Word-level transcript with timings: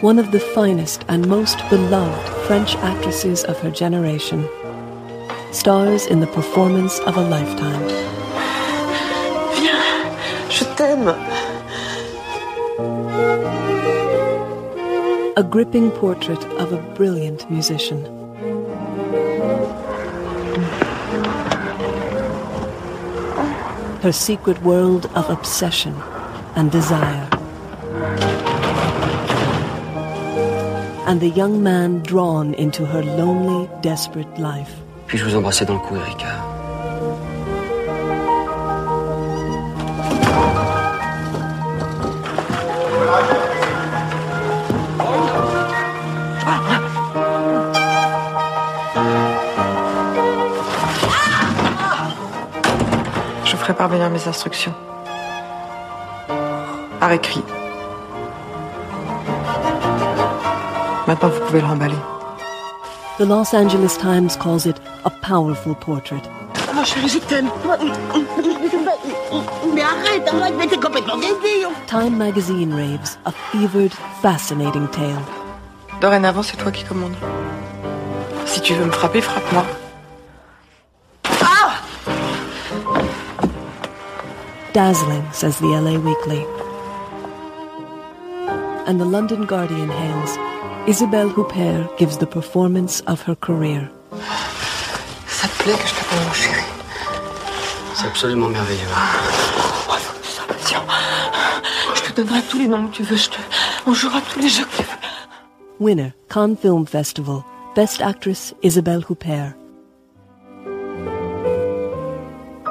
one 0.00 0.18
of 0.18 0.30
the 0.32 0.40
finest 0.40 1.04
and 1.08 1.26
most 1.26 1.58
beloved 1.70 2.28
French 2.46 2.76
actresses 2.76 3.44
of 3.44 3.58
her 3.60 3.70
generation, 3.70 4.48
stars 5.52 6.06
in 6.06 6.20
the 6.20 6.26
performance 6.26 6.98
of 7.00 7.16
a 7.16 7.20
lifetime. 7.20 7.88
Viens, 9.54 10.50
je 10.50 10.64
t'aime. 10.76 11.14
A 15.36 15.42
gripping 15.42 15.90
portrait 15.90 16.44
of 16.60 16.72
a 16.72 16.82
brilliant 16.94 17.50
musician. 17.50 18.04
Her 24.02 24.12
secret 24.12 24.62
world 24.62 25.06
of 25.14 25.30
obsession 25.30 25.94
and 26.56 26.70
desire. 26.70 27.33
And 31.06 31.20
the 31.20 31.28
young 31.28 31.62
man 31.62 32.00
drawn 32.02 32.54
into 32.54 32.86
her 32.86 33.02
lonely, 33.02 33.68
desperate 33.82 34.38
life. 34.38 34.72
Puis-je 35.06 35.24
vous 35.24 35.36
embrasser 35.36 35.66
dans 35.66 35.74
le 35.74 35.80
cou, 35.80 35.96
Erika 35.96 36.26
Je 53.44 53.56
ferai 53.56 53.74
parvenir 53.74 54.08
mes 54.08 54.26
instructions. 54.26 54.74
Par 56.98 57.12
écrit. 57.12 57.42
Maintenant, 61.06 61.28
vous 61.28 61.40
pouvez 61.46 61.60
le 61.60 61.66
remballer. 61.66 61.98
The 63.18 63.24
Los 63.24 63.54
Angeles 63.54 63.96
Times 63.98 64.36
calls 64.36 64.66
it 64.66 64.80
a 65.04 65.10
powerful 65.10 65.74
portrait. 65.74 66.22
Oh 66.76 66.84
chérie, 66.84 67.08
je 67.08 67.18
t'aime. 67.18 67.50
Mais 69.74 69.82
arrête, 69.82 70.28
arrête, 70.28 70.54
mais 70.58 70.66
t'es 70.66 70.78
complètement 70.78 71.16
débile. 71.16 71.68
Time 71.86 72.16
magazine 72.16 72.72
raves 72.72 73.18
a 73.24 73.32
fevered, 73.52 73.92
fascinating 74.22 74.88
tale. 74.88 75.20
Dorénavant, 76.00 76.42
c'est 76.42 76.56
toi 76.56 76.72
qui 76.72 76.84
commandes. 76.84 77.16
Si 78.46 78.60
tu 78.60 78.74
veux 78.74 78.86
me 78.86 78.90
frapper, 78.92 79.20
frappe-moi. 79.20 79.64
Ah! 81.42 81.80
Dazzling, 84.72 85.22
says 85.32 85.58
the 85.58 85.66
LA 85.66 85.98
Weekly. 85.98 86.44
And 88.86 88.98
the 88.98 89.04
London 89.04 89.44
Guardian 89.46 89.88
hails 89.88 90.38
Isabelle 90.86 91.30
Huppert 91.30 91.96
gives 91.96 92.18
the 92.18 92.26
performance 92.26 93.00
of 93.06 93.22
her 93.22 93.34
career. 93.34 93.90
Ça 95.26 95.48
te 95.48 95.62
plaît 95.62 95.78
que 95.78 95.88
je 95.88 95.94
t'appelle 95.94 96.26
mon 96.26 96.32
chéri 96.34 96.62
C'est 97.94 98.06
absolument 98.06 98.48
merveilleux. 98.48 98.86
Oh, 98.92 99.92
faut 99.92 100.12
que 100.12 100.26
tu 100.26 100.30
sois 100.30 100.46
patient. 100.46 100.82
Je 101.94 102.02
te 102.02 102.12
donnerai 102.20 102.42
tous 102.50 102.58
les 102.58 102.68
noms 102.68 102.86
que 102.88 102.96
tu 102.96 103.02
veux. 103.02 103.16
Je 103.16 103.30
te... 103.30 103.36
On 103.86 103.94
jouera 103.94 104.20
tous 104.30 104.40
les 104.40 104.48
jeux 104.50 104.64
que 104.66 104.76
tu 104.76 104.82
veux. 104.82 104.88
Winner, 105.80 106.12
Cannes 106.28 106.56
Film 106.60 106.86
Festival. 106.86 107.42
Best 107.74 108.02
Actress, 108.02 108.54
Isabelle 108.62 109.04
Huppert. 109.08 109.54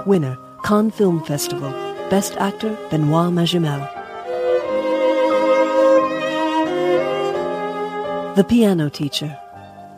Winner, 0.05 0.35
Cannes 0.63 0.91
Film 0.91 1.19
Festival. 1.25 1.73
Best 2.11 2.35
Actor, 2.37 2.69
Benoit 2.91 3.31
Magimel. 3.31 3.89
The 8.35 8.43
Piano 8.43 8.89
Teacher. 8.89 9.39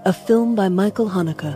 A 0.04 0.12
film 0.12 0.56
by 0.56 0.68
Michael 0.68 1.10
Haneke. 1.10 1.56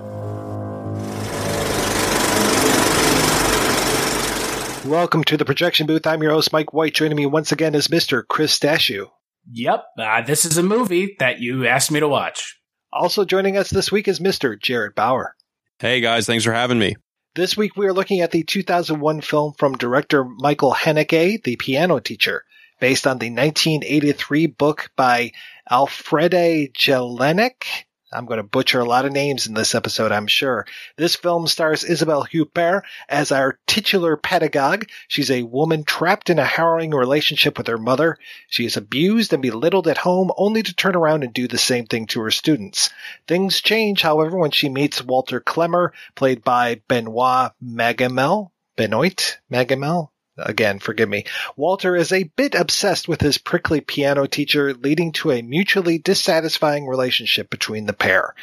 Welcome 4.85 5.25
to 5.25 5.35
the 5.35 5.43
projection 5.43 5.87
booth. 5.87 6.07
I'm 6.07 6.23
your 6.23 6.31
host, 6.31 6.53
Mike 6.53 6.71
White. 6.71 6.93
Joining 6.93 7.17
me 7.17 7.25
once 7.25 7.51
again 7.51 7.75
is 7.75 7.89
Mr. 7.89 8.25
Chris 8.25 8.57
Stachiw. 8.57 9.09
Yep, 9.51 9.83
uh, 9.97 10.21
this 10.21 10.45
is 10.45 10.57
a 10.57 10.63
movie 10.63 11.17
that 11.19 11.41
you 11.41 11.67
asked 11.67 11.91
me 11.91 11.99
to 11.99 12.07
watch. 12.07 12.57
Also 12.93 13.25
joining 13.25 13.57
us 13.57 13.69
this 13.69 13.91
week 13.91 14.07
is 14.07 14.21
Mr. 14.21 14.57
Jared 14.57 14.95
Bauer. 14.95 15.35
Hey 15.79 15.99
guys, 15.99 16.27
thanks 16.27 16.45
for 16.45 16.53
having 16.53 16.79
me. 16.79 16.95
This 17.35 17.57
week 17.57 17.75
we 17.75 17.87
are 17.87 17.93
looking 17.93 18.21
at 18.21 18.31
the 18.31 18.43
2001 18.43 19.19
film 19.19 19.51
from 19.57 19.75
director 19.75 20.23
Michael 20.23 20.73
Haneke, 20.73 21.43
The 21.43 21.57
Piano 21.57 21.99
Teacher, 21.99 22.45
based 22.79 23.05
on 23.05 23.17
the 23.17 23.29
1983 23.29 24.47
book 24.47 24.91
by 24.95 25.33
Elfriede 25.69 26.73
Jelinek. 26.73 27.85
I'm 28.11 28.25
going 28.25 28.37
to 28.37 28.43
butcher 28.43 28.79
a 28.79 28.85
lot 28.85 29.05
of 29.05 29.11
names 29.11 29.45
in 29.45 29.53
this 29.53 29.75
episode, 29.75 30.11
I'm 30.11 30.25
sure. 30.25 30.65
This 30.97 31.15
film 31.15 31.45
stars 31.45 31.83
Isabelle 31.83 32.25
Huppert 32.25 32.81
as 33.07 33.31
our 33.31 33.59
titular 33.67 34.17
pedagogue. 34.17 34.87
She's 35.07 35.29
a 35.29 35.43
woman 35.43 35.83
trapped 35.83 36.31
in 36.31 36.39
a 36.39 36.43
harrowing 36.43 36.89
relationship 36.89 37.55
with 37.55 37.67
her 37.67 37.77
mother. 37.77 38.17
She 38.47 38.65
is 38.65 38.77
abused 38.77 39.31
and 39.31 39.43
belittled 39.43 39.87
at 39.87 39.99
home 39.99 40.31
only 40.37 40.63
to 40.63 40.73
turn 40.73 40.95
around 40.95 41.23
and 41.23 41.31
do 41.31 41.47
the 41.47 41.59
same 41.59 41.85
thing 41.85 42.07
to 42.07 42.21
her 42.21 42.31
students. 42.31 42.89
Things 43.27 43.61
change, 43.61 44.01
however, 44.01 44.39
when 44.39 44.51
she 44.51 44.69
meets 44.69 45.03
Walter 45.03 45.39
Klemmer, 45.39 45.91
played 46.15 46.43
by 46.43 46.81
Benoit 46.87 47.51
Magamel. 47.63 48.49
Benoit 48.75 49.37
Magamel? 49.51 50.09
Again, 50.43 50.79
forgive 50.79 51.09
me. 51.09 51.25
Walter 51.55 51.95
is 51.95 52.11
a 52.11 52.23
bit 52.23 52.55
obsessed 52.55 53.07
with 53.07 53.21
his 53.21 53.37
prickly 53.37 53.81
piano 53.81 54.25
teacher, 54.25 54.73
leading 54.73 55.11
to 55.13 55.31
a 55.31 55.41
mutually 55.41 55.97
dissatisfying 55.97 56.87
relationship 56.87 57.49
between 57.49 57.85
the 57.85 57.93
pair. 57.93 58.35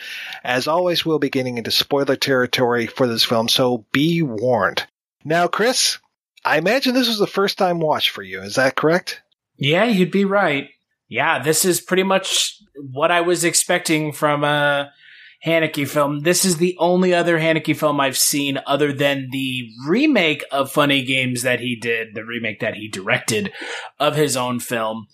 As 0.45 0.67
always, 0.69 1.05
we'll 1.05 1.19
be 1.19 1.31
getting 1.31 1.59
into 1.59 1.71
spoiler 1.71 2.17
territory 2.17 2.87
for 2.87 3.07
this 3.07 3.25
film, 3.25 3.49
so 3.49 3.84
be 3.93 4.23
warned. 4.23 4.87
Now, 5.25 5.49
Chris, 5.49 5.99
I 6.45 6.59
imagine 6.59 6.95
this 6.95 7.09
was 7.09 7.19
the 7.19 7.27
first 7.27 7.59
time 7.59 7.81
watch 7.81 8.11
for 8.11 8.23
you. 8.23 8.43
Is 8.43 8.55
that 8.55 8.77
correct? 8.77 9.23
Yeah, 9.57 9.84
you'd 9.84 10.11
be 10.11 10.25
right. 10.25 10.71
Yeah, 11.09 11.43
this 11.43 11.65
is 11.65 11.81
pretty 11.81 12.03
much 12.03 12.61
what 12.93 13.11
I 13.11 13.21
was 13.23 13.45
expecting 13.45 14.13
from 14.13 14.45
a 14.45 14.93
Haneke 15.47 15.89
film. 15.89 16.21
This 16.21 16.45
is 16.45 16.57
the 16.57 16.77
only 16.79 17.15
other 17.15 17.39
Haneke 17.39 17.77
film 17.77 18.01
I've 18.01 18.19
seen 18.19 18.59
other 18.67 18.93
than 18.93 19.29
the 19.31 19.69
remake 19.87 20.45
of 20.51 20.73
Funny 20.73 21.05
Games 21.05 21.43
that 21.43 21.61
he 21.61 21.77
did, 21.77 22.09
the 22.15 22.25
remake 22.25 22.61
that 22.61 22.75
he 22.75 22.89
directed 22.89 23.53
of 24.01 24.17
his 24.17 24.37
own 24.37 24.59
film. 24.59 25.07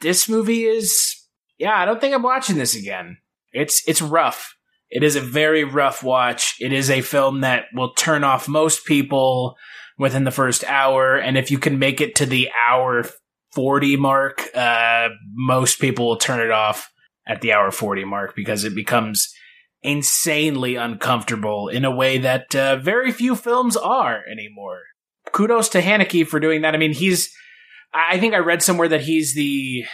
This 0.00 0.28
movie 0.28 0.64
is, 0.64 1.16
yeah, 1.58 1.76
I 1.76 1.84
don't 1.84 2.00
think 2.00 2.14
I'm 2.14 2.22
watching 2.22 2.56
this 2.56 2.76
again. 2.76 3.18
It's, 3.52 3.86
it's 3.88 4.00
rough. 4.00 4.54
It 4.90 5.02
is 5.02 5.16
a 5.16 5.20
very 5.20 5.64
rough 5.64 6.04
watch. 6.04 6.56
It 6.60 6.72
is 6.72 6.88
a 6.88 7.00
film 7.00 7.40
that 7.40 7.64
will 7.74 7.94
turn 7.94 8.22
off 8.22 8.46
most 8.46 8.86
people 8.86 9.56
within 9.98 10.22
the 10.22 10.30
first 10.30 10.62
hour. 10.64 11.16
And 11.16 11.36
if 11.36 11.50
you 11.50 11.58
can 11.58 11.80
make 11.80 12.00
it 12.00 12.14
to 12.16 12.26
the 12.26 12.48
hour 12.68 13.04
40 13.54 13.96
mark, 13.96 14.48
uh, 14.54 15.08
most 15.32 15.80
people 15.80 16.06
will 16.06 16.16
turn 16.16 16.40
it 16.40 16.52
off 16.52 16.92
at 17.26 17.40
the 17.40 17.52
hour 17.52 17.72
40 17.72 18.04
mark 18.04 18.36
because 18.36 18.62
it 18.62 18.74
becomes 18.74 19.33
insanely 19.84 20.74
uncomfortable 20.74 21.68
in 21.68 21.84
a 21.84 21.94
way 21.94 22.18
that 22.18 22.54
uh, 22.56 22.76
very 22.76 23.12
few 23.12 23.36
films 23.36 23.76
are 23.76 24.22
anymore. 24.30 24.80
Kudos 25.32 25.68
to 25.70 25.82
Haneke 25.82 26.26
for 26.26 26.40
doing 26.40 26.62
that. 26.62 26.74
I 26.74 26.78
mean, 26.78 26.94
he's, 26.94 27.30
I 27.92 28.18
think 28.18 28.34
I 28.34 28.38
read 28.38 28.62
somewhere 28.62 28.88
that 28.88 29.02
he's 29.02 29.34
the 29.34 29.84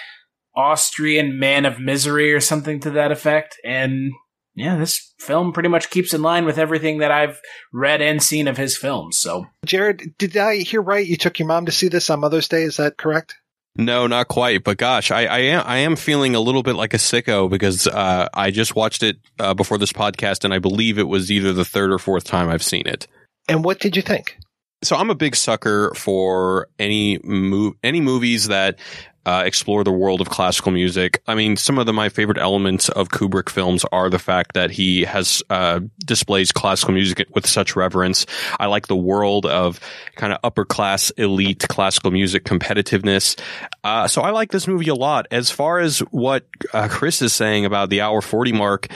Austrian 0.57 1.39
man 1.39 1.67
of 1.67 1.81
misery 1.81 2.33
or 2.33 2.41
something 2.41 2.81
to 2.81 2.91
that 2.93 3.13
effect. 3.13 3.57
And 3.65 4.13
yeah, 4.55 4.77
this 4.77 5.13
film 5.19 5.53
pretty 5.53 5.69
much 5.69 5.91
keeps 5.91 6.15
in 6.15 6.23
line 6.23 6.45
with 6.45 6.59
everything 6.59 6.99
that 6.99 7.11
I've 7.11 7.41
read 7.73 8.01
and 8.01 8.23
seen 8.23 8.47
of 8.47 8.57
his 8.57 8.77
films. 8.77 9.17
So, 9.17 9.47
Jared, 9.65 10.15
did 10.19 10.37
I 10.37 10.59
hear 10.59 10.83
right? 10.83 11.07
You 11.07 11.17
took 11.17 11.39
your 11.39 11.49
mom 11.49 11.67
to 11.67 11.73
see 11.73 11.89
this 11.89 12.11
on 12.11 12.21
Mother's 12.21 12.49
Day. 12.49 12.63
Is 12.63 12.77
that 12.77 12.97
correct? 12.97 13.37
No, 13.77 14.07
not 14.07 14.29
quite. 14.29 14.65
But 14.65 14.79
gosh, 14.79 15.11
I, 15.11 15.27
I 15.27 15.39
am 15.39 15.63
I 15.67 15.79
am 15.79 15.97
feeling 15.97 16.35
a 16.35 16.41
little 16.41 16.63
bit 16.63 16.75
like 16.75 16.93
a 16.95 16.99
sicko 16.99 17.49
because 17.49 17.87
uh, 17.87 18.29
I 18.35 18.51
just 18.51 18.75
watched 18.75 19.03
it 19.03 19.17
uh, 19.39 19.55
before 19.55 19.79
this 19.79 19.93
podcast, 19.93 20.45
and 20.45 20.53
I 20.53 20.59
believe 20.59 20.99
it 20.99 21.09
was 21.09 21.31
either 21.31 21.53
the 21.53 21.65
third 21.65 21.93
or 21.93 21.99
fourth 21.99 22.25
time 22.25 22.49
I've 22.49 22.65
seen 22.65 22.87
it. 22.87 23.07
And 23.49 23.65
what 23.65 23.79
did 23.79 23.97
you 23.97 24.03
think? 24.03 24.39
So 24.83 24.97
I'm 24.97 25.11
a 25.11 25.15
big 25.15 25.37
sucker 25.37 25.93
for 25.95 26.69
any 26.79 27.19
move, 27.23 27.75
any 27.83 28.01
movies 28.01 28.49
that 28.49 28.79
uh, 29.27 29.43
explore 29.45 29.85
the 29.85 29.93
world 29.93 30.21
of 30.21 30.29
classical 30.29 30.73
music. 30.73 31.23
I 31.27 31.35
mean, 31.35 31.57
some 31.57 31.79
of 31.79 31.87
the, 31.87 31.93
my 31.93 32.09
favorite 32.09 32.39
elements 32.39 32.89
of 32.89 33.09
Kubrick 33.11 33.49
films 33.49 33.85
are 33.93 34.09
the 34.09 34.19
fact 34.19 34.55
that 34.55 34.71
he 34.71 35.03
has 35.03 35.43
uh, 35.51 35.81
displays 36.05 36.53
classical 36.53 36.95
music 36.95 37.27
with 37.35 37.47
such 37.47 37.77
reverence. 37.77 38.27
I 38.59 38.67
like 38.67 38.87
the 38.87 38.97
world 38.97 39.47
of 39.47 39.79
kind 40.17 40.33
of 40.33 40.39
upper 40.43 40.65
class, 40.65 41.11
elite 41.11 41.67
classical 41.69 42.11
music 42.11 42.45
competitiveness. 42.45 43.39
Uh, 43.85 44.09
so 44.09 44.23
I 44.23 44.31
like 44.31 44.53
this 44.53 44.67
movie 44.67 44.89
a 44.89 44.95
lot. 44.95 45.27
As 45.31 45.51
far 45.51 45.79
as 45.79 46.01
what 46.11 46.47
uh, 46.73 46.89
Chris 46.89 47.23
is 47.23 47.33
saying 47.33 47.65
about 47.65 47.91
the 47.91 48.01
hour 48.01 48.21
forty 48.21 48.53
mark. 48.53 48.89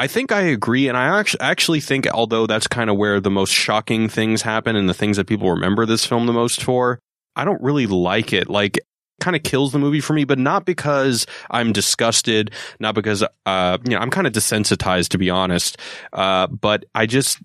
I 0.00 0.06
think 0.06 0.30
I 0.30 0.42
agree, 0.42 0.86
and 0.86 0.96
I 0.96 1.24
actually 1.40 1.80
think, 1.80 2.06
although 2.06 2.46
that's 2.46 2.68
kind 2.68 2.88
of 2.88 2.96
where 2.96 3.18
the 3.18 3.32
most 3.32 3.52
shocking 3.52 4.08
things 4.08 4.42
happen 4.42 4.76
and 4.76 4.88
the 4.88 4.94
things 4.94 5.16
that 5.16 5.26
people 5.26 5.50
remember 5.50 5.86
this 5.86 6.06
film 6.06 6.26
the 6.26 6.32
most 6.32 6.62
for, 6.62 7.00
I 7.34 7.44
don't 7.44 7.60
really 7.60 7.88
like 7.88 8.32
it. 8.32 8.48
Like 8.48 8.78
kind 9.20 9.36
of 9.36 9.42
kills 9.42 9.72
the 9.72 9.78
movie 9.78 10.00
for 10.00 10.12
me, 10.12 10.24
but 10.24 10.38
not 10.38 10.64
because 10.64 11.26
I'm 11.50 11.72
disgusted, 11.72 12.52
not 12.78 12.94
because, 12.94 13.24
uh, 13.46 13.78
you 13.84 13.90
know, 13.90 13.98
I'm 13.98 14.10
kind 14.10 14.26
of 14.26 14.32
desensitized 14.32 15.08
to 15.08 15.18
be 15.18 15.30
honest. 15.30 15.76
Uh, 16.12 16.46
but 16.46 16.84
I 16.94 17.06
just, 17.06 17.38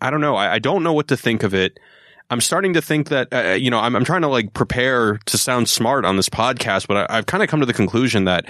I 0.00 0.10
don't 0.10 0.20
know. 0.20 0.36
I, 0.36 0.54
I, 0.54 0.58
don't 0.58 0.82
know 0.82 0.92
what 0.92 1.08
to 1.08 1.16
think 1.16 1.42
of 1.42 1.54
it. 1.54 1.78
I'm 2.30 2.40
starting 2.40 2.74
to 2.74 2.82
think 2.82 3.08
that, 3.08 3.28
uh, 3.32 3.52
you 3.52 3.70
know, 3.70 3.78
I'm, 3.78 3.96
I'm 3.96 4.04
trying 4.04 4.22
to 4.22 4.28
like 4.28 4.52
prepare 4.52 5.18
to 5.26 5.38
sound 5.38 5.68
smart 5.68 6.04
on 6.04 6.16
this 6.16 6.28
podcast, 6.28 6.86
but 6.86 7.10
I, 7.10 7.18
I've 7.18 7.26
kind 7.26 7.42
of 7.42 7.48
come 7.48 7.60
to 7.60 7.66
the 7.66 7.72
conclusion 7.72 8.24
that 8.24 8.46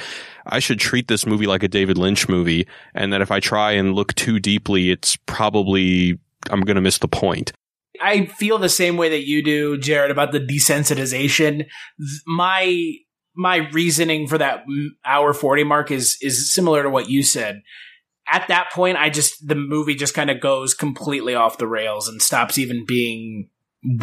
I 0.47 0.59
should 0.59 0.81
treat 0.81 1.07
this 1.07 1.27
movie 1.27 1.47
like 1.47 1.63
a 1.63 1.69
David 1.69 1.97
Lynch 1.97 2.29
movie. 2.29 2.67
And 2.95 3.13
that 3.13 3.21
if 3.21 3.31
I 3.31 3.39
try 3.41 3.73
and 3.73 3.95
look 3.95 4.15
too 4.15 4.41
deeply, 4.41 4.91
it's 4.91 5.17
probably, 5.27 6.19
I'm 6.51 6.63
going 6.63 6.77
to 6.77 6.83
miss 6.83 6.99
the 6.99 7.09
point. 7.09 7.53
I 8.01 8.27
feel 8.27 8.59
the 8.59 8.69
same 8.69 8.97
way 8.97 9.09
that 9.11 9.27
you 9.27 9.43
do, 9.43 9.79
Jared, 9.79 10.11
about 10.11 10.33
the 10.33 10.41
desensitization. 10.41 11.67
My 12.27 12.95
my 13.35 13.69
reasoning 13.73 14.27
for 14.27 14.37
that 14.39 14.65
hour 15.05 15.33
40 15.33 15.65
mark 15.65 15.91
is 15.91 16.19
is 16.21 16.53
similar 16.53 16.83
to 16.83 16.91
what 16.91 17.09
you 17.09 17.23
said. 17.23 17.63
At 18.31 18.49
that 18.49 18.71
point, 18.73 18.99
I 18.99 19.11
just 19.11 19.47
the 19.47 19.55
movie 19.55 19.95
just 19.95 20.15
kind 20.15 20.31
of 20.31 20.41
goes 20.41 20.75
completely 20.75 21.35
off 21.35 21.59
the 21.59 21.69
rails 21.69 22.09
and 22.09 22.21
stops 22.21 22.59
even 22.59 22.85
being 22.87 23.49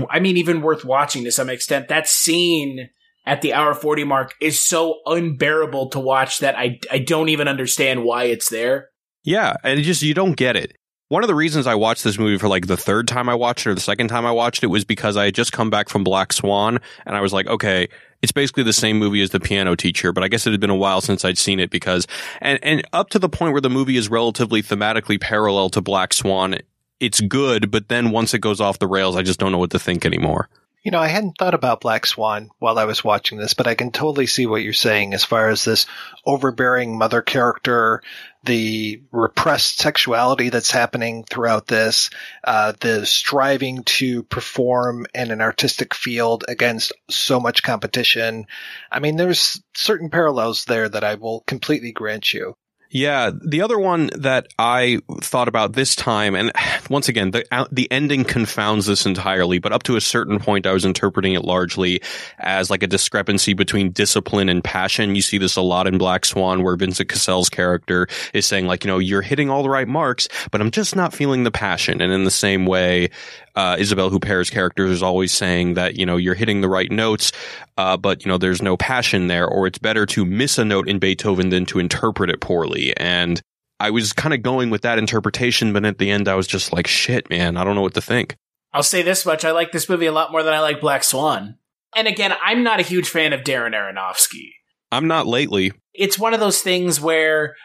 I 0.09 0.19
mean 0.19 0.37
even 0.37 0.61
worth 0.61 0.85
watching 0.85 1.23
to 1.25 1.31
some 1.31 1.49
extent. 1.49 1.89
That 1.89 2.07
scene 2.07 2.89
at 3.25 3.41
the 3.41 3.53
hour 3.53 3.73
40 3.73 4.03
mark 4.03 4.33
is 4.39 4.59
so 4.59 4.99
unbearable 5.05 5.89
to 5.89 5.99
watch 5.99 6.39
that 6.39 6.55
I 6.57 6.79
I 6.91 6.99
don't 6.99 7.29
even 7.29 7.47
understand 7.47 8.03
why 8.03 8.25
it's 8.25 8.49
there. 8.49 8.89
Yeah, 9.23 9.55
and 9.63 9.79
it 9.79 9.83
just 9.83 10.01
you 10.01 10.13
don't 10.13 10.37
get 10.37 10.55
it. 10.55 10.77
One 11.07 11.23
of 11.23 11.27
the 11.27 11.35
reasons 11.35 11.67
I 11.67 11.75
watched 11.75 12.03
this 12.03 12.17
movie 12.17 12.39
for 12.39 12.47
like 12.47 12.65
the 12.65 12.75
third 12.75 13.07
time 13.07 13.29
I 13.29 13.35
watched 13.35 13.67
it 13.67 13.69
or 13.69 13.75
the 13.75 13.81
second 13.81 14.07
time 14.07 14.25
I 14.25 14.31
watched 14.31 14.63
it 14.63 14.67
was 14.67 14.83
because 14.85 15.15
I 15.15 15.25
had 15.25 15.35
just 15.35 15.51
come 15.51 15.69
back 15.69 15.87
from 15.87 16.03
Black 16.03 16.33
Swan 16.33 16.79
and 17.05 17.15
I 17.15 17.21
was 17.21 17.31
like, 17.31 17.45
okay, 17.45 17.87
it's 18.23 18.31
basically 18.31 18.63
the 18.63 18.73
same 18.73 18.97
movie 18.97 19.21
as 19.21 19.29
The 19.29 19.39
Piano 19.39 19.75
Teacher, 19.75 20.11
but 20.11 20.23
I 20.23 20.29
guess 20.29 20.47
it 20.47 20.51
had 20.51 20.59
been 20.59 20.71
a 20.71 20.75
while 20.75 21.01
since 21.01 21.23
I'd 21.23 21.37
seen 21.37 21.59
it 21.59 21.69
because, 21.69 22.07
and, 22.41 22.57
and 22.63 22.81
up 22.91 23.09
to 23.11 23.19
the 23.19 23.29
point 23.29 23.51
where 23.51 23.61
the 23.61 23.69
movie 23.69 23.97
is 23.97 24.09
relatively 24.09 24.63
thematically 24.63 25.21
parallel 25.21 25.69
to 25.71 25.81
Black 25.81 26.11
Swan, 26.11 26.57
it's 26.99 27.21
good, 27.21 27.69
but 27.69 27.87
then 27.87 28.09
once 28.09 28.33
it 28.33 28.39
goes 28.39 28.59
off 28.59 28.79
the 28.79 28.87
rails, 28.87 29.15
I 29.15 29.21
just 29.21 29.39
don't 29.39 29.51
know 29.51 29.59
what 29.59 29.71
to 29.71 29.79
think 29.79 30.07
anymore. 30.07 30.49
You 30.85 30.91
know, 30.91 30.99
I 30.99 31.07
hadn't 31.07 31.37
thought 31.39 31.55
about 31.55 31.81
Black 31.81 32.05
Swan 32.05 32.49
while 32.59 32.77
I 32.77 32.85
was 32.85 33.03
watching 33.03 33.39
this, 33.39 33.55
but 33.55 33.65
I 33.67 33.73
can 33.73 33.91
totally 33.91 34.27
see 34.27 34.45
what 34.45 34.61
you're 34.61 34.71
saying 34.73 35.13
as 35.15 35.23
far 35.23 35.49
as 35.49 35.65
this 35.65 35.87
overbearing 36.27 36.97
mother 36.97 37.23
character, 37.23 38.03
the 38.45 39.01
repressed 39.11 39.79
sexuality 39.79 40.49
that's 40.49 40.71
happening 40.71 41.23
throughout 41.23 41.67
this, 41.67 42.09
uh, 42.43 42.73
the 42.79 43.05
striving 43.05 43.83
to 43.83 44.23
perform 44.23 45.05
in 45.13 45.31
an 45.31 45.41
artistic 45.41 45.93
field 45.93 46.45
against 46.47 46.93
so 47.09 47.39
much 47.39 47.63
competition. 47.63 48.45
I 48.91 48.99
mean, 48.99 49.15
there's 49.15 49.61
certain 49.75 50.09
parallels 50.09 50.65
there 50.65 50.87
that 50.87 51.03
I 51.03 51.15
will 51.15 51.41
completely 51.41 51.91
grant 51.91 52.33
you. 52.33 52.55
Yeah, 52.89 53.31
the 53.43 53.61
other 53.61 53.77
one 53.77 54.09
that 54.17 54.47
I 54.57 54.99
thought 55.21 55.47
about 55.47 55.73
this 55.73 55.95
time, 55.95 56.35
and 56.35 56.51
once 56.89 57.09
again, 57.09 57.31
the 57.31 57.67
the 57.71 57.91
ending 57.91 58.23
confounds 58.23 58.85
this 58.85 59.05
entirely. 59.05 59.59
But 59.59 59.73
up 59.73 59.83
to 59.83 59.95
a 59.95 60.01
certain 60.01 60.39
point, 60.39 60.65
I 60.65 60.71
was 60.71 60.85
interpreting 60.85 61.33
it 61.33 61.43
largely 61.43 62.01
as 62.39 62.69
like 62.69 62.83
a 62.83 62.87
discrepancy 62.87 63.53
between 63.53 63.91
discipline 63.91 64.49
and 64.49 64.63
passion. 64.63 65.15
You 65.15 65.21
see 65.21 65.37
this 65.37 65.55
a 65.55 65.61
lot 65.61 65.87
in 65.87 65.97
Black 65.97 66.25
Swan, 66.25 66.63
where 66.63 66.75
Vincent 66.75 67.09
Cassel's 67.09 67.49
character 67.49 68.07
is 68.33 68.45
saying 68.45 68.67
like, 68.67 68.83
you 68.83 68.91
know, 68.91 68.99
you're 68.99 69.21
hitting 69.21 69.49
all 69.49 69.63
the 69.63 69.69
right 69.69 69.87
marks, 69.87 70.27
but 70.51 70.61
I'm 70.61 70.71
just 70.71 70.95
not 70.95 71.13
feeling 71.13 71.43
the 71.43 71.51
passion. 71.51 72.01
And 72.01 72.13
in 72.13 72.23
the 72.23 72.31
same 72.31 72.65
way, 72.65 73.09
uh, 73.55 73.77
Isabelle 73.79 74.09
Huppert's 74.09 74.49
character 74.49 74.85
is 74.85 75.01
always 75.01 75.31
saying 75.31 75.75
that, 75.75 75.95
you 75.95 76.05
know, 76.05 76.17
you're 76.17 76.35
hitting 76.35 76.61
the 76.61 76.67
right 76.69 76.91
notes, 76.91 77.31
uh, 77.77 77.95
but, 77.95 78.25
you 78.25 78.29
know, 78.29 78.37
there's 78.37 78.61
no 78.61 78.75
passion 78.75 79.27
there, 79.27 79.47
or 79.47 79.65
it's 79.65 79.77
better 79.77 80.05
to 80.07 80.25
miss 80.25 80.57
a 80.57 80.65
note 80.65 80.89
in 80.89 80.99
Beethoven 80.99 81.49
than 81.49 81.65
to 81.67 81.79
interpret 81.79 82.29
it 82.29 82.41
poorly. 82.41 82.74
And 82.97 83.41
I 83.79 83.89
was 83.89 84.13
kind 84.13 84.33
of 84.33 84.41
going 84.41 84.69
with 84.69 84.81
that 84.83 84.99
interpretation, 84.99 85.73
but 85.73 85.85
at 85.85 85.97
the 85.97 86.09
end, 86.09 86.27
I 86.27 86.35
was 86.35 86.47
just 86.47 86.71
like, 86.73 86.87
shit, 86.87 87.29
man, 87.29 87.57
I 87.57 87.63
don't 87.63 87.75
know 87.75 87.81
what 87.81 87.93
to 87.95 88.01
think. 88.01 88.35
I'll 88.73 88.83
say 88.83 89.01
this 89.01 89.25
much. 89.25 89.45
I 89.45 89.51
like 89.51 89.71
this 89.71 89.89
movie 89.89 90.05
a 90.05 90.11
lot 90.11 90.31
more 90.31 90.43
than 90.43 90.53
I 90.53 90.59
like 90.59 90.81
Black 90.81 91.03
Swan. 91.03 91.57
And 91.95 92.07
again, 92.07 92.33
I'm 92.43 92.63
not 92.63 92.79
a 92.79 92.83
huge 92.83 93.07
fan 93.07 93.33
of 93.33 93.41
Darren 93.41 93.73
Aronofsky. 93.73 94.49
I'm 94.91 95.07
not 95.07 95.27
lately. 95.27 95.71
It's 95.93 96.19
one 96.19 96.33
of 96.33 96.39
those 96.39 96.61
things 96.61 96.99
where 96.99 97.55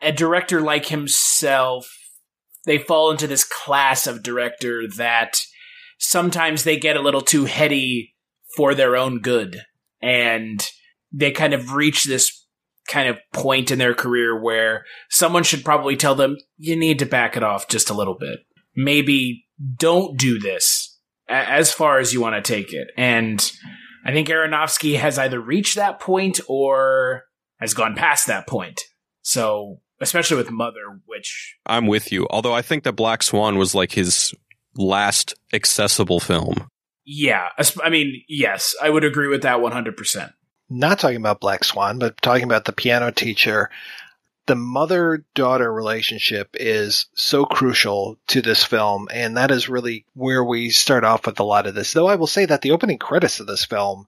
a 0.00 0.12
director 0.12 0.60
like 0.60 0.86
himself 0.86 1.90
they 2.66 2.78
fall 2.78 3.10
into 3.10 3.26
this 3.26 3.44
class 3.44 4.06
of 4.06 4.22
director 4.22 4.88
that 4.96 5.42
sometimes 5.98 6.64
they 6.64 6.78
get 6.78 6.96
a 6.96 7.02
little 7.02 7.20
too 7.20 7.44
heady 7.44 8.14
for 8.56 8.74
their 8.74 8.96
own 8.96 9.20
good 9.20 9.60
and 10.00 10.66
they 11.12 11.30
kind 11.30 11.54
of 11.54 11.72
reach 11.74 12.04
this 12.04 12.33
kind 12.88 13.08
of 13.08 13.18
point 13.32 13.70
in 13.70 13.78
their 13.78 13.94
career 13.94 14.38
where 14.40 14.84
someone 15.10 15.42
should 15.42 15.64
probably 15.64 15.96
tell 15.96 16.14
them 16.14 16.36
you 16.58 16.76
need 16.76 16.98
to 16.98 17.06
back 17.06 17.36
it 17.36 17.42
off 17.42 17.68
just 17.68 17.90
a 17.90 17.94
little 17.94 18.16
bit 18.18 18.40
maybe 18.76 19.44
don't 19.76 20.18
do 20.18 20.38
this 20.38 20.98
as 21.28 21.72
far 21.72 21.98
as 21.98 22.12
you 22.12 22.20
want 22.20 22.34
to 22.34 22.52
take 22.52 22.72
it 22.72 22.88
and 22.96 23.52
i 24.04 24.12
think 24.12 24.28
aronofsky 24.28 24.98
has 24.98 25.18
either 25.18 25.40
reached 25.40 25.76
that 25.76 26.00
point 26.00 26.40
or 26.48 27.22
has 27.58 27.72
gone 27.72 27.94
past 27.94 28.26
that 28.26 28.46
point 28.46 28.80
so 29.22 29.80
especially 30.00 30.36
with 30.36 30.50
Mother, 30.50 31.00
which 31.06 31.56
I'm 31.66 31.86
with 31.86 32.12
you. 32.12 32.26
Although 32.30 32.54
I 32.54 32.62
think 32.62 32.84
that 32.84 32.92
Black 32.92 33.22
Swan 33.22 33.58
was 33.58 33.74
like 33.74 33.92
his 33.92 34.34
last 34.76 35.34
accessible 35.52 36.20
film. 36.20 36.68
Yeah, 37.04 37.48
I 37.82 37.90
mean, 37.90 38.22
yes, 38.28 38.74
I 38.82 38.88
would 38.88 39.04
agree 39.04 39.28
with 39.28 39.42
that 39.42 39.58
100%. 39.58 40.32
Not 40.76 40.98
talking 40.98 41.18
about 41.18 41.38
Black 41.38 41.62
Swan, 41.62 42.00
but 42.00 42.20
talking 42.20 42.42
about 42.42 42.64
the 42.64 42.72
piano 42.72 43.12
teacher. 43.12 43.70
The 44.46 44.56
mother 44.56 45.24
daughter 45.36 45.72
relationship 45.72 46.56
is 46.58 47.06
so 47.14 47.44
crucial 47.44 48.18
to 48.26 48.42
this 48.42 48.64
film, 48.64 49.06
and 49.12 49.36
that 49.36 49.52
is 49.52 49.68
really 49.68 50.04
where 50.14 50.42
we 50.42 50.70
start 50.70 51.04
off 51.04 51.26
with 51.26 51.38
a 51.38 51.44
lot 51.44 51.68
of 51.68 51.76
this. 51.76 51.92
Though 51.92 52.08
I 52.08 52.16
will 52.16 52.26
say 52.26 52.44
that 52.46 52.62
the 52.62 52.72
opening 52.72 52.98
credits 52.98 53.38
of 53.38 53.46
this 53.46 53.64
film 53.64 54.06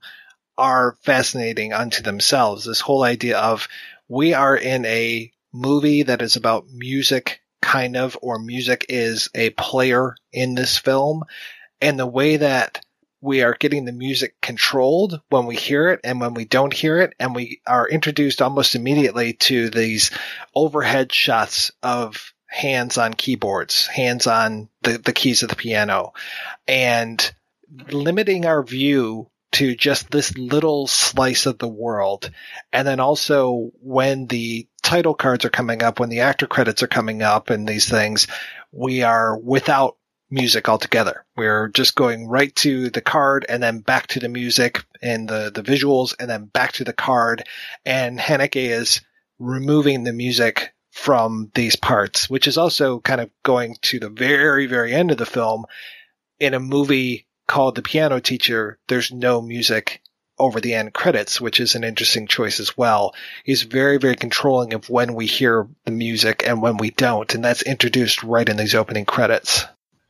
are 0.57 0.97
fascinating 1.03 1.71
unto 1.71 2.03
themselves. 2.03 2.65
This 2.65 2.81
whole 2.81 3.03
idea 3.03 3.37
of 3.39 3.69
we 4.09 4.33
are 4.33 4.57
in 4.57 4.85
a 4.85 5.31
movie 5.53 6.03
that 6.03 6.21
is 6.21 6.35
about 6.35 6.67
music, 6.69 7.39
kind 7.61 7.95
of, 7.95 8.17
or 8.21 8.39
music 8.39 8.85
is 8.89 9.29
a 9.33 9.51
player 9.51 10.17
in 10.33 10.55
this 10.55 10.77
film. 10.77 11.23
And 11.79 11.97
the 11.97 12.05
way 12.05 12.35
that 12.35 12.83
we 13.21 13.41
are 13.41 13.55
getting 13.59 13.85
the 13.85 13.91
music 13.91 14.35
controlled 14.41 15.21
when 15.29 15.45
we 15.45 15.55
hear 15.55 15.89
it 15.89 15.99
and 16.03 16.19
when 16.19 16.33
we 16.33 16.45
don't 16.45 16.73
hear 16.73 16.99
it. 16.99 17.13
And 17.19 17.35
we 17.35 17.61
are 17.65 17.87
introduced 17.87 18.41
almost 18.41 18.75
immediately 18.75 19.33
to 19.33 19.69
these 19.69 20.11
overhead 20.55 21.11
shots 21.11 21.71
of 21.81 22.33
hands 22.45 22.97
on 22.97 23.13
keyboards, 23.13 23.87
hands 23.87 24.27
on 24.27 24.69
the, 24.83 24.97
the 24.97 25.13
keys 25.13 25.43
of 25.43 25.49
the 25.49 25.55
piano 25.55 26.13
and 26.67 27.31
limiting 27.91 28.45
our 28.45 28.63
view 28.63 29.29
to 29.53 29.75
just 29.75 30.11
this 30.11 30.37
little 30.37 30.87
slice 30.87 31.45
of 31.45 31.57
the 31.57 31.67
world. 31.67 32.29
And 32.71 32.87
then 32.87 32.99
also 32.99 33.71
when 33.81 34.27
the 34.27 34.67
title 34.83 35.13
cards 35.13 35.45
are 35.45 35.49
coming 35.49 35.83
up, 35.83 35.99
when 35.99 36.09
the 36.09 36.21
actor 36.21 36.47
credits 36.47 36.83
are 36.83 36.87
coming 36.87 37.21
up 37.23 37.49
and 37.49 37.67
these 37.67 37.89
things, 37.89 38.27
we 38.71 39.03
are 39.03 39.37
without 39.37 39.97
music 40.29 40.67
altogether. 40.67 41.25
We're 41.35 41.69
just 41.69 41.95
going 41.95 42.27
right 42.27 42.53
to 42.57 42.89
the 42.89 43.01
card 43.01 43.45
and 43.47 43.61
then 43.61 43.79
back 43.79 44.07
to 44.07 44.19
the 44.19 44.29
music 44.29 44.83
and 45.01 45.27
the, 45.27 45.51
the 45.53 45.63
visuals 45.63 46.15
and 46.19 46.29
then 46.29 46.45
back 46.45 46.73
to 46.73 46.83
the 46.83 46.93
card. 46.93 47.43
And 47.85 48.19
Haneke 48.19 48.55
is 48.55 49.01
removing 49.39 50.03
the 50.03 50.13
music 50.13 50.73
from 50.91 51.51
these 51.53 51.75
parts, 51.75 52.29
which 52.29 52.47
is 52.47 52.57
also 52.57 52.99
kind 52.99 53.21
of 53.21 53.29
going 53.43 53.75
to 53.83 53.99
the 53.99 54.09
very, 54.09 54.65
very 54.65 54.93
end 54.93 55.11
of 55.11 55.17
the 55.17 55.25
film 55.25 55.65
in 56.39 56.53
a 56.53 56.59
movie 56.59 57.27
called 57.47 57.75
The 57.75 57.81
Piano 57.81 58.19
Teacher, 58.19 58.77
there's 58.87 59.11
no 59.11 59.41
music 59.41 60.01
over 60.39 60.61
the 60.61 60.75
end 60.75 60.93
credits, 60.93 61.41
which 61.41 61.59
is 61.59 61.73
an 61.73 61.83
interesting 61.83 62.27
choice 62.27 62.59
as 62.59 62.77
well. 62.77 63.15
He's 63.43 63.63
very, 63.63 63.97
very 63.97 64.15
controlling 64.15 64.73
of 64.73 64.89
when 64.89 65.15
we 65.15 65.25
hear 65.25 65.67
the 65.85 65.91
music 65.91 66.43
and 66.45 66.61
when 66.61 66.77
we 66.77 66.91
don't, 66.91 67.33
and 67.33 67.43
that's 67.43 67.63
introduced 67.63 68.21
right 68.21 68.47
in 68.47 68.57
these 68.57 68.75
opening 68.75 69.05
credits. 69.05 69.65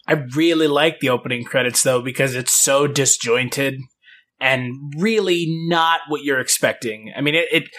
I 0.07 0.13
really 0.35 0.67
like 0.67 0.99
the 0.99 1.09
opening 1.09 1.43
credits 1.43 1.83
though 1.83 2.01
because 2.01 2.33
it's 2.33 2.53
so 2.53 2.87
disjointed 2.87 3.81
and 4.39 4.93
really 4.97 5.45
not 5.67 6.01
what 6.07 6.23
you're 6.23 6.39
expecting. 6.39 7.11
I 7.15 7.21
mean, 7.21 7.35
it, 7.35 7.47
it 7.51 7.69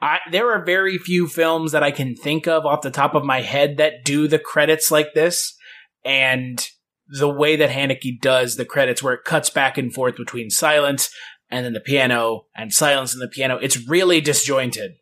I, 0.00 0.18
there 0.30 0.50
are 0.52 0.64
very 0.64 0.98
few 0.98 1.26
films 1.26 1.72
that 1.72 1.82
I 1.82 1.90
can 1.90 2.14
think 2.14 2.46
of 2.46 2.64
off 2.64 2.82
the 2.82 2.90
top 2.90 3.14
of 3.14 3.24
my 3.24 3.40
head 3.40 3.78
that 3.78 4.04
do 4.04 4.28
the 4.28 4.38
credits 4.38 4.90
like 4.90 5.14
this. 5.14 5.56
And 6.04 6.64
the 7.08 7.28
way 7.28 7.56
that 7.56 7.70
Haneke 7.70 8.20
does 8.20 8.56
the 8.56 8.64
credits, 8.64 9.02
where 9.02 9.14
it 9.14 9.24
cuts 9.24 9.50
back 9.50 9.78
and 9.78 9.92
forth 9.92 10.16
between 10.16 10.50
silence 10.50 11.10
and 11.50 11.64
then 11.64 11.72
the 11.72 11.80
piano 11.80 12.46
and 12.54 12.72
silence 12.72 13.12
and 13.12 13.22
the 13.22 13.28
piano, 13.28 13.58
it's 13.60 13.88
really 13.88 14.20
disjointed. 14.20 14.92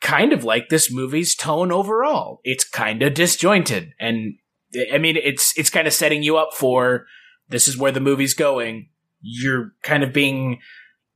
Kind 0.00 0.32
of 0.32 0.44
like 0.44 0.68
this 0.68 0.92
movie's 0.92 1.34
tone 1.34 1.72
overall. 1.72 2.40
It's 2.44 2.64
kind 2.64 3.02
of 3.02 3.14
disjointed. 3.14 3.92
And 3.98 4.34
I 4.92 4.98
mean, 4.98 5.16
it's, 5.16 5.56
it's 5.58 5.70
kind 5.70 5.86
of 5.86 5.92
setting 5.92 6.22
you 6.22 6.36
up 6.36 6.50
for 6.54 7.06
this 7.48 7.68
is 7.68 7.76
where 7.76 7.92
the 7.92 8.00
movie's 8.00 8.34
going. 8.34 8.88
You're 9.20 9.72
kind 9.82 10.02
of 10.02 10.12
being 10.12 10.60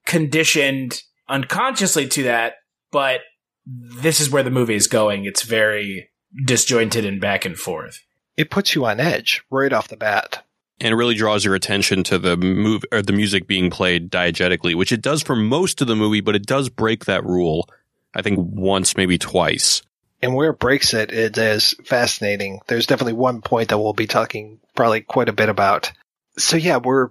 conditioned 0.06 1.02
unconsciously 1.28 2.08
to 2.08 2.24
that, 2.24 2.54
but 2.90 3.20
this 3.66 4.20
is 4.20 4.30
where 4.30 4.42
the 4.42 4.50
movie 4.50 4.74
is 4.74 4.88
going. 4.88 5.24
It's 5.24 5.42
very 5.42 6.10
disjointed 6.44 7.04
and 7.04 7.20
back 7.20 7.44
and 7.44 7.56
forth. 7.56 8.00
It 8.36 8.50
puts 8.50 8.74
you 8.74 8.84
on 8.84 9.00
edge 9.00 9.42
right 9.50 9.72
off 9.72 9.88
the 9.88 9.96
bat. 9.96 10.44
And 10.80 10.92
it 10.92 10.96
really 10.96 11.14
draws 11.14 11.44
your 11.44 11.54
attention 11.54 12.02
to 12.04 12.18
the 12.18 12.36
move 12.36 12.84
or 12.90 13.00
the 13.00 13.12
music 13.12 13.46
being 13.46 13.70
played 13.70 14.10
diegetically, 14.10 14.74
which 14.74 14.90
it 14.90 15.02
does 15.02 15.22
for 15.22 15.36
most 15.36 15.80
of 15.80 15.86
the 15.86 15.94
movie, 15.94 16.20
but 16.20 16.34
it 16.34 16.46
does 16.46 16.68
break 16.68 17.04
that 17.04 17.24
rule. 17.24 17.68
I 18.14 18.22
think 18.22 18.38
once, 18.40 18.96
maybe 18.96 19.16
twice. 19.16 19.82
And 20.22 20.34
where 20.34 20.50
it 20.50 20.58
breaks 20.58 20.94
it, 20.94 21.12
it 21.12 21.36
is 21.36 21.74
fascinating. 21.84 22.60
There's 22.66 22.86
definitely 22.86 23.14
one 23.14 23.42
point 23.42 23.68
that 23.68 23.78
we'll 23.78 23.92
be 23.92 24.06
talking 24.06 24.60
probably 24.74 25.02
quite 25.02 25.28
a 25.28 25.34
bit 25.34 25.48
about. 25.48 25.92
So 26.38 26.56
yeah, 26.56 26.78
we're 26.78 27.10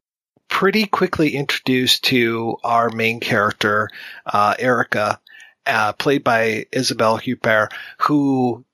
pretty 0.50 0.86
quickly 0.86 1.36
introduced 1.36 2.06
to 2.06 2.58
our 2.64 2.90
main 2.90 3.20
character, 3.20 3.90
uh, 4.26 4.56
Erica, 4.58 5.20
uh, 5.66 5.94
played 5.94 6.24
by 6.24 6.66
Isabelle 6.72 7.18
Huppert, 7.18 7.72
who 8.00 8.66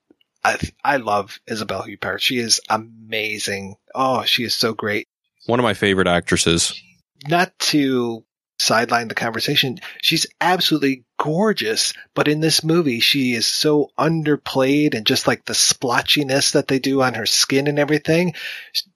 I, 0.44 0.58
I 0.84 0.96
love 0.96 1.38
Isabelle 1.46 1.82
Huppert. 1.82 2.20
She 2.20 2.38
is 2.38 2.60
amazing. 2.68 3.76
Oh, 3.94 4.24
she 4.24 4.44
is 4.44 4.54
so 4.54 4.72
great. 4.72 5.06
One 5.46 5.58
of 5.58 5.64
my 5.64 5.74
favorite 5.74 6.08
actresses. 6.08 6.80
Not 7.28 7.58
to 7.58 8.24
sideline 8.60 9.08
the 9.08 9.14
conversation, 9.14 9.78
she's 10.02 10.26
absolutely 10.40 11.04
gorgeous, 11.18 11.94
but 12.14 12.28
in 12.28 12.40
this 12.40 12.62
movie, 12.62 13.00
she 13.00 13.32
is 13.32 13.46
so 13.46 13.90
underplayed 13.98 14.94
and 14.94 15.06
just 15.06 15.26
like 15.26 15.44
the 15.44 15.54
splotchiness 15.54 16.52
that 16.52 16.68
they 16.68 16.78
do 16.78 17.02
on 17.02 17.14
her 17.14 17.26
skin 17.26 17.66
and 17.66 17.78
everything. 17.78 18.34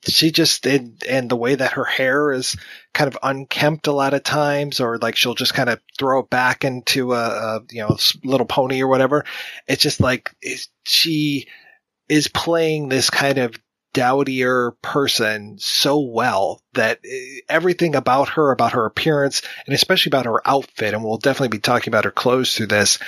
She 0.07 0.31
just, 0.31 0.67
and, 0.67 1.03
and 1.09 1.31
the 1.31 1.37
way 1.37 1.55
that 1.55 1.73
her 1.73 1.85
hair 1.85 2.33
is 2.33 2.57
kind 2.93 3.09
of 3.09 3.19
unkempt 3.23 3.87
a 3.87 3.93
lot 3.93 4.15
of 4.15 4.23
times, 4.23 4.81
or 4.81 4.99
like 4.99 5.17
she'll 5.17 5.35
just 5.35 5.55
kind 5.55 5.71
of 5.71 5.81
throw 5.99 6.21
it 6.21 6.31
back 6.31 6.65
into 6.65 7.15
a, 7.15 7.17
a 7.17 7.61
you 7.71 7.81
know, 7.81 7.97
little 8.23 8.47
pony 8.47 8.83
or 8.83 8.89
whatever. 8.89 9.25
It's 9.67 9.83
just 9.83 10.01
like, 10.01 10.31
she 10.85 11.49
is 12.09 12.29
playing 12.29 12.91
this 12.91 13.09
kind 13.09 13.39
of 13.39 13.55
dowdier 13.95 14.73
person 14.83 15.57
so 15.59 16.01
well 16.01 16.61
that 16.75 17.01
everything 17.49 17.95
about 17.95 18.31
her, 18.31 18.51
about 18.51 18.73
her 18.73 18.85
appearance, 18.85 19.41
and 19.67 19.75
especially 19.75 20.11
about 20.11 20.27
her 20.27 20.47
outfit, 20.47 20.93
and 20.93 21.03
we'll 21.03 21.17
definitely 21.17 21.57
be 21.57 21.61
talking 21.61 21.91
about 21.91 22.05
her 22.05 22.11
clothes 22.11 22.55
through 22.55 22.67
this, 22.67 22.99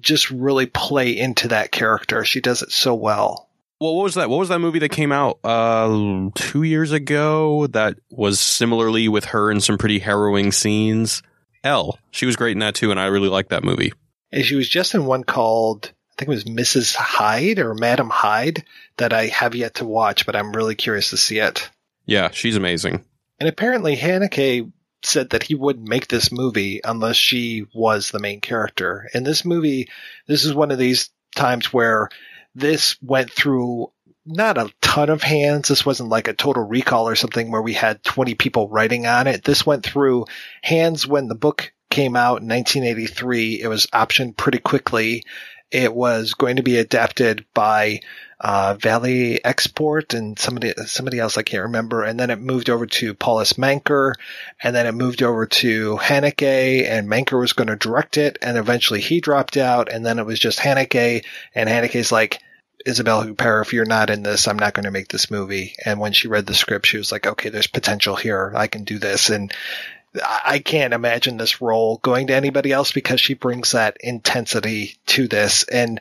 just 0.00 0.30
really 0.30 0.66
play 0.66 1.16
into 1.16 1.48
that 1.48 1.70
character. 1.72 2.24
She 2.24 2.40
does 2.40 2.60
it 2.62 2.72
so 2.72 2.94
well. 2.94 3.48
Well, 3.80 3.96
what 3.96 4.04
was 4.04 4.14
that? 4.14 4.30
What 4.30 4.38
was 4.38 4.48
that 4.50 4.60
movie 4.60 4.78
that 4.80 4.90
came 4.90 5.12
out 5.12 5.38
uh, 5.44 6.30
two 6.34 6.62
years 6.62 6.92
ago 6.92 7.66
that 7.68 7.98
was 8.10 8.38
similarly 8.40 9.08
with 9.08 9.26
her 9.26 9.50
in 9.50 9.60
some 9.60 9.78
pretty 9.78 9.98
harrowing 9.98 10.52
scenes? 10.52 11.22
L. 11.64 11.98
She 12.10 12.26
was 12.26 12.36
great 12.36 12.52
in 12.52 12.58
that 12.60 12.74
too, 12.74 12.90
and 12.90 13.00
I 13.00 13.06
really 13.06 13.28
liked 13.28 13.50
that 13.50 13.64
movie. 13.64 13.92
And 14.30 14.44
she 14.44 14.54
was 14.54 14.68
just 14.68 14.94
in 14.94 15.06
one 15.06 15.24
called 15.24 15.92
I 16.14 16.20
think 16.20 16.28
it 16.28 16.34
was 16.34 16.44
Mrs. 16.44 16.94
Hyde 16.94 17.58
or 17.58 17.74
Madam 17.74 18.08
Hyde 18.08 18.64
that 18.98 19.12
I 19.12 19.26
have 19.26 19.56
yet 19.56 19.74
to 19.74 19.84
watch, 19.84 20.26
but 20.26 20.36
I'm 20.36 20.52
really 20.52 20.76
curious 20.76 21.10
to 21.10 21.16
see 21.16 21.38
it. 21.38 21.68
Yeah, 22.06 22.30
she's 22.30 22.54
amazing. 22.56 23.04
And 23.40 23.48
apparently 23.48 23.96
Haneke 23.96 24.70
said 25.02 25.30
that 25.30 25.42
he 25.42 25.56
wouldn't 25.56 25.88
make 25.88 26.06
this 26.06 26.30
movie 26.30 26.80
unless 26.84 27.16
she 27.16 27.66
was 27.74 28.10
the 28.10 28.20
main 28.20 28.40
character. 28.40 29.08
In 29.12 29.24
this 29.24 29.44
movie, 29.44 29.88
this 30.28 30.44
is 30.44 30.54
one 30.54 30.70
of 30.70 30.78
these 30.78 31.10
times 31.34 31.72
where 31.72 32.08
this 32.54 32.96
went 33.02 33.30
through 33.32 33.90
not 34.24 34.56
a 34.56 34.72
ton 34.80 35.10
of 35.10 35.22
hands. 35.22 35.68
This 35.68 35.84
wasn't 35.84 36.08
like 36.08 36.28
a 36.28 36.32
total 36.32 36.62
recall 36.62 37.08
or 37.08 37.16
something 37.16 37.50
where 37.50 37.60
we 37.60 37.74
had 37.74 38.04
20 38.04 38.34
people 38.34 38.68
writing 38.68 39.06
on 39.06 39.26
it. 39.26 39.42
This 39.42 39.66
went 39.66 39.84
through 39.84 40.26
hands 40.62 41.06
when 41.06 41.26
the 41.26 41.34
book 41.34 41.72
came 41.90 42.16
out 42.16 42.40
in 42.40 42.48
1983. 42.48 43.60
It 43.60 43.68
was 43.68 43.86
optioned 43.86 44.36
pretty 44.36 44.58
quickly 44.58 45.24
it 45.70 45.94
was 45.94 46.34
going 46.34 46.56
to 46.56 46.62
be 46.62 46.78
adapted 46.78 47.44
by 47.54 48.00
uh, 48.40 48.76
Valie 48.78 49.42
Export 49.44 50.12
and 50.12 50.38
somebody 50.38 50.72
somebody 50.86 51.18
else 51.18 51.38
I 51.38 51.42
can't 51.42 51.64
remember, 51.64 52.04
and 52.04 52.20
then 52.20 52.30
it 52.30 52.38
moved 52.38 52.68
over 52.68 52.86
to 52.86 53.14
Paulus 53.14 53.54
Manker, 53.54 54.14
and 54.62 54.76
then 54.76 54.86
it 54.86 54.92
moved 54.92 55.22
over 55.22 55.46
to 55.46 55.96
Haneke, 55.96 56.86
and 56.86 57.08
Manker 57.08 57.38
was 57.38 57.54
going 57.54 57.68
to 57.68 57.76
direct 57.76 58.18
it, 58.18 58.38
and 58.42 58.58
eventually 58.58 59.00
he 59.00 59.20
dropped 59.20 59.56
out, 59.56 59.90
and 59.90 60.04
then 60.04 60.18
it 60.18 60.26
was 60.26 60.38
just 60.38 60.58
Haneke, 60.60 61.24
and 61.54 61.68
Haneke's 61.68 62.12
like. 62.12 62.40
Isabelle 62.86 63.24
Huppert, 63.24 63.62
if 63.62 63.72
you're 63.72 63.86
not 63.86 64.10
in 64.10 64.22
this, 64.22 64.46
I'm 64.46 64.58
not 64.58 64.74
going 64.74 64.84
to 64.84 64.90
make 64.90 65.08
this 65.08 65.30
movie. 65.30 65.74
And 65.86 65.98
when 65.98 66.12
she 66.12 66.28
read 66.28 66.44
the 66.44 66.52
script, 66.52 66.84
she 66.84 66.98
was 66.98 67.10
like, 67.10 67.26
okay, 67.26 67.48
there's 67.48 67.66
potential 67.66 68.14
here. 68.14 68.52
I 68.54 68.66
can 68.66 68.84
do 68.84 68.98
this. 68.98 69.30
And 69.30 69.54
I 70.22 70.60
can't 70.60 70.94
imagine 70.94 71.36
this 71.36 71.60
role 71.60 71.98
going 71.98 72.28
to 72.28 72.34
anybody 72.34 72.70
else 72.70 72.92
because 72.92 73.20
she 73.20 73.34
brings 73.34 73.72
that 73.72 73.96
intensity 74.00 74.96
to 75.06 75.26
this. 75.26 75.64
And 75.64 76.00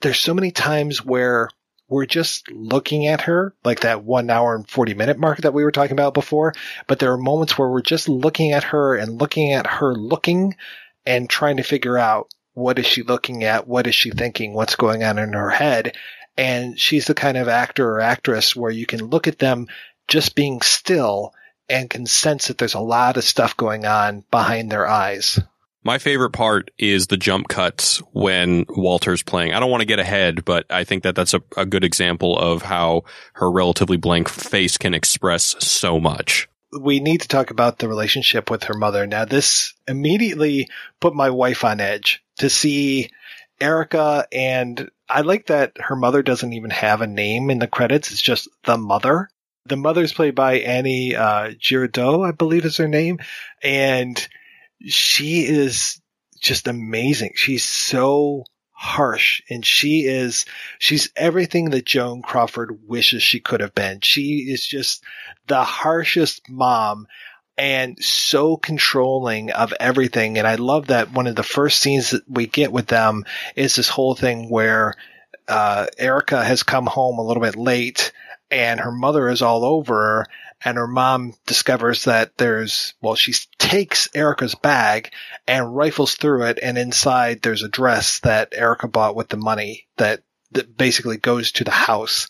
there's 0.00 0.20
so 0.20 0.34
many 0.34 0.52
times 0.52 1.04
where 1.04 1.48
we're 1.88 2.06
just 2.06 2.50
looking 2.50 3.06
at 3.06 3.22
her, 3.22 3.54
like 3.64 3.80
that 3.80 4.04
one 4.04 4.30
hour 4.30 4.54
and 4.54 4.68
40 4.68 4.94
minute 4.94 5.18
mark 5.18 5.38
that 5.38 5.54
we 5.54 5.64
were 5.64 5.72
talking 5.72 5.92
about 5.92 6.14
before. 6.14 6.54
But 6.86 6.98
there 6.98 7.12
are 7.12 7.18
moments 7.18 7.58
where 7.58 7.68
we're 7.68 7.82
just 7.82 8.08
looking 8.08 8.52
at 8.52 8.64
her 8.64 8.96
and 8.96 9.20
looking 9.20 9.52
at 9.52 9.66
her 9.66 9.94
looking 9.94 10.56
and 11.04 11.28
trying 11.28 11.58
to 11.58 11.62
figure 11.62 11.98
out 11.98 12.32
what 12.54 12.78
is 12.78 12.86
she 12.86 13.02
looking 13.02 13.44
at? 13.44 13.66
What 13.66 13.86
is 13.86 13.94
she 13.94 14.10
thinking? 14.10 14.54
What's 14.54 14.76
going 14.76 15.02
on 15.02 15.18
in 15.18 15.32
her 15.32 15.50
head? 15.50 15.96
And 16.36 16.78
she's 16.78 17.06
the 17.06 17.14
kind 17.14 17.36
of 17.36 17.48
actor 17.48 17.88
or 17.88 18.00
actress 18.00 18.56
where 18.56 18.70
you 18.70 18.86
can 18.86 19.06
look 19.06 19.28
at 19.28 19.38
them 19.38 19.66
just 20.08 20.34
being 20.34 20.62
still 20.62 21.34
and 21.68 21.88
can 21.90 22.06
sense 22.06 22.48
that 22.48 22.58
there's 22.58 22.74
a 22.74 22.80
lot 22.80 23.16
of 23.16 23.24
stuff 23.24 23.56
going 23.56 23.84
on 23.86 24.24
behind 24.30 24.70
their 24.70 24.86
eyes. 24.86 25.40
My 25.86 25.98
favorite 25.98 26.30
part 26.30 26.70
is 26.78 27.06
the 27.06 27.18
jump 27.18 27.48
cuts 27.48 27.98
when 28.12 28.64
Walter's 28.70 29.22
playing. 29.22 29.52
I 29.52 29.60
don't 29.60 29.70
want 29.70 29.82
to 29.82 29.86
get 29.86 29.98
ahead, 29.98 30.44
but 30.44 30.64
I 30.70 30.84
think 30.84 31.02
that 31.02 31.14
that's 31.14 31.34
a, 31.34 31.42
a 31.58 31.66
good 31.66 31.84
example 31.84 32.38
of 32.38 32.62
how 32.62 33.04
her 33.34 33.50
relatively 33.50 33.98
blank 33.98 34.30
face 34.30 34.78
can 34.78 34.94
express 34.94 35.54
so 35.62 36.00
much. 36.00 36.48
We 36.72 37.00
need 37.00 37.20
to 37.20 37.28
talk 37.28 37.50
about 37.50 37.78
the 37.78 37.88
relationship 37.88 38.50
with 38.50 38.64
her 38.64 38.74
mother. 38.74 39.06
Now, 39.06 39.26
this 39.26 39.74
immediately 39.86 40.68
put 41.00 41.14
my 41.14 41.28
wife 41.28 41.64
on 41.64 41.80
edge 41.80 42.24
to 42.38 42.48
see 42.48 43.10
Erica, 43.60 44.26
and 44.32 44.90
I 45.06 45.20
like 45.20 45.46
that 45.46 45.76
her 45.78 45.96
mother 45.96 46.22
doesn't 46.22 46.54
even 46.54 46.70
have 46.70 47.02
a 47.02 47.06
name 47.06 47.50
in 47.50 47.58
the 47.58 47.68
credits. 47.68 48.10
It's 48.10 48.22
just 48.22 48.48
the 48.64 48.78
mother. 48.78 49.28
The 49.66 49.76
mother's 49.76 50.12
played 50.12 50.34
by 50.34 50.58
Annie 50.58 51.16
uh, 51.16 51.52
Girardot, 51.52 52.26
I 52.26 52.32
believe 52.32 52.66
is 52.66 52.76
her 52.76 52.88
name, 52.88 53.20
and 53.62 54.28
she 54.86 55.46
is 55.46 56.00
just 56.38 56.68
amazing. 56.68 57.32
She's 57.34 57.64
so 57.64 58.44
harsh 58.76 59.40
and 59.48 59.64
she 59.64 60.04
is 60.04 60.44
she's 60.78 61.08
everything 61.16 61.70
that 61.70 61.86
Joan 61.86 62.20
Crawford 62.20 62.86
wishes 62.86 63.22
she 63.22 63.40
could 63.40 63.60
have 63.60 63.74
been. 63.74 64.00
She 64.00 64.50
is 64.50 64.66
just 64.66 65.02
the 65.46 65.64
harshest 65.64 66.50
mom 66.50 67.06
and 67.56 67.96
so 68.02 68.58
controlling 68.58 69.52
of 69.52 69.72
everything 69.80 70.36
and 70.36 70.46
I 70.46 70.56
love 70.56 70.88
that 70.88 71.12
one 71.12 71.26
of 71.26 71.36
the 71.36 71.42
first 71.42 71.80
scenes 71.80 72.10
that 72.10 72.28
we 72.28 72.46
get 72.46 72.72
with 72.72 72.88
them 72.88 73.24
is 73.56 73.76
this 73.76 73.88
whole 73.88 74.14
thing 74.14 74.50
where 74.50 74.94
uh, 75.48 75.86
Erica 75.96 76.44
has 76.44 76.62
come 76.62 76.86
home 76.86 77.18
a 77.18 77.24
little 77.24 77.42
bit 77.42 77.56
late 77.56 78.12
and 78.50 78.80
her 78.80 78.92
mother 78.92 79.28
is 79.28 79.42
all 79.42 79.64
over 79.64 79.94
her 79.94 80.26
and 80.64 80.78
her 80.78 80.86
mom 80.86 81.34
discovers 81.46 82.04
that 82.04 82.36
there's 82.38 82.94
well 83.02 83.14
she 83.14 83.34
takes 83.58 84.08
Erica's 84.14 84.54
bag 84.54 85.10
and 85.46 85.74
rifles 85.74 86.14
through 86.14 86.44
it 86.44 86.58
and 86.62 86.78
inside 86.78 87.42
there's 87.42 87.62
a 87.62 87.68
dress 87.68 88.20
that 88.20 88.54
Erica 88.54 88.88
bought 88.88 89.16
with 89.16 89.28
the 89.28 89.36
money 89.36 89.86
that 89.96 90.22
that 90.54 90.76
basically 90.76 91.18
goes 91.18 91.52
to 91.52 91.64
the 91.64 91.70
house. 91.70 92.28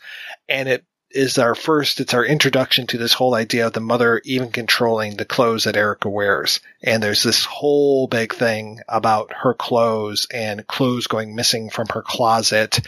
And 0.48 0.68
it 0.68 0.84
is 1.14 1.38
our 1.38 1.54
first, 1.54 2.00
it's 2.00 2.14
our 2.14 2.24
introduction 2.24 2.86
to 2.88 2.98
this 2.98 3.12
whole 3.12 3.34
idea 3.34 3.66
of 3.66 3.72
the 3.72 3.80
mother 3.80 4.20
even 4.24 4.50
controlling 4.50 5.16
the 5.16 5.24
clothes 5.24 5.64
that 5.64 5.76
Erica 5.76 6.08
wears. 6.08 6.60
And 6.82 7.02
there's 7.02 7.22
this 7.22 7.44
whole 7.44 8.08
big 8.08 8.34
thing 8.34 8.80
about 8.88 9.32
her 9.32 9.54
clothes 9.54 10.26
and 10.32 10.66
clothes 10.66 11.06
going 11.06 11.34
missing 11.34 11.70
from 11.70 11.86
her 11.88 12.02
closet 12.02 12.80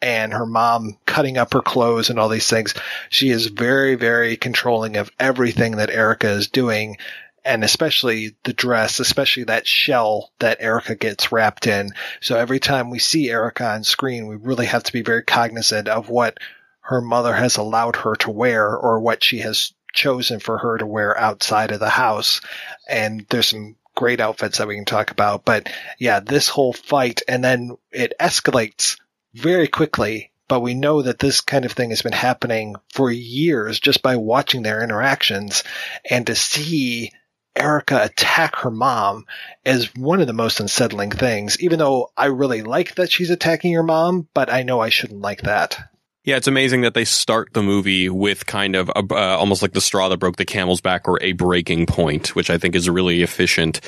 and 0.00 0.32
her 0.32 0.46
mom 0.46 0.96
cutting 1.06 1.36
up 1.36 1.52
her 1.52 1.62
clothes 1.62 2.10
and 2.10 2.18
all 2.18 2.28
these 2.28 2.48
things. 2.48 2.74
She 3.10 3.30
is 3.30 3.46
very, 3.46 3.94
very 3.94 4.36
controlling 4.36 4.96
of 4.96 5.10
everything 5.20 5.76
that 5.76 5.90
Erica 5.90 6.30
is 6.30 6.48
doing 6.48 6.96
and 7.44 7.62
especially 7.62 8.34
the 8.44 8.54
dress, 8.54 9.00
especially 9.00 9.44
that 9.44 9.66
shell 9.66 10.30
that 10.38 10.56
Erica 10.60 10.94
gets 10.94 11.30
wrapped 11.30 11.66
in. 11.66 11.90
So 12.20 12.38
every 12.38 12.58
time 12.58 12.88
we 12.88 12.98
see 12.98 13.30
Erica 13.30 13.66
on 13.66 13.84
screen, 13.84 14.26
we 14.26 14.36
really 14.36 14.66
have 14.66 14.84
to 14.84 14.92
be 14.92 15.02
very 15.02 15.22
cognizant 15.22 15.88
of 15.88 16.08
what 16.08 16.38
her 16.84 17.00
mother 17.00 17.32
has 17.32 17.56
allowed 17.56 17.96
her 17.96 18.14
to 18.14 18.30
wear 18.30 18.76
or 18.76 19.00
what 19.00 19.24
she 19.24 19.38
has 19.38 19.72
chosen 19.94 20.38
for 20.38 20.58
her 20.58 20.76
to 20.76 20.86
wear 20.86 21.18
outside 21.18 21.70
of 21.70 21.80
the 21.80 21.88
house. 21.88 22.42
And 22.86 23.24
there's 23.30 23.48
some 23.48 23.76
great 23.94 24.20
outfits 24.20 24.58
that 24.58 24.68
we 24.68 24.74
can 24.74 24.84
talk 24.84 25.10
about. 25.10 25.46
But 25.46 25.70
yeah, 25.98 26.20
this 26.20 26.48
whole 26.48 26.74
fight 26.74 27.22
and 27.26 27.42
then 27.42 27.78
it 27.90 28.12
escalates 28.20 28.98
very 29.32 29.66
quickly. 29.66 30.30
But 30.46 30.60
we 30.60 30.74
know 30.74 31.00
that 31.00 31.18
this 31.18 31.40
kind 31.40 31.64
of 31.64 31.72
thing 31.72 31.88
has 31.88 32.02
been 32.02 32.12
happening 32.12 32.76
for 32.92 33.10
years 33.10 33.80
just 33.80 34.02
by 34.02 34.16
watching 34.16 34.62
their 34.62 34.84
interactions 34.84 35.64
and 36.10 36.26
to 36.26 36.34
see 36.34 37.12
Erica 37.56 38.02
attack 38.04 38.56
her 38.56 38.70
mom 38.70 39.24
is 39.64 39.94
one 39.94 40.20
of 40.20 40.26
the 40.26 40.34
most 40.34 40.60
unsettling 40.60 41.12
things, 41.12 41.58
even 41.60 41.78
though 41.78 42.10
I 42.14 42.26
really 42.26 42.60
like 42.60 42.96
that 42.96 43.10
she's 43.10 43.30
attacking 43.30 43.72
her 43.72 43.82
mom, 43.82 44.28
but 44.34 44.52
I 44.52 44.64
know 44.64 44.80
I 44.80 44.90
shouldn't 44.90 45.22
like 45.22 45.42
that. 45.42 45.78
Yeah, 46.24 46.36
it's 46.36 46.48
amazing 46.48 46.80
that 46.80 46.94
they 46.94 47.04
start 47.04 47.52
the 47.52 47.62
movie 47.62 48.08
with 48.08 48.46
kind 48.46 48.76
of 48.76 48.88
a, 48.88 49.04
uh, 49.10 49.36
almost 49.38 49.60
like 49.60 49.72
the 49.72 49.80
straw 49.80 50.08
that 50.08 50.16
broke 50.16 50.36
the 50.36 50.46
camel's 50.46 50.80
back 50.80 51.06
or 51.06 51.22
a 51.22 51.32
breaking 51.32 51.84
point, 51.86 52.34
which 52.34 52.48
I 52.48 52.56
think 52.56 52.74
is 52.74 52.88
really 52.88 53.22
efficient. 53.22 53.80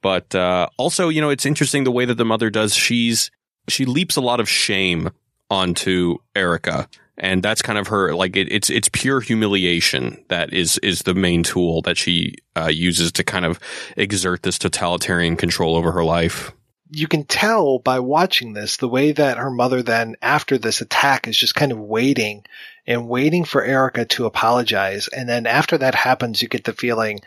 But 0.00 0.34
uh, 0.34 0.68
also, 0.76 1.08
you 1.08 1.20
know, 1.20 1.30
it's 1.30 1.44
interesting 1.44 1.84
the 1.84 1.90
way 1.90 2.04
that 2.04 2.14
the 2.14 2.24
mother 2.24 2.48
does. 2.48 2.74
She's 2.74 3.30
she 3.68 3.84
leaps 3.84 4.16
a 4.16 4.20
lot 4.20 4.40
of 4.40 4.48
shame 4.48 5.10
onto 5.50 6.18
Erica 6.36 6.88
and 7.20 7.42
that's 7.42 7.60
kind 7.60 7.78
of 7.78 7.88
her 7.88 8.14
like 8.14 8.34
it, 8.34 8.50
it's 8.50 8.70
it's 8.70 8.88
pure 8.88 9.20
humiliation 9.20 10.24
that 10.28 10.52
is 10.52 10.78
is 10.78 11.02
the 11.02 11.14
main 11.14 11.42
tool 11.42 11.82
that 11.82 11.96
she 11.96 12.34
uh, 12.56 12.66
uses 12.66 13.12
to 13.12 13.22
kind 13.22 13.44
of 13.44 13.60
exert 13.96 14.42
this 14.42 14.58
totalitarian 14.58 15.36
control 15.36 15.76
over 15.76 15.92
her 15.92 16.04
life 16.04 16.52
you 16.90 17.08
can 17.08 17.24
tell 17.24 17.78
by 17.78 18.00
watching 18.00 18.52
this 18.52 18.76
the 18.76 18.88
way 18.88 19.12
that 19.12 19.38
her 19.38 19.50
mother 19.50 19.82
then 19.82 20.16
after 20.20 20.58
this 20.58 20.80
attack 20.80 21.28
is 21.28 21.36
just 21.36 21.54
kind 21.54 21.72
of 21.72 21.78
waiting 21.78 22.44
and 22.86 23.08
waiting 23.08 23.44
for 23.44 23.62
Erica 23.62 24.04
to 24.04 24.26
apologize. 24.26 25.08
And 25.08 25.28
then 25.28 25.46
after 25.46 25.78
that 25.78 25.94
happens 25.94 26.42
you 26.42 26.48
get 26.48 26.64
the 26.64 26.72
feeling 26.72 27.20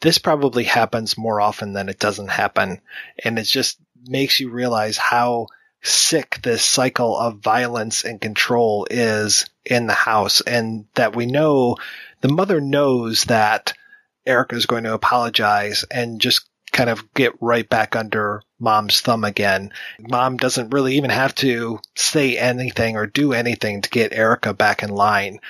this 0.00 0.18
probably 0.18 0.64
happens 0.64 1.16
more 1.16 1.40
often 1.40 1.72
than 1.72 1.88
it 1.88 1.98
doesn't 1.98 2.28
happen. 2.28 2.80
And 3.24 3.38
it 3.38 3.44
just 3.44 3.78
makes 4.06 4.40
you 4.40 4.50
realize 4.50 4.96
how 4.96 5.46
sick 5.82 6.40
this 6.42 6.62
cycle 6.62 7.16
of 7.16 7.38
violence 7.38 8.04
and 8.04 8.20
control 8.20 8.86
is 8.90 9.48
in 9.64 9.86
the 9.86 9.94
house. 9.94 10.40
And 10.42 10.86
that 10.94 11.16
we 11.16 11.26
know 11.26 11.76
the 12.20 12.28
mother 12.28 12.60
knows 12.60 13.24
that 13.24 13.72
Erica 14.26 14.56
is 14.56 14.66
going 14.66 14.84
to 14.84 14.94
apologize 14.94 15.84
and 15.90 16.20
just 16.20 16.48
kind 16.72 16.90
of 16.90 17.12
get 17.14 17.32
right 17.40 17.68
back 17.68 17.96
under 17.96 18.42
mom's 18.58 19.00
thumb 19.00 19.24
again. 19.24 19.72
Mom 19.98 20.36
doesn't 20.36 20.70
really 20.70 20.96
even 20.96 21.10
have 21.10 21.34
to 21.36 21.80
say 21.94 22.36
anything 22.36 22.96
or 22.96 23.06
do 23.06 23.32
anything 23.32 23.82
to 23.82 23.90
get 23.90 24.12
Erica 24.12 24.54
back 24.54 24.82
in 24.82 24.90
line. 24.90 25.40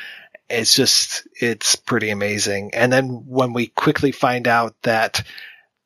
It's 0.49 0.75
just, 0.75 1.27
it's 1.35 1.75
pretty 1.77 2.11
amazing. 2.11 2.73
And 2.75 2.93
then 2.93 3.25
when 3.27 3.53
we 3.53 3.67
quickly 3.67 4.13
find 4.13 4.47
out 4.47 4.75
that 4.83 5.25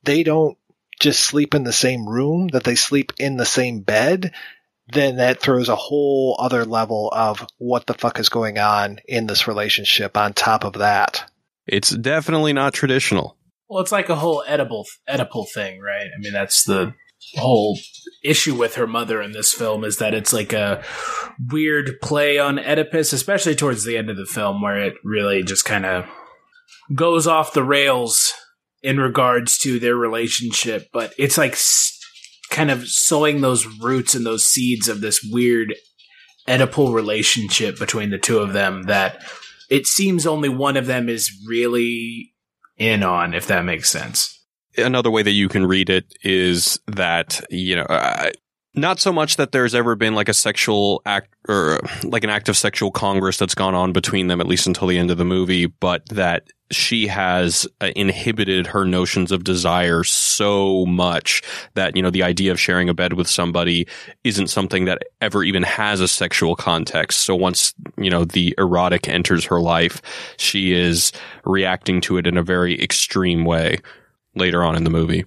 they 0.02 0.22
don't 0.22 0.58
just 0.99 1.20
sleep 1.20 1.54
in 1.54 1.64
the 1.64 1.72
same 1.72 2.06
room, 2.06 2.49
that 2.49 2.64
they 2.64 2.75
sleep 2.75 3.12
in 3.18 3.37
the 3.37 3.46
same 3.46 3.80
bed, 3.80 4.32
then 4.92 5.16
that 5.16 5.40
throws 5.40 5.68
a 5.68 5.76
whole 5.76 6.37
other 6.38 6.64
level 6.64 7.08
of 7.12 7.46
what 7.58 7.87
the 7.87 7.94
fuck 7.94 8.18
is 8.18 8.28
going 8.28 8.58
on 8.58 8.99
in 9.06 9.26
this 9.26 9.49
relationship 9.49 10.16
on 10.16 10.32
top 10.32 10.64
of 10.64 10.75
that. 10.75 11.30
It's 11.66 11.90
definitely 11.90 12.52
not 12.52 12.75
traditional. 12.75 13.37
Well, 13.70 13.80
it's 13.80 13.92
like 13.92 14.08
a 14.08 14.16
whole 14.16 14.42
edible 14.48 14.84
Oedipal 15.08 15.48
thing, 15.48 15.80
right? 15.80 16.08
I 16.12 16.18
mean, 16.18 16.32
that's 16.32 16.64
the 16.64 16.92
whole 17.36 17.78
issue 18.24 18.56
with 18.56 18.74
her 18.74 18.88
mother 18.88 19.22
in 19.22 19.30
this 19.30 19.54
film 19.54 19.84
is 19.84 19.98
that 19.98 20.12
it's 20.12 20.32
like 20.32 20.52
a 20.52 20.82
weird 21.48 22.00
play 22.02 22.40
on 22.40 22.58
Oedipus, 22.58 23.12
especially 23.12 23.54
towards 23.54 23.84
the 23.84 23.96
end 23.96 24.10
of 24.10 24.16
the 24.16 24.26
film, 24.26 24.60
where 24.60 24.80
it 24.80 24.94
really 25.04 25.44
just 25.44 25.64
kind 25.64 25.86
of 25.86 26.04
goes 26.92 27.28
off 27.28 27.52
the 27.52 27.62
rails 27.62 28.34
in 28.82 28.99
regards 28.99 29.56
to 29.58 29.78
their 29.78 29.95
relationship, 29.95 30.88
but 30.92 31.14
it's 31.16 31.38
like 31.38 31.56
kind 32.50 32.73
of 32.73 32.88
sowing 32.88 33.40
those 33.40 33.66
roots 33.80 34.16
and 34.16 34.26
those 34.26 34.45
seeds 34.45 34.88
of 34.88 35.00
this 35.00 35.23
weird 35.23 35.76
Oedipal 36.49 36.92
relationship 36.92 37.78
between 37.78 38.10
the 38.10 38.18
two 38.18 38.38
of 38.38 38.52
them 38.52 38.84
that 38.84 39.23
it 39.71 39.86
seems 39.86 40.26
only 40.26 40.49
one 40.49 40.76
of 40.76 40.86
them 40.86 41.08
is 41.08 41.30
really 41.47 42.32
in 42.80 43.04
on, 43.04 43.34
if 43.34 43.47
that 43.47 43.64
makes 43.64 43.88
sense. 43.88 44.45
Another 44.76 45.10
way 45.10 45.23
that 45.23 45.32
you 45.32 45.49
can 45.49 45.66
read 45.66 45.90
it 45.90 46.12
is 46.23 46.80
that, 46.88 47.40
you 47.50 47.76
know, 47.76 47.86
not 48.75 48.99
so 48.99 49.12
much 49.12 49.36
that 49.36 49.52
there's 49.52 49.75
ever 49.75 49.95
been 49.95 50.14
like 50.14 50.28
a 50.28 50.34
sexual 50.34 51.02
act 51.04 51.34
or 51.49 51.80
like 52.04 52.25
an 52.25 52.30
act 52.30 52.49
of 52.49 52.56
sexual 52.56 52.90
congress 52.90 53.36
that's 53.36 53.54
gone 53.54 53.75
on 53.75 53.93
between 53.93 54.28
them, 54.28 54.40
at 54.40 54.47
least 54.47 54.66
until 54.66 54.88
the 54.88 54.97
end 54.97 55.10
of 55.10 55.19
the 55.19 55.25
movie, 55.25 55.66
but 55.66 56.08
that 56.08 56.45
she 56.71 57.06
has 57.06 57.67
uh, 57.80 57.91
inhibited 57.97 58.67
her 58.69 58.85
notions 58.85 59.33
of 59.33 59.45
desire 59.45 60.04
so 60.04 60.87
much 60.87 61.43
that, 61.75 61.97
you 61.97 62.02
know, 62.02 62.11
the 62.11 62.23
idea 62.23 62.52
of 62.52 62.61
sharing 62.61 62.89
a 62.89 62.95
bed 62.95 63.15
with 63.15 63.28
somebody 63.28 63.87
isn't 64.25 64.49
something 64.49 64.85
that 64.85 65.02
ever 65.21 65.43
even 65.43 65.63
has 65.63 66.00
a 66.00 66.09
sexual 66.09 66.56
context. 66.56 67.23
So 67.23 67.35
once, 67.35 67.75
you 67.97 68.11
know, 68.11 68.25
the 68.25 68.54
erotic 68.59 69.09
enters 69.09 69.45
her 69.47 69.61
life, 69.61 70.00
she 70.37 70.73
is 70.73 71.13
reacting 71.45 72.00
to 72.02 72.19
it 72.19 72.26
in 72.26 72.37
a 72.37 72.43
very 72.43 72.80
extreme 72.80 73.45
way 73.45 73.78
later 74.35 74.63
on 74.63 74.76
in 74.76 74.85
the 74.85 74.91
movie 74.91 75.25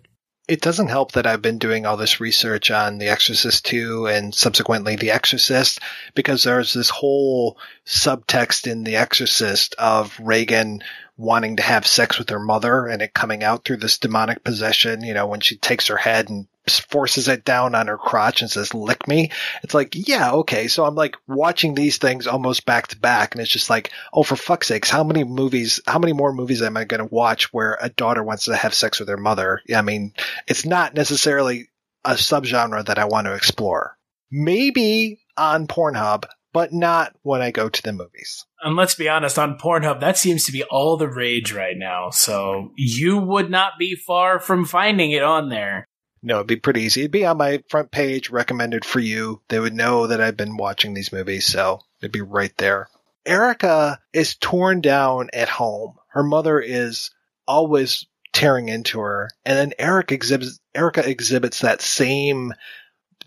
it 0.47 0.61
doesn't 0.61 0.89
help 0.89 1.13
that 1.13 1.25
I've 1.25 1.41
been 1.41 1.57
doing 1.57 1.85
all 1.85 1.95
this 1.95 2.19
research 2.19 2.69
on 2.69 2.97
The 2.97 3.07
Exorcist 3.07 3.65
2 3.65 4.07
and 4.07 4.35
subsequently 4.35 4.97
The 4.97 5.11
Exorcist 5.11 5.79
because 6.15 6.43
there's 6.43 6.73
this 6.73 6.89
whole 6.89 7.57
subtext 7.85 8.69
in 8.69 8.83
The 8.83 8.97
Exorcist 8.97 9.73
of 9.77 10.19
Regan 10.19 10.83
wanting 11.15 11.57
to 11.57 11.63
have 11.63 11.87
sex 11.87 12.19
with 12.19 12.29
her 12.29 12.39
mother 12.39 12.87
and 12.87 13.01
it 13.01 13.13
coming 13.13 13.43
out 13.43 13.63
through 13.63 13.77
this 13.77 13.97
demonic 13.97 14.43
possession, 14.43 15.03
you 15.03 15.13
know, 15.13 15.27
when 15.27 15.39
she 15.39 15.55
takes 15.55 15.87
her 15.87 15.97
head 15.97 16.29
and 16.29 16.47
forces 16.67 17.27
it 17.27 17.43
down 17.43 17.75
on 17.75 17.87
her 17.87 17.97
crotch 17.97 18.41
and 18.41 18.49
says, 18.49 18.73
lick 18.73 19.07
me. 19.07 19.31
It's 19.63 19.73
like, 19.73 19.93
yeah, 19.95 20.31
okay. 20.31 20.67
So 20.67 20.85
I'm 20.85 20.95
like 20.95 21.15
watching 21.27 21.75
these 21.75 21.97
things 21.97 22.27
almost 22.27 22.65
back 22.65 22.87
to 22.87 22.99
back. 22.99 23.33
And 23.33 23.41
it's 23.41 23.51
just 23.51 23.69
like, 23.69 23.91
oh, 24.13 24.23
for 24.23 24.35
fuck's 24.35 24.67
sakes, 24.67 24.89
how 24.89 25.03
many 25.03 25.23
movies, 25.23 25.81
how 25.85 25.99
many 25.99 26.13
more 26.13 26.33
movies 26.33 26.61
am 26.61 26.77
I 26.77 26.85
going 26.85 26.99
to 26.99 27.13
watch 27.13 27.51
where 27.53 27.77
a 27.81 27.89
daughter 27.89 28.23
wants 28.23 28.45
to 28.45 28.55
have 28.55 28.73
sex 28.73 28.99
with 28.99 29.09
her 29.09 29.17
mother? 29.17 29.61
I 29.75 29.81
mean, 29.81 30.13
it's 30.47 30.65
not 30.65 30.93
necessarily 30.93 31.69
a 32.05 32.13
subgenre 32.13 32.85
that 32.85 32.99
I 32.99 33.05
want 33.05 33.27
to 33.27 33.33
explore. 33.33 33.97
Maybe 34.31 35.19
on 35.37 35.67
Pornhub, 35.67 36.25
but 36.53 36.71
not 36.71 37.15
when 37.23 37.41
I 37.41 37.51
go 37.51 37.67
to 37.67 37.81
the 37.81 37.93
movies. 37.93 38.45
And 38.61 38.75
let's 38.75 38.95
be 38.95 39.09
honest, 39.09 39.37
on 39.37 39.57
Pornhub, 39.57 39.99
that 39.99 40.17
seems 40.17 40.45
to 40.45 40.51
be 40.51 40.63
all 40.63 40.95
the 40.95 41.09
rage 41.09 41.51
right 41.51 41.75
now. 41.77 42.09
So 42.11 42.71
you 42.77 43.17
would 43.17 43.49
not 43.49 43.73
be 43.77 43.95
far 43.95 44.39
from 44.39 44.65
finding 44.65 45.11
it 45.11 45.23
on 45.23 45.49
there. 45.49 45.87
No, 46.25 46.35
it'd 46.35 46.47
be 46.47 46.55
pretty 46.55 46.81
easy. 46.83 47.01
It'd 47.01 47.11
be 47.11 47.25
on 47.25 47.37
my 47.37 47.61
front 47.69 47.91
page, 47.91 48.29
recommended 48.29 48.85
for 48.85 49.01
you. 49.01 49.41
They 49.49 49.59
would 49.59 49.73
know 49.73 50.07
that 50.07 50.21
I've 50.21 50.37
been 50.37 50.55
watching 50.55 50.93
these 50.93 51.11
movies, 51.11 51.45
so 51.45 51.81
it'd 52.01 52.13
be 52.13 52.21
right 52.21 52.55
there. 52.57 52.87
Erica 53.25 53.99
is 54.13 54.35
torn 54.35 54.79
down 54.79 55.29
at 55.33 55.49
home. 55.49 55.95
Her 56.07 56.23
mother 56.23 56.59
is 56.61 57.11
always 57.45 58.05
tearing 58.31 58.69
into 58.69 58.99
her, 58.99 59.29
and 59.45 59.57
then 59.57 59.73
Eric 59.77 60.11
exhibits 60.13 60.59
Erica 60.73 61.07
exhibits 61.07 61.59
that 61.59 61.81
same 61.81 62.53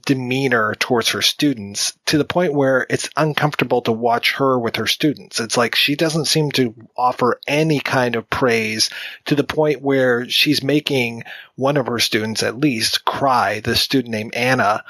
demeanor 0.06 0.74
towards 0.78 1.10
her 1.10 1.20
students 1.20 1.92
to 2.06 2.16
the 2.16 2.24
point 2.24 2.54
where 2.54 2.86
it's 2.88 3.10
uncomfortable 3.16 3.82
to 3.82 3.92
watch 3.92 4.36
her 4.36 4.58
with 4.58 4.76
her 4.76 4.86
students. 4.86 5.40
It's 5.40 5.56
like 5.56 5.74
she 5.74 5.96
doesn't 5.96 6.24
seem 6.24 6.50
to 6.52 6.74
offer 6.96 7.40
any 7.46 7.80
kind 7.80 8.16
of 8.16 8.30
praise 8.30 8.88
to 9.26 9.34
the 9.34 9.44
point 9.44 9.82
where 9.82 10.26
she's 10.30 10.62
making 10.62 11.24
one 11.56 11.76
of 11.76 11.88
her 11.88 11.98
students 11.98 12.42
at 12.42 12.58
least 12.58 13.04
cry, 13.04 13.60
the 13.60 13.76
student 13.76 14.12
named 14.12 14.34
Anna. 14.34 14.84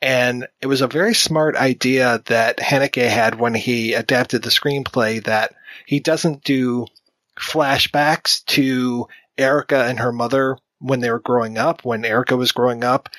And 0.00 0.46
it 0.62 0.66
was 0.66 0.80
a 0.80 0.86
very 0.86 1.14
smart 1.14 1.56
idea 1.56 2.22
that 2.26 2.58
Haneke 2.58 3.06
had 3.06 3.38
when 3.38 3.54
he 3.54 3.92
adapted 3.92 4.42
the 4.42 4.50
screenplay 4.50 5.22
that 5.24 5.54
he 5.84 6.00
doesn't 6.00 6.44
do 6.44 6.86
flashbacks 7.38 8.44
to 8.46 9.08
Erica 9.36 9.84
and 9.84 9.98
her 9.98 10.12
mother 10.12 10.56
when 10.78 11.00
they 11.00 11.10
were 11.10 11.18
growing 11.20 11.58
up, 11.58 11.84
when 11.84 12.04
Erica 12.04 12.36
was 12.36 12.52
growing 12.52 12.84
up, 12.84 13.10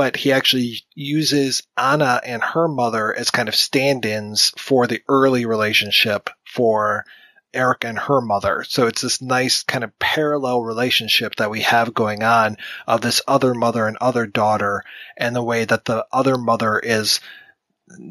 but 0.00 0.16
he 0.16 0.32
actually 0.32 0.80
uses 0.94 1.62
Anna 1.76 2.22
and 2.24 2.42
her 2.42 2.68
mother 2.68 3.14
as 3.14 3.30
kind 3.30 3.50
of 3.50 3.54
stand-ins 3.54 4.48
for 4.56 4.86
the 4.86 5.02
early 5.10 5.44
relationship 5.44 6.30
for 6.42 7.04
Erica 7.52 7.88
and 7.88 7.98
her 7.98 8.22
mother. 8.22 8.64
So 8.66 8.86
it's 8.86 9.02
this 9.02 9.20
nice 9.20 9.62
kind 9.62 9.84
of 9.84 9.98
parallel 9.98 10.62
relationship 10.62 11.36
that 11.36 11.50
we 11.50 11.60
have 11.60 11.92
going 11.92 12.22
on 12.22 12.56
of 12.86 13.02
this 13.02 13.20
other 13.28 13.52
mother 13.52 13.86
and 13.86 13.98
other 14.00 14.24
daughter 14.26 14.84
and 15.18 15.36
the 15.36 15.42
way 15.42 15.66
that 15.66 15.84
the 15.84 16.06
other 16.10 16.38
mother 16.38 16.78
is 16.78 17.20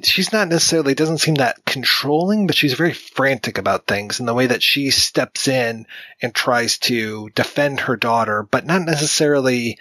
she's 0.03 0.31
not 0.31 0.47
necessarily 0.47 0.93
doesn't 0.93 1.17
seem 1.17 1.35
that 1.35 1.65
controlling, 1.65 2.45
but 2.45 2.55
she's 2.55 2.73
very 2.75 2.93
frantic 2.93 3.57
about 3.57 3.87
things 3.87 4.19
and 4.19 4.29
the 4.29 4.35
way 4.35 4.45
that 4.45 4.61
she 4.61 4.91
steps 4.91 5.47
in 5.47 5.87
and 6.21 6.35
tries 6.35 6.77
to 6.77 7.31
defend 7.33 7.79
her 7.79 7.97
daughter, 7.97 8.43
but 8.43 8.67
not 8.67 8.83
necessarily 8.83 9.79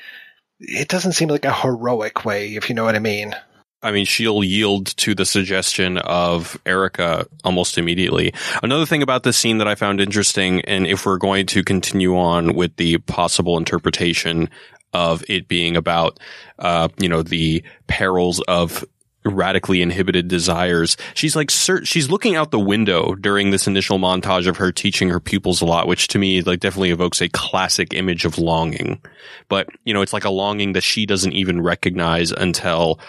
it 0.60 0.88
doesn't 0.88 1.12
seem 1.12 1.28
like 1.28 1.44
a 1.44 1.52
heroic 1.52 2.24
way, 2.24 2.54
if 2.54 2.68
you 2.68 2.74
know 2.74 2.84
what 2.84 2.96
I 2.96 3.00
mean. 3.00 3.34
I 3.80 3.92
mean, 3.92 4.06
she'll 4.06 4.42
yield 4.42 4.86
to 4.98 5.14
the 5.14 5.24
suggestion 5.24 5.98
of 5.98 6.58
Erica 6.66 7.26
almost 7.44 7.78
immediately. 7.78 8.34
Another 8.62 8.86
thing 8.86 9.02
about 9.02 9.22
this 9.22 9.36
scene 9.36 9.58
that 9.58 9.68
I 9.68 9.76
found 9.76 10.00
interesting, 10.00 10.62
and 10.62 10.84
if 10.84 11.06
we're 11.06 11.18
going 11.18 11.46
to 11.46 11.62
continue 11.62 12.16
on 12.16 12.54
with 12.54 12.74
the 12.76 12.98
possible 12.98 13.56
interpretation 13.56 14.50
of 14.92 15.22
it 15.28 15.46
being 15.46 15.76
about, 15.76 16.18
uh, 16.58 16.88
you 16.98 17.08
know, 17.08 17.22
the 17.22 17.62
perils 17.86 18.40
of 18.48 18.84
radically 19.24 19.82
inhibited 19.82 20.28
desires. 20.28 20.96
She's 21.14 21.36
like, 21.36 21.50
she's 21.50 22.10
looking 22.10 22.36
out 22.36 22.50
the 22.50 22.58
window 22.58 23.14
during 23.14 23.50
this 23.50 23.66
initial 23.66 23.98
montage 23.98 24.46
of 24.46 24.58
her 24.58 24.72
teaching 24.72 25.08
her 25.08 25.20
pupils 25.20 25.60
a 25.60 25.66
lot, 25.66 25.86
which 25.86 26.08
to 26.08 26.18
me, 26.18 26.42
like, 26.42 26.60
definitely 26.60 26.90
evokes 26.90 27.20
a 27.20 27.28
classic 27.28 27.92
image 27.94 28.24
of 28.24 28.38
longing. 28.38 29.00
But, 29.48 29.68
you 29.84 29.92
know, 29.92 30.02
it's 30.02 30.12
like 30.12 30.24
a 30.24 30.30
longing 30.30 30.72
that 30.72 30.82
she 30.82 31.06
doesn't 31.06 31.32
even 31.32 31.60
recognize 31.60 32.30
until 32.30 33.00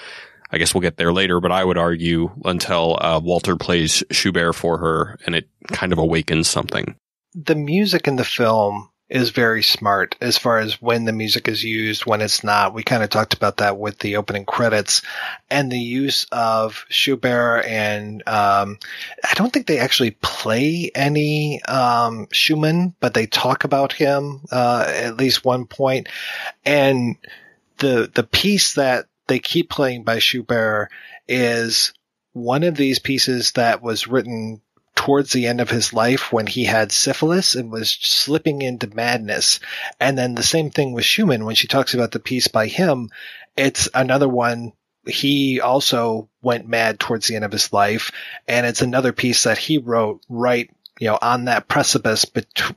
I 0.51 0.57
guess 0.57 0.73
we'll 0.73 0.81
get 0.81 0.97
there 0.97 1.13
later, 1.13 1.39
but 1.39 1.51
I 1.51 1.63
would 1.63 1.77
argue 1.77 2.31
until 2.43 2.97
uh, 2.99 3.19
Walter 3.23 3.55
plays 3.55 4.03
Schubert 4.11 4.55
for 4.55 4.79
her 4.79 5.19
and 5.25 5.35
it 5.35 5.47
kind 5.67 5.93
of 5.93 5.99
awakens 5.99 6.49
something. 6.49 6.95
The 7.35 7.55
music 7.55 8.07
in 8.07 8.15
the 8.15 8.23
film 8.23 8.89
is 9.09 9.31
very 9.31 9.63
smart 9.63 10.15
as 10.21 10.37
far 10.37 10.59
as 10.59 10.81
when 10.81 11.05
the 11.05 11.11
music 11.11 11.47
is 11.47 11.63
used, 11.63 12.05
when 12.05 12.21
it's 12.21 12.43
not. 12.43 12.73
We 12.73 12.83
kind 12.83 13.01
of 13.01 13.09
talked 13.09 13.33
about 13.33 13.57
that 13.57 13.77
with 13.77 13.99
the 13.99 14.17
opening 14.17 14.45
credits 14.45 15.01
and 15.49 15.71
the 15.71 15.79
use 15.79 16.25
of 16.31 16.85
Schubert 16.89 17.65
and 17.65 18.21
um, 18.27 18.77
I 19.23 19.33
don't 19.33 19.51
think 19.51 19.65
they 19.65 19.79
actually 19.79 20.11
play 20.11 20.91
any 20.93 21.63
um, 21.63 22.27
Schumann, 22.31 22.93
but 22.99 23.13
they 23.13 23.25
talk 23.25 23.63
about 23.63 23.93
him 23.93 24.41
uh, 24.51 24.85
at 24.87 25.17
least 25.17 25.43
one 25.43 25.65
point. 25.65 26.07
And 26.63 27.17
the 27.77 28.11
the 28.13 28.23
piece 28.23 28.75
that 28.75 29.07
they 29.27 29.39
keep 29.39 29.69
playing 29.69 30.03
by 30.03 30.19
Schubert 30.19 30.89
is 31.27 31.93
one 32.33 32.63
of 32.63 32.75
these 32.75 32.99
pieces 32.99 33.53
that 33.53 33.81
was 33.81 34.07
written 34.07 34.61
towards 34.99 35.31
the 35.31 35.47
end 35.47 35.61
of 35.61 35.69
his 35.69 35.93
life 35.93 36.33
when 36.33 36.45
he 36.45 36.65
had 36.65 36.91
syphilis 36.91 37.55
and 37.55 37.71
was 37.71 37.89
slipping 37.89 38.61
into 38.61 38.93
madness. 38.93 39.61
And 39.97 40.17
then 40.17 40.35
the 40.35 40.43
same 40.43 40.71
thing 40.71 40.91
with 40.91 41.05
Schumann 41.05 41.45
when 41.45 41.55
she 41.55 41.67
talks 41.67 41.93
about 41.93 42.11
the 42.11 42.19
piece 42.19 42.49
by 42.49 42.67
him. 42.67 43.09
It's 43.55 43.87
another 43.93 44.27
one. 44.27 44.73
He 45.07 45.61
also 45.61 46.29
went 46.41 46.67
mad 46.67 46.99
towards 46.99 47.27
the 47.27 47.37
end 47.37 47.45
of 47.45 47.53
his 47.53 47.71
life. 47.71 48.11
And 48.45 48.65
it's 48.65 48.81
another 48.81 49.13
piece 49.13 49.43
that 49.43 49.57
he 49.57 49.77
wrote 49.77 50.21
right 50.27 50.69
you 50.99 51.07
know, 51.07 51.17
on 51.21 51.45
that 51.45 51.69
precipice 51.69 52.25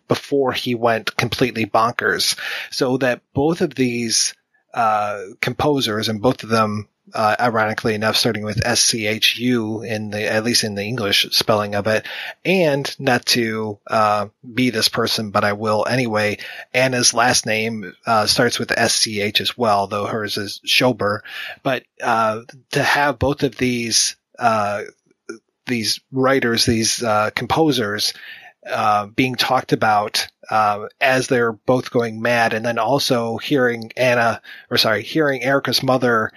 before 0.07 0.53
he 0.53 0.77
went 0.77 1.17
completely 1.17 1.67
bonkers. 1.67 2.39
So 2.71 2.99
that 2.99 3.23
both 3.35 3.63
of 3.63 3.75
these 3.75 4.35
uh, 4.73 5.23
composers, 5.41 6.09
and 6.09 6.23
both 6.23 6.45
of 6.45 6.51
them, 6.51 6.87
uh, 7.15 7.37
ironically 7.39 7.95
enough, 7.95 8.17
starting 8.17 8.45
with 8.45 8.67
S 8.67 8.81
C 8.81 9.07
H 9.07 9.39
U 9.39 9.83
in 9.83 10.11
the 10.11 10.31
at 10.31 10.45
least 10.45 10.65
in 10.65 10.75
the 10.75 10.85
English 10.85 11.27
spelling 11.31 11.75
of 11.75 11.87
it, 11.87 12.07
and 12.45 12.95
not 12.99 13.27
to 13.27 13.79
uh, 13.87 14.29
be 14.55 14.71
this 14.71 14.89
person, 14.89 15.31
but 15.31 15.45
I 15.45 15.53
will 15.53 15.87
anyway. 15.87 16.39
Anna's 16.73 17.13
last 17.13 17.47
name 17.47 17.93
uh, 18.07 18.27
starts 18.27 18.59
with 18.59 18.79
S 18.79 18.95
C 18.95 19.21
H 19.21 19.41
as 19.41 19.59
well, 19.59 19.87
though 19.87 20.07
hers 20.07 20.37
is 20.37 20.61
Schober. 20.65 21.23
But 21.63 21.85
uh, 22.03 22.43
to 22.71 22.83
have 22.83 23.19
both 23.19 23.43
of 23.43 23.57
these 23.57 24.17
uh, 24.39 24.83
these 25.67 26.01
writers, 26.11 26.67
these 26.67 27.05
composers, 27.35 28.15
uh, 28.69 29.07
being 29.07 29.35
talked 29.35 29.73
about 29.73 30.27
uh, 30.51 30.87
as 31.01 31.29
they're 31.29 31.53
both 31.53 31.91
going 31.91 32.21
mad, 32.21 32.53
and 32.53 32.65
then 32.65 32.79
also 32.79 33.39
hearing 33.39 33.93
Anna, 33.97 34.41
or 34.71 34.77
sorry, 34.77 35.03
hearing 35.03 35.43
Erica's 35.43 35.83
mother 35.83 36.33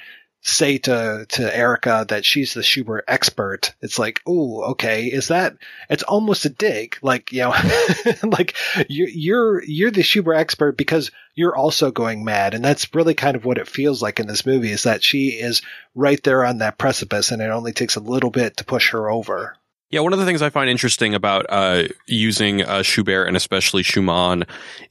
say 0.46 0.78
to 0.78 1.26
to 1.28 1.58
Erica 1.58 2.06
that 2.10 2.24
she's 2.24 2.54
the 2.54 2.62
Schubert 2.62 3.04
expert. 3.08 3.74
It's 3.82 3.98
like, 3.98 4.22
oh, 4.28 4.62
okay, 4.72 5.06
is 5.06 5.30
that? 5.30 5.58
It's 5.90 6.04
almost 6.04 6.46
a 6.46 6.50
dig, 6.50 6.98
like 7.02 7.32
you 7.32 7.42
know, 7.42 7.56
like 8.24 8.56
you're 8.88 9.10
you're 9.10 9.64
you're 9.64 9.92
the 9.92 10.04
Schubert 10.04 10.36
expert 10.36 10.78
because 10.78 11.12
you're 11.34 11.56
also 11.56 11.92
going 11.92 12.24
mad, 12.24 12.54
and 12.54 12.64
that's 12.64 12.94
really 12.94 13.16
kind 13.16 13.36
of 13.36 13.44
what 13.44 13.58
it 13.58 13.68
feels 13.68 14.02
like 14.02 14.20
in 14.20 14.28
this 14.28 14.46
movie. 14.46 14.72
Is 14.72 14.84
that 14.84 15.04
she 15.04 15.30
is 15.30 15.64
right 15.96 16.22
there 16.24 16.46
on 16.46 16.60
that 16.60 16.78
precipice, 16.78 17.32
and 17.32 17.42
it 17.42 17.50
only 17.50 17.74
takes 17.74 17.96
a 17.96 18.02
little 18.02 18.30
bit 18.30 18.58
to 18.58 18.66
push 18.66 18.92
her 18.92 19.10
over. 19.10 19.58
Yeah, 19.90 20.02
one 20.02 20.14
of 20.14 20.20
the 20.20 20.26
things 20.26 20.42
I 20.42 20.50
find 20.50 20.70
interesting 20.70 21.16
about 21.16 21.46
uh, 21.50 21.84
using 22.08 22.62
uh, 22.62 22.84
Schubert 22.84 23.28
and 23.28 23.38
especially 23.38 23.84
Schumann 23.84 24.46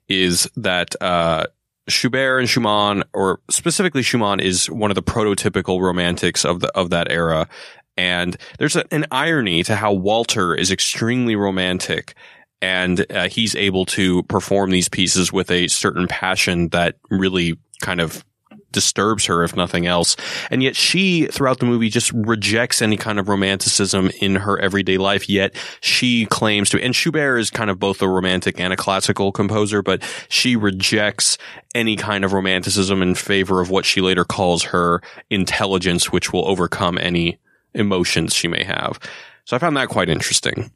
is 0.08 0.48
that 0.56 0.94
uh, 1.00 1.46
Schubert 1.88 2.38
and 2.38 2.48
Schumann, 2.48 3.04
or 3.12 3.40
specifically 3.50 4.02
Schumann, 4.02 4.40
is 4.40 4.70
one 4.70 4.90
of 4.90 4.94
the 4.94 5.02
prototypical 5.02 5.80
romantics 5.80 6.44
of 6.44 6.60
the 6.60 6.68
of 6.76 6.90
that 6.90 7.10
era. 7.10 7.48
And 7.96 8.36
there's 8.58 8.76
a, 8.76 8.84
an 8.92 9.06
irony 9.10 9.62
to 9.64 9.76
how 9.76 9.92
Walter 9.92 10.54
is 10.54 10.70
extremely 10.70 11.36
romantic, 11.36 12.14
and 12.60 13.04
uh, 13.12 13.28
he's 13.28 13.54
able 13.54 13.84
to 13.86 14.22
perform 14.24 14.70
these 14.70 14.88
pieces 14.88 15.32
with 15.32 15.50
a 15.50 15.68
certain 15.68 16.08
passion 16.08 16.68
that 16.70 16.96
really 17.10 17.58
kind 17.80 18.00
of 18.00 18.24
disturbs 18.74 19.24
her, 19.24 19.42
if 19.42 19.56
nothing 19.56 19.86
else. 19.86 20.16
And 20.50 20.62
yet 20.62 20.76
she, 20.76 21.26
throughout 21.28 21.60
the 21.60 21.66
movie, 21.66 21.88
just 21.88 22.12
rejects 22.12 22.82
any 22.82 22.98
kind 22.98 23.18
of 23.18 23.28
romanticism 23.28 24.10
in 24.20 24.34
her 24.34 24.58
everyday 24.58 24.98
life. 24.98 25.28
Yet 25.28 25.54
she 25.80 26.26
claims 26.26 26.68
to, 26.70 26.82
and 26.82 26.94
Schubert 26.94 27.38
is 27.38 27.48
kind 27.48 27.70
of 27.70 27.78
both 27.78 28.02
a 28.02 28.08
romantic 28.08 28.60
and 28.60 28.72
a 28.72 28.76
classical 28.76 29.32
composer, 29.32 29.80
but 29.80 30.02
she 30.28 30.56
rejects 30.56 31.38
any 31.74 31.96
kind 31.96 32.24
of 32.24 32.34
romanticism 32.34 33.00
in 33.00 33.14
favor 33.14 33.62
of 33.62 33.70
what 33.70 33.86
she 33.86 34.02
later 34.02 34.24
calls 34.24 34.64
her 34.64 35.00
intelligence, 35.30 36.12
which 36.12 36.32
will 36.32 36.46
overcome 36.46 36.98
any 36.98 37.38
emotions 37.72 38.34
she 38.34 38.48
may 38.48 38.64
have. 38.64 38.98
So 39.44 39.56
I 39.56 39.58
found 39.58 39.76
that 39.76 39.88
quite 39.88 40.08
interesting. 40.08 40.70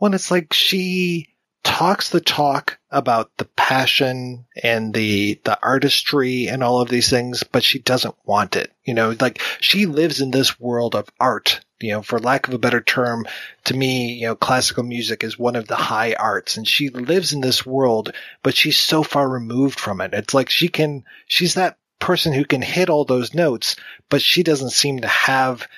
Well, 0.00 0.14
it's 0.14 0.30
like 0.30 0.52
she 0.52 1.28
talks 1.76 2.08
the 2.08 2.22
talk 2.22 2.78
about 2.90 3.30
the 3.36 3.44
passion 3.44 4.46
and 4.62 4.94
the 4.94 5.38
the 5.44 5.58
artistry 5.62 6.48
and 6.48 6.62
all 6.62 6.80
of 6.80 6.88
these 6.88 7.10
things, 7.10 7.42
but 7.42 7.62
she 7.62 7.78
doesn't 7.78 8.14
want 8.24 8.56
it. 8.56 8.72
You 8.86 8.94
know, 8.94 9.14
like 9.20 9.42
she 9.60 9.84
lives 9.84 10.22
in 10.22 10.30
this 10.30 10.58
world 10.58 10.94
of 10.94 11.10
art. 11.20 11.60
You 11.78 11.92
know, 11.92 12.00
for 12.00 12.18
lack 12.18 12.48
of 12.48 12.54
a 12.54 12.58
better 12.58 12.80
term, 12.80 13.26
to 13.64 13.76
me, 13.76 14.14
you 14.14 14.26
know, 14.26 14.34
classical 14.34 14.84
music 14.84 15.22
is 15.22 15.38
one 15.38 15.54
of 15.54 15.68
the 15.68 15.76
high 15.76 16.14
arts 16.14 16.56
and 16.56 16.66
she 16.66 16.88
lives 16.88 17.34
in 17.34 17.42
this 17.42 17.66
world, 17.66 18.14
but 18.42 18.56
she's 18.56 18.78
so 18.78 19.02
far 19.02 19.28
removed 19.28 19.78
from 19.78 20.00
it. 20.00 20.14
It's 20.14 20.32
like 20.32 20.48
she 20.48 20.68
can, 20.68 21.04
she's 21.26 21.52
that 21.56 21.76
person 21.98 22.32
who 22.32 22.46
can 22.46 22.62
hit 22.62 22.88
all 22.88 23.04
those 23.04 23.34
notes, 23.34 23.76
but 24.08 24.22
she 24.22 24.42
doesn't 24.42 24.70
seem 24.70 25.00
to 25.00 25.08
have 25.08 25.68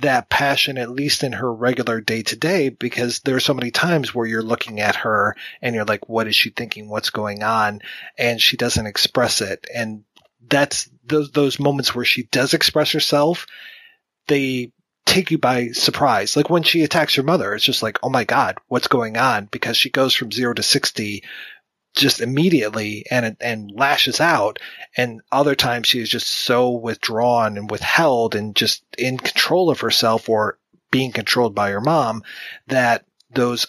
that 0.00 0.28
passion, 0.28 0.78
at 0.78 0.90
least 0.90 1.24
in 1.24 1.32
her 1.32 1.52
regular 1.52 2.00
day 2.00 2.22
to 2.22 2.36
day, 2.36 2.68
because 2.68 3.20
there 3.20 3.36
are 3.36 3.40
so 3.40 3.54
many 3.54 3.70
times 3.70 4.14
where 4.14 4.26
you're 4.26 4.42
looking 4.42 4.80
at 4.80 4.96
her 4.96 5.36
and 5.62 5.74
you're 5.74 5.84
like, 5.84 6.08
what 6.08 6.26
is 6.26 6.36
she 6.36 6.50
thinking? 6.50 6.88
What's 6.88 7.10
going 7.10 7.42
on? 7.42 7.80
And 8.18 8.40
she 8.40 8.56
doesn't 8.56 8.86
express 8.86 9.40
it. 9.40 9.66
And 9.74 10.04
that's 10.48 10.88
those, 11.04 11.30
those 11.30 11.60
moments 11.60 11.94
where 11.94 12.04
she 12.04 12.24
does 12.24 12.54
express 12.54 12.92
herself. 12.92 13.46
They 14.26 14.72
take 15.06 15.30
you 15.30 15.38
by 15.38 15.68
surprise. 15.68 16.36
Like 16.36 16.50
when 16.50 16.62
she 16.62 16.82
attacks 16.82 17.14
her 17.16 17.22
mother, 17.22 17.54
it's 17.54 17.64
just 17.64 17.82
like, 17.82 17.98
oh 18.02 18.10
my 18.10 18.24
God, 18.24 18.58
what's 18.68 18.88
going 18.88 19.16
on? 19.16 19.46
Because 19.46 19.76
she 19.76 19.90
goes 19.90 20.14
from 20.14 20.30
zero 20.30 20.54
to 20.54 20.62
60 20.62 21.24
just 21.94 22.20
immediately 22.20 23.04
and 23.10 23.36
and 23.40 23.70
lashes 23.74 24.20
out. 24.20 24.58
And 24.96 25.20
other 25.32 25.54
times 25.54 25.86
she 25.86 26.00
is 26.00 26.08
just 26.08 26.28
so 26.28 26.70
withdrawn 26.70 27.56
and 27.56 27.70
withheld 27.70 28.34
and 28.34 28.54
just 28.54 28.82
in 28.96 29.18
control 29.18 29.70
of 29.70 29.80
herself 29.80 30.28
or 30.28 30.58
being 30.90 31.12
controlled 31.12 31.54
by 31.54 31.70
her 31.70 31.80
mom 31.80 32.22
that 32.66 33.04
those 33.32 33.66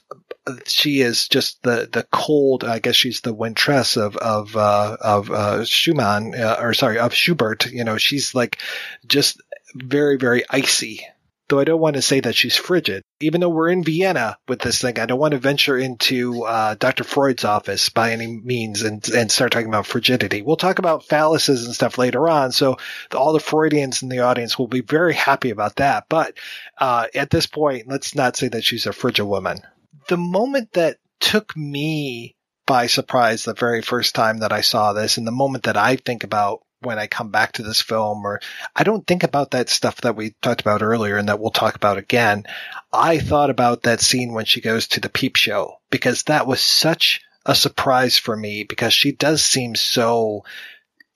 she 0.65 1.01
is 1.01 1.27
just 1.27 1.61
the 1.63 1.87
the 1.91 2.05
cold 2.11 2.63
I 2.63 2.79
guess 2.79 2.95
she's 2.95 3.21
the 3.21 3.33
Wintress 3.33 3.97
of 3.97 4.17
of 4.17 4.55
uh, 4.55 4.97
of 4.99 5.31
uh, 5.31 5.65
Schumann 5.65 6.33
uh, 6.35 6.57
or 6.59 6.73
sorry 6.73 6.99
of 6.99 7.13
Schubert. 7.13 7.71
You 7.71 7.83
know 7.83 7.97
she's 7.97 8.33
like 8.33 8.57
just 9.05 9.41
very 9.75 10.17
very 10.17 10.43
icy 10.49 11.05
though 11.51 11.59
I 11.59 11.65
don't 11.65 11.81
want 11.81 11.97
to 11.97 12.01
say 12.01 12.21
that 12.21 12.33
she's 12.33 12.55
frigid. 12.55 13.03
Even 13.19 13.41
though 13.41 13.49
we're 13.49 13.69
in 13.69 13.83
Vienna 13.83 14.37
with 14.47 14.59
this 14.59 14.81
thing, 14.81 14.97
I 14.97 15.05
don't 15.05 15.19
want 15.19 15.33
to 15.33 15.37
venture 15.37 15.77
into 15.77 16.43
uh, 16.43 16.75
Dr. 16.75 17.03
Freud's 17.03 17.43
office 17.43 17.89
by 17.89 18.11
any 18.11 18.27
means 18.27 18.83
and, 18.83 19.05
and 19.09 19.29
start 19.29 19.51
talking 19.51 19.67
about 19.67 19.85
frigidity. 19.85 20.41
We'll 20.41 20.55
talk 20.55 20.79
about 20.79 21.05
phalluses 21.07 21.65
and 21.65 21.75
stuff 21.75 21.97
later 21.97 22.29
on, 22.29 22.53
so 22.53 22.77
the, 23.09 23.19
all 23.19 23.33
the 23.33 23.39
Freudians 23.39 24.01
in 24.01 24.07
the 24.07 24.19
audience 24.19 24.57
will 24.57 24.67
be 24.67 24.81
very 24.81 25.13
happy 25.13 25.49
about 25.49 25.75
that. 25.75 26.05
But 26.07 26.37
uh, 26.77 27.07
at 27.13 27.29
this 27.29 27.47
point, 27.47 27.87
let's 27.87 28.15
not 28.15 28.37
say 28.37 28.47
that 28.47 28.63
she's 28.63 28.85
a 28.85 28.93
frigid 28.93 29.25
woman. 29.25 29.59
The 30.07 30.17
moment 30.17 30.71
that 30.73 30.97
took 31.19 31.55
me 31.57 32.37
by 32.65 32.87
surprise 32.87 33.43
the 33.43 33.53
very 33.53 33.81
first 33.81 34.15
time 34.15 34.39
that 34.39 34.53
I 34.53 34.61
saw 34.61 34.93
this, 34.93 35.17
and 35.17 35.27
the 35.27 35.31
moment 35.31 35.65
that 35.65 35.75
I 35.75 35.97
think 35.97 36.23
about 36.23 36.61
when 36.81 36.99
I 36.99 37.07
come 37.07 37.29
back 37.29 37.53
to 37.53 37.63
this 37.63 37.81
film, 37.81 38.25
or 38.25 38.41
I 38.75 38.83
don't 38.83 39.05
think 39.05 39.23
about 39.23 39.51
that 39.51 39.69
stuff 39.69 40.01
that 40.01 40.15
we 40.15 40.35
talked 40.41 40.61
about 40.61 40.81
earlier 40.81 41.17
and 41.17 41.29
that 41.29 41.39
we'll 41.39 41.51
talk 41.51 41.75
about 41.75 41.97
again. 41.97 42.45
I 42.91 43.19
thought 43.19 43.49
about 43.49 43.83
that 43.83 44.01
scene 44.01 44.33
when 44.33 44.45
she 44.45 44.61
goes 44.61 44.87
to 44.89 44.99
the 44.99 45.09
peep 45.09 45.35
show 45.35 45.79
because 45.89 46.23
that 46.23 46.47
was 46.47 46.61
such 46.61 47.21
a 47.45 47.55
surprise 47.55 48.17
for 48.17 48.35
me 48.35 48.63
because 48.63 48.93
she 48.93 49.11
does 49.11 49.43
seem 49.43 49.75
so 49.75 50.43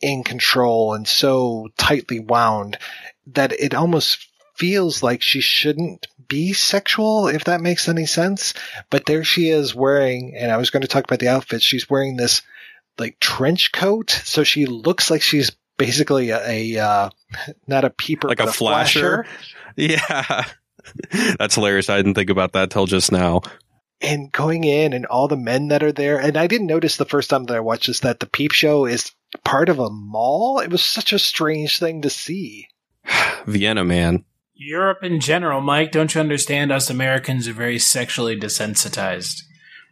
in 0.01 0.23
control 0.23 0.93
and 0.93 1.08
so 1.08 1.69
tightly 1.78 2.19
wound 2.19 2.78
that 3.28 3.51
it 3.54 3.73
almost 3.73 4.28
feels 4.56 5.04
like 5.04 5.21
she 5.21 5.41
shouldn't 5.41 6.08
be 6.28 6.54
sexual, 6.54 7.28
if 7.28 7.43
that 7.45 7.62
makes 7.62 7.89
any 7.89 8.06
sense. 8.06 8.54
But 8.89 9.06
there 9.06 9.23
she 9.23 9.49
is 9.49 9.75
wearing, 9.75 10.36
and 10.36 10.51
I 10.51 10.58
was 10.58 10.69
going 10.69 10.82
to 10.82 10.88
talk 10.88 11.04
about 11.04 11.19
the 11.19 11.28
outfit. 11.28 11.62
She's 11.62 11.89
wearing 11.89 12.15
this 12.15 12.41
like 12.99 13.19
trench 13.19 13.71
coat, 13.71 14.10
so 14.10 14.43
she 14.43 14.65
looks 14.65 15.10
like 15.10 15.21
she's 15.21 15.51
basically 15.77 16.29
a, 16.29 16.75
a 16.75 16.79
uh, 16.79 17.10
not 17.67 17.86
a 17.86 17.89
peeper, 17.89 18.27
like 18.27 18.39
a, 18.39 18.45
but 18.45 18.55
flasher. 18.55 19.25
Yeah, 19.77 20.45
that's 21.38 21.55
hilarious. 21.55 21.89
I 21.89 21.97
didn't 21.97 22.13
think 22.13 22.29
about 22.29 22.53
that 22.53 22.71
till 22.71 22.86
just 22.86 23.12
now. 23.12 23.41
And 23.99 24.31
going 24.31 24.63
in, 24.63 24.93
and 24.93 25.05
all 25.05 25.27
the 25.27 25.36
men 25.36 25.67
that 25.67 25.84
are 25.84 25.91
there, 25.91 26.17
and 26.17 26.38
I 26.38 26.47
didn't 26.47 26.67
notice 26.67 26.95
the 26.95 27.03
first 27.03 27.29
time 27.29 27.43
that 27.45 27.58
I 27.58 27.60
watched 27.60 27.88
this 27.88 27.99
that 27.99 28.21
the 28.21 28.25
peep 28.25 28.53
show 28.53 28.86
is 28.86 29.12
part 29.43 29.67
of 29.67 29.79
a 29.79 29.89
mall. 29.89 30.60
It 30.60 30.69
was 30.69 30.81
such 30.81 31.12
a 31.12 31.19
strange 31.19 31.77
thing 31.77 32.03
to 32.03 32.10
see. 32.10 32.69
Vienna, 33.45 33.84
man. 33.84 34.23
Europe 34.53 34.99
in 35.03 35.19
general, 35.19 35.60
Mike, 35.60 35.91
don't 35.91 36.15
you 36.15 36.21
understand? 36.21 36.71
Us 36.71 36.89
Americans 36.89 37.49
are 37.49 37.53
very 37.53 37.77
sexually 37.77 38.39
desensitized. 38.39 39.41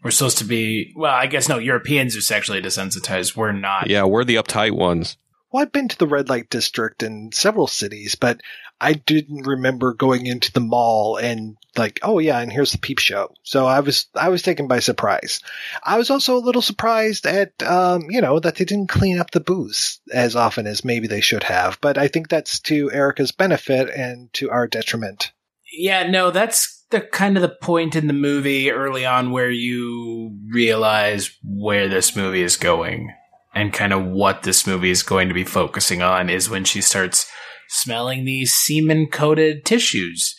We're 0.03 0.11
supposed 0.11 0.39
to 0.39 0.45
be, 0.45 0.93
well, 0.95 1.13
I 1.13 1.27
guess 1.27 1.47
no, 1.47 1.57
Europeans 1.57 2.17
are 2.17 2.21
sexually 2.21 2.61
desensitized. 2.61 3.37
We're 3.37 3.53
not. 3.53 3.89
Yeah, 3.89 4.03
we're 4.03 4.25
the 4.25 4.35
uptight 4.35 4.73
ones. 4.73 5.17
Well, 5.51 5.61
I've 5.61 5.71
been 5.71 5.87
to 5.87 5.97
the 5.97 6.07
red 6.07 6.29
light 6.29 6.49
district 6.49 7.03
in 7.03 7.31
several 7.31 7.67
cities, 7.67 8.15
but 8.15 8.41
I 8.81 8.93
didn't 8.93 9.47
remember 9.47 9.93
going 9.93 10.25
into 10.25 10.51
the 10.51 10.59
mall 10.59 11.17
and 11.17 11.55
like, 11.77 11.99
oh 12.01 12.19
yeah, 12.19 12.39
and 12.39 12.51
here's 12.51 12.71
the 12.71 12.79
peep 12.79 12.99
show. 12.99 13.33
So 13.43 13.65
I 13.65 13.79
was, 13.79 14.07
I 14.15 14.29
was 14.29 14.41
taken 14.41 14.67
by 14.67 14.79
surprise. 14.79 15.41
I 15.83 15.97
was 15.97 16.09
also 16.09 16.35
a 16.35 16.43
little 16.43 16.61
surprised 16.61 17.25
at, 17.25 17.61
um, 17.63 18.09
you 18.09 18.19
know, 18.19 18.39
that 18.39 18.55
they 18.55 18.65
didn't 18.65 18.89
clean 18.89 19.19
up 19.19 19.31
the 19.31 19.39
booths 19.39 20.01
as 20.11 20.35
often 20.35 20.67
as 20.67 20.83
maybe 20.83 21.07
they 21.07 21.21
should 21.21 21.43
have, 21.43 21.79
but 21.81 21.97
I 21.97 22.07
think 22.07 22.27
that's 22.27 22.59
to 22.61 22.91
Erica's 22.91 23.31
benefit 23.31 23.89
and 23.89 24.33
to 24.33 24.49
our 24.49 24.67
detriment. 24.67 25.31
Yeah, 25.71 26.09
no, 26.09 26.31
that's 26.31 26.82
the 26.93 27.01
kind 27.01 27.35
of 27.35 27.41
the 27.41 27.49
point 27.49 27.95
in 27.95 28.05
the 28.05 28.13
movie 28.13 28.71
early 28.71 29.03
on 29.05 29.31
where 29.31 29.49
you 29.49 30.37
realize 30.51 31.35
where 31.43 31.89
this 31.89 32.15
movie 32.15 32.43
is 32.43 32.55
going 32.55 33.11
and 33.55 33.73
kind 33.73 33.91
of 33.91 34.05
what 34.05 34.43
this 34.43 34.67
movie 34.67 34.91
is 34.91 35.01
going 35.01 35.27
to 35.27 35.33
be 35.33 35.43
focusing 35.43 36.03
on 36.03 36.29
is 36.29 36.49
when 36.49 36.63
she 36.63 36.81
starts 36.81 37.29
smelling 37.67 38.25
these 38.25 38.53
semen 38.53 39.07
coated 39.07 39.65
tissues. 39.65 40.35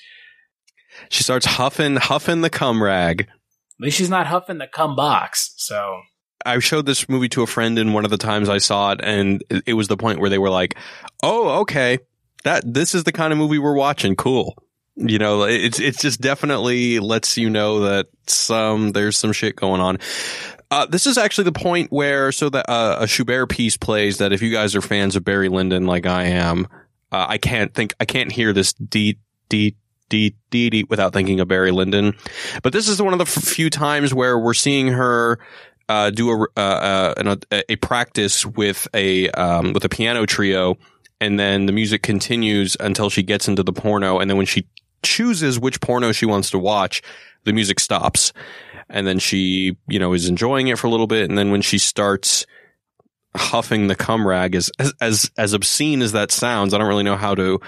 She 1.08 1.24
starts 1.24 1.44
huffing, 1.44 1.96
huffing 1.96 2.40
the 2.40 2.50
cum 2.50 2.80
rag. 2.80 3.22
At 3.22 3.28
least 3.80 3.98
she's 3.98 4.08
not 4.08 4.28
huffing 4.28 4.58
the 4.58 4.68
cum 4.68 4.94
box. 4.94 5.54
So 5.56 6.02
I 6.46 6.60
showed 6.60 6.86
this 6.86 7.08
movie 7.08 7.28
to 7.30 7.42
a 7.42 7.48
friend 7.48 7.78
in 7.80 7.92
one 7.92 8.04
of 8.04 8.12
the 8.12 8.16
times 8.16 8.48
I 8.48 8.58
saw 8.58 8.92
it, 8.92 9.00
and 9.02 9.42
it 9.66 9.74
was 9.74 9.88
the 9.88 9.96
point 9.96 10.20
where 10.20 10.30
they 10.30 10.38
were 10.38 10.50
like, 10.50 10.76
"Oh, 11.22 11.60
okay, 11.62 11.98
that 12.44 12.62
this 12.72 12.94
is 12.94 13.02
the 13.02 13.12
kind 13.12 13.32
of 13.32 13.38
movie 13.38 13.58
we're 13.58 13.74
watching. 13.74 14.14
Cool." 14.14 14.54
You 14.96 15.18
know, 15.18 15.42
it's 15.42 15.80
it's 15.80 16.00
just 16.00 16.20
definitely 16.20 17.00
lets 17.00 17.36
you 17.36 17.50
know 17.50 17.80
that 17.80 18.06
some 18.28 18.92
there's 18.92 19.16
some 19.16 19.32
shit 19.32 19.56
going 19.56 19.80
on. 19.80 19.98
Uh, 20.70 20.86
this 20.86 21.06
is 21.06 21.18
actually 21.18 21.44
the 21.44 21.52
point 21.52 21.90
where 21.90 22.30
so 22.30 22.48
that 22.48 22.68
uh, 22.68 22.98
a 23.00 23.06
Schubert 23.06 23.48
piece 23.48 23.76
plays 23.76 24.18
that 24.18 24.32
if 24.32 24.40
you 24.40 24.52
guys 24.52 24.74
are 24.76 24.80
fans 24.80 25.16
of 25.16 25.24
Barry 25.24 25.48
Lyndon 25.48 25.86
like 25.86 26.06
I 26.06 26.24
am, 26.24 26.68
uh, 27.10 27.26
I 27.28 27.38
can't 27.38 27.74
think 27.74 27.94
I 27.98 28.04
can't 28.04 28.30
hear 28.30 28.52
this 28.52 28.72
D 28.72 29.18
D 29.48 29.74
D 30.08 30.36
D 30.50 30.70
D 30.70 30.84
without 30.88 31.12
thinking 31.12 31.40
of 31.40 31.48
Barry 31.48 31.72
Lyndon. 31.72 32.14
But 32.62 32.72
this 32.72 32.88
is 32.88 33.02
one 33.02 33.12
of 33.12 33.18
the 33.18 33.26
few 33.26 33.70
times 33.70 34.14
where 34.14 34.38
we're 34.38 34.54
seeing 34.54 34.88
her 34.88 35.40
uh, 35.88 36.10
do 36.10 36.30
a, 36.30 36.46
uh, 36.56 37.14
uh, 37.16 37.36
a, 37.50 37.72
a 37.72 37.76
practice 37.76 38.46
with 38.46 38.86
a 38.94 39.28
um, 39.30 39.72
with 39.72 39.84
a 39.84 39.88
piano 39.88 40.24
trio, 40.24 40.76
and 41.20 41.38
then 41.38 41.66
the 41.66 41.72
music 41.72 42.02
continues 42.02 42.76
until 42.78 43.10
she 43.10 43.22
gets 43.22 43.48
into 43.48 43.62
the 43.64 43.72
porno, 43.72 44.18
and 44.20 44.30
then 44.30 44.36
when 44.36 44.46
she 44.46 44.66
chooses 45.04 45.58
which 45.58 45.80
porno 45.80 46.12
she 46.12 46.26
wants 46.26 46.50
to 46.50 46.58
watch, 46.58 47.02
the 47.44 47.52
music 47.52 47.78
stops, 47.78 48.32
and 48.88 49.06
then 49.06 49.18
she 49.18 49.76
you 49.88 49.98
know 49.98 50.12
is 50.12 50.28
enjoying 50.28 50.68
it 50.68 50.78
for 50.78 50.86
a 50.86 50.90
little 50.90 51.06
bit, 51.06 51.28
and 51.28 51.38
then 51.38 51.50
when 51.50 51.62
she 51.62 51.78
starts 51.78 52.46
huffing 53.36 53.88
the 53.88 53.96
cum 53.96 54.26
rag 54.26 54.54
as 54.54 54.70
as 55.00 55.30
as 55.36 55.52
obscene 55.54 56.02
as 56.02 56.12
that 56.12 56.30
sounds 56.30 56.72
i 56.72 56.78
don't 56.78 56.86
really 56.86 57.02
know 57.02 57.16
how 57.16 57.34
to 57.34 57.58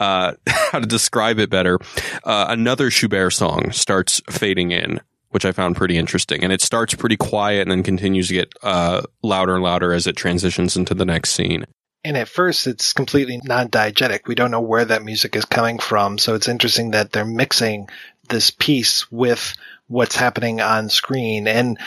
uh 0.00 0.32
how 0.48 0.80
to 0.80 0.86
describe 0.86 1.38
it 1.38 1.50
better. 1.50 1.78
Uh 2.24 2.46
another 2.48 2.90
schubert 2.90 3.30
song 3.30 3.70
starts 3.70 4.20
fading 4.30 4.72
in 4.72 5.00
which 5.30 5.44
i 5.44 5.52
found 5.52 5.76
pretty 5.76 5.96
interesting. 5.96 6.42
And 6.42 6.52
it 6.52 6.60
starts 6.60 6.94
pretty 6.94 7.16
quiet 7.16 7.62
and 7.62 7.70
then 7.70 7.82
continues 7.82 8.28
to 8.28 8.34
get 8.34 8.52
uh 8.62 9.02
louder 9.22 9.54
and 9.54 9.62
louder 9.62 9.92
as 9.92 10.06
it 10.06 10.16
transitions 10.16 10.76
into 10.76 10.94
the 10.94 11.04
next 11.04 11.30
scene 11.30 11.66
and 12.04 12.16
at 12.16 12.28
first 12.28 12.66
it's 12.66 12.92
completely 12.92 13.40
non-diegetic 13.44 14.26
we 14.26 14.34
don't 14.34 14.50
know 14.50 14.60
where 14.60 14.84
that 14.84 15.04
music 15.04 15.36
is 15.36 15.44
coming 15.44 15.78
from 15.78 16.18
so 16.18 16.34
it's 16.34 16.48
interesting 16.48 16.92
that 16.92 17.12
they're 17.12 17.24
mixing 17.24 17.88
this 18.28 18.50
piece 18.50 19.10
with 19.10 19.54
what's 19.88 20.16
happening 20.16 20.60
on 20.60 20.88
screen 20.88 21.46
and 21.46 21.78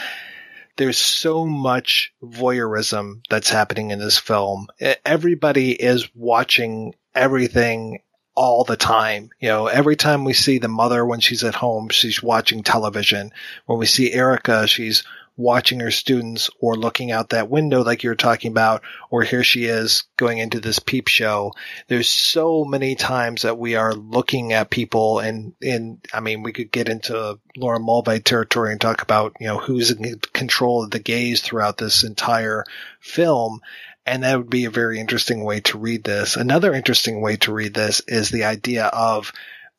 there's 0.78 0.98
so 0.98 1.46
much 1.46 2.14
voyeurism 2.22 3.22
that's 3.30 3.50
happening 3.50 3.92
in 3.92 4.00
this 4.00 4.18
film. 4.18 4.68
Everybody 5.06 5.72
is 5.72 6.10
watching 6.14 6.96
everything 7.14 8.02
all 8.36 8.66
the 8.66 8.76
time. 8.76 9.30
You 9.40 9.48
know, 9.50 9.68
every 9.68 9.96
time 9.96 10.26
we 10.26 10.34
see 10.34 10.60
the 10.60 10.68
mother 10.68 11.06
when 11.06 11.22
she's 11.22 11.44
at 11.44 11.56
home, 11.56 11.90
she's 11.90 12.22
watching 12.22 12.64
television. 12.64 13.32
When 13.66 13.80
we 13.80 13.86
see 13.86 14.12
Erica, 14.12 14.68
she's 14.68 15.04
watching 15.38 15.82
her 15.82 15.92
students 15.92 16.50
or 16.60 16.76
looking 16.76 17.12
out 17.12 17.30
that 17.30 17.50
window 17.50 17.84
like 17.84 18.04
you 18.04 18.10
were 18.10 18.16
talking 18.16 18.52
about, 18.52 18.82
or 19.10 19.24
here 19.24 19.44
she 19.44 19.66
is 19.66 20.04
going 20.18 20.38
into 20.38 20.60
this 20.60 20.80
peep 20.80 21.08
show. 21.08 21.54
There's 21.88 22.08
so 22.08 22.64
many 22.64 22.96
times 22.96 23.42
that 23.42 23.58
we 23.58 23.76
are 23.76 23.94
looking 23.94 24.54
at 24.54 24.70
people 24.70 25.20
and, 25.20 25.54
and 25.62 26.06
I 26.14 26.22
mean, 26.22 26.44
we 26.44 26.54
could 26.54 26.72
get 26.72 26.90
into 26.90 27.40
Laura 27.58 27.80
Mulvey 27.80 28.20
territory 28.20 28.72
and 28.72 28.80
talk 28.80 29.02
about, 29.02 29.36
you 29.40 29.48
know, 29.48 29.58
who's 29.58 29.92
in 29.92 30.20
control 30.34 30.84
of 30.84 30.92
the 30.92 31.00
gaze 31.00 31.42
throughout 31.42 31.78
this 31.78 32.04
entire 32.04 32.64
film. 33.00 33.62
And 34.06 34.24
that 34.24 34.38
would 34.38 34.50
be 34.50 34.66
a 34.66 34.70
very 34.72 35.00
interesting 35.00 35.44
way 35.44 35.62
to 35.62 35.80
read 35.80 36.04
this. 36.04 36.38
Another 36.38 36.74
interesting 36.74 37.22
way 37.22 37.38
to 37.38 37.52
read 37.52 37.74
this 37.74 38.02
is 38.08 38.30
the 38.30 38.44
idea 38.44 38.86
of 38.86 39.34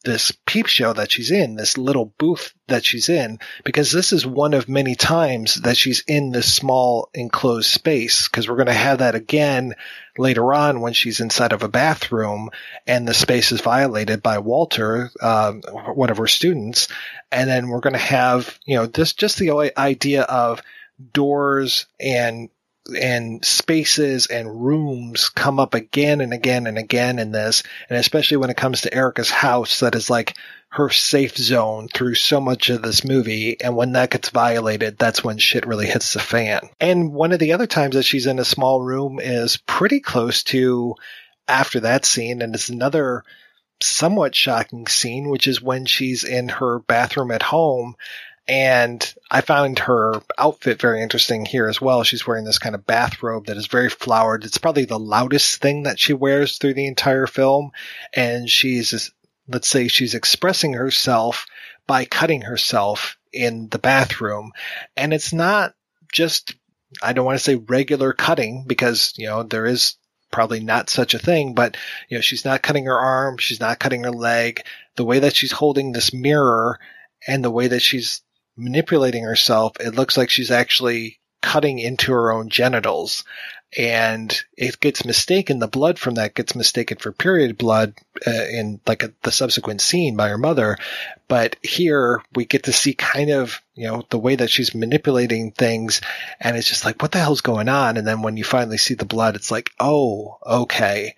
this 0.06 0.32
peep 0.46 0.66
show 0.66 0.94
that 0.94 1.10
she's 1.10 1.30
in, 1.30 1.56
this 1.56 1.76
little 1.76 2.06
booth 2.16 2.54
that 2.68 2.84
she's 2.84 3.10
in, 3.10 3.38
because 3.64 3.92
this 3.92 4.12
is 4.12 4.24
one 4.24 4.54
of 4.54 4.68
many 4.68 4.94
times 4.94 5.56
that 5.56 5.76
she's 5.76 6.02
in 6.06 6.30
this 6.30 6.50
small 6.54 7.10
enclosed 7.12 7.68
space. 7.68 8.28
Because 8.28 8.48
we're 8.48 8.56
going 8.56 8.66
to 8.68 8.72
have 8.72 9.00
that 9.00 9.14
again 9.14 9.74
later 10.16 10.54
on 10.54 10.80
when 10.80 10.94
she's 10.94 11.20
inside 11.20 11.52
of 11.52 11.62
a 11.62 11.68
bathroom 11.68 12.48
and 12.86 13.06
the 13.06 13.12
space 13.12 13.52
is 13.52 13.60
violated 13.60 14.22
by 14.22 14.38
Walter, 14.38 15.10
um, 15.20 15.60
one 15.94 16.08
of 16.08 16.16
her 16.16 16.26
students. 16.26 16.88
And 17.30 17.50
then 17.50 17.68
we're 17.68 17.80
going 17.80 17.92
to 17.92 17.98
have, 17.98 18.58
you 18.64 18.76
know, 18.76 18.86
this 18.86 19.12
just 19.12 19.38
the 19.38 19.72
idea 19.76 20.22
of 20.22 20.62
doors 21.12 21.86
and 22.00 22.48
and 22.88 23.44
spaces 23.44 24.26
and 24.26 24.64
rooms 24.64 25.28
come 25.28 25.58
up 25.58 25.74
again 25.74 26.20
and 26.20 26.32
again 26.32 26.66
and 26.66 26.78
again 26.78 27.18
in 27.18 27.32
this. 27.32 27.62
And 27.88 27.98
especially 27.98 28.36
when 28.36 28.50
it 28.50 28.56
comes 28.56 28.82
to 28.82 28.94
Erica's 28.94 29.30
house, 29.30 29.80
that 29.80 29.94
is 29.94 30.10
like 30.10 30.36
her 30.70 30.90
safe 30.90 31.36
zone 31.36 31.88
through 31.88 32.14
so 32.14 32.40
much 32.40 32.68
of 32.70 32.82
this 32.82 33.04
movie. 33.04 33.60
And 33.60 33.76
when 33.76 33.92
that 33.92 34.10
gets 34.10 34.30
violated, 34.30 34.98
that's 34.98 35.24
when 35.24 35.38
shit 35.38 35.66
really 35.66 35.86
hits 35.86 36.12
the 36.12 36.20
fan. 36.20 36.60
And 36.80 37.12
one 37.12 37.32
of 37.32 37.38
the 37.38 37.52
other 37.52 37.66
times 37.66 37.94
that 37.94 38.04
she's 38.04 38.26
in 38.26 38.38
a 38.38 38.44
small 38.44 38.82
room 38.82 39.18
is 39.20 39.56
pretty 39.56 40.00
close 40.00 40.42
to 40.44 40.94
after 41.48 41.80
that 41.80 42.04
scene. 42.04 42.42
And 42.42 42.54
it's 42.54 42.68
another 42.68 43.24
somewhat 43.82 44.34
shocking 44.34 44.86
scene, 44.86 45.28
which 45.28 45.46
is 45.46 45.62
when 45.62 45.86
she's 45.86 46.24
in 46.24 46.48
her 46.48 46.78
bathroom 46.80 47.30
at 47.30 47.42
home 47.42 47.94
and 48.48 49.14
I 49.30 49.40
found 49.40 49.80
her 49.80 50.20
outfit 50.38 50.80
very 50.80 51.02
interesting 51.02 51.44
here 51.44 51.68
as 51.68 51.80
well. 51.80 52.04
She's 52.04 52.26
wearing 52.26 52.44
this 52.44 52.58
kind 52.58 52.74
of 52.74 52.86
bathrobe 52.86 53.46
that 53.46 53.56
is 53.56 53.66
very 53.66 53.90
flowered. 53.90 54.44
It's 54.44 54.58
probably 54.58 54.84
the 54.84 54.98
loudest 54.98 55.60
thing 55.60 55.82
that 55.82 55.98
she 55.98 56.12
wears 56.12 56.58
through 56.58 56.74
the 56.74 56.86
entire 56.86 57.26
film. 57.26 57.72
And 58.14 58.48
she's 58.48 59.10
let's 59.48 59.68
say 59.68 59.88
she's 59.88 60.14
expressing 60.14 60.72
herself 60.74 61.46
by 61.86 62.04
cutting 62.04 62.42
herself 62.42 63.16
in 63.32 63.68
the 63.68 63.78
bathroom. 63.78 64.52
And 64.96 65.12
it's 65.12 65.32
not 65.32 65.74
just, 66.12 66.54
I 67.02 67.12
don't 67.12 67.24
want 67.24 67.38
to 67.38 67.44
say 67.44 67.56
regular 67.56 68.12
cutting 68.12 68.64
because, 68.66 69.12
you 69.16 69.26
know, 69.26 69.42
there 69.42 69.66
is 69.66 69.96
probably 70.32 70.60
not 70.60 70.90
such 70.90 71.14
a 71.14 71.18
thing, 71.18 71.54
but, 71.54 71.76
you 72.08 72.16
know, 72.16 72.22
she's 72.22 72.44
not 72.44 72.62
cutting 72.62 72.86
her 72.86 72.98
arm. 72.98 73.38
She's 73.38 73.60
not 73.60 73.78
cutting 73.78 74.04
her 74.04 74.10
leg. 74.10 74.62
The 74.96 75.04
way 75.04 75.20
that 75.20 75.36
she's 75.36 75.52
holding 75.52 75.92
this 75.92 76.12
mirror 76.12 76.78
and 77.26 77.44
the 77.44 77.50
way 77.50 77.68
that 77.68 77.82
she's 77.82 78.22
manipulating 78.56 79.24
herself, 79.24 79.72
it 79.80 79.94
looks 79.94 80.16
like 80.16 80.30
she's 80.30 80.50
actually 80.50 81.20
cutting 81.42 81.78
into 81.78 82.12
her 82.12 82.32
own 82.32 82.48
genitals 82.48 83.24
and 83.76 84.42
it 84.56 84.80
gets 84.80 85.04
mistaken. 85.04 85.58
The 85.58 85.68
blood 85.68 85.98
from 85.98 86.14
that 86.14 86.34
gets 86.34 86.54
mistaken 86.54 86.98
for 86.98 87.12
period 87.12 87.58
blood 87.58 87.94
uh, 88.26 88.30
in 88.30 88.80
like 88.86 89.02
a, 89.02 89.12
the 89.22 89.32
subsequent 89.32 89.80
scene 89.80 90.16
by 90.16 90.28
her 90.28 90.38
mother. 90.38 90.78
But 91.28 91.56
here 91.62 92.22
we 92.34 92.44
get 92.44 92.64
to 92.64 92.72
see 92.72 92.94
kind 92.94 93.30
of 93.30 93.60
you 93.74 93.88
know 93.88 94.04
the 94.08 94.18
way 94.18 94.36
that 94.36 94.50
she's 94.50 94.74
manipulating 94.74 95.50
things, 95.50 96.00
and 96.40 96.56
it's 96.56 96.68
just 96.68 96.84
like 96.84 97.02
what 97.02 97.12
the 97.12 97.18
hell's 97.18 97.40
going 97.40 97.68
on? 97.68 97.96
And 97.96 98.06
then 98.06 98.22
when 98.22 98.36
you 98.36 98.44
finally 98.44 98.78
see 98.78 98.94
the 98.94 99.04
blood, 99.04 99.36
it's 99.36 99.50
like 99.50 99.72
oh 99.80 100.38
okay. 100.46 101.14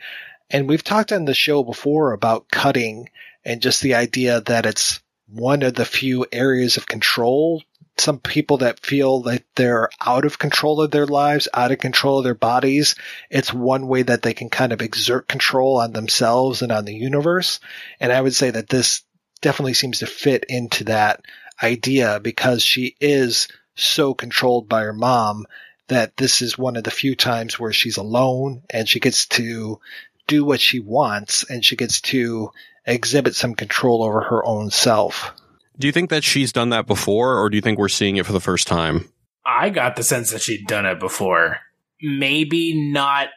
And 0.50 0.68
we've 0.68 0.84
talked 0.84 1.12
on 1.12 1.26
the 1.26 1.34
show 1.34 1.62
before 1.62 2.12
about 2.12 2.50
cutting 2.50 3.10
and 3.44 3.60
just 3.60 3.82
the 3.82 3.94
idea 3.94 4.40
that 4.42 4.64
it's 4.64 5.00
one 5.32 5.62
of 5.62 5.74
the 5.74 5.84
few 5.84 6.26
areas 6.32 6.76
of 6.76 6.86
control 6.86 7.62
some 8.00 8.18
people 8.18 8.58
that 8.58 8.80
feel 8.80 9.22
that 9.22 9.42
they're 9.54 9.90
out 10.00 10.24
of 10.24 10.38
control 10.38 10.80
of 10.80 10.90
their 10.90 11.06
lives, 11.06 11.48
out 11.52 11.72
of 11.72 11.78
control 11.78 12.18
of 12.18 12.24
their 12.24 12.34
bodies. 12.34 12.94
It's 13.30 13.52
one 13.52 13.88
way 13.88 14.02
that 14.02 14.22
they 14.22 14.34
can 14.34 14.50
kind 14.50 14.72
of 14.72 14.82
exert 14.82 15.28
control 15.28 15.78
on 15.78 15.92
themselves 15.92 16.62
and 16.62 16.70
on 16.70 16.84
the 16.84 16.94
universe. 16.94 17.60
And 18.00 18.12
I 18.12 18.20
would 18.20 18.34
say 18.34 18.50
that 18.50 18.68
this 18.68 19.02
definitely 19.40 19.74
seems 19.74 19.98
to 19.98 20.06
fit 20.06 20.44
into 20.48 20.84
that 20.84 21.22
idea 21.62 22.20
because 22.20 22.62
she 22.62 22.96
is 23.00 23.48
so 23.74 24.14
controlled 24.14 24.68
by 24.68 24.82
her 24.82 24.92
mom 24.92 25.46
that 25.88 26.16
this 26.16 26.42
is 26.42 26.58
one 26.58 26.76
of 26.76 26.84
the 26.84 26.90
few 26.90 27.16
times 27.16 27.58
where 27.58 27.72
she's 27.72 27.96
alone 27.96 28.62
and 28.70 28.88
she 28.88 29.00
gets 29.00 29.26
to 29.26 29.80
do 30.26 30.44
what 30.44 30.60
she 30.60 30.80
wants 30.80 31.48
and 31.48 31.64
she 31.64 31.76
gets 31.76 32.00
to 32.02 32.50
exhibit 32.88 33.36
some 33.36 33.54
control 33.54 34.02
over 34.02 34.22
her 34.22 34.44
own 34.44 34.70
self. 34.70 35.32
Do 35.78 35.86
you 35.86 35.92
think 35.92 36.10
that 36.10 36.24
she's 36.24 36.52
done 36.52 36.70
that 36.70 36.86
before, 36.86 37.38
or 37.38 37.48
do 37.48 37.56
you 37.56 37.60
think 37.60 37.78
we're 37.78 37.88
seeing 37.88 38.16
it 38.16 38.26
for 38.26 38.32
the 38.32 38.40
first 38.40 38.66
time? 38.66 39.08
I 39.46 39.70
got 39.70 39.94
the 39.94 40.02
sense 40.02 40.30
that 40.32 40.42
she'd 40.42 40.66
done 40.66 40.86
it 40.86 40.98
before. 40.98 41.58
Maybe 42.02 42.90
not 42.92 43.28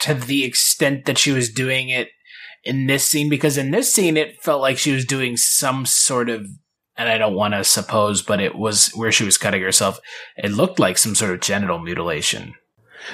to 0.00 0.14
the 0.14 0.44
extent 0.44 1.04
that 1.04 1.18
she 1.18 1.32
was 1.32 1.50
doing 1.50 1.90
it 1.90 2.08
in 2.64 2.86
this 2.86 3.04
scene, 3.04 3.28
because 3.28 3.58
in 3.58 3.72
this 3.72 3.92
scene, 3.92 4.16
it 4.16 4.42
felt 4.42 4.62
like 4.62 4.78
she 4.78 4.92
was 4.92 5.04
doing 5.04 5.36
some 5.36 5.84
sort 5.84 6.30
of, 6.30 6.46
and 6.96 7.08
I 7.08 7.18
don't 7.18 7.34
want 7.34 7.54
to 7.54 7.64
suppose, 7.64 8.22
but 8.22 8.40
it 8.40 8.54
was 8.54 8.90
where 8.94 9.12
she 9.12 9.24
was 9.24 9.36
cutting 9.36 9.62
herself. 9.62 9.98
It 10.36 10.52
looked 10.52 10.78
like 10.78 10.96
some 10.96 11.14
sort 11.14 11.32
of 11.32 11.40
genital 11.40 11.78
mutilation. 11.78 12.54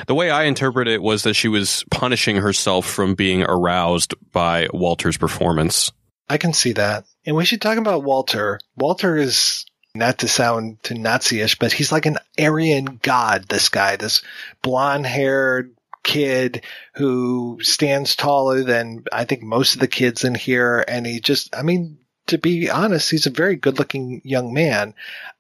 The 0.07 0.15
way 0.15 0.31
I 0.31 0.45
interpret 0.45 0.89
it 0.89 1.03
was 1.03 1.23
that 1.23 1.35
she 1.35 1.49
was 1.49 1.85
punishing 1.91 2.37
herself 2.37 2.87
from 2.87 3.15
being 3.15 3.43
aroused 3.43 4.15
by 4.33 4.69
Walter's 4.73 5.17
performance. 5.17 5.93
I 6.29 6.39
can 6.39 6.53
see 6.53 6.73
that. 6.73 7.05
And 7.25 7.37
we 7.37 7.45
should 7.45 7.63
talk 7.63 7.79
about 7.79 8.05
Walter. 8.05 8.61
Walter 8.77 9.17
is 9.17 9.65
not 9.95 10.19
to 10.19 10.29
sound 10.29 10.83
too 10.83 10.95
Nazi-ish, 10.95 11.59
but 11.59 11.73
he's 11.73 11.93
like 11.93 12.07
an 12.07 12.19
Aryan 12.39 13.01
god, 13.03 13.47
this 13.49 13.69
guy, 13.69 13.97
this 13.97 14.23
blonde 14.63 15.07
haired 15.07 15.75
kid 16.05 16.65
who 16.95 17.59
stands 17.63 18.17
taller 18.17 18.63
than 18.63 19.05
I 19.13 19.25
think 19.25 19.43
most 19.43 19.75
of 19.75 19.81
the 19.81 19.89
kids 19.89 20.25
in 20.25 20.35
here. 20.35 20.85
And 20.87 21.07
he 21.07 21.21
just, 21.21 21.55
I 21.55 21.63
mean, 21.63 21.99
to 22.29 22.39
be 22.39 22.71
honest, 22.71 23.11
he's 23.11 23.27
a 23.27 23.31
very 23.31 23.57
good 23.57 23.79
looking 23.79 24.21
young 24.25 24.55
man 24.55 24.95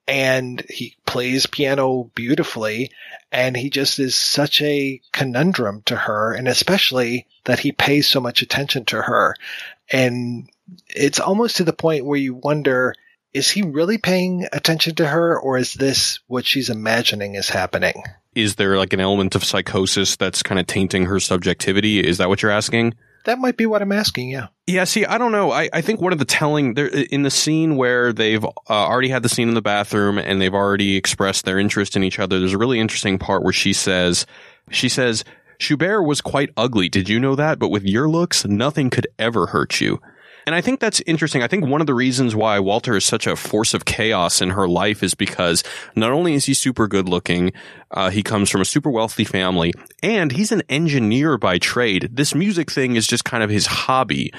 and 0.07 0.65
he 0.69 0.97
plays 1.07 1.47
piano 1.47 2.11
beautifully 2.15 2.91
and 3.31 3.57
he 3.57 3.71
just 3.71 3.99
is 3.99 4.15
such 4.15 4.63
a 4.63 5.01
conundrum 5.13 5.83
to 5.85 5.95
her 5.95 6.33
and 6.33 6.49
especially 6.49 7.27
that 7.45 7.59
he 7.59 7.73
pays 7.73 8.07
so 8.07 8.21
much 8.21 8.41
attention 8.41 8.85
to 8.87 9.03
her 9.03 9.35
and 9.91 10.49
it's 10.89 11.21
almost 11.21 11.57
to 11.57 11.65
the 11.65 11.73
point 11.73 12.07
where 12.07 12.19
you 12.19 12.35
wonder 12.35 12.95
is 13.35 13.51
he 13.51 13.63
really 13.63 13.99
paying 13.99 14.47
attention 14.53 14.95
to 14.95 15.07
her 15.07 15.39
or 15.39 15.59
is 15.59 15.75
this 15.75 16.21
what 16.27 16.47
she's 16.47 16.71
imagining 16.71 17.35
is 17.35 17.51
happening? 17.51 18.03
Is 18.35 18.57
there 18.57 18.79
like 18.79 18.95
an 18.95 19.01
element 19.01 19.35
of 19.35 19.45
psychosis 19.45 20.17
that's 20.17 20.43
kind 20.43 20.59
of 20.59 20.67
tainting 20.67 21.07
her 21.07 21.21
subjectivity? 21.21 22.05
Is 22.05 22.19
that 22.19 22.31
what 22.31 22.43
you're 22.43 22.51
asking? 22.51 22.95
That 23.25 23.39
might 23.39 23.57
be 23.57 23.67
what 23.67 23.83
I'm 23.83 23.93
asking, 23.93 24.31
yeah. 24.31 24.49
Yeah, 24.67 24.85
see, 24.85 25.05
I 25.05 25.19
don't 25.19 25.33
know. 25.33 25.51
I, 25.51 25.69
I 25.73 25.81
think 25.81 26.01
one 26.01 26.13
of 26.13 26.19
the 26.19 26.25
telling 26.25 26.75
there 26.75 26.87
in 26.87 27.23
the 27.23 27.31
scene 27.31 27.77
where 27.77 28.13
they've 28.13 28.45
uh, 28.45 28.49
already 28.69 29.09
had 29.09 29.23
the 29.23 29.29
scene 29.29 29.49
in 29.49 29.55
the 29.55 29.63
bathroom 29.63 30.19
and 30.19 30.41
they've 30.41 30.55
already 30.55 30.97
expressed 30.97 31.45
their 31.45 31.59
interest 31.59 31.97
in 31.97 32.05
each 32.05 32.19
other. 32.19 32.39
There's 32.39 32.55
a 32.55 32.59
really 32.59 32.81
interesting 32.81 33.19
part 33.19 33.43
where 33.43 33.53
she 33.53 33.73
says, 33.73 34.27
she 34.71 34.89
says, 34.89 35.25
Schubert 35.59 36.07
was 36.07 36.21
quite 36.21 36.51
ugly. 36.57 36.89
Did 36.89 37.09
you 37.09 37.19
know 37.19 37.35
that? 37.35 37.59
But 37.59 37.71
with 37.71 37.85
your 37.85 38.09
looks, 38.09 38.45
nothing 38.45 38.91
could 38.91 39.09
ever 39.19 39.47
hurt 39.47 39.81
you. 39.81 40.01
And 40.49 40.55
I 40.55 40.63
think 40.63 40.81
that's 40.81 41.03
interesting. 41.05 41.43
I 41.43 41.47
think 41.47 41.67
one 41.67 41.83
of 41.83 41.87
the 41.87 41.93
reasons 41.93 42.35
why 42.35 42.59
Walter 42.59 42.97
is 42.97 43.05
such 43.05 43.27
a 43.27 43.37
force 43.37 43.75
of 43.75 43.85
chaos 43.85 44.41
in 44.41 44.49
her 44.49 44.67
life 44.67 45.03
is 45.03 45.13
because 45.13 45.63
not 45.95 46.11
only 46.11 46.33
is 46.33 46.47
he 46.47 46.55
super 46.55 46.89
good 46.89 47.07
looking, 47.07 47.53
uh, 47.91 48.09
he 48.09 48.23
comes 48.23 48.49
from 48.49 48.63
a 48.63 48.65
super 48.65 48.89
wealthy 48.89 49.25
family, 49.25 49.75
and 50.03 50.33
he's 50.33 50.51
an 50.51 50.63
engineer 50.71 51.37
by 51.37 51.59
trade. 51.59 52.09
This 52.11 52.35
music 52.35 52.71
thing 52.71 52.97
is 52.97 53.07
just 53.07 53.27
kind 53.27 53.43
of 53.43 53.51
his 53.51 53.67
hobby. 53.67 54.33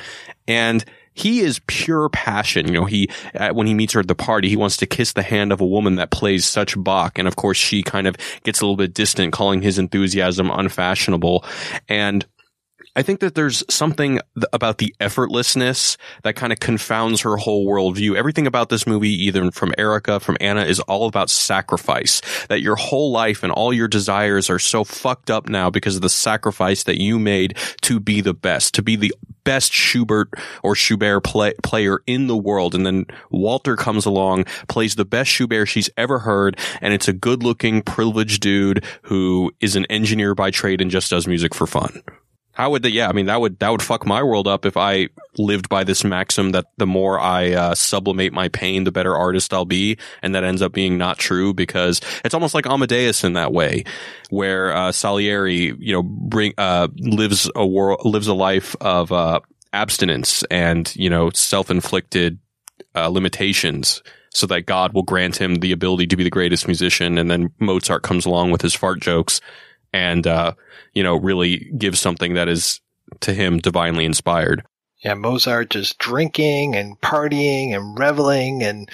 And 0.47 0.83
he 1.13 1.41
is 1.41 1.61
pure 1.67 2.09
passion. 2.09 2.65
You 2.65 2.73
know, 2.73 2.85
he, 2.85 3.11
when 3.51 3.67
he 3.67 3.75
meets 3.75 3.93
her 3.93 3.99
at 3.99 4.07
the 4.07 4.15
party, 4.15 4.49
he 4.49 4.57
wants 4.57 4.77
to 4.77 4.87
kiss 4.87 5.13
the 5.13 5.21
hand 5.21 5.51
of 5.51 5.61
a 5.61 5.67
woman 5.67 5.97
that 5.97 6.09
plays 6.09 6.43
such 6.43 6.73
Bach. 6.75 7.19
And 7.19 7.27
of 7.27 7.35
course, 7.35 7.57
she 7.57 7.83
kind 7.83 8.07
of 8.07 8.15
gets 8.41 8.61
a 8.61 8.65
little 8.65 8.77
bit 8.77 8.95
distant, 8.95 9.31
calling 9.31 9.61
his 9.61 9.77
enthusiasm 9.77 10.49
unfashionable. 10.49 11.45
And 11.87 12.25
I 12.95 13.01
think 13.01 13.19
that 13.19 13.35
there's 13.35 13.63
something 13.69 14.19
th- 14.35 14.45
about 14.51 14.79
the 14.79 14.93
effortlessness 14.99 15.97
that 16.23 16.35
kind 16.35 16.51
of 16.51 16.59
confounds 16.59 17.21
her 17.21 17.37
whole 17.37 17.67
worldview. 17.67 18.15
Everything 18.15 18.47
about 18.47 18.69
this 18.69 18.87
movie, 18.87 19.11
either 19.25 19.51
from 19.51 19.73
Erica, 19.77 20.19
from 20.19 20.37
Anna, 20.41 20.63
is 20.63 20.79
all 20.81 21.07
about 21.07 21.29
sacrifice. 21.29 22.21
That 22.49 22.61
your 22.61 22.75
whole 22.75 23.11
life 23.11 23.43
and 23.43 23.51
all 23.51 23.71
your 23.73 23.87
desires 23.87 24.49
are 24.49 24.59
so 24.59 24.83
fucked 24.83 25.29
up 25.29 25.47
now 25.47 25.69
because 25.69 25.95
of 25.95 26.01
the 26.01 26.09
sacrifice 26.09 26.83
that 26.83 26.99
you 26.99 27.19
made 27.19 27.57
to 27.81 27.99
be 27.99 28.21
the 28.21 28.33
best, 28.33 28.73
to 28.75 28.81
be 28.81 28.95
the 28.95 29.13
best 29.43 29.71
Schubert 29.71 30.29
or 30.63 30.75
Schubert 30.75 31.23
play- 31.23 31.53
player 31.63 32.01
in 32.05 32.27
the 32.27 32.37
world. 32.37 32.75
And 32.75 32.85
then 32.85 33.05
Walter 33.29 33.75
comes 33.75 34.05
along, 34.05 34.45
plays 34.67 34.95
the 34.95 35.05
best 35.05 35.29
Schubert 35.29 35.67
she's 35.67 35.89
ever 35.95 36.19
heard, 36.19 36.59
and 36.81 36.93
it's 36.93 37.07
a 37.07 37.13
good 37.13 37.43
looking, 37.43 37.81
privileged 37.81 38.41
dude 38.41 38.83
who 39.03 39.51
is 39.59 39.75
an 39.75 39.85
engineer 39.85 40.35
by 40.35 40.51
trade 40.51 40.81
and 40.81 40.91
just 40.91 41.09
does 41.09 41.27
music 41.27 41.55
for 41.55 41.67
fun. 41.67 42.01
How 42.59 42.71
would 42.71 42.83
that? 42.83 42.91
Yeah, 42.91 43.07
I 43.07 43.13
mean 43.13 43.27
that 43.27 43.39
would 43.39 43.57
that 43.59 43.69
would 43.69 43.81
fuck 43.81 44.05
my 44.05 44.21
world 44.21 44.45
up 44.45 44.65
if 44.65 44.75
I 44.75 45.07
lived 45.37 45.69
by 45.69 45.85
this 45.85 46.03
maxim 46.03 46.51
that 46.51 46.65
the 46.75 46.85
more 46.85 47.17
I 47.17 47.53
uh, 47.53 47.73
sublimate 47.73 48.33
my 48.33 48.49
pain, 48.49 48.83
the 48.83 48.91
better 48.91 49.15
artist 49.15 49.53
I'll 49.53 49.63
be, 49.63 49.97
and 50.21 50.35
that 50.35 50.43
ends 50.43 50.61
up 50.61 50.73
being 50.73 50.97
not 50.97 51.17
true 51.17 51.53
because 51.53 52.01
it's 52.25 52.33
almost 52.33 52.53
like 52.53 52.67
Amadeus 52.67 53.23
in 53.23 53.31
that 53.31 53.53
way, 53.53 53.85
where 54.29 54.75
uh, 54.75 54.91
Salieri, 54.91 55.73
you 55.79 55.93
know, 55.93 56.03
bring 56.03 56.53
uh, 56.57 56.89
lives 56.97 57.49
a 57.55 57.65
world 57.65 58.01
lives 58.03 58.27
a 58.27 58.33
life 58.33 58.75
of 58.81 59.13
uh, 59.13 59.39
abstinence 59.71 60.43
and 60.51 60.93
you 60.97 61.09
know 61.09 61.29
self 61.29 61.71
inflicted 61.71 62.39
uh, 62.93 63.07
limitations 63.07 64.03
so 64.31 64.45
that 64.47 64.65
God 64.65 64.91
will 64.91 65.03
grant 65.03 65.39
him 65.39 65.55
the 65.55 65.71
ability 65.71 66.07
to 66.07 66.17
be 66.17 66.25
the 66.25 66.29
greatest 66.29 66.67
musician. 66.67 67.17
And 67.17 67.31
then 67.31 67.51
Mozart 67.59 68.03
comes 68.03 68.25
along 68.25 68.51
with 68.51 68.61
his 68.61 68.75
fart 68.75 68.99
jokes 68.99 69.39
and, 69.93 70.25
uh, 70.27 70.53
you 70.93 71.03
know, 71.03 71.15
really 71.15 71.71
give 71.77 71.97
something 71.97 72.33
that 72.33 72.47
is 72.47 72.79
to 73.21 73.33
him 73.33 73.59
divinely 73.59 74.05
inspired. 74.05 74.63
Yeah, 75.03 75.13
Mozart 75.13 75.69
just 75.69 75.97
drinking 75.97 76.75
and 76.75 76.99
partying 76.99 77.75
and 77.75 77.97
reveling 77.97 78.63
and 78.63 78.89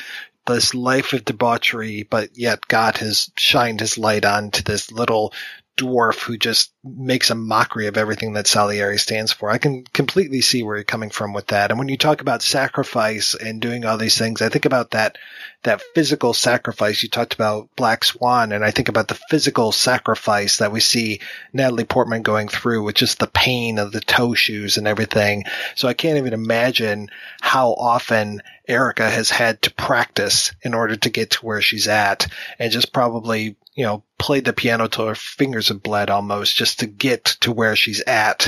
this 0.46 0.76
life 0.76 1.14
of 1.14 1.26
debauchery, 1.26 2.04
but 2.04 2.38
yet 2.38 2.68
God 2.68 2.98
has 2.98 3.32
shined 3.36 3.80
his 3.80 3.98
light 3.98 4.26
onto 4.26 4.62
this 4.62 4.92
little 4.92 5.34
dwarf 5.78 6.20
who 6.20 6.38
just 6.38 6.72
makes 6.84 7.30
a 7.30 7.36
mockery 7.36 7.88
of 7.88 7.98
everything 7.98 8.34
that 8.34 8.48
Salieri 8.48 8.98
stands 8.98 9.34
for. 9.34 9.50
I 9.50 9.58
can 9.58 9.84
completely 9.84 10.42
see 10.42 10.64
where 10.64 10.78
you're 10.78 10.84
coming 10.84 11.10
from 11.10 11.34
with 11.34 11.48
that. 11.48 11.72
And 11.72 11.80
when 11.80 11.90
you 11.90 11.98
talk 11.98 12.22
about 12.22 12.42
sacrifice 12.42 13.36
and 13.36 13.62
doing 13.62 13.86
all 13.86 13.98
these 13.98 14.18
things, 14.18 14.42
I 14.42 14.50
think 14.50 14.66
about 14.66 14.92
that 14.92 15.18
that 15.64 15.82
physical 15.94 16.34
sacrifice. 16.34 17.04
You 17.04 17.10
talked 17.10 17.34
about 17.34 17.70
Black 17.76 18.04
Swan, 18.04 18.52
and 18.52 18.64
I 18.64 18.72
think 18.72 18.88
about 18.88 19.08
the 19.08 19.20
physical 19.30 19.72
sacrifice 19.72 20.58
that 20.58 20.72
we 20.72 20.80
see 20.80 21.22
Natalie 21.54 21.86
Portman 21.86 22.22
going 22.22 22.48
through 22.48 22.84
with 22.84 22.96
just 22.96 23.20
the 23.20 23.28
pain 23.28 23.80
of 23.80 23.92
the 23.92 24.00
toe 24.00 24.36
shoes 24.36 24.78
and 24.78 24.88
everything. 24.88 25.44
So 25.76 25.88
I 25.88 25.94
can't 25.94 26.18
even 26.18 26.34
imagine 26.34 27.10
how 27.42 27.72
often 27.72 28.42
Erica 28.68 29.10
has 29.10 29.30
had 29.30 29.62
to 29.64 29.74
practice 29.74 30.54
in 30.62 30.74
order 30.74 30.96
to 30.96 31.10
get 31.10 31.32
to 31.32 31.46
where 31.46 31.62
she's 31.62 31.88
at 31.88 32.28
and 32.60 32.72
just 32.72 32.94
probably, 32.94 33.56
you 33.74 33.86
know, 33.86 34.04
played 34.18 34.46
the 34.46 34.54
piano 34.54 34.88
till 34.88 35.08
her 35.08 35.16
fingers 35.16 35.68
have 35.68 35.84
bled 35.84 36.10
almost 36.10 36.56
just 36.56 36.80
to 36.80 36.88
get 36.88 37.26
to 37.42 37.52
where 37.52 37.76
she's 37.76 38.02
at. 38.02 38.48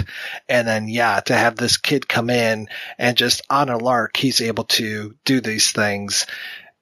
And 0.50 0.68
then, 0.68 0.88
yeah, 0.88 1.20
to 1.22 1.36
have 1.36 1.56
this 1.56 1.78
kid 1.78 2.08
come 2.08 2.30
in 2.30 2.68
and 2.98 3.18
just 3.18 3.42
on 3.50 3.70
a 3.70 3.78
lark, 3.78 4.18
he's 4.18 4.42
able 4.42 4.64
to 4.66 5.16
do 5.26 5.42
these 5.42 5.72
things. 5.72 6.26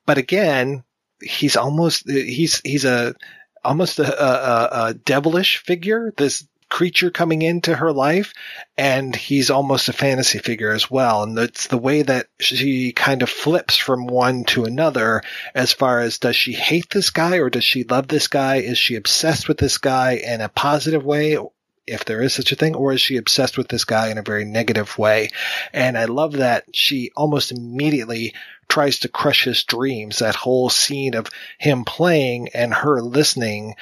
But 0.05 0.17
again, 0.17 0.83
he's 1.21 1.57
almost, 1.57 2.09
he's, 2.09 2.61
he's 2.63 2.85
a, 2.85 3.15
almost 3.63 3.99
a, 3.99 4.23
a, 4.23 4.87
a 4.89 4.93
devilish 4.93 5.57
figure. 5.57 6.13
This 6.15 6.47
creature 6.75 7.09
coming 7.09 7.41
into 7.41 7.73
her 7.73 7.93
life 7.93 8.33
and 8.77 9.15
he's 9.15 9.49
almost 9.49 9.87
a 9.87 9.93
fantasy 9.93 10.39
figure 10.39 10.73
as 10.73 10.91
well 10.91 11.23
and 11.23 11.39
it's 11.39 11.67
the 11.67 11.77
way 11.77 12.01
that 12.01 12.27
she 12.37 12.91
kind 12.91 13.21
of 13.21 13.29
flips 13.29 13.77
from 13.77 14.07
one 14.07 14.43
to 14.43 14.65
another 14.65 15.21
as 15.53 15.71
far 15.71 16.01
as 16.01 16.19
does 16.19 16.35
she 16.35 16.51
hate 16.51 16.89
this 16.89 17.11
guy 17.11 17.37
or 17.37 17.49
does 17.49 17.63
she 17.63 17.85
love 17.85 18.09
this 18.09 18.27
guy 18.27 18.57
is 18.57 18.77
she 18.77 18.95
obsessed 18.95 19.47
with 19.47 19.57
this 19.57 19.77
guy 19.77 20.15
in 20.15 20.41
a 20.41 20.49
positive 20.49 21.05
way 21.05 21.37
if 21.87 22.03
there 22.03 22.21
is 22.23 22.33
such 22.33 22.51
a 22.51 22.55
thing, 22.55 22.73
or 22.73 22.93
is 22.93 22.99
she 22.99 23.17
obsessed 23.17 23.59
with 23.59 23.67
this 23.67 23.85
guy 23.85 24.07
in 24.09 24.17
a 24.17 24.23
very 24.23 24.43
negative 24.43 24.97
way? 24.97 25.29
And 25.71 25.95
I 25.95 26.05
love 26.05 26.33
that 26.33 26.63
she 26.73 27.11
almost 27.15 27.51
immediately 27.51 28.33
tries 28.67 29.01
to 29.01 29.07
crush 29.07 29.43
his 29.43 29.63
dreams. 29.63 30.17
That 30.17 30.33
whole 30.33 30.71
scene 30.71 31.13
of 31.13 31.29
him 31.59 31.85
playing 31.85 32.49
and 32.55 32.73
her 32.73 33.03
listening 33.03 33.75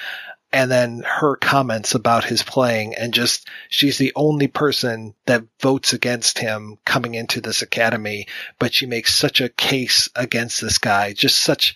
and 0.53 0.71
then 0.71 1.03
her 1.05 1.35
comments 1.35 1.95
about 1.95 2.23
his 2.23 2.43
playing 2.43 2.93
and 2.95 3.13
just 3.13 3.49
she's 3.69 3.97
the 3.97 4.13
only 4.15 4.47
person 4.47 5.15
that 5.25 5.43
votes 5.59 5.91
against 5.91 6.37
him 6.37 6.77
coming 6.85 7.15
into 7.15 7.41
this 7.41 7.61
academy 7.61 8.27
but 8.59 8.73
she 8.73 8.85
makes 8.85 9.13
such 9.13 9.41
a 9.41 9.49
case 9.49 10.07
against 10.15 10.61
this 10.61 10.77
guy 10.77 11.11
just 11.11 11.39
such 11.39 11.75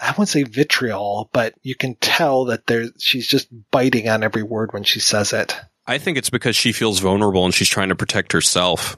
I 0.00 0.10
wouldn't 0.12 0.30
say 0.30 0.44
vitriol, 0.44 1.28
but 1.34 1.54
you 1.62 1.74
can 1.74 1.96
tell 1.96 2.46
that 2.46 2.66
there 2.66 2.86
she's 2.98 3.26
just 3.26 3.48
biting 3.70 4.08
on 4.08 4.22
every 4.22 4.42
word 4.42 4.72
when 4.72 4.84
she 4.84 5.00
says 5.00 5.34
it. 5.34 5.54
I 5.86 5.98
think 5.98 6.16
it's 6.16 6.30
because 6.30 6.56
she 6.56 6.72
feels 6.72 7.00
vulnerable 7.00 7.44
and 7.44 7.52
she's 7.52 7.68
trying 7.68 7.90
to 7.90 7.94
protect 7.94 8.32
herself. 8.32 8.96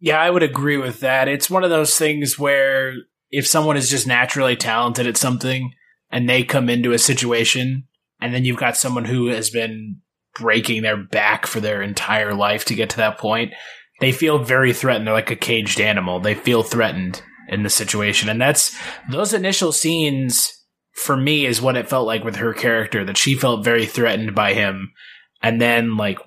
Yeah, 0.00 0.20
I 0.20 0.30
would 0.30 0.42
agree 0.42 0.76
with 0.76 1.00
that. 1.00 1.28
It's 1.28 1.50
one 1.50 1.64
of 1.64 1.70
those 1.70 1.98
things 1.98 2.38
where 2.38 2.94
if 3.30 3.46
someone 3.46 3.76
is 3.76 3.90
just 3.90 4.06
naturally 4.06 4.56
talented 4.56 5.06
at 5.06 5.16
something 5.16 5.72
and 6.10 6.28
they 6.28 6.44
come 6.44 6.70
into 6.70 6.92
a 6.92 6.98
situation 6.98 7.86
and 8.24 8.32
then 8.32 8.46
you've 8.46 8.56
got 8.56 8.74
someone 8.74 9.04
who 9.04 9.26
has 9.26 9.50
been 9.50 10.00
breaking 10.34 10.80
their 10.80 10.96
back 10.96 11.44
for 11.44 11.60
their 11.60 11.82
entire 11.82 12.32
life 12.32 12.64
to 12.64 12.74
get 12.74 12.88
to 12.88 12.96
that 12.96 13.18
point, 13.18 13.52
they 14.00 14.12
feel 14.12 14.38
very 14.38 14.72
threatened. 14.72 15.06
They're 15.06 15.12
like 15.12 15.30
a 15.30 15.36
caged 15.36 15.78
animal. 15.78 16.20
They 16.20 16.34
feel 16.34 16.62
threatened 16.62 17.20
in 17.50 17.64
the 17.64 17.68
situation. 17.68 18.30
And 18.30 18.40
that's 18.40 18.74
those 19.10 19.34
initial 19.34 19.72
scenes 19.72 20.58
for 20.94 21.18
me 21.18 21.44
is 21.44 21.60
what 21.60 21.76
it 21.76 21.90
felt 21.90 22.06
like 22.06 22.24
with 22.24 22.36
her 22.36 22.54
character 22.54 23.04
that 23.04 23.18
she 23.18 23.34
felt 23.34 23.62
very 23.62 23.84
threatened 23.84 24.34
by 24.34 24.54
him. 24.54 24.94
And 25.42 25.60
then 25.60 25.98
like 25.98 26.18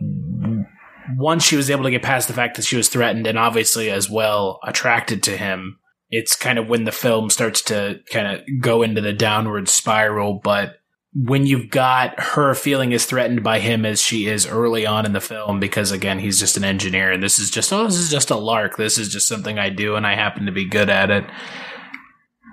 once 1.17 1.43
she 1.43 1.55
was 1.55 1.71
able 1.71 1.85
to 1.85 1.89
get 1.89 2.03
past 2.03 2.27
the 2.27 2.35
fact 2.35 2.57
that 2.57 2.65
she 2.65 2.77
was 2.77 2.89
threatened 2.89 3.25
and 3.25 3.39
obviously 3.39 3.89
as 3.89 4.07
well 4.07 4.59
attracted 4.63 5.23
to 5.23 5.35
him, 5.35 5.79
it's 6.11 6.35
kind 6.35 6.59
of 6.59 6.69
when 6.69 6.83
the 6.83 6.91
film 6.91 7.31
starts 7.31 7.63
to 7.63 8.01
kind 8.11 8.27
of 8.27 8.61
go 8.61 8.83
into 8.83 9.01
the 9.01 9.13
downward 9.13 9.67
spiral. 9.67 10.39
But 10.43 10.75
when 11.13 11.45
you've 11.45 11.69
got 11.69 12.19
her 12.19 12.53
feeling 12.53 12.93
as 12.93 13.05
threatened 13.05 13.43
by 13.43 13.59
him 13.59 13.85
as 13.85 14.01
she 14.01 14.27
is 14.27 14.45
early 14.45 14.85
on 14.85 15.05
in 15.05 15.13
the 15.13 15.21
film, 15.21 15.59
because 15.59 15.91
again, 15.91 16.19
he's 16.19 16.39
just 16.39 16.57
an 16.57 16.63
engineer 16.63 17.11
and 17.11 17.23
this 17.23 17.39
is 17.39 17.49
just, 17.49 17.71
oh, 17.73 17.85
this 17.85 17.97
is 17.97 18.11
just 18.11 18.29
a 18.29 18.35
lark. 18.35 18.77
This 18.77 18.97
is 18.97 19.09
just 19.09 19.27
something 19.27 19.57
I 19.57 19.69
do 19.69 19.95
and 19.95 20.05
I 20.05 20.15
happen 20.15 20.45
to 20.45 20.51
be 20.51 20.65
good 20.65 20.89
at 20.89 21.09
it. 21.09 21.23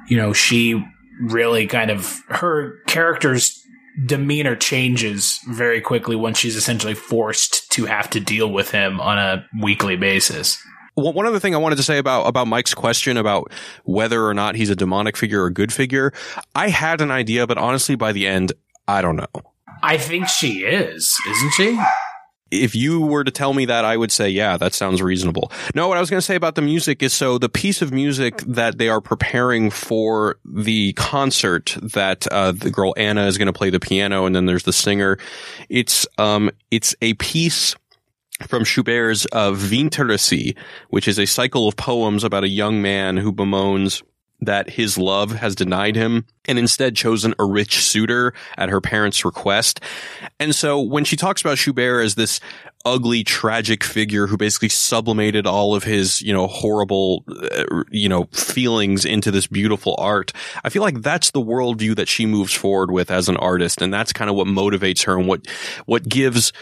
You 0.09 0.17
know, 0.17 0.33
she 0.33 0.83
really 1.21 1.67
kind 1.67 1.91
of, 1.91 2.23
her 2.29 2.79
character's 2.87 3.61
demeanor 4.07 4.57
changes 4.57 5.41
very 5.49 5.81
quickly 5.81 6.17
when 6.17 6.35
she's 6.35 6.57
essentially 6.57 6.95
forced 6.95 7.71
to 7.73 7.85
have 7.87 8.09
to 8.11 8.21
deal 8.21 8.51
with 8.51 8.71
him 8.71 9.01
on 9.01 9.19
a 9.19 9.47
weekly 9.61 9.97
basis. 9.97 10.59
One 10.95 11.27
other 11.27 11.41
thing 11.41 11.55
I 11.55 11.59
wanted 11.59 11.77
to 11.77 11.83
say 11.83 11.99
about 11.99 12.27
about 12.27 12.47
Mike's 12.47 12.75
question 12.75 13.17
about 13.17 13.53
whether 13.85 14.27
or 14.27 14.35
not 14.35 14.55
he's 14.55 14.71
a 14.71 14.77
demonic 14.77 15.17
figure 15.17 15.43
or 15.43 15.47
a 15.47 15.53
good 15.53 15.73
figure, 15.73 16.13
I 16.55 16.69
had 16.69 17.01
an 17.01 17.11
idea, 17.11 17.47
but 17.47 17.59
honestly, 17.59 17.97
by 17.97 18.13
the 18.13 18.27
end, 18.27 18.53
I 18.87 19.03
don't 19.03 19.17
know. 19.17 19.27
I 19.83 19.99
think 19.99 20.29
she 20.29 20.65
is, 20.65 21.17
isn't 21.29 21.53
she? 21.53 21.79
If 22.51 22.77
you 22.77 23.01
were 23.01 23.25
to 23.25 23.33
tell 23.33 23.53
me 23.53 23.65
that, 23.65 23.85
I 23.85 23.97
would 23.97 24.13
say, 24.13 24.29
yeah, 24.29 24.57
that 24.59 24.75
sounds 24.75 25.03
reasonable. 25.03 25.51
No, 25.75 25.89
what 25.89 25.97
I 25.97 26.01
was 26.01 26.09
going 26.09 26.19
to 26.19 26.25
say 26.25 26.37
about 26.37 26.55
the 26.55 26.63
music 26.63 27.03
is 27.03 27.13
so 27.13 27.37
the 27.37 27.49
piece 27.49 27.83
of 27.83 27.93
music 27.93 28.39
that 28.47 28.79
they 28.79 28.89
are 28.89 29.01
preparing 29.01 29.71
for 29.71 30.37
the 30.45 30.93
concert 30.93 31.77
that 31.83 32.29
uh, 32.29 32.53
the 32.53 32.71
girl 32.71 32.95
Anna 32.97 33.27
is 33.27 33.39
going 33.39 33.47
to 33.47 33.53
play 33.53 33.71
the 33.71 33.81
piano, 33.81 34.25
and 34.25 34.37
then 34.37 34.47
there's 34.47 34.63
the 34.63 34.73
singer. 34.73 35.19
It's 35.69 36.07
um, 36.17 36.51
it's 36.71 36.95
a 37.03 37.15
piece 37.15 37.75
from 38.43 38.65
Schubert's 38.65 39.27
uh, 39.33 39.55
which 40.89 41.09
is 41.09 41.19
a 41.19 41.27
cycle 41.27 41.69
of 41.69 41.77
poems 41.77 42.25
about 42.25 42.45
a 42.45 42.49
young 42.49 42.83
man 42.83 43.17
who 43.17 43.33
bemoans 43.33 44.03
that 44.41 44.71
his 44.71 44.99
love 44.99 45.33
has 45.33 45.55
denied 45.55 45.97
him 45.97 46.27
and 46.47 46.59
instead 46.59 46.97
chosen 46.97 47.35
a 47.39 47.45
rich 47.45 47.77
suitor 47.77 48.35
at 48.59 48.69
her 48.69 48.81
parents' 48.81 49.25
request. 49.25 49.81
And 50.39 50.55
so 50.55 50.81
when 50.81 51.05
she 51.05 51.17
talks 51.17 51.41
about 51.41 51.57
Schubert 51.57 52.05
as 52.05 52.15
this 52.15 52.41
ugly, 52.85 53.25
tragic 53.25 53.83
figure 53.83 54.27
who 54.27 54.37
basically 54.37 54.69
sublimated 54.69 55.47
all 55.47 55.75
of 55.75 55.85
his, 55.85 56.21
you 56.21 56.35
know, 56.35 56.47
horrible, 56.47 57.25
uh, 57.29 57.85
you 57.91 58.09
know, 58.09 58.25
feelings 58.33 59.07
into 59.07 59.31
this 59.31 59.47
beautiful 59.47 59.95
art, 59.99 60.33
I 60.65 60.69
feel 60.69 60.83
like 60.83 61.01
that's 61.01 61.31
the 61.31 61.41
worldview 61.41 61.97
that 61.97 62.09
she 62.09 62.27
moves 62.27 62.53
forward 62.53 62.91
with 62.91 63.11
as 63.11 63.29
an 63.29 63.39
artist. 63.39 63.81
And 63.81 63.95
that's 63.95 64.13
kind 64.13 64.29
of 64.29 64.37
what 64.37 64.47
motivates 64.47 65.05
her 65.07 65.17
and 65.17 65.27
what, 65.27 65.47
what 65.87 66.07
gives 66.07 66.53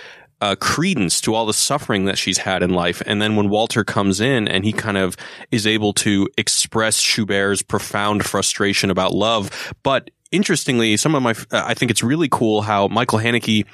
uh, 0.43 0.57
credence 0.57 1.21
to 1.23 1.35
all 1.35 1.47
the 1.47 1.55
suffering 1.55 2.05
that 2.07 2.19
she's 2.19 2.39
had 2.39 2.65
in 2.65 2.71
life. 2.71 3.01
And 3.07 3.23
then 3.23 3.37
when 3.37 3.49
Walter 3.49 3.85
comes 3.85 4.21
in 4.21 4.49
and 4.49 4.65
he 4.65 4.73
kind 4.73 4.97
of 4.97 5.17
is 5.53 5.69
able 5.69 5.93
to 5.95 6.29
express 6.37 6.99
Schubert's 6.99 7.63
profound 7.63 8.27
frustration 8.27 8.91
about 8.91 9.15
love, 9.15 9.73
but 9.85 10.11
interestingly, 10.33 10.97
some 10.97 11.15
of 11.15 11.23
my, 11.23 11.35
I 11.53 11.75
think 11.75 11.93
it's 11.93 12.03
really 12.03 12.29
cool 12.29 12.63
how 12.63 12.89
Michael 12.89 13.21
Haneke 13.21 13.65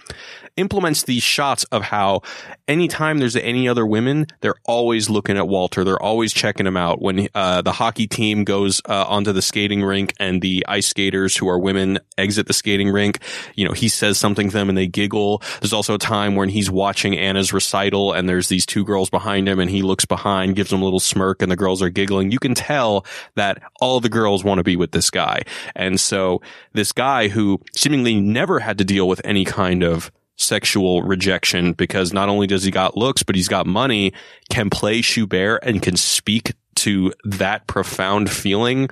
implements 0.58 1.04
these 1.04 1.22
shots 1.22 1.64
of 1.64 1.82
how 1.82 2.20
anytime 2.66 3.18
there's 3.18 3.36
any 3.36 3.68
other 3.68 3.86
women, 3.86 4.26
they're 4.40 4.60
always 4.64 5.08
looking 5.08 5.38
at 5.38 5.48
Walter. 5.48 5.84
They're 5.84 6.02
always 6.02 6.32
checking 6.32 6.66
him 6.66 6.76
out. 6.76 7.00
When 7.00 7.28
uh, 7.34 7.62
the 7.62 7.72
hockey 7.72 8.06
team 8.06 8.44
goes 8.44 8.82
uh, 8.88 9.04
onto 9.08 9.32
the 9.32 9.40
skating 9.40 9.82
rink 9.82 10.12
and 10.18 10.42
the 10.42 10.64
ice 10.68 10.88
skaters 10.88 11.36
who 11.36 11.48
are 11.48 11.58
women 11.58 11.98
exit 12.18 12.46
the 12.46 12.52
skating 12.52 12.90
rink, 12.90 13.20
you 13.54 13.66
know, 13.66 13.72
he 13.72 13.88
says 13.88 14.18
something 14.18 14.48
to 14.48 14.52
them 14.52 14.68
and 14.68 14.76
they 14.76 14.86
giggle. 14.86 15.42
There's 15.60 15.72
also 15.72 15.94
a 15.94 15.98
time 15.98 16.34
when 16.34 16.48
he's 16.48 16.70
watching 16.70 17.16
Anna's 17.16 17.52
recital 17.52 18.12
and 18.12 18.28
there's 18.28 18.48
these 18.48 18.66
two 18.66 18.84
girls 18.84 19.08
behind 19.08 19.48
him 19.48 19.60
and 19.60 19.70
he 19.70 19.82
looks 19.82 20.04
behind, 20.04 20.56
gives 20.56 20.70
them 20.70 20.82
a 20.82 20.84
little 20.84 21.00
smirk 21.00 21.40
and 21.40 21.50
the 21.50 21.56
girls 21.56 21.80
are 21.80 21.88
giggling. 21.88 22.32
You 22.32 22.38
can 22.38 22.54
tell 22.54 23.06
that 23.36 23.62
all 23.80 24.00
the 24.00 24.08
girls 24.08 24.42
want 24.42 24.58
to 24.58 24.64
be 24.64 24.76
with 24.76 24.90
this 24.90 25.10
guy. 25.10 25.42
And 25.76 26.00
so 26.00 26.42
this 26.72 26.92
guy 26.92 27.28
who 27.28 27.60
seemingly 27.76 28.20
never 28.20 28.58
had 28.58 28.78
to 28.78 28.84
deal 28.84 29.06
with 29.06 29.20
any 29.24 29.44
kind 29.44 29.82
of 29.82 30.10
sexual 30.38 31.02
rejection 31.02 31.72
because 31.72 32.12
not 32.12 32.28
only 32.28 32.46
does 32.46 32.64
he 32.64 32.70
got 32.70 32.96
looks, 32.96 33.22
but 33.22 33.34
he's 33.36 33.48
got 33.48 33.66
money, 33.66 34.12
can 34.50 34.70
play 34.70 35.02
Schubert 35.02 35.60
and 35.62 35.82
can 35.82 35.96
speak 35.96 36.54
to 36.76 37.12
that 37.24 37.66
profound 37.66 38.30
feeling. 38.30 38.88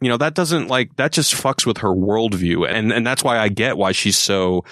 You 0.00 0.08
know, 0.08 0.16
that 0.16 0.34
doesn't 0.34 0.68
like, 0.68 0.96
that 0.96 1.12
just 1.12 1.34
fucks 1.34 1.64
with 1.64 1.78
her 1.78 1.90
worldview. 1.90 2.68
And, 2.68 2.92
and 2.92 3.06
that's 3.06 3.22
why 3.22 3.38
I 3.38 3.48
get 3.48 3.76
why 3.76 3.92
she's 3.92 4.18
so 4.18 4.64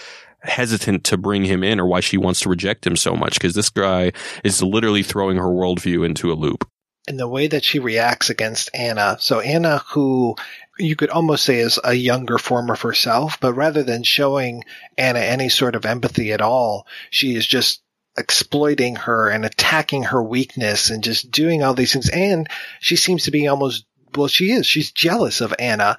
hesitant 0.42 1.04
to 1.04 1.18
bring 1.18 1.44
him 1.44 1.62
in 1.62 1.78
or 1.78 1.86
why 1.86 2.00
she 2.00 2.16
wants 2.16 2.40
to 2.40 2.48
reject 2.48 2.86
him 2.86 2.96
so 2.96 3.14
much. 3.14 3.38
Cause 3.38 3.52
this 3.52 3.68
guy 3.68 4.12
is 4.42 4.62
literally 4.62 5.02
throwing 5.02 5.36
her 5.36 5.44
worldview 5.44 6.04
into 6.04 6.32
a 6.32 6.34
loop. 6.34 6.68
And 7.06 7.20
the 7.20 7.28
way 7.28 7.46
that 7.46 7.64
she 7.64 7.78
reacts 7.78 8.30
against 8.30 8.70
Anna. 8.74 9.16
So 9.20 9.40
Anna, 9.40 9.78
who 9.90 10.36
you 10.80 10.96
could 10.96 11.10
almost 11.10 11.44
say 11.44 11.60
is 11.60 11.78
a 11.82 11.94
younger 11.94 12.38
form 12.38 12.70
of 12.70 12.82
herself, 12.82 13.38
but 13.40 13.54
rather 13.54 13.82
than 13.82 14.02
showing 14.02 14.64
Anna 14.96 15.20
any 15.20 15.48
sort 15.48 15.74
of 15.74 15.84
empathy 15.84 16.32
at 16.32 16.40
all, 16.40 16.86
she 17.10 17.34
is 17.34 17.46
just 17.46 17.82
exploiting 18.18 18.96
her 18.96 19.28
and 19.28 19.44
attacking 19.44 20.04
her 20.04 20.22
weakness 20.22 20.90
and 20.90 21.04
just 21.04 21.30
doing 21.30 21.62
all 21.62 21.74
these 21.74 21.92
things. 21.92 22.08
And 22.10 22.48
she 22.80 22.96
seems 22.96 23.24
to 23.24 23.30
be 23.30 23.46
almost 23.46 23.84
well, 24.16 24.28
she 24.28 24.52
is. 24.52 24.66
She's 24.66 24.92
jealous 24.92 25.40
of 25.40 25.54
Anna. 25.58 25.98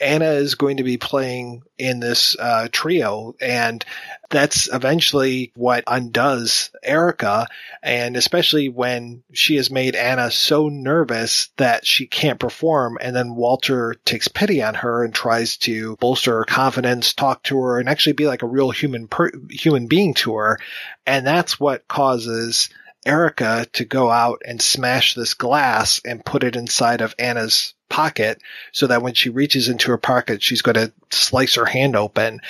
Anna 0.00 0.30
is 0.30 0.54
going 0.54 0.78
to 0.78 0.82
be 0.82 0.96
playing 0.96 1.62
in 1.78 2.00
this 2.00 2.36
uh, 2.38 2.68
trio, 2.70 3.34
and 3.40 3.84
that's 4.30 4.72
eventually 4.72 5.52
what 5.54 5.84
undoes 5.86 6.70
Erica. 6.82 7.46
And 7.82 8.16
especially 8.16 8.68
when 8.68 9.22
she 9.32 9.56
has 9.56 9.70
made 9.70 9.94
Anna 9.94 10.30
so 10.30 10.68
nervous 10.68 11.48
that 11.56 11.86
she 11.86 12.06
can't 12.06 12.40
perform, 12.40 12.98
and 13.00 13.14
then 13.14 13.36
Walter 13.36 13.94
takes 14.04 14.28
pity 14.28 14.62
on 14.62 14.74
her 14.74 15.04
and 15.04 15.14
tries 15.14 15.56
to 15.58 15.96
bolster 15.96 16.38
her 16.38 16.44
confidence, 16.44 17.12
talk 17.14 17.42
to 17.44 17.58
her, 17.58 17.78
and 17.78 17.88
actually 17.88 18.14
be 18.14 18.26
like 18.26 18.42
a 18.42 18.48
real 18.48 18.70
human 18.70 19.08
per- 19.08 19.32
human 19.50 19.86
being 19.86 20.14
to 20.14 20.34
her. 20.36 20.58
And 21.06 21.26
that's 21.26 21.60
what 21.60 21.88
causes 21.88 22.68
Erica 23.06 23.66
to 23.74 23.84
go 23.84 24.10
out 24.10 24.42
and 24.46 24.60
smash 24.60 25.14
this 25.14 25.34
glass 25.34 26.00
and 26.04 26.24
put 26.24 26.44
it 26.44 26.56
inside 26.56 27.00
of 27.00 27.14
Anna's 27.18 27.74
pocket 27.88 28.40
so 28.72 28.86
that 28.86 29.02
when 29.02 29.14
she 29.14 29.28
reaches 29.28 29.68
into 29.68 29.90
her 29.90 29.98
pocket, 29.98 30.42
she's 30.42 30.62
going 30.62 30.74
to 30.74 30.92
slice 31.10 31.54
her 31.54 31.66
hand 31.66 31.96
open. 31.96 32.40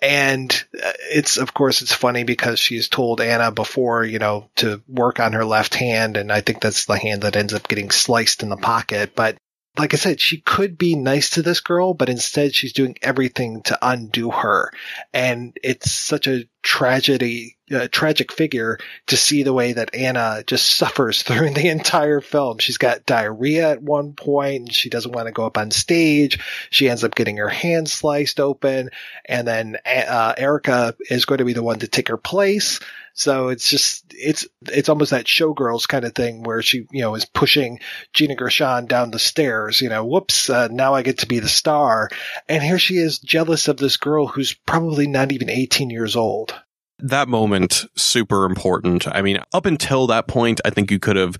And 0.00 0.50
uh, 0.74 0.92
it's, 1.10 1.36
of 1.36 1.54
course, 1.54 1.82
it's 1.82 1.92
funny 1.92 2.24
because 2.24 2.58
she's 2.58 2.88
told 2.88 3.20
Anna 3.20 3.50
before, 3.50 4.04
you 4.04 4.18
know, 4.18 4.48
to 4.56 4.82
work 4.88 5.20
on 5.20 5.32
her 5.32 5.44
left 5.44 5.74
hand. 5.74 6.16
And 6.16 6.32
I 6.32 6.40
think 6.40 6.60
that's 6.60 6.86
the 6.86 6.98
hand 6.98 7.22
that 7.22 7.36
ends 7.36 7.54
up 7.54 7.68
getting 7.68 7.90
sliced 7.90 8.42
in 8.42 8.48
the 8.48 8.56
pocket. 8.56 9.12
But 9.14 9.36
like 9.78 9.94
I 9.94 9.96
said, 9.96 10.20
she 10.20 10.38
could 10.40 10.76
be 10.76 10.96
nice 10.96 11.30
to 11.30 11.42
this 11.42 11.60
girl, 11.60 11.94
but 11.94 12.08
instead 12.08 12.54
she's 12.54 12.72
doing 12.72 12.96
everything 13.02 13.62
to 13.62 13.78
undo 13.80 14.30
her. 14.30 14.72
And 15.12 15.56
it's 15.62 15.90
such 15.90 16.26
a 16.26 16.48
tragedy, 16.62 17.56
uh, 17.72 17.88
tragic 17.90 18.32
figure 18.32 18.78
to 19.06 19.16
see 19.16 19.42
the 19.42 19.52
way 19.52 19.72
that 19.72 19.94
Anna 19.94 20.42
just 20.46 20.66
suffers 20.66 21.22
through 21.24 21.50
the 21.50 21.68
entire 21.68 22.20
film. 22.20 22.58
She's 22.58 22.78
got 22.78 23.06
diarrhea 23.06 23.70
at 23.70 23.82
one 23.82 24.12
point 24.12 24.56
and 24.56 24.72
she 24.72 24.90
doesn't 24.90 25.12
want 25.12 25.26
to 25.26 25.32
go 25.32 25.46
up 25.46 25.58
on 25.58 25.70
stage. 25.70 26.38
She 26.70 26.88
ends 26.88 27.04
up 27.04 27.14
getting 27.14 27.36
her 27.36 27.48
hand 27.48 27.88
sliced 27.88 28.40
open 28.40 28.90
and 29.24 29.46
then, 29.46 29.76
uh, 29.86 30.34
Erica 30.36 30.94
is 31.10 31.24
going 31.24 31.38
to 31.38 31.44
be 31.44 31.52
the 31.52 31.62
one 31.62 31.78
to 31.80 31.88
take 31.88 32.08
her 32.08 32.16
place. 32.16 32.80
So 33.18 33.48
it's 33.48 33.68
just 33.68 34.04
it's 34.10 34.46
it's 34.68 34.88
almost 34.88 35.10
that 35.10 35.24
showgirls 35.24 35.88
kind 35.88 36.04
of 36.04 36.14
thing 36.14 36.44
where 36.44 36.62
she 36.62 36.86
you 36.92 37.00
know 37.00 37.16
is 37.16 37.24
pushing 37.24 37.80
Gina 38.12 38.36
Gershon 38.36 38.86
down 38.86 39.10
the 39.10 39.18
stairs. 39.18 39.80
You 39.80 39.88
know, 39.88 40.04
whoops! 40.04 40.48
Uh, 40.48 40.68
now 40.68 40.94
I 40.94 41.02
get 41.02 41.18
to 41.18 41.26
be 41.26 41.40
the 41.40 41.48
star, 41.48 42.10
and 42.48 42.62
here 42.62 42.78
she 42.78 42.96
is 42.96 43.18
jealous 43.18 43.66
of 43.66 43.76
this 43.76 43.96
girl 43.96 44.28
who's 44.28 44.54
probably 44.54 45.08
not 45.08 45.32
even 45.32 45.50
18 45.50 45.90
years 45.90 46.14
old. 46.14 46.54
That 47.00 47.28
moment 47.28 47.84
super 47.96 48.44
important. 48.44 49.06
I 49.06 49.22
mean, 49.22 49.38
up 49.52 49.66
until 49.66 50.06
that 50.08 50.26
point, 50.26 50.60
I 50.64 50.70
think 50.70 50.90
you 50.90 50.98
could 50.98 51.16
have 51.16 51.38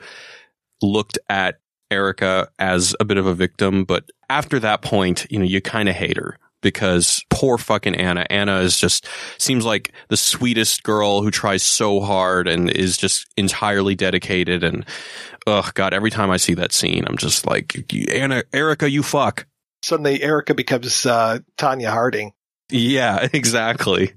looked 0.83 1.19
at 1.29 1.59
Erica 1.91 2.49
as 2.59 2.95
a 3.01 3.05
bit 3.05 3.17
of 3.17 3.27
a 3.27 3.35
victim, 3.35 3.85
but 3.85 4.05
after 4.29 4.59
that 4.61 4.83
point, 4.83 5.27
you 5.31 5.39
know, 5.39 5.45
you 5.45 5.61
kind 5.61 5.89
of 5.89 5.95
hate 5.95 6.17
her 6.17 6.39
because 6.61 7.23
poor 7.31 7.59
fucking 7.59 7.95
Anna. 7.95 8.27
Anna 8.31 8.59
is 8.61 8.79
just 8.79 9.07
seems 9.39 9.65
like 9.65 9.93
the 10.09 10.17
sweetest 10.17 10.83
girl 10.83 11.23
who 11.23 11.31
tries 11.31 11.63
so 11.63 12.01
hard 12.01 12.49
and 12.49 12.71
is 12.71 12.97
just 12.97 13.27
entirely 13.37 13.95
dedicated. 13.95 14.65
And 14.65 14.85
oh 15.47 15.71
god, 15.75 15.95
every 15.95 16.11
time 16.11 16.31
I 16.31 16.37
see 16.37 16.55
that 16.55 16.73
scene, 16.73 17.05
I'm 17.07 17.17
just 17.17 17.47
like, 17.47 17.93
Anna, 18.13 18.43
Erica, 18.53 18.91
you 18.91 19.03
fuck. 19.03 19.47
Suddenly, 19.83 20.23
Erica 20.23 20.55
becomes 20.55 21.07
uh, 21.07 21.39
Tonya 21.57 21.91
Harding. 21.91 22.33
Yeah, 22.71 23.29
exactly. 23.33 24.13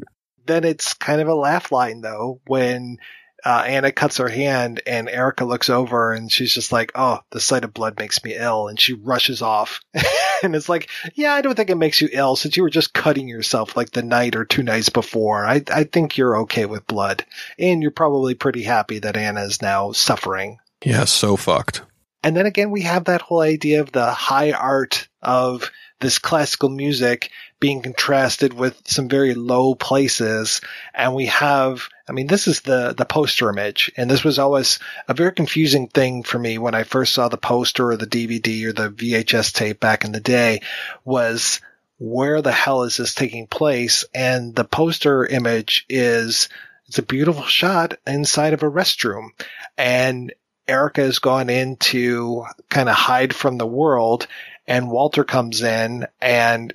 Then 0.45 0.63
it's 0.63 0.93
kind 0.93 1.21
of 1.21 1.27
a 1.27 1.35
laugh 1.35 1.71
line 1.71 2.01
though 2.01 2.41
when 2.45 2.97
uh, 3.43 3.63
Anna 3.65 3.91
cuts 3.91 4.17
her 4.17 4.29
hand 4.29 4.81
and 4.85 5.09
Erica 5.09 5.45
looks 5.45 5.69
over 5.69 6.13
and 6.13 6.31
she's 6.31 6.53
just 6.53 6.71
like, 6.71 6.91
Oh, 6.95 7.19
the 7.31 7.39
sight 7.39 7.63
of 7.63 7.73
blood 7.73 7.97
makes 7.99 8.23
me 8.23 8.35
ill. 8.35 8.67
And 8.67 8.79
she 8.79 8.93
rushes 8.93 9.41
off. 9.41 9.81
and 10.43 10.55
it's 10.55 10.69
like, 10.69 10.89
Yeah, 11.15 11.33
I 11.33 11.41
don't 11.41 11.55
think 11.55 11.69
it 11.69 11.77
makes 11.77 12.01
you 12.01 12.09
ill 12.11 12.35
since 12.35 12.55
you 12.55 12.63
were 12.63 12.69
just 12.69 12.93
cutting 12.93 13.27
yourself 13.27 13.75
like 13.75 13.91
the 13.91 14.03
night 14.03 14.35
or 14.35 14.45
two 14.45 14.63
nights 14.63 14.89
before. 14.89 15.45
I, 15.45 15.63
I 15.73 15.85
think 15.85 16.17
you're 16.17 16.41
okay 16.41 16.65
with 16.65 16.87
blood. 16.87 17.25
And 17.57 17.81
you're 17.81 17.91
probably 17.91 18.35
pretty 18.35 18.63
happy 18.63 18.99
that 18.99 19.17
Anna 19.17 19.41
is 19.43 19.61
now 19.61 19.91
suffering. 19.91 20.59
Yeah, 20.83 21.05
so 21.05 21.35
fucked. 21.35 21.81
And 22.23 22.35
then 22.35 22.45
again, 22.45 22.69
we 22.69 22.81
have 22.81 23.05
that 23.05 23.21
whole 23.21 23.41
idea 23.41 23.81
of 23.81 23.91
the 23.91 24.11
high 24.11 24.51
art 24.51 25.07
of 25.21 25.71
this 25.99 26.19
classical 26.19 26.69
music 26.69 27.31
being 27.61 27.81
contrasted 27.81 28.53
with 28.53 28.75
some 28.85 29.07
very 29.07 29.35
low 29.35 29.75
places. 29.75 30.59
And 30.93 31.15
we 31.15 31.27
have, 31.27 31.87
I 32.09 32.11
mean, 32.11 32.27
this 32.27 32.47
is 32.47 32.61
the, 32.61 32.93
the 32.97 33.05
poster 33.05 33.49
image. 33.49 33.89
And 33.95 34.09
this 34.09 34.23
was 34.25 34.39
always 34.39 34.79
a 35.07 35.13
very 35.13 35.31
confusing 35.31 35.87
thing 35.87 36.23
for 36.23 36.39
me 36.39 36.57
when 36.57 36.75
I 36.75 36.83
first 36.83 37.13
saw 37.13 37.29
the 37.29 37.37
poster 37.37 37.91
or 37.91 37.97
the 37.97 38.07
DVD 38.07 38.65
or 38.65 38.73
the 38.73 38.89
VHS 38.89 39.53
tape 39.53 39.79
back 39.79 40.03
in 40.03 40.11
the 40.11 40.19
day 40.19 40.61
was 41.05 41.61
where 41.99 42.41
the 42.41 42.51
hell 42.51 42.81
is 42.81 42.97
this 42.97 43.13
taking 43.13 43.45
place? 43.45 44.03
And 44.13 44.55
the 44.55 44.65
poster 44.65 45.23
image 45.23 45.85
is, 45.87 46.49
it's 46.87 46.97
a 46.97 47.03
beautiful 47.03 47.43
shot 47.43 47.99
inside 48.07 48.53
of 48.53 48.63
a 48.63 48.71
restroom. 48.71 49.29
And 49.77 50.33
Erica 50.67 51.01
has 51.01 51.19
gone 51.19 51.51
in 51.51 51.75
to 51.77 52.45
kind 52.69 52.89
of 52.89 52.95
hide 52.95 53.35
from 53.35 53.59
the 53.59 53.67
world 53.67 54.27
and 54.67 54.89
Walter 54.89 55.23
comes 55.23 55.61
in 55.61 56.07
and 56.21 56.73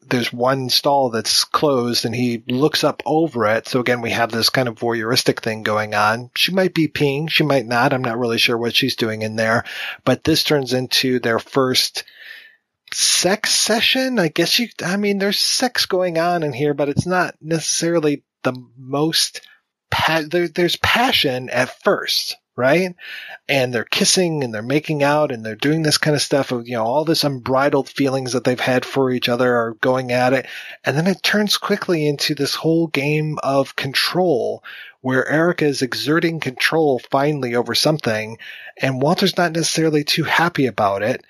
there's 0.00 0.32
one 0.32 0.68
stall 0.68 1.10
that's 1.10 1.44
closed 1.44 2.04
and 2.04 2.14
he 2.14 2.42
looks 2.48 2.84
up 2.84 3.02
over 3.04 3.46
it. 3.46 3.66
So 3.66 3.80
again, 3.80 4.00
we 4.00 4.10
have 4.10 4.30
this 4.30 4.48
kind 4.48 4.68
of 4.68 4.78
voyeuristic 4.78 5.40
thing 5.40 5.62
going 5.62 5.94
on. 5.94 6.30
She 6.36 6.52
might 6.52 6.74
be 6.74 6.88
peeing. 6.88 7.28
She 7.28 7.42
might 7.42 7.66
not. 7.66 7.92
I'm 7.92 8.02
not 8.02 8.18
really 8.18 8.38
sure 8.38 8.56
what 8.56 8.76
she's 8.76 8.96
doing 8.96 9.22
in 9.22 9.36
there, 9.36 9.64
but 10.04 10.24
this 10.24 10.44
turns 10.44 10.72
into 10.72 11.18
their 11.18 11.38
first 11.38 12.04
sex 12.92 13.52
session. 13.52 14.18
I 14.18 14.28
guess 14.28 14.58
you, 14.58 14.68
I 14.84 14.96
mean, 14.96 15.18
there's 15.18 15.38
sex 15.38 15.86
going 15.86 16.18
on 16.18 16.42
in 16.42 16.52
here, 16.52 16.74
but 16.74 16.88
it's 16.88 17.06
not 17.06 17.34
necessarily 17.40 18.22
the 18.42 18.54
most, 18.76 19.40
pa- 19.90 20.24
there, 20.28 20.48
there's 20.48 20.76
passion 20.76 21.50
at 21.50 21.82
first 21.82 22.36
right? 22.56 22.94
And 23.48 23.72
they're 23.72 23.84
kissing 23.84 24.44
and 24.44 24.52
they're 24.52 24.62
making 24.62 25.02
out 25.02 25.32
and 25.32 25.44
they're 25.44 25.56
doing 25.56 25.82
this 25.82 25.98
kind 25.98 26.14
of 26.14 26.22
stuff 26.22 26.52
of, 26.52 26.68
you 26.68 26.76
know, 26.76 26.84
all 26.84 27.04
this 27.04 27.24
unbridled 27.24 27.88
feelings 27.88 28.32
that 28.32 28.44
they've 28.44 28.60
had 28.60 28.84
for 28.84 29.10
each 29.10 29.28
other 29.28 29.54
are 29.56 29.74
going 29.74 30.12
at 30.12 30.32
it. 30.32 30.46
And 30.84 30.96
then 30.96 31.06
it 31.06 31.22
turns 31.22 31.56
quickly 31.56 32.06
into 32.06 32.34
this 32.34 32.54
whole 32.54 32.88
game 32.88 33.38
of 33.42 33.76
control 33.76 34.62
where 35.00 35.26
Erica 35.28 35.64
is 35.64 35.82
exerting 35.82 36.40
control 36.40 37.00
finally 37.10 37.54
over 37.54 37.74
something 37.74 38.38
and 38.76 39.02
Walter's 39.02 39.36
not 39.36 39.52
necessarily 39.52 40.04
too 40.04 40.24
happy 40.24 40.66
about 40.66 41.02
it. 41.02 41.24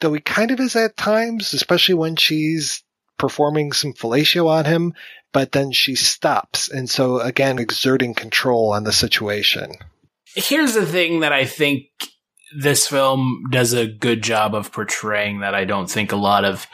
Though 0.00 0.12
he 0.12 0.20
kind 0.20 0.50
of 0.50 0.60
is 0.60 0.76
at 0.76 0.96
times, 0.96 1.54
especially 1.54 1.94
when 1.94 2.16
she's 2.16 2.82
performing 3.18 3.72
some 3.72 3.94
fellatio 3.94 4.48
on 4.48 4.66
him, 4.66 4.92
but 5.32 5.52
then 5.52 5.72
she 5.72 5.94
stops. 5.94 6.68
And 6.68 6.90
so 6.90 7.20
again, 7.20 7.58
exerting 7.58 8.14
control 8.14 8.72
on 8.72 8.84
the 8.84 8.92
situation 8.92 9.72
here's 10.36 10.74
the 10.74 10.86
thing 10.86 11.20
that 11.20 11.32
I 11.32 11.44
think 11.44 11.86
this 12.56 12.86
film 12.86 13.42
does 13.50 13.72
a 13.72 13.86
good 13.86 14.22
job 14.22 14.54
of 14.54 14.70
portraying 14.70 15.40
that 15.40 15.54
I 15.54 15.64
don't 15.64 15.90
think 15.90 16.12
a 16.12 16.16
lot 16.16 16.44
of 16.44 16.66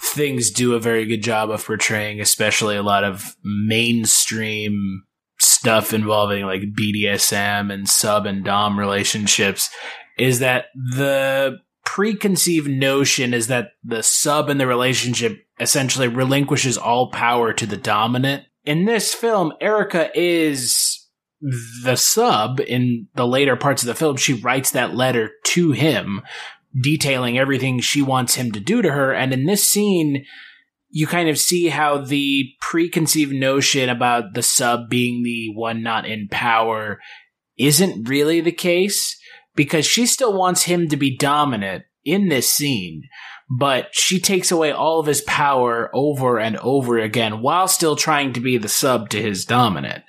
things 0.00 0.50
do 0.50 0.74
a 0.74 0.80
very 0.80 1.04
good 1.04 1.22
job 1.22 1.50
of 1.50 1.64
portraying, 1.64 2.20
especially 2.20 2.76
a 2.76 2.82
lot 2.82 3.04
of 3.04 3.36
mainstream 3.44 5.02
stuff 5.38 5.92
involving 5.92 6.44
like 6.44 6.62
BDSM 6.76 7.72
and 7.72 7.88
sub 7.88 8.26
and 8.26 8.44
dom 8.44 8.78
relationships 8.78 9.68
is 10.18 10.38
that 10.38 10.66
the 10.74 11.58
preconceived 11.84 12.68
notion 12.68 13.32
is 13.32 13.46
that 13.48 13.70
the 13.84 14.02
sub 14.02 14.48
in 14.48 14.58
the 14.58 14.66
relationship 14.66 15.44
essentially 15.60 16.08
relinquishes 16.08 16.76
all 16.76 17.10
power 17.10 17.52
to 17.52 17.66
the 17.66 17.76
dominant. 17.76 18.44
In 18.64 18.84
this 18.84 19.14
film, 19.14 19.52
Erica 19.60 20.10
is 20.18 20.97
the 21.40 21.96
sub 21.96 22.60
in 22.60 23.08
the 23.14 23.26
later 23.26 23.56
parts 23.56 23.82
of 23.82 23.86
the 23.86 23.94
film, 23.94 24.16
she 24.16 24.34
writes 24.34 24.70
that 24.72 24.94
letter 24.94 25.30
to 25.44 25.72
him 25.72 26.22
detailing 26.80 27.38
everything 27.38 27.80
she 27.80 28.02
wants 28.02 28.34
him 28.34 28.52
to 28.52 28.60
do 28.60 28.82
to 28.82 28.90
her. 28.90 29.12
And 29.12 29.32
in 29.32 29.46
this 29.46 29.64
scene, 29.64 30.24
you 30.90 31.06
kind 31.06 31.28
of 31.28 31.38
see 31.38 31.68
how 31.68 31.98
the 31.98 32.50
preconceived 32.60 33.32
notion 33.32 33.88
about 33.88 34.34
the 34.34 34.42
sub 34.42 34.88
being 34.88 35.22
the 35.22 35.52
one 35.54 35.82
not 35.82 36.06
in 36.06 36.28
power 36.28 37.00
isn't 37.56 38.08
really 38.08 38.40
the 38.40 38.52
case 38.52 39.18
because 39.54 39.84
she 39.84 40.06
still 40.06 40.36
wants 40.36 40.62
him 40.64 40.88
to 40.88 40.96
be 40.96 41.16
dominant 41.16 41.84
in 42.04 42.28
this 42.28 42.50
scene, 42.50 43.02
but 43.50 43.88
she 43.92 44.18
takes 44.20 44.50
away 44.50 44.70
all 44.70 45.00
of 45.00 45.06
his 45.06 45.20
power 45.22 45.90
over 45.92 46.38
and 46.38 46.56
over 46.58 46.98
again 46.98 47.42
while 47.42 47.68
still 47.68 47.96
trying 47.96 48.32
to 48.32 48.40
be 48.40 48.56
the 48.56 48.68
sub 48.68 49.10
to 49.10 49.20
his 49.20 49.44
dominant. 49.44 50.04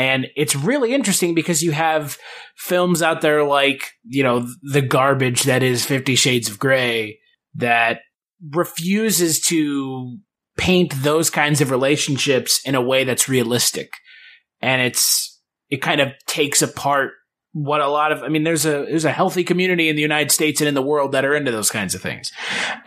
And 0.00 0.28
it's 0.34 0.56
really 0.56 0.94
interesting 0.94 1.34
because 1.34 1.62
you 1.62 1.72
have 1.72 2.16
films 2.56 3.02
out 3.02 3.20
there 3.20 3.44
like, 3.44 3.90
you 4.02 4.22
know, 4.22 4.48
the 4.62 4.80
garbage 4.80 5.42
that 5.42 5.62
is 5.62 5.84
Fifty 5.84 6.14
Shades 6.14 6.48
of 6.48 6.58
Grey 6.58 7.18
that 7.56 7.98
refuses 8.50 9.40
to 9.48 10.16
paint 10.56 10.94
those 11.02 11.28
kinds 11.28 11.60
of 11.60 11.70
relationships 11.70 12.62
in 12.64 12.74
a 12.74 12.80
way 12.80 13.04
that's 13.04 13.28
realistic. 13.28 13.92
And 14.62 14.80
it's, 14.80 15.38
it 15.68 15.82
kind 15.82 16.00
of 16.00 16.08
takes 16.26 16.62
apart 16.62 17.10
what 17.52 17.82
a 17.82 17.88
lot 17.88 18.10
of, 18.10 18.22
I 18.22 18.28
mean, 18.28 18.44
there's 18.44 18.64
a, 18.64 18.86
there's 18.88 19.04
a 19.04 19.12
healthy 19.12 19.44
community 19.44 19.90
in 19.90 19.96
the 19.96 20.02
United 20.02 20.30
States 20.30 20.62
and 20.62 20.68
in 20.68 20.74
the 20.74 20.80
world 20.80 21.12
that 21.12 21.26
are 21.26 21.34
into 21.34 21.50
those 21.50 21.70
kinds 21.70 21.94
of 21.94 22.00
things. 22.00 22.32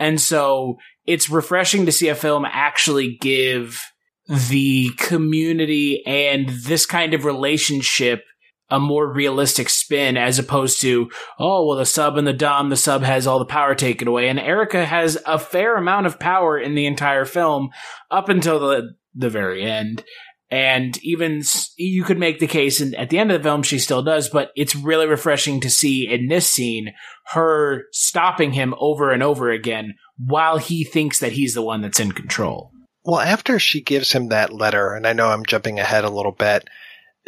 And 0.00 0.20
so 0.20 0.78
it's 1.06 1.30
refreshing 1.30 1.86
to 1.86 1.92
see 1.92 2.08
a 2.08 2.16
film 2.16 2.44
actually 2.44 3.18
give 3.20 3.80
the 4.28 4.90
community 4.96 6.02
and 6.06 6.48
this 6.48 6.86
kind 6.86 7.14
of 7.14 7.24
relationship 7.24 8.24
a 8.70 8.80
more 8.80 9.12
realistic 9.12 9.68
spin 9.68 10.16
as 10.16 10.38
opposed 10.38 10.80
to, 10.80 11.10
oh, 11.38 11.66
well, 11.66 11.76
the 11.76 11.86
sub 11.86 12.16
and 12.16 12.26
the 12.26 12.32
Dom, 12.32 12.70
the 12.70 12.76
sub 12.76 13.02
has 13.02 13.26
all 13.26 13.38
the 13.38 13.44
power 13.44 13.74
taken 13.74 14.08
away. 14.08 14.28
And 14.28 14.40
Erica 14.40 14.84
has 14.84 15.18
a 15.26 15.38
fair 15.38 15.76
amount 15.76 16.06
of 16.06 16.18
power 16.18 16.58
in 16.58 16.74
the 16.74 16.86
entire 16.86 17.24
film 17.24 17.70
up 18.10 18.28
until 18.28 18.58
the, 18.58 18.94
the 19.14 19.30
very 19.30 19.62
end. 19.62 20.02
And 20.50 20.96
even 21.02 21.42
you 21.76 22.04
could 22.04 22.18
make 22.18 22.38
the 22.38 22.46
case, 22.46 22.80
and 22.80 22.94
at 22.94 23.10
the 23.10 23.18
end 23.18 23.32
of 23.32 23.42
the 23.42 23.48
film, 23.48 23.62
she 23.62 23.78
still 23.78 24.02
does, 24.02 24.28
but 24.28 24.50
it's 24.54 24.76
really 24.76 25.06
refreshing 25.06 25.60
to 25.60 25.70
see 25.70 26.08
in 26.08 26.28
this 26.28 26.48
scene 26.48 26.92
her 27.28 27.84
stopping 27.92 28.52
him 28.52 28.74
over 28.78 29.10
and 29.10 29.22
over 29.22 29.50
again 29.50 29.94
while 30.16 30.58
he 30.58 30.84
thinks 30.84 31.18
that 31.18 31.32
he's 31.32 31.54
the 31.54 31.62
one 31.62 31.80
that's 31.80 31.98
in 32.00 32.12
control. 32.12 32.73
Well, 33.04 33.20
after 33.20 33.58
she 33.58 33.82
gives 33.82 34.12
him 34.12 34.28
that 34.28 34.52
letter, 34.52 34.94
and 34.94 35.06
I 35.06 35.12
know 35.12 35.28
I'm 35.28 35.44
jumping 35.44 35.78
ahead 35.78 36.04
a 36.04 36.10
little 36.10 36.32
bit, 36.32 36.68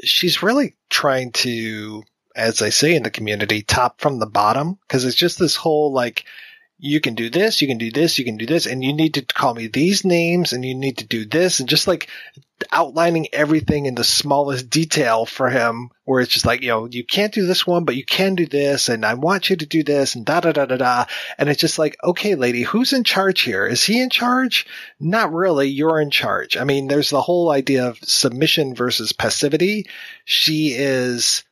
she's 0.02 0.42
really 0.42 0.74
trying 0.88 1.32
to, 1.32 2.02
as 2.34 2.62
I 2.62 2.70
say 2.70 2.94
in 2.94 3.02
the 3.02 3.10
community, 3.10 3.62
top 3.62 4.00
from 4.00 4.18
the 4.18 4.26
bottom, 4.26 4.78
because 4.82 5.04
it's 5.04 5.16
just 5.16 5.38
this 5.38 5.56
whole 5.56 5.92
like, 5.92 6.24
you 6.78 7.00
can 7.00 7.14
do 7.14 7.30
this, 7.30 7.62
you 7.62 7.68
can 7.68 7.78
do 7.78 7.90
this, 7.90 8.18
you 8.18 8.24
can 8.24 8.36
do 8.36 8.46
this, 8.46 8.66
and 8.66 8.84
you 8.84 8.92
need 8.92 9.14
to 9.14 9.22
call 9.22 9.54
me 9.54 9.66
these 9.66 10.04
names, 10.04 10.52
and 10.52 10.64
you 10.64 10.74
need 10.74 10.98
to 10.98 11.06
do 11.06 11.24
this, 11.24 11.60
and 11.60 11.68
just 11.68 11.86
like 11.86 12.08
outlining 12.72 13.28
everything 13.32 13.84
in 13.86 13.94
the 13.94 14.04
smallest 14.04 14.70
detail 14.70 15.26
for 15.26 15.48
him, 15.48 15.90
where 16.04 16.20
it's 16.20 16.32
just 16.32 16.46
like, 16.46 16.62
you 16.62 16.68
know, 16.68 16.86
you 16.86 17.04
can't 17.04 17.32
do 17.32 17.46
this 17.46 17.66
one, 17.66 17.84
but 17.84 17.96
you 17.96 18.04
can 18.04 18.34
do 18.34 18.46
this, 18.46 18.88
and 18.88 19.04
I 19.04 19.14
want 19.14 19.50
you 19.50 19.56
to 19.56 19.66
do 19.66 19.82
this, 19.82 20.14
and 20.14 20.24
da 20.24 20.40
da 20.40 20.52
da 20.52 20.66
da 20.66 20.76
da. 20.76 21.04
And 21.38 21.48
it's 21.48 21.60
just 21.60 21.78
like, 21.78 21.96
okay, 22.02 22.34
lady, 22.34 22.62
who's 22.62 22.92
in 22.92 23.04
charge 23.04 23.42
here? 23.42 23.66
Is 23.66 23.82
he 23.82 24.00
in 24.00 24.10
charge? 24.10 24.66
Not 25.00 25.32
really. 25.32 25.68
You're 25.68 26.00
in 26.00 26.10
charge. 26.10 26.56
I 26.56 26.64
mean, 26.64 26.88
there's 26.88 27.10
the 27.10 27.22
whole 27.22 27.50
idea 27.50 27.88
of 27.88 27.98
submission 28.02 28.74
versus 28.74 29.12
passivity. 29.12 29.86
She 30.24 30.72
is 30.72 31.44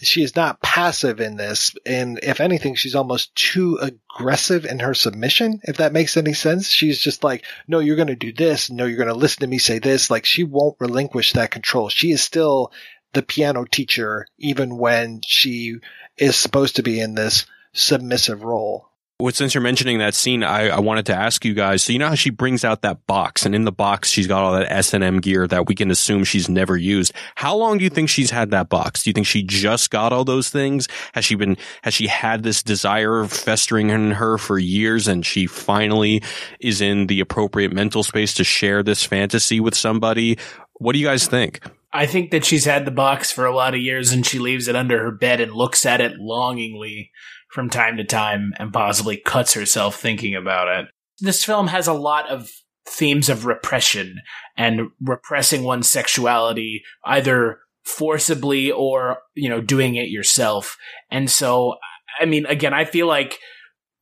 she 0.00 0.22
is 0.22 0.36
not 0.36 0.60
passive 0.62 1.20
in 1.20 1.36
this. 1.36 1.74
And 1.84 2.18
if 2.22 2.40
anything, 2.40 2.74
she's 2.74 2.94
almost 2.94 3.34
too 3.34 3.78
aggressive 3.80 4.64
in 4.64 4.78
her 4.80 4.94
submission, 4.94 5.60
if 5.64 5.76
that 5.78 5.92
makes 5.92 6.16
any 6.16 6.34
sense. 6.34 6.68
She's 6.68 6.98
just 6.98 7.24
like, 7.24 7.44
no, 7.68 7.78
you're 7.78 7.96
going 7.96 8.08
to 8.08 8.16
do 8.16 8.32
this. 8.32 8.70
No, 8.70 8.86
you're 8.86 8.96
going 8.96 9.08
to 9.08 9.14
listen 9.14 9.40
to 9.40 9.46
me 9.46 9.58
say 9.58 9.78
this. 9.78 10.10
Like 10.10 10.24
she 10.24 10.44
won't 10.44 10.76
relinquish 10.80 11.32
that 11.32 11.50
control. 11.50 11.88
She 11.88 12.12
is 12.12 12.22
still 12.22 12.72
the 13.12 13.22
piano 13.22 13.64
teacher, 13.64 14.26
even 14.38 14.78
when 14.78 15.20
she 15.24 15.76
is 16.16 16.36
supposed 16.36 16.76
to 16.76 16.82
be 16.82 17.00
in 17.00 17.14
this 17.14 17.46
submissive 17.72 18.42
role. 18.42 18.88
Well, 19.22 19.30
since 19.32 19.54
you're 19.54 19.62
mentioning 19.62 19.98
that 19.98 20.14
scene, 20.14 20.42
I, 20.42 20.70
I, 20.70 20.80
wanted 20.80 21.06
to 21.06 21.14
ask 21.14 21.44
you 21.44 21.54
guys. 21.54 21.84
So 21.84 21.92
you 21.92 22.00
know 22.00 22.08
how 22.08 22.16
she 22.16 22.30
brings 22.30 22.64
out 22.64 22.82
that 22.82 23.06
box, 23.06 23.46
and 23.46 23.54
in 23.54 23.64
the 23.64 23.70
box 23.70 24.10
she's 24.10 24.26
got 24.26 24.42
all 24.42 24.52
that 24.54 24.72
S 24.72 24.94
and 24.94 25.04
M 25.04 25.20
gear 25.20 25.46
that 25.46 25.68
we 25.68 25.76
can 25.76 25.92
assume 25.92 26.24
she's 26.24 26.48
never 26.48 26.76
used. 26.76 27.12
How 27.36 27.54
long 27.54 27.78
do 27.78 27.84
you 27.84 27.90
think 27.90 28.08
she's 28.08 28.32
had 28.32 28.50
that 28.50 28.68
box? 28.68 29.04
Do 29.04 29.10
you 29.10 29.14
think 29.14 29.28
she 29.28 29.44
just 29.44 29.90
got 29.90 30.12
all 30.12 30.24
those 30.24 30.50
things? 30.50 30.88
Has 31.12 31.24
she 31.24 31.36
been? 31.36 31.56
Has 31.84 31.94
she 31.94 32.08
had 32.08 32.42
this 32.42 32.64
desire 32.64 33.24
festering 33.26 33.90
in 33.90 34.10
her 34.10 34.38
for 34.38 34.58
years, 34.58 35.06
and 35.06 35.24
she 35.24 35.46
finally 35.46 36.20
is 36.58 36.80
in 36.80 37.06
the 37.06 37.20
appropriate 37.20 37.72
mental 37.72 38.02
space 38.02 38.34
to 38.34 38.42
share 38.42 38.82
this 38.82 39.04
fantasy 39.04 39.60
with 39.60 39.76
somebody? 39.76 40.36
What 40.80 40.94
do 40.94 40.98
you 40.98 41.06
guys 41.06 41.28
think? 41.28 41.60
I 41.92 42.06
think 42.06 42.32
that 42.32 42.44
she's 42.44 42.64
had 42.64 42.86
the 42.86 42.90
box 42.90 43.30
for 43.30 43.46
a 43.46 43.54
lot 43.54 43.74
of 43.74 43.80
years, 43.80 44.12
and 44.12 44.26
she 44.26 44.40
leaves 44.40 44.66
it 44.66 44.74
under 44.74 45.00
her 45.00 45.12
bed 45.12 45.40
and 45.40 45.52
looks 45.52 45.86
at 45.86 46.00
it 46.00 46.16
longingly 46.18 47.12
from 47.52 47.68
time 47.68 47.98
to 47.98 48.04
time 48.04 48.52
and 48.58 48.72
possibly 48.72 49.16
cuts 49.18 49.52
herself 49.54 50.00
thinking 50.00 50.34
about 50.34 50.68
it. 50.68 50.86
This 51.20 51.44
film 51.44 51.68
has 51.68 51.86
a 51.86 51.92
lot 51.92 52.28
of 52.30 52.50
themes 52.88 53.28
of 53.28 53.46
repression 53.46 54.16
and 54.56 54.90
repressing 55.00 55.62
one's 55.62 55.88
sexuality 55.88 56.82
either 57.04 57.60
forcibly 57.84 58.70
or, 58.70 59.18
you 59.34 59.48
know, 59.48 59.60
doing 59.60 59.96
it 59.96 60.08
yourself. 60.08 60.76
And 61.10 61.30
so, 61.30 61.76
I 62.18 62.24
mean, 62.24 62.46
again, 62.46 62.72
I 62.74 62.84
feel 62.84 63.06
like 63.06 63.38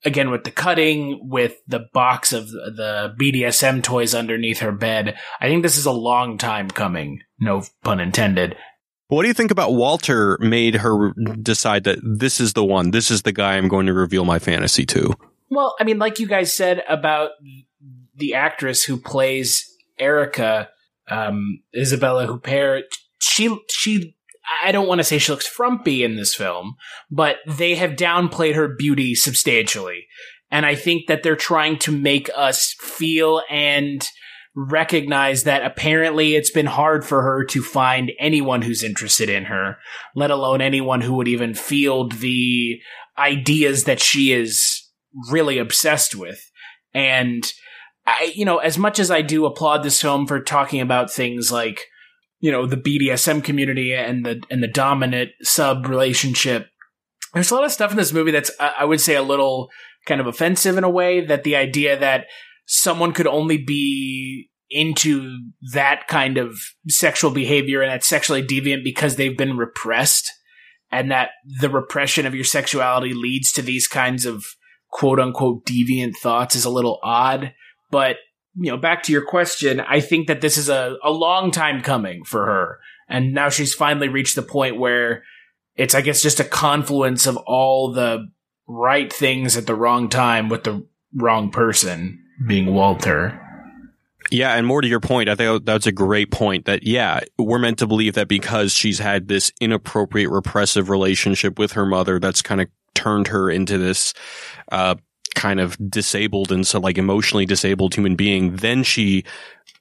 again 0.05 0.31
with 0.31 0.45
the 0.45 0.51
cutting 0.51 1.29
with 1.29 1.57
the 1.67 1.87
box 1.93 2.33
of 2.33 2.51
the 2.51 3.15
BDSM 3.21 3.83
toys 3.83 4.15
underneath 4.15 4.61
her 4.61 4.73
bed. 4.73 5.19
I 5.41 5.49
think 5.49 5.63
this 5.63 5.77
is 5.77 5.87
a 5.87 5.93
long 5.93 6.39
time 6.39 6.69
coming, 6.69 7.21
no 7.39 7.65
pun 7.83 8.01
intended. 8.01 8.57
What 9.11 9.23
do 9.23 9.29
you 9.29 9.35
think 9.35 9.51
about 9.51 9.75
Walter 9.75 10.39
made 10.41 10.77
her 10.77 11.13
decide 11.43 11.83
that 11.83 11.99
this 12.01 12.41
is 12.41 12.53
the 12.53 12.65
one, 12.65 12.93
this 12.93 13.11
is 13.11 13.23
the 13.23 13.33
guy 13.33 13.57
I'm 13.57 13.67
going 13.67 13.87
to 13.87 13.93
reveal 13.93 14.25
my 14.25 14.39
fantasy 14.39 14.87
to? 14.87 15.15
Well, 15.51 15.75
I 15.81 15.85
mean, 15.85 15.99
like 15.99 16.21
you 16.21 16.29
guys 16.29 16.55
said 16.55 16.85
about 16.89 17.31
the 18.15 18.35
actress 18.35 18.85
who 18.85 18.97
plays 18.97 19.67
Erica, 19.99 20.69
um, 21.09 21.61
Isabella 21.77 22.29
Huppert, 22.29 22.85
she, 23.21 23.59
she, 23.69 24.15
I 24.63 24.71
don't 24.71 24.87
want 24.87 25.01
to 25.01 25.05
say 25.05 25.19
she 25.19 25.33
looks 25.33 25.47
frumpy 25.47 26.05
in 26.05 26.15
this 26.15 26.33
film, 26.33 26.77
but 27.11 27.39
they 27.49 27.75
have 27.75 27.93
downplayed 27.93 28.55
her 28.55 28.69
beauty 28.69 29.17
substantially. 29.17 30.07
And 30.53 30.65
I 30.65 30.77
think 30.77 31.09
that 31.09 31.25
they're 31.25 31.35
trying 31.35 31.81
to 31.81 31.91
make 31.91 32.31
us 32.37 32.77
feel 32.79 33.43
and 33.51 34.09
recognize 34.69 35.45
that 35.45 35.65
apparently 35.65 36.35
it's 36.35 36.51
been 36.51 36.67
hard 36.67 37.05
for 37.05 37.23
her 37.23 37.45
to 37.45 37.63
find 37.63 38.13
anyone 38.19 38.63
who's 38.63 38.83
interested 38.83 39.31
in 39.31 39.45
her, 39.45 39.79
let 40.15 40.31
alone 40.31 40.61
anyone 40.61 41.01
who 41.01 41.15
would 41.15 41.29
even 41.29 41.55
field 41.55 42.13
the 42.13 42.81
ideas 43.17 43.85
that 43.85 44.01
she 44.01 44.33
is 44.33 44.83
really 45.31 45.59
obsessed 45.59 46.15
with. 46.15 46.51
And 46.93 47.51
I, 48.07 48.33
you 48.35 48.45
know, 48.45 48.59
as 48.59 48.77
much 48.77 48.99
as 48.99 49.11
I 49.11 49.23
do 49.23 49.47
applaud 49.47 49.83
this 49.83 50.01
film 50.01 50.27
for 50.27 50.41
talking 50.41 50.81
about 50.81 51.11
things 51.11 51.51
like, 51.51 51.87
you 52.41 52.53
know, 52.53 52.67
the 52.67 52.77
BDSM 52.77 53.43
community 53.43 53.95
and 53.95 54.27
the, 54.27 54.43
and 54.51 54.63
the 54.63 54.69
dominant 54.69 55.31
sub 55.43 55.87
relationship, 55.87 56.69
there's 57.33 57.51
a 57.51 57.55
lot 57.55 57.65
of 57.65 57.73
stuff 57.73 57.93
in 57.93 57.97
this 57.97 58.13
movie 58.13 58.31
that's, 58.31 58.51
I 58.59 58.85
would 58.85 59.01
say, 59.01 59.15
a 59.15 59.23
little 59.23 59.71
kind 60.07 60.21
of 60.21 60.27
offensive 60.27 60.77
in 60.77 60.85
a 60.85 60.91
way 60.91 61.25
that 61.25 61.45
the 61.45 61.57
idea 61.57 61.99
that 61.99 62.27
someone 62.67 63.13
could 63.13 63.27
only 63.27 63.59
be 63.59 64.50
into 64.71 65.37
that 65.73 66.07
kind 66.09 66.39
of 66.39 66.59
sexual 66.89 67.31
behavior 67.31 67.83
and 67.83 67.91
that 67.91 68.05
sexually 68.05 68.43
deviant 68.43 68.85
because 68.85 69.17
they've 69.17 69.37
been 69.37 69.57
repressed 69.57 70.31
and 70.93 71.11
that 71.11 71.31
the 71.61 71.69
repression 71.69 72.27
of 72.27 72.35
your 72.35 72.45
sexuality 72.45 73.13
leads 73.15 73.53
to 73.53 73.63
these 73.63 73.87
kinds 73.87 74.27
of 74.27 74.45
quote 74.91 75.21
unquote 75.21 75.65
deviant 75.65 76.17
thoughts 76.17 76.55
is 76.55 76.65
a 76.65 76.71
little 76.71 76.99
odd. 77.03 77.53
But, 77.91 78.17
you 78.55 78.71
know, 78.71 78.77
back 78.77 79.03
to 79.05 79.13
your 79.13 79.25
question, 79.25 79.81
I 79.81 80.01
think 80.01 80.29
that 80.29 80.41
this 80.41 80.57
is 80.57 80.69
a, 80.69 80.97
a 81.03 81.11
long 81.11 81.51
time 81.51 81.83
coming 81.83 82.25
for 82.25 82.47
her. 82.47 82.79
And 83.09 83.35
now 83.35 83.49
she's 83.49 83.75
finally 83.75 84.09
reached 84.09 84.37
the 84.37 84.43
point 84.43 84.79
where 84.79 85.25
it's, 85.75 85.95
I 85.95 86.01
guess, 86.01 86.23
just 86.23 86.41
a 86.41 86.45
confluence 86.45 87.27
of 87.27 87.37
all 87.39 87.93
the 87.93 88.29
right 88.69 89.13
things 89.13 89.57
at 89.57 89.67
the 89.67 89.75
wrong 89.75 90.09
time 90.09 90.49
with 90.49 90.65
the 90.65 90.87
wrong 91.15 91.51
person 91.51 92.23
being 92.47 92.73
Walter. 92.73 93.41
Yeah, 94.31 94.55
and 94.55 94.67
more 94.67 94.81
to 94.81 94.89
your 94.89 95.01
point, 95.01 95.29
I 95.29 95.35
think 95.35 95.65
that's 95.65 95.87
a 95.87 95.93
great 95.93 96.31
point 96.31 96.67
that, 96.67 96.85
yeah, 96.85 97.21
we're 97.37 97.59
meant 97.59 97.79
to 97.79 97.87
believe 97.87 98.15
that 98.15 98.29
because 98.29 98.73
she's 98.73 98.99
had 99.01 99.27
this 99.27 99.53
inappropriate 99.61 100.31
repressive 100.31 100.89
relationship 100.89 101.59
with 101.59 101.73
her 101.73 101.85
mother 101.85 102.21
that's 102.21 102.41
kind 102.41 102.61
of 102.61 102.69
turned 102.95 103.27
her 103.29 103.51
into 103.51 103.77
this, 103.77 104.15
uh, 104.71 104.95
kind 105.35 105.59
of 105.59 105.77
disabled 105.91 106.53
and 106.53 106.67
so 106.67 106.79
like 106.79 106.99
emotionally 106.99 107.47
disabled 107.47 107.95
human 107.95 108.15
being, 108.15 108.57
then 108.57 108.83
she, 108.83 109.25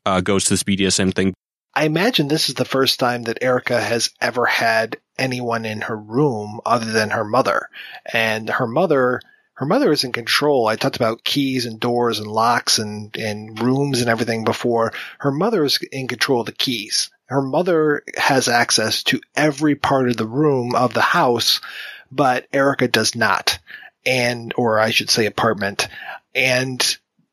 uh, 0.05 0.21
goes 0.21 0.45
to 0.45 0.51
this 0.51 0.63
BDSM 0.63 1.13
thing. 1.13 1.33
I 1.75 1.85
imagine 1.85 2.27
this 2.27 2.49
is 2.49 2.55
the 2.55 2.65
first 2.65 2.99
time 2.99 3.23
that 3.23 3.43
Erica 3.43 3.79
has 3.79 4.09
ever 4.19 4.45
had 4.45 4.97
anyone 5.17 5.65
in 5.65 5.81
her 5.81 5.97
room 5.97 6.59
other 6.65 6.91
than 6.91 7.11
her 7.11 7.23
mother. 7.23 7.69
And 8.11 8.49
her 8.49 8.67
mother, 8.67 9.21
her 9.59 9.65
mother 9.65 9.91
is 9.91 10.05
in 10.05 10.13
control. 10.13 10.67
I 10.67 10.77
talked 10.77 10.95
about 10.95 11.25
keys 11.25 11.65
and 11.65 11.81
doors 11.81 12.19
and 12.19 12.31
locks 12.31 12.79
and, 12.79 13.13
and 13.17 13.61
rooms 13.61 13.99
and 13.99 14.09
everything 14.09 14.45
before. 14.45 14.93
Her 15.17 15.31
mother 15.31 15.65
is 15.65 15.77
in 15.91 16.07
control 16.07 16.39
of 16.39 16.45
the 16.45 16.53
keys. 16.53 17.09
Her 17.25 17.41
mother 17.41 18.03
has 18.15 18.47
access 18.47 19.03
to 19.03 19.19
every 19.35 19.75
part 19.75 20.07
of 20.07 20.15
the 20.15 20.25
room 20.25 20.75
of 20.75 20.93
the 20.93 21.01
house, 21.01 21.59
but 22.09 22.47
Erica 22.53 22.87
does 22.87 23.15
not. 23.17 23.59
And, 24.05 24.53
or 24.55 24.79
I 24.79 24.91
should 24.91 25.09
say 25.09 25.25
apartment. 25.25 25.89
And 26.33 26.81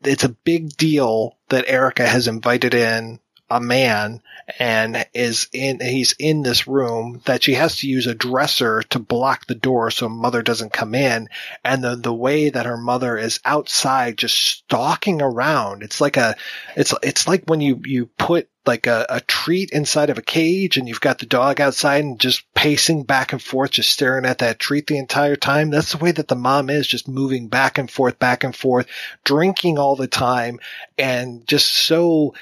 it's 0.03 0.25
a 0.25 0.29
big 0.29 0.77
deal 0.77 1.37
that 1.51 1.69
Erica 1.69 2.09
has 2.09 2.27
invited 2.27 2.75
in 2.75 3.21
a 3.49 3.61
man 3.61 4.21
and 4.59 5.07
is 5.15 5.49
in 5.53 5.81
he's 5.81 6.15
in 6.19 6.43
this 6.43 6.67
room 6.67 7.21
that 7.27 7.43
she 7.43 7.55
has 7.55 7.77
to 7.77 7.89
use 7.89 8.07
a 8.07 8.15
dresser 8.15 8.83
to 8.83 8.99
block 8.99 9.47
the 9.47 9.55
door 9.55 9.91
so 9.91 10.09
mother 10.09 10.43
doesn't 10.43 10.73
come 10.73 10.95
in 10.95 11.29
and 11.65 11.83
the 11.83 11.95
the 11.95 12.15
way 12.15 12.51
that 12.51 12.67
her 12.67 12.77
mother 12.77 13.17
is 13.17 13.41
outside 13.45 14.17
just 14.17 14.35
stalking 14.35 15.23
around 15.23 15.83
it's 15.83 16.01
like 16.01 16.17
a 16.17 16.35
it's 16.77 16.93
it's 17.03 17.29
like 17.29 17.45
when 17.47 17.61
you 17.61 17.81
you 17.85 18.07
put 18.19 18.49
like 18.67 18.87
a, 18.87 19.07
a 19.09 19.21
treat 19.21 19.71
inside 19.71 20.11
of 20.11 20.19
a 20.19 20.23
cage 20.23 20.77
and 20.77 20.89
you've 20.89 21.01
got 21.01 21.19
the 21.19 21.27
dog 21.27 21.61
outside 21.61 22.03
and 22.03 22.19
just 22.19 22.43
pacing 22.55 23.05
back 23.05 23.33
and 23.33 23.41
forth, 23.41 23.71
just 23.71 23.91
staring 23.91 24.25
at 24.25 24.39
that 24.39 24.59
treat 24.59 24.87
the 24.87 24.99
entire 24.99 25.37
time. 25.37 25.71
That's 25.71 25.93
the 25.93 25.99
way 25.99 26.11
that 26.13 26.29
the 26.29 26.35
mom 26.35 26.69
is, 26.69 26.87
just 26.87 27.07
moving 27.07 27.49
back 27.49 27.79
and 27.79 27.91
forth, 27.91 28.19
back 28.19 28.45
and 28.45 28.55
forth, 28.55 28.87
drinking 29.25 29.79
all 29.79 29.97
the 29.97 30.09
time 30.09 30.59
and 30.99 31.47
just 31.47 31.73
so 31.73 32.35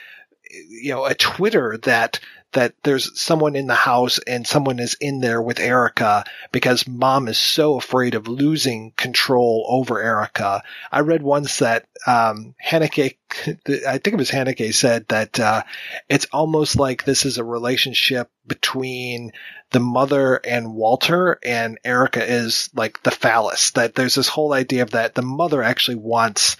you 0.69 0.91
know, 0.91 1.05
a 1.05 1.15
Twitter 1.15 1.79
that 1.83 2.21
that 2.55 2.75
there's 2.83 3.21
someone 3.21 3.57
in 3.57 3.67
the 3.67 3.75
house 3.75 4.19
and 4.27 4.47
someone 4.47 4.79
is 4.79 4.97
in 5.01 5.21
there 5.21 5.43
with 5.43 5.61
Erica 5.61 6.25
because 6.53 6.89
mom 6.89 7.29
is 7.29 7.37
so 7.37 7.77
afraid 7.77 8.15
of 8.15 8.29
losing 8.29 8.93
control 8.93 9.67
over 9.69 10.01
Erica. 10.01 10.63
I 10.91 11.01
read 11.01 11.23
once 11.23 11.59
that 11.59 11.87
um, 12.07 12.55
Haneke, 12.65 13.17
I 13.87 13.99
think 13.99 14.09
it 14.09 14.17
was 14.17 14.31
Haneke, 14.31 14.73
said 14.73 15.07
that 15.09 15.39
uh, 15.39 15.63
it's 16.09 16.27
almost 16.33 16.77
like 16.77 17.05
this 17.05 17.27
is 17.27 17.39
a 17.39 17.45
relationship 17.45 18.31
between 18.47 19.33
the 19.71 19.81
mother 19.81 20.37
and 20.45 20.75
Walter, 20.75 21.39
and 21.43 21.79
Erica 21.85 22.25
is 22.25 22.71
like 22.75 23.03
the 23.03 23.11
phallus. 23.11 23.73
That 23.73 23.95
there's 23.97 24.15
this 24.15 24.29
whole 24.29 24.53
idea 24.53 24.83
of 24.83 24.93
that 24.93 25.15
the 25.15 25.23
mother 25.23 25.63
actually 25.63 25.97
wants 25.97 26.57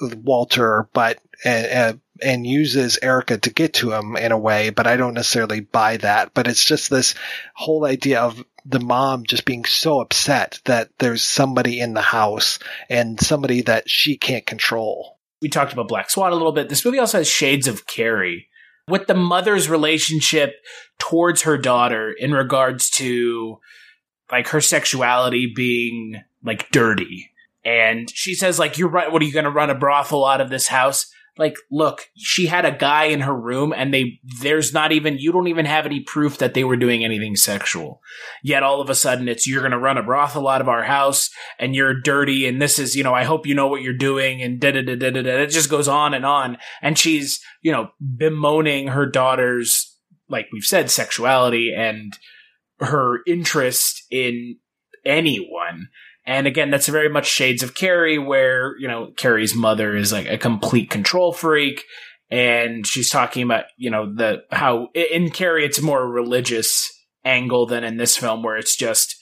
Walter, 0.00 0.88
but 0.94 1.18
and, 1.44 2.00
and 2.22 2.46
uses 2.46 2.98
Erica 3.02 3.38
to 3.38 3.50
get 3.50 3.74
to 3.74 3.92
him 3.92 4.16
in 4.16 4.32
a 4.32 4.38
way, 4.38 4.70
but 4.70 4.86
I 4.86 4.96
don't 4.96 5.14
necessarily 5.14 5.60
buy 5.60 5.96
that. 5.98 6.32
But 6.34 6.46
it's 6.46 6.64
just 6.64 6.90
this 6.90 7.14
whole 7.54 7.84
idea 7.84 8.20
of 8.20 8.44
the 8.64 8.80
mom 8.80 9.24
just 9.24 9.44
being 9.44 9.64
so 9.64 10.00
upset 10.00 10.60
that 10.64 10.90
there's 10.98 11.22
somebody 11.22 11.80
in 11.80 11.94
the 11.94 12.00
house 12.00 12.58
and 12.88 13.20
somebody 13.20 13.62
that 13.62 13.90
she 13.90 14.16
can't 14.16 14.46
control. 14.46 15.18
We 15.42 15.48
talked 15.48 15.72
about 15.72 15.88
Black 15.88 16.08
Swan 16.08 16.32
a 16.32 16.36
little 16.36 16.52
bit. 16.52 16.68
This 16.68 16.84
movie 16.84 16.98
also 16.98 17.18
has 17.18 17.28
shades 17.28 17.68
of 17.68 17.86
Carrie 17.86 18.48
with 18.88 19.06
the 19.06 19.14
mother's 19.14 19.68
relationship 19.68 20.54
towards 20.98 21.42
her 21.42 21.58
daughter 21.58 22.12
in 22.12 22.32
regards 22.32 22.88
to 22.90 23.58
like 24.30 24.48
her 24.48 24.60
sexuality 24.60 25.52
being 25.54 26.22
like 26.42 26.70
dirty. 26.70 27.30
And 27.64 28.10
she 28.10 28.34
says 28.34 28.58
like, 28.58 28.78
you're 28.78 28.88
right. 28.88 29.10
What 29.10 29.20
are 29.20 29.24
you 29.24 29.32
going 29.32 29.44
to 29.44 29.50
run 29.50 29.70
a 29.70 29.74
brothel 29.74 30.24
out 30.24 30.40
of 30.40 30.50
this 30.50 30.68
house? 30.68 31.10
Like 31.36 31.56
look 31.70 32.02
she 32.16 32.46
had 32.46 32.64
a 32.64 32.70
guy 32.70 33.04
in 33.04 33.20
her 33.20 33.34
room 33.34 33.72
and 33.76 33.92
they 33.92 34.20
there's 34.40 34.72
not 34.72 34.92
even 34.92 35.18
you 35.18 35.32
don't 35.32 35.48
even 35.48 35.66
have 35.66 35.84
any 35.84 36.00
proof 36.00 36.38
that 36.38 36.54
they 36.54 36.64
were 36.64 36.76
doing 36.76 37.04
anything 37.04 37.34
sexual. 37.36 38.00
Yet 38.42 38.62
all 38.62 38.80
of 38.80 38.88
a 38.88 38.94
sudden 38.94 39.28
it's 39.28 39.46
you're 39.46 39.60
going 39.60 39.72
to 39.72 39.78
run 39.78 39.98
a 39.98 40.02
brothel 40.02 40.48
out 40.48 40.60
of 40.60 40.68
our 40.68 40.84
house 40.84 41.30
and 41.58 41.74
you're 41.74 42.00
dirty 42.00 42.46
and 42.46 42.62
this 42.62 42.78
is 42.78 42.94
you 42.94 43.02
know 43.02 43.14
i 43.14 43.24
hope 43.24 43.46
you 43.46 43.54
know 43.54 43.66
what 43.66 43.82
you're 43.82 43.92
doing 43.92 44.42
and 44.42 44.60
da 44.60 44.70
da 44.70 44.82
da 44.82 44.96
da 44.96 45.10
da. 45.10 45.42
It 45.42 45.50
just 45.50 45.70
goes 45.70 45.88
on 45.88 46.14
and 46.14 46.24
on. 46.24 46.58
And 46.82 46.98
she's 46.98 47.40
you 47.62 47.72
know 47.72 47.88
bemoaning 48.00 48.88
her 48.88 49.06
daughter's 49.06 49.98
like 50.28 50.46
we've 50.52 50.64
said 50.64 50.90
sexuality 50.90 51.72
and 51.76 52.16
her 52.78 53.20
interest 53.26 54.04
in 54.10 54.56
anyone 55.04 55.88
and 56.26 56.46
again, 56.46 56.70
that's 56.70 56.88
very 56.88 57.08
much 57.08 57.26
shades 57.26 57.62
of 57.62 57.74
Carrie, 57.74 58.18
where, 58.18 58.76
you 58.78 58.88
know, 58.88 59.12
Carrie's 59.16 59.54
mother 59.54 59.94
is 59.94 60.12
like 60.12 60.26
a 60.26 60.38
complete 60.38 60.90
control 60.90 61.32
freak. 61.32 61.82
And 62.30 62.86
she's 62.86 63.10
talking 63.10 63.42
about, 63.42 63.66
you 63.76 63.90
know, 63.90 64.12
the, 64.12 64.38
how 64.50 64.88
in 64.94 65.30
Carrie, 65.30 65.64
it's 65.64 65.82
more 65.82 66.06
religious 66.06 66.90
angle 67.24 67.66
than 67.66 67.84
in 67.84 67.98
this 67.98 68.16
film, 68.16 68.42
where 68.42 68.56
it's 68.56 68.76
just 68.76 69.16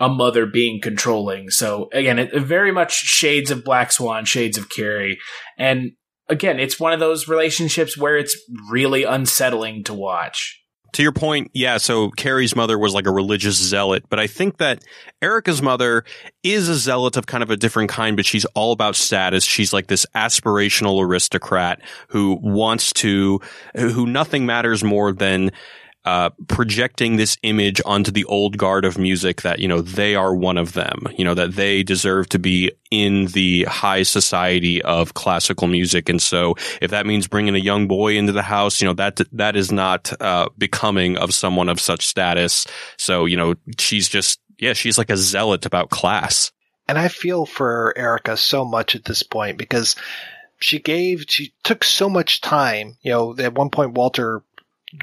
a 0.00 0.08
mother 0.08 0.46
being 0.46 0.80
controlling. 0.80 1.50
So 1.50 1.88
again, 1.92 2.18
it, 2.18 2.34
very 2.34 2.72
much 2.72 2.92
shades 2.92 3.50
of 3.50 3.64
Black 3.64 3.92
Swan, 3.92 4.24
shades 4.24 4.58
of 4.58 4.68
Carrie. 4.68 5.18
And 5.56 5.92
again, 6.28 6.58
it's 6.58 6.80
one 6.80 6.92
of 6.92 7.00
those 7.00 7.28
relationships 7.28 7.96
where 7.96 8.16
it's 8.16 8.36
really 8.68 9.04
unsettling 9.04 9.84
to 9.84 9.94
watch 9.94 10.61
to 10.92 11.02
your 11.02 11.12
point, 11.12 11.50
yeah, 11.54 11.78
so 11.78 12.10
Carrie's 12.10 12.54
mother 12.54 12.78
was 12.78 12.92
like 12.92 13.06
a 13.06 13.10
religious 13.10 13.56
zealot, 13.56 14.04
but 14.08 14.18
I 14.18 14.26
think 14.26 14.58
that 14.58 14.84
Erica's 15.22 15.62
mother 15.62 16.04
is 16.42 16.68
a 16.68 16.74
zealot 16.74 17.16
of 17.16 17.26
kind 17.26 17.42
of 17.42 17.50
a 17.50 17.56
different 17.56 17.90
kind, 17.90 18.16
but 18.16 18.26
she's 18.26 18.44
all 18.54 18.72
about 18.72 18.94
status. 18.94 19.44
She's 19.44 19.72
like 19.72 19.86
this 19.86 20.04
aspirational 20.14 21.02
aristocrat 21.02 21.80
who 22.08 22.38
wants 22.42 22.92
to, 22.94 23.40
who 23.74 24.06
nothing 24.06 24.44
matters 24.44 24.84
more 24.84 25.12
than 25.12 25.52
uh, 26.04 26.30
projecting 26.48 27.16
this 27.16 27.36
image 27.42 27.80
onto 27.86 28.10
the 28.10 28.24
old 28.24 28.58
guard 28.58 28.84
of 28.84 28.98
music 28.98 29.42
that, 29.42 29.60
you 29.60 29.68
know, 29.68 29.80
they 29.80 30.16
are 30.16 30.34
one 30.34 30.58
of 30.58 30.72
them, 30.72 31.06
you 31.16 31.24
know, 31.24 31.34
that 31.34 31.54
they 31.54 31.82
deserve 31.82 32.28
to 32.30 32.38
be 32.38 32.72
in 32.90 33.26
the 33.26 33.64
high 33.64 34.02
society 34.02 34.82
of 34.82 35.14
classical 35.14 35.68
music. 35.68 36.08
And 36.08 36.20
so 36.20 36.56
if 36.80 36.90
that 36.90 37.06
means 37.06 37.28
bringing 37.28 37.54
a 37.54 37.58
young 37.58 37.86
boy 37.86 38.16
into 38.16 38.32
the 38.32 38.42
house, 38.42 38.80
you 38.80 38.88
know, 38.88 38.94
that, 38.94 39.20
that 39.32 39.54
is 39.54 39.70
not, 39.70 40.12
uh, 40.20 40.48
becoming 40.58 41.16
of 41.16 41.32
someone 41.32 41.68
of 41.68 41.80
such 41.80 42.04
status. 42.04 42.66
So, 42.98 43.24
you 43.24 43.36
know, 43.36 43.54
she's 43.78 44.08
just, 44.08 44.40
yeah, 44.58 44.72
she's 44.72 44.98
like 44.98 45.10
a 45.10 45.16
zealot 45.16 45.66
about 45.66 45.90
class. 45.90 46.50
And 46.88 46.98
I 46.98 47.08
feel 47.08 47.46
for 47.46 47.94
Erica 47.96 48.36
so 48.36 48.64
much 48.64 48.96
at 48.96 49.04
this 49.04 49.22
point 49.22 49.56
because 49.56 49.94
she 50.58 50.78
gave, 50.78 51.26
she 51.28 51.54
took 51.62 51.84
so 51.84 52.08
much 52.08 52.40
time. 52.40 52.96
You 53.02 53.12
know, 53.12 53.36
at 53.38 53.54
one 53.54 53.70
point, 53.70 53.92
Walter 53.92 54.42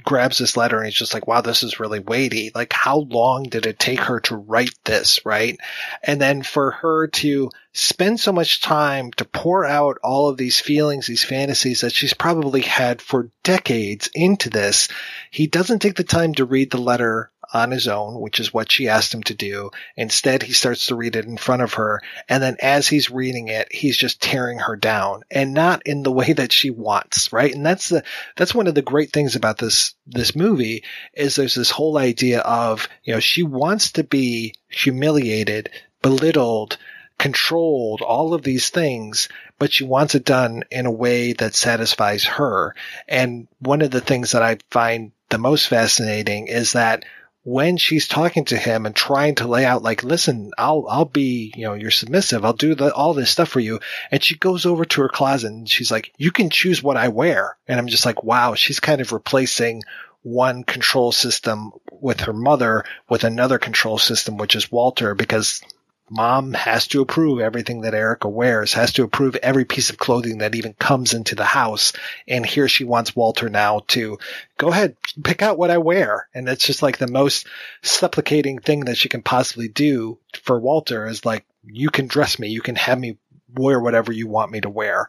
grabs 0.04 0.38
this 0.38 0.56
letter 0.56 0.78
and 0.78 0.86
he's 0.86 0.96
just 0.96 1.14
like, 1.14 1.28
wow, 1.28 1.42
this 1.42 1.64
is 1.64 1.80
really 1.80 2.00
weighty. 2.00 2.52
Like, 2.54 2.74
how 2.74 3.00
long 3.00 3.44
did 3.44 3.66
it 3.66 3.80
take 3.80 4.02
her 4.02 4.20
to 4.22 4.36
write 4.36 4.76
this, 4.86 5.26
right? 5.26 5.60
And 6.04 6.22
then 6.22 6.44
for 6.44 6.72
her 6.72 7.08
to 7.08 7.50
spend 7.74 8.20
so 8.20 8.32
much 8.32 8.62
time 8.62 9.12
to 9.14 9.26
pour 9.26 9.66
out 9.66 9.98
all 10.04 10.30
of 10.30 10.38
these 10.38 10.60
feelings, 10.60 11.08
these 11.08 11.24
fantasies 11.24 11.82
that 11.82 11.94
she's 11.94 12.14
probably 12.14 12.62
had 12.62 13.02
for 13.02 13.30
decades 13.44 14.10
into 14.14 14.50
this, 14.50 14.90
he 15.32 15.48
doesn't 15.48 15.80
take 15.80 15.96
the 15.96 16.04
time 16.04 16.34
to 16.36 16.46
read 16.46 16.72
the 16.72 16.78
letter 16.78 17.32
on 17.54 17.72
his 17.72 17.88
own, 17.88 18.20
which 18.20 18.40
is 18.40 18.54
what 18.54 18.72
she 18.72 18.88
asked 18.88 19.14
him 19.14 19.24
to 19.24 19.34
do. 19.34 19.72
Instead, 19.96 20.44
he 20.44 20.54
starts 20.54 20.88
to 20.88 20.96
read 20.96 21.16
it 21.16 21.26
in 21.26 21.38
front 21.38 21.62
of 21.62 21.74
her. 21.74 22.02
And 22.28 22.42
then 22.44 22.58
as 22.62 22.88
he's 22.88 23.10
reading 23.10 23.48
it, 23.48 23.74
he's 23.74 23.98
just 23.98 24.22
tearing 24.22 24.60
her 24.60 24.76
down 24.76 25.24
and 25.32 25.54
not 25.54 25.82
in 25.86 26.04
the 26.04 26.12
way 26.12 26.34
that 26.34 26.52
she 26.52 26.70
wants, 26.70 27.34
right? 27.34 27.54
And 27.54 27.66
that's 27.66 27.90
the, 27.90 28.04
that's 28.36 28.54
one 28.54 28.68
of 28.68 28.76
the 28.76 28.82
great 28.82 29.12
things 29.12 29.36
about 29.36 29.58
this, 29.58 29.96
this 30.06 30.36
movie 30.36 30.84
is 31.14 31.36
there's 31.36 31.56
this 31.56 31.72
whole 31.72 31.98
idea 31.98 32.40
of, 32.42 32.88
you 33.04 33.14
know, 33.14 33.20
she 33.20 33.44
wants 33.44 33.94
to 33.94 34.04
be 34.04 34.54
humiliated, 34.70 35.70
belittled, 36.02 36.78
controlled, 37.18 38.02
all 38.02 38.34
of 38.34 38.44
these 38.44 38.70
things, 38.70 39.28
but 39.60 39.74
she 39.74 39.84
wants 39.84 40.16
it 40.16 40.24
done 40.24 40.64
in 40.72 40.86
a 40.86 40.92
way 40.92 41.34
that 41.34 41.54
satisfies 41.54 42.24
her. 42.24 42.74
And 43.08 43.48
one 43.60 43.82
of 43.82 43.92
the 43.92 44.02
things 44.02 44.32
that 44.32 44.42
I 44.42 44.58
find 44.72 45.12
the 45.30 45.38
most 45.38 45.68
fascinating 45.68 46.48
is 46.48 46.74
that 46.74 47.06
when 47.50 47.78
she's 47.78 48.08
talking 48.08 48.46
to 48.46 48.56
him 48.56 48.86
and 48.86 48.96
trying 48.96 49.34
to 49.34 49.48
lay 49.48 49.66
out 49.66 49.82
like, 49.82 50.04
listen, 50.04 50.52
I'll, 50.56 50.86
I'll 50.88 51.06
be, 51.06 51.52
you 51.58 51.64
know, 51.64 51.74
you're 51.74 51.90
submissive. 51.90 52.46
I'll 52.46 52.54
do 52.54 52.76
the, 52.76 52.94
all 52.94 53.16
this 53.16 53.32
stuff 53.32 53.50
for 53.50 53.60
you. 53.60 53.80
And 54.12 54.24
she 54.24 54.38
goes 54.38 54.68
over 54.68 54.86
to 54.86 55.02
her 55.02 55.10
closet 55.10 55.48
and 55.48 55.68
she's 55.68 55.90
like, 55.90 56.14
you 56.16 56.32
can 56.32 56.52
choose 56.52 56.84
what 56.84 56.96
I 56.96 57.08
wear. 57.08 57.58
And 57.68 57.80
I'm 57.80 57.88
just 57.88 58.06
like, 58.06 58.24
wow, 58.24 58.54
she's 58.54 58.80
kind 58.80 59.02
of 59.02 59.12
replacing 59.12 59.82
one 60.22 60.64
control 60.64 61.12
system 61.12 61.72
with 61.92 62.20
her 62.22 62.34
mother 62.34 62.86
with 63.10 63.24
another 63.24 63.58
control 63.58 63.98
system, 63.98 64.38
which 64.38 64.56
is 64.56 64.72
Walter, 64.72 65.16
because 65.16 65.64
mom 66.10 66.54
has 66.54 66.88
to 66.88 67.02
approve 67.02 67.40
everything 67.40 67.82
that 67.82 67.94
Erica 67.94 68.28
wears, 68.28 68.74
has 68.74 68.94
to 68.94 69.04
approve 69.04 69.36
every 69.38 69.66
piece 69.66 69.90
of 69.90 69.98
clothing 69.98 70.40
that 70.40 70.56
even 70.56 70.74
comes 70.74 71.14
into 71.14 71.36
the 71.36 71.46
house. 71.46 71.94
And 72.28 72.46
here 72.46 72.68
she 72.68 72.84
wants 72.84 73.16
Walter 73.16 73.50
now 73.50 73.82
to 73.90 74.18
go 74.58 74.70
ahead, 74.70 74.96
pick 75.24 75.42
out 75.42 75.58
what 75.58 75.72
I 75.72 75.78
wear. 75.78 76.28
And 76.34 76.48
it's 76.50 76.66
just 76.66 76.82
like 76.82 76.98
the 76.98 77.08
most 77.08 77.48
supplicating 77.82 78.60
thing 78.60 78.82
that 78.82 78.98
she 78.98 79.10
can 79.10 79.22
possibly 79.22 79.68
do 79.68 80.18
for 80.44 80.60
Walter 80.60 81.08
is 81.08 81.26
like, 81.26 81.46
you 81.64 81.90
can 81.90 82.08
dress 82.08 82.40
me, 82.40 82.48
you 82.48 82.62
can 82.62 82.76
have 82.76 83.00
me 83.00 83.18
wear 83.56 83.80
whatever 83.80 84.12
you 84.12 84.28
want 84.28 84.52
me 84.52 84.62
to 84.62 84.70
wear. 84.70 85.08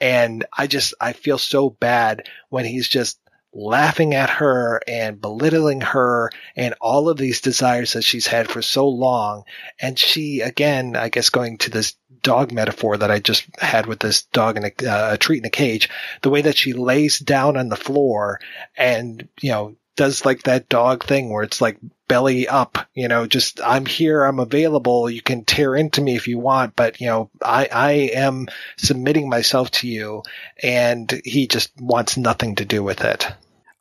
And 0.00 0.44
I 0.56 0.66
just, 0.66 0.94
I 1.00 1.12
feel 1.12 1.38
so 1.38 1.70
bad 1.70 2.28
when 2.48 2.64
he's 2.64 2.88
just 2.88 3.18
laughing 3.52 4.14
at 4.14 4.30
her 4.30 4.80
and 4.86 5.20
belittling 5.20 5.80
her 5.80 6.30
and 6.56 6.74
all 6.80 7.08
of 7.08 7.18
these 7.18 7.40
desires 7.40 7.92
that 7.92 8.02
she's 8.02 8.26
had 8.26 8.48
for 8.48 8.62
so 8.62 8.88
long. 8.88 9.44
And 9.80 9.98
she, 9.98 10.40
again, 10.40 10.96
I 10.96 11.08
guess 11.08 11.30
going 11.30 11.58
to 11.58 11.70
this 11.70 11.96
dog 12.22 12.52
metaphor 12.52 12.96
that 12.96 13.10
I 13.10 13.18
just 13.18 13.46
had 13.58 13.86
with 13.86 14.00
this 14.00 14.22
dog 14.22 14.56
in 14.56 14.64
a, 14.64 14.88
uh, 14.88 15.14
a 15.14 15.18
treat 15.18 15.38
in 15.38 15.46
a 15.46 15.50
cage, 15.50 15.88
the 16.22 16.30
way 16.30 16.42
that 16.42 16.56
she 16.56 16.72
lays 16.72 17.18
down 17.18 17.56
on 17.56 17.68
the 17.68 17.76
floor 17.76 18.40
and, 18.76 19.28
you 19.40 19.50
know, 19.50 19.76
does 19.96 20.24
like 20.24 20.44
that 20.44 20.68
dog 20.68 21.04
thing 21.04 21.30
where 21.30 21.42
it's 21.42 21.60
like 21.60 21.78
belly 22.10 22.48
up, 22.48 22.76
you 22.92 23.06
know, 23.06 23.24
just 23.24 23.60
I'm 23.64 23.86
here, 23.86 24.24
I'm 24.24 24.40
available, 24.40 25.08
you 25.08 25.22
can 25.22 25.44
tear 25.44 25.76
into 25.76 26.02
me 26.02 26.16
if 26.16 26.26
you 26.26 26.40
want, 26.40 26.74
but 26.74 27.00
you 27.00 27.06
know, 27.06 27.30
I 27.40 27.68
I 27.72 27.92
am 28.14 28.48
submitting 28.76 29.28
myself 29.28 29.70
to 29.70 29.86
you 29.86 30.24
and 30.60 31.08
he 31.24 31.46
just 31.46 31.70
wants 31.80 32.16
nothing 32.16 32.56
to 32.56 32.64
do 32.64 32.82
with 32.82 33.02
it. 33.02 33.28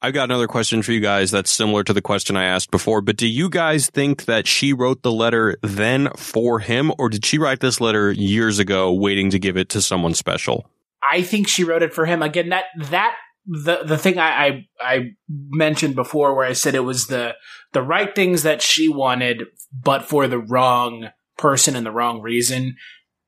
I've 0.03 0.13
got 0.13 0.25
another 0.25 0.47
question 0.47 0.83
for 0.83 0.91
you 0.91 0.99
guys 0.99 1.31
that's 1.31 1.49
similar 1.49 1.83
to 1.83 1.91
the 1.91 2.03
question 2.03 2.37
I 2.37 2.45
asked 2.45 2.69
before, 2.69 3.01
but 3.01 3.17
do 3.17 3.27
you 3.27 3.49
guys 3.49 3.89
think 3.89 4.25
that 4.25 4.45
she 4.45 4.73
wrote 4.73 5.01
the 5.01 5.11
letter 5.11 5.57
then 5.63 6.09
for 6.15 6.59
him, 6.59 6.93
or 6.99 7.09
did 7.09 7.25
she 7.25 7.39
write 7.39 7.61
this 7.61 7.81
letter 7.81 8.11
years 8.11 8.59
ago 8.59 8.93
waiting 8.93 9.31
to 9.31 9.39
give 9.39 9.57
it 9.57 9.69
to 9.69 9.81
someone 9.81 10.13
special? 10.13 10.69
I 11.01 11.23
think 11.23 11.47
she 11.47 11.63
wrote 11.63 11.81
it 11.81 11.93
for 11.95 12.05
him. 12.05 12.21
Again, 12.21 12.49
that, 12.49 12.65
that, 12.91 13.15
the, 13.49 13.83
the 13.83 13.97
thing 13.97 14.19
I, 14.19 14.47
I, 14.47 14.65
I 14.79 15.11
mentioned 15.27 15.95
before 15.95 16.35
where 16.35 16.45
I 16.45 16.53
said 16.53 16.75
it 16.75 16.81
was 16.81 17.07
the, 17.07 17.35
the 17.73 17.81
right 17.81 18.13
things 18.13 18.43
that 18.43 18.61
she 18.61 18.87
wanted, 18.87 19.43
but 19.73 20.05
for 20.05 20.27
the 20.27 20.39
wrong 20.39 21.09
person 21.37 21.75
and 21.75 21.85
the 21.85 21.91
wrong 21.91 22.21
reason. 22.21 22.75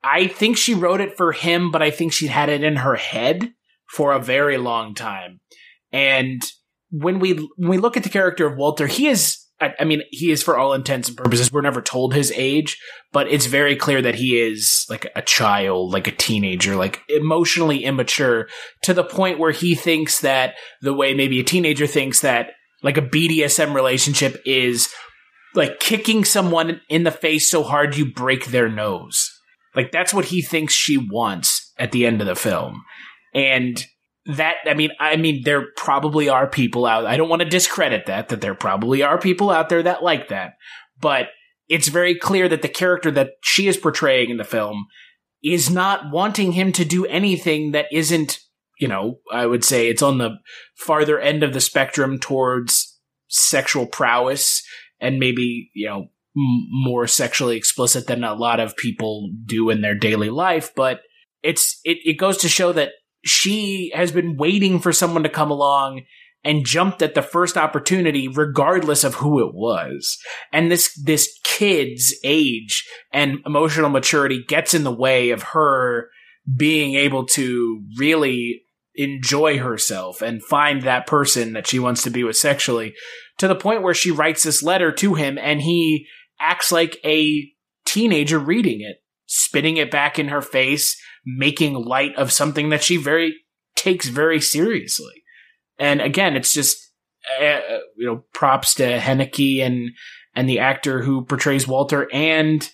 I 0.03 0.27
think 0.27 0.57
she 0.57 0.73
wrote 0.73 1.01
it 1.01 1.17
for 1.17 1.31
him, 1.31 1.71
but 1.71 1.81
I 1.81 1.91
think 1.91 2.13
she 2.13 2.27
had 2.27 2.49
it 2.49 2.63
in 2.63 2.77
her 2.77 2.95
head 2.95 3.53
for 3.87 4.13
a 4.13 4.19
very 4.19 4.57
long 4.57 4.95
time 4.95 5.41
And 5.91 6.41
when 6.91 7.19
we 7.19 7.33
when 7.57 7.69
we 7.69 7.77
look 7.77 7.97
at 7.97 8.03
the 8.03 8.09
character 8.09 8.45
of 8.45 8.57
Walter, 8.57 8.87
he 8.87 9.07
is 9.07 9.45
I, 9.61 9.73
I 9.79 9.83
mean, 9.85 10.01
he 10.09 10.31
is 10.31 10.41
for 10.41 10.57
all 10.57 10.73
intents 10.73 11.07
and 11.07 11.17
purposes. 11.17 11.51
We're 11.51 11.61
never 11.61 11.81
told 11.81 12.13
his 12.13 12.33
age, 12.35 12.81
but 13.13 13.27
it's 13.27 13.45
very 13.45 13.75
clear 13.75 14.01
that 14.01 14.15
he 14.15 14.39
is 14.39 14.85
like 14.89 15.07
a 15.15 15.21
child, 15.21 15.93
like 15.93 16.07
a 16.07 16.11
teenager, 16.11 16.75
like 16.75 17.01
emotionally 17.07 17.85
immature 17.85 18.49
to 18.83 18.93
the 18.93 19.03
point 19.03 19.39
where 19.39 19.51
he 19.51 19.75
thinks 19.75 20.21
that 20.21 20.55
the 20.81 20.93
way 20.93 21.13
maybe 21.13 21.39
a 21.39 21.43
teenager 21.43 21.85
thinks 21.85 22.21
that 22.21 22.51
like 22.81 22.97
a 22.97 23.01
BDSM 23.01 23.75
relationship 23.75 24.41
is 24.45 24.89
like 25.53 25.79
kicking 25.79 26.25
someone 26.25 26.81
in 26.89 27.03
the 27.03 27.11
face 27.11 27.47
so 27.47 27.61
hard 27.61 27.95
you 27.95 28.11
break 28.11 28.47
their 28.47 28.67
nose. 28.67 29.29
Like 29.75 29.91
that's 29.91 30.13
what 30.13 30.25
he 30.25 30.41
thinks 30.41 30.73
she 30.73 30.97
wants 30.97 31.71
at 31.77 31.91
the 31.91 32.05
end 32.05 32.19
of 32.21 32.27
the 32.27 32.35
film. 32.35 32.81
And 33.33 33.85
that 34.25 34.55
I 34.65 34.73
mean 34.73 34.91
I 34.99 35.15
mean 35.15 35.41
there 35.43 35.65
probably 35.75 36.29
are 36.29 36.47
people 36.47 36.85
out 36.85 37.05
I 37.05 37.17
don't 37.17 37.29
want 37.29 37.41
to 37.41 37.49
discredit 37.49 38.05
that 38.05 38.29
that 38.29 38.41
there 38.41 38.55
probably 38.55 39.01
are 39.01 39.17
people 39.17 39.49
out 39.49 39.69
there 39.69 39.83
that 39.83 40.03
like 40.03 40.29
that 40.29 40.53
but 40.99 41.29
it's 41.67 41.87
very 41.87 42.15
clear 42.15 42.47
that 42.47 42.61
the 42.61 42.67
character 42.67 43.09
that 43.11 43.31
she 43.41 43.67
is 43.67 43.77
portraying 43.77 44.29
in 44.29 44.37
the 44.37 44.43
film 44.43 44.85
is 45.43 45.69
not 45.69 46.11
wanting 46.11 46.51
him 46.51 46.71
to 46.73 46.85
do 46.85 47.05
anything 47.07 47.71
that 47.71 47.87
isn't 47.91 48.39
you 48.79 48.87
know 48.87 49.19
I 49.31 49.47
would 49.47 49.63
say 49.63 49.87
it's 49.87 50.03
on 50.03 50.19
the 50.19 50.37
farther 50.75 51.19
end 51.19 51.41
of 51.41 51.53
the 51.53 51.61
spectrum 51.61 52.19
towards 52.19 52.99
sexual 53.27 53.87
prowess 53.87 54.61
and 54.99 55.17
maybe 55.17 55.71
you 55.73 55.87
know 55.87 56.01
m- 56.37 56.67
more 56.69 57.07
sexually 57.07 57.57
explicit 57.57 58.05
than 58.05 58.23
a 58.23 58.35
lot 58.35 58.59
of 58.59 58.77
people 58.77 59.31
do 59.45 59.71
in 59.71 59.81
their 59.81 59.95
daily 59.95 60.29
life 60.29 60.75
but 60.75 61.01
it's 61.41 61.79
it, 61.83 61.97
it 62.05 62.19
goes 62.19 62.37
to 62.37 62.49
show 62.49 62.71
that 62.71 62.91
she 63.23 63.91
has 63.93 64.11
been 64.11 64.37
waiting 64.37 64.79
for 64.79 64.91
someone 64.91 65.23
to 65.23 65.29
come 65.29 65.51
along 65.51 66.01
and 66.43 66.65
jumped 66.65 67.01
at 67.01 67.13
the 67.13 67.21
first 67.21 67.57
opportunity 67.57 68.27
regardless 68.27 69.03
of 69.03 69.15
who 69.15 69.45
it 69.45 69.53
was. 69.53 70.17
And 70.51 70.71
this 70.71 70.93
this 71.03 71.39
kid's 71.43 72.15
age 72.23 72.87
and 73.11 73.39
emotional 73.45 73.89
maturity 73.89 74.43
gets 74.47 74.73
in 74.73 74.83
the 74.83 74.91
way 74.93 75.29
of 75.29 75.43
her 75.43 76.09
being 76.55 76.95
able 76.95 77.25
to 77.25 77.83
really 77.97 78.63
enjoy 78.95 79.57
herself 79.59 80.21
and 80.21 80.43
find 80.43 80.81
that 80.81 81.07
person 81.07 81.53
that 81.53 81.67
she 81.67 81.79
wants 81.79 82.03
to 82.03 82.09
be 82.09 82.23
with 82.23 82.35
sexually 82.35 82.93
to 83.37 83.47
the 83.47 83.55
point 83.55 83.83
where 83.83 83.93
she 83.93 84.11
writes 84.11 84.43
this 84.43 84.61
letter 84.61 84.91
to 84.91 85.13
him 85.13 85.37
and 85.37 85.61
he 85.61 86.07
acts 86.39 86.71
like 86.71 86.97
a 87.05 87.49
teenager 87.85 88.37
reading 88.37 88.81
it, 88.81 88.97
spitting 89.27 89.77
it 89.77 89.91
back 89.91 90.19
in 90.19 90.27
her 90.27 90.41
face 90.41 91.01
making 91.25 91.73
light 91.73 92.15
of 92.15 92.31
something 92.31 92.69
that 92.69 92.83
she 92.83 92.97
very 92.97 93.35
takes 93.75 94.07
very 94.07 94.41
seriously. 94.41 95.23
And 95.79 96.01
again, 96.01 96.35
it's 96.35 96.53
just 96.53 96.91
uh, 97.39 97.59
you 97.95 98.05
know 98.07 98.23
props 98.33 98.75
to 98.75 98.99
Haneke 98.99 99.61
and 99.61 99.91
and 100.35 100.47
the 100.47 100.59
actor 100.59 101.01
who 101.01 101.25
portrays 101.25 101.67
Walter 101.67 102.07
and 102.13 102.69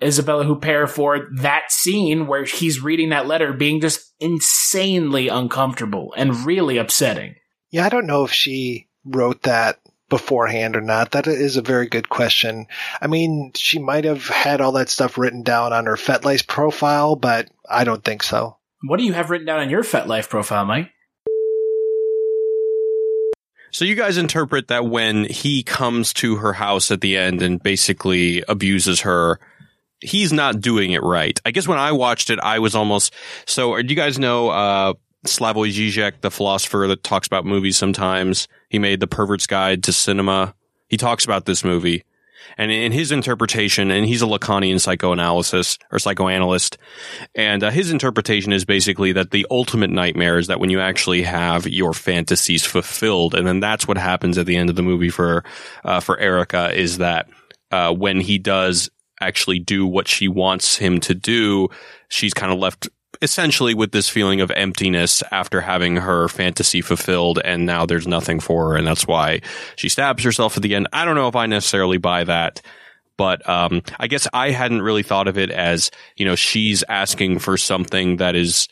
Isabelle 0.00 0.44
Huppert 0.44 0.90
for 0.90 1.28
that 1.36 1.72
scene 1.72 2.26
where 2.26 2.44
he's 2.44 2.82
reading 2.82 3.10
that 3.10 3.26
letter 3.26 3.52
being 3.52 3.80
just 3.80 4.14
insanely 4.20 5.28
uncomfortable 5.28 6.14
and 6.16 6.44
really 6.46 6.76
upsetting. 6.76 7.34
Yeah, 7.70 7.86
I 7.86 7.88
don't 7.88 8.06
know 8.06 8.24
if 8.24 8.32
she 8.32 8.88
wrote 9.04 9.42
that 9.42 9.80
beforehand 10.08 10.76
or 10.76 10.80
not? 10.80 11.12
That 11.12 11.26
is 11.26 11.56
a 11.56 11.62
very 11.62 11.88
good 11.88 12.08
question. 12.08 12.66
I 13.00 13.06
mean, 13.06 13.52
she 13.54 13.78
might 13.78 14.04
have 14.04 14.26
had 14.26 14.60
all 14.60 14.72
that 14.72 14.88
stuff 14.88 15.18
written 15.18 15.42
down 15.42 15.72
on 15.72 15.86
her 15.86 15.96
FetLife 15.96 16.46
profile, 16.46 17.16
but 17.16 17.48
I 17.68 17.84
don't 17.84 18.04
think 18.04 18.22
so. 18.22 18.56
What 18.82 18.98
do 18.98 19.04
you 19.04 19.12
have 19.14 19.30
written 19.30 19.46
down 19.46 19.60
on 19.60 19.70
your 19.70 19.82
FetLife 19.82 20.28
profile, 20.28 20.64
Mike? 20.64 20.90
So 23.72 23.84
you 23.84 23.94
guys 23.94 24.16
interpret 24.16 24.68
that 24.68 24.86
when 24.86 25.24
he 25.24 25.62
comes 25.62 26.14
to 26.14 26.36
her 26.36 26.54
house 26.54 26.90
at 26.90 27.02
the 27.02 27.18
end 27.18 27.42
and 27.42 27.62
basically 27.62 28.42
abuses 28.48 29.00
her, 29.02 29.38
he's 30.00 30.32
not 30.32 30.60
doing 30.60 30.92
it 30.92 31.02
right. 31.02 31.38
I 31.44 31.50
guess 31.50 31.68
when 31.68 31.78
I 31.78 31.92
watched 31.92 32.30
it, 32.30 32.38
I 32.38 32.58
was 32.58 32.74
almost 32.74 33.12
so. 33.44 33.80
Do 33.80 33.88
you 33.88 33.96
guys 33.96 34.18
know 34.18 34.48
uh, 34.48 34.94
Slavoj 35.26 35.70
Žižek, 35.70 36.20
the 36.20 36.30
philosopher 36.30 36.86
that 36.88 37.02
talks 37.02 37.26
about 37.26 37.44
movies 37.44 37.76
sometimes? 37.76 38.48
He 38.68 38.78
made 38.78 39.00
The 39.00 39.06
Pervert's 39.06 39.46
Guide 39.46 39.82
to 39.84 39.92
Cinema. 39.92 40.54
He 40.88 40.96
talks 40.96 41.24
about 41.24 41.46
this 41.46 41.64
movie. 41.64 42.04
And 42.56 42.70
in 42.70 42.92
his 42.92 43.12
interpretation, 43.12 43.90
and 43.90 44.06
he's 44.06 44.22
a 44.22 44.26
Lacanian 44.26 44.80
psychoanalysis 44.80 45.78
or 45.90 45.98
psychoanalyst, 45.98 46.78
and 47.34 47.62
uh, 47.62 47.70
his 47.70 47.90
interpretation 47.90 48.52
is 48.52 48.64
basically 48.64 49.12
that 49.12 49.30
the 49.30 49.46
ultimate 49.50 49.90
nightmare 49.90 50.38
is 50.38 50.46
that 50.46 50.60
when 50.60 50.70
you 50.70 50.80
actually 50.80 51.22
have 51.22 51.66
your 51.66 51.92
fantasies 51.92 52.64
fulfilled, 52.64 53.34
and 53.34 53.46
then 53.46 53.60
that's 53.60 53.88
what 53.88 53.98
happens 53.98 54.38
at 54.38 54.46
the 54.46 54.56
end 54.56 54.70
of 54.70 54.76
the 54.76 54.82
movie 54.82 55.10
for 55.10 55.44
uh, 55.84 56.00
for 56.00 56.18
Erica 56.18 56.72
is 56.72 56.98
that 56.98 57.28
uh, 57.72 57.92
when 57.92 58.20
he 58.20 58.38
does 58.38 58.90
actually 59.20 59.58
do 59.58 59.86
what 59.86 60.08
she 60.08 60.28
wants 60.28 60.76
him 60.76 61.00
to 61.00 61.14
do, 61.14 61.68
she's 62.08 62.34
kind 62.34 62.52
of 62.52 62.58
left 62.58 62.88
essentially 63.22 63.74
with 63.74 63.92
this 63.92 64.08
feeling 64.08 64.40
of 64.40 64.50
emptiness 64.50 65.22
after 65.30 65.60
having 65.60 65.96
her 65.96 66.28
fantasy 66.28 66.80
fulfilled 66.80 67.38
and 67.44 67.66
now 67.66 67.86
there's 67.86 68.06
nothing 68.06 68.40
for 68.40 68.70
her 68.70 68.76
and 68.76 68.86
that's 68.86 69.06
why 69.06 69.40
she 69.76 69.88
stabs 69.88 70.22
herself 70.22 70.56
at 70.56 70.62
the 70.62 70.74
end. 70.74 70.88
I 70.92 71.04
don't 71.04 71.16
know 71.16 71.28
if 71.28 71.36
I 71.36 71.46
necessarily 71.46 71.98
buy 71.98 72.24
that. 72.24 72.62
But 73.18 73.48
um, 73.48 73.82
I 73.98 74.08
guess 74.08 74.28
I 74.34 74.50
hadn't 74.50 74.82
really 74.82 75.02
thought 75.02 75.26
of 75.26 75.38
it 75.38 75.50
as 75.50 75.90
you 76.16 76.26
know 76.26 76.34
she's 76.34 76.84
asking 76.88 77.38
for 77.38 77.56
something 77.56 78.18
that 78.18 78.36
is 78.36 78.68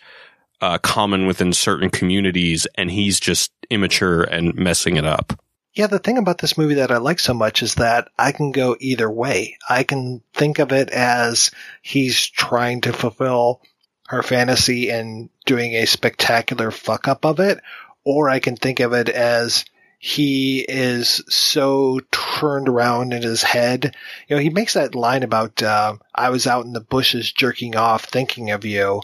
uh, 0.60 0.78
common 0.78 1.26
within 1.26 1.52
certain 1.52 1.90
communities, 1.90 2.66
and 2.74 2.90
he's 2.90 3.20
just 3.20 3.52
immature 3.70 4.22
and 4.22 4.54
messing 4.54 4.96
it 4.96 5.04
up. 5.04 5.38
Yeah, 5.74 5.88
the 5.88 5.98
thing 5.98 6.18
about 6.18 6.38
this 6.38 6.56
movie 6.56 6.74
that 6.74 6.92
I 6.92 6.98
like 6.98 7.18
so 7.18 7.34
much 7.34 7.62
is 7.62 7.74
that 7.76 8.08
I 8.16 8.30
can 8.30 8.52
go 8.52 8.76
either 8.78 9.10
way. 9.10 9.58
I 9.68 9.82
can 9.82 10.22
think 10.32 10.60
of 10.60 10.72
it 10.72 10.88
as 10.90 11.50
he's 11.82 12.28
trying 12.28 12.82
to 12.82 12.92
fulfill 12.92 13.60
her 14.08 14.22
fantasy 14.22 14.90
and 14.90 15.30
doing 15.46 15.74
a 15.74 15.86
spectacular 15.86 16.70
fuck 16.70 17.08
up 17.08 17.24
of 17.24 17.40
it, 17.40 17.60
or 18.04 18.28
I 18.28 18.38
can 18.38 18.56
think 18.56 18.80
of 18.80 18.92
it 18.92 19.08
as 19.08 19.64
he 19.98 20.60
is 20.60 21.22
so 21.30 21.98
turned 22.12 22.68
around 22.68 23.14
in 23.14 23.22
his 23.22 23.42
head. 23.42 23.96
You 24.28 24.36
know, 24.36 24.42
he 24.42 24.50
makes 24.50 24.74
that 24.74 24.94
line 24.94 25.22
about, 25.22 25.62
uh, 25.62 25.96
I 26.14 26.28
was 26.28 26.46
out 26.46 26.66
in 26.66 26.74
the 26.74 26.80
bushes 26.80 27.32
jerking 27.32 27.74
off 27.74 28.04
thinking 28.04 28.50
of 28.50 28.66
you. 28.66 29.00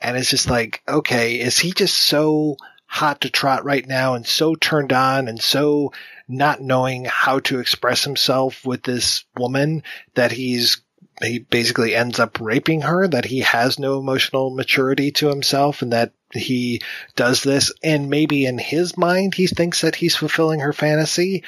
And 0.00 0.16
it's 0.16 0.30
just 0.30 0.48
like, 0.48 0.80
okay, 0.86 1.40
is 1.40 1.58
he 1.58 1.72
just 1.72 1.96
so 1.96 2.56
hot 2.86 3.22
to 3.22 3.30
trot 3.30 3.64
right 3.64 3.84
now 3.88 4.14
and 4.14 4.24
so 4.24 4.54
turned 4.54 4.92
on 4.92 5.26
and 5.26 5.42
so 5.42 5.92
not 6.28 6.60
knowing 6.60 7.04
how 7.04 7.40
to 7.40 7.58
express 7.58 8.04
himself 8.04 8.64
with 8.64 8.84
this 8.84 9.24
woman 9.36 9.82
that 10.14 10.30
he's 10.30 10.83
he 11.22 11.38
basically 11.38 11.94
ends 11.94 12.18
up 12.18 12.40
raping 12.40 12.82
her, 12.82 13.06
that 13.08 13.24
he 13.24 13.40
has 13.40 13.78
no 13.78 13.98
emotional 13.98 14.50
maturity 14.50 15.10
to 15.12 15.28
himself 15.28 15.82
and 15.82 15.92
that 15.92 16.12
he 16.32 16.80
does 17.14 17.42
this 17.42 17.72
and 17.82 18.10
maybe 18.10 18.44
in 18.44 18.58
his 18.58 18.96
mind 18.96 19.34
he 19.34 19.46
thinks 19.46 19.82
that 19.82 19.94
he's 19.94 20.16
fulfilling 20.16 20.60
her 20.60 20.72
fantasy 20.72 21.44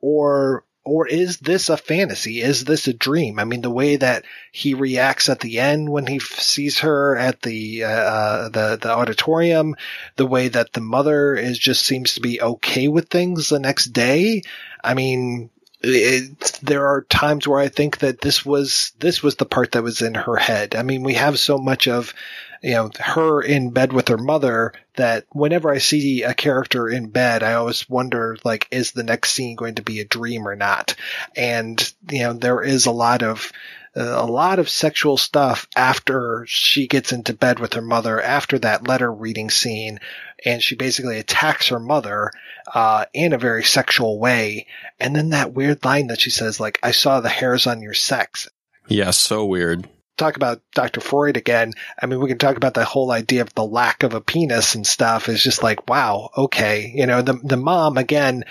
or 0.00 0.64
or 0.84 1.08
is 1.08 1.38
this 1.38 1.70
a 1.70 1.78
fantasy? 1.78 2.42
Is 2.42 2.64
this 2.64 2.86
a 2.86 2.92
dream? 2.92 3.38
I 3.38 3.44
mean, 3.44 3.62
the 3.62 3.70
way 3.70 3.96
that 3.96 4.24
he 4.52 4.74
reacts 4.74 5.30
at 5.30 5.40
the 5.40 5.58
end 5.58 5.88
when 5.88 6.06
he 6.06 6.16
f- 6.16 6.38
sees 6.38 6.80
her 6.80 7.16
at 7.16 7.40
the 7.40 7.84
uh, 7.84 7.88
uh 7.88 8.48
the 8.50 8.78
the 8.80 8.90
auditorium, 8.90 9.76
the 10.16 10.26
way 10.26 10.48
that 10.48 10.74
the 10.74 10.82
mother 10.82 11.34
is 11.34 11.58
just 11.58 11.86
seems 11.86 12.14
to 12.14 12.20
be 12.20 12.40
okay 12.40 12.88
with 12.88 13.08
things 13.08 13.48
the 13.48 13.58
next 13.58 13.86
day. 13.86 14.42
I 14.82 14.92
mean, 14.92 15.48
it, 15.86 16.60
there 16.62 16.86
are 16.86 17.02
times 17.02 17.46
where 17.46 17.60
I 17.60 17.68
think 17.68 17.98
that 17.98 18.20
this 18.20 18.44
was 18.44 18.92
this 18.98 19.22
was 19.22 19.36
the 19.36 19.46
part 19.46 19.72
that 19.72 19.82
was 19.82 20.02
in 20.02 20.14
her 20.14 20.36
head. 20.36 20.74
I 20.74 20.82
mean, 20.82 21.02
we 21.02 21.14
have 21.14 21.38
so 21.38 21.58
much 21.58 21.88
of 21.88 22.14
you 22.62 22.72
know 22.72 22.90
her 22.98 23.42
in 23.42 23.70
bed 23.70 23.92
with 23.92 24.08
her 24.08 24.18
mother 24.18 24.72
that 24.96 25.26
whenever 25.32 25.70
I 25.70 25.78
see 25.78 26.22
a 26.22 26.34
character 26.34 26.88
in 26.88 27.10
bed, 27.10 27.42
I 27.42 27.54
always 27.54 27.88
wonder 27.88 28.36
like, 28.44 28.68
is 28.70 28.92
the 28.92 29.02
next 29.02 29.32
scene 29.32 29.56
going 29.56 29.76
to 29.76 29.82
be 29.82 30.00
a 30.00 30.04
dream 30.04 30.48
or 30.48 30.56
not? 30.56 30.94
And 31.36 31.92
you 32.10 32.20
know, 32.20 32.32
there 32.32 32.62
is 32.62 32.86
a 32.86 32.92
lot 32.92 33.22
of 33.22 33.52
a 33.96 34.26
lot 34.26 34.58
of 34.58 34.68
sexual 34.68 35.16
stuff 35.16 35.68
after 35.76 36.44
she 36.48 36.86
gets 36.86 37.12
into 37.12 37.32
bed 37.32 37.58
with 37.58 37.74
her 37.74 37.82
mother 37.82 38.20
after 38.20 38.58
that 38.58 38.86
letter 38.88 39.12
reading 39.12 39.50
scene 39.50 40.00
and 40.44 40.62
she 40.62 40.74
basically 40.74 41.18
attacks 41.18 41.68
her 41.68 41.78
mother 41.78 42.30
uh, 42.74 43.04
in 43.12 43.32
a 43.32 43.38
very 43.38 43.62
sexual 43.62 44.18
way 44.18 44.66
and 44.98 45.14
then 45.14 45.30
that 45.30 45.52
weird 45.52 45.84
line 45.84 46.08
that 46.08 46.20
she 46.20 46.30
says 46.30 46.58
like 46.58 46.78
i 46.82 46.90
saw 46.90 47.20
the 47.20 47.28
hairs 47.28 47.66
on 47.66 47.82
your 47.82 47.94
sex 47.94 48.48
yeah 48.88 49.10
so 49.10 49.44
weird 49.44 49.88
talk 50.16 50.36
about 50.36 50.62
Dr. 50.74 51.00
Freud 51.00 51.36
again. 51.36 51.72
I 52.00 52.06
mean, 52.06 52.20
we 52.20 52.28
can 52.28 52.38
talk 52.38 52.56
about 52.56 52.74
the 52.74 52.84
whole 52.84 53.10
idea 53.10 53.42
of 53.42 53.54
the 53.54 53.64
lack 53.64 54.02
of 54.02 54.14
a 54.14 54.20
penis 54.20 54.74
and 54.74 54.86
stuff 54.86 55.28
is 55.28 55.42
just 55.42 55.62
like, 55.62 55.88
wow, 55.88 56.30
okay. 56.36 56.92
You 56.94 57.06
know, 57.06 57.22
the, 57.22 57.32
the 57.42 57.56
mom 57.56 57.98
again, 57.98 58.44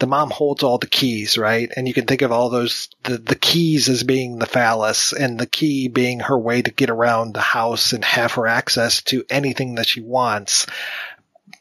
the 0.00 0.06
mom 0.06 0.30
holds 0.30 0.62
all 0.62 0.78
the 0.78 0.86
keys, 0.86 1.38
right? 1.38 1.70
And 1.76 1.86
you 1.86 1.94
can 1.94 2.06
think 2.06 2.22
of 2.22 2.32
all 2.32 2.48
those, 2.48 2.88
the, 3.04 3.18
the 3.18 3.36
keys 3.36 3.88
as 3.88 4.02
being 4.02 4.38
the 4.38 4.46
phallus 4.46 5.12
and 5.12 5.38
the 5.38 5.46
key 5.46 5.88
being 5.88 6.20
her 6.20 6.38
way 6.38 6.62
to 6.62 6.70
get 6.70 6.90
around 6.90 7.34
the 7.34 7.40
house 7.40 7.92
and 7.92 8.04
have 8.04 8.32
her 8.32 8.46
access 8.46 9.02
to 9.04 9.24
anything 9.30 9.76
that 9.76 9.86
she 9.86 10.00
wants. 10.00 10.66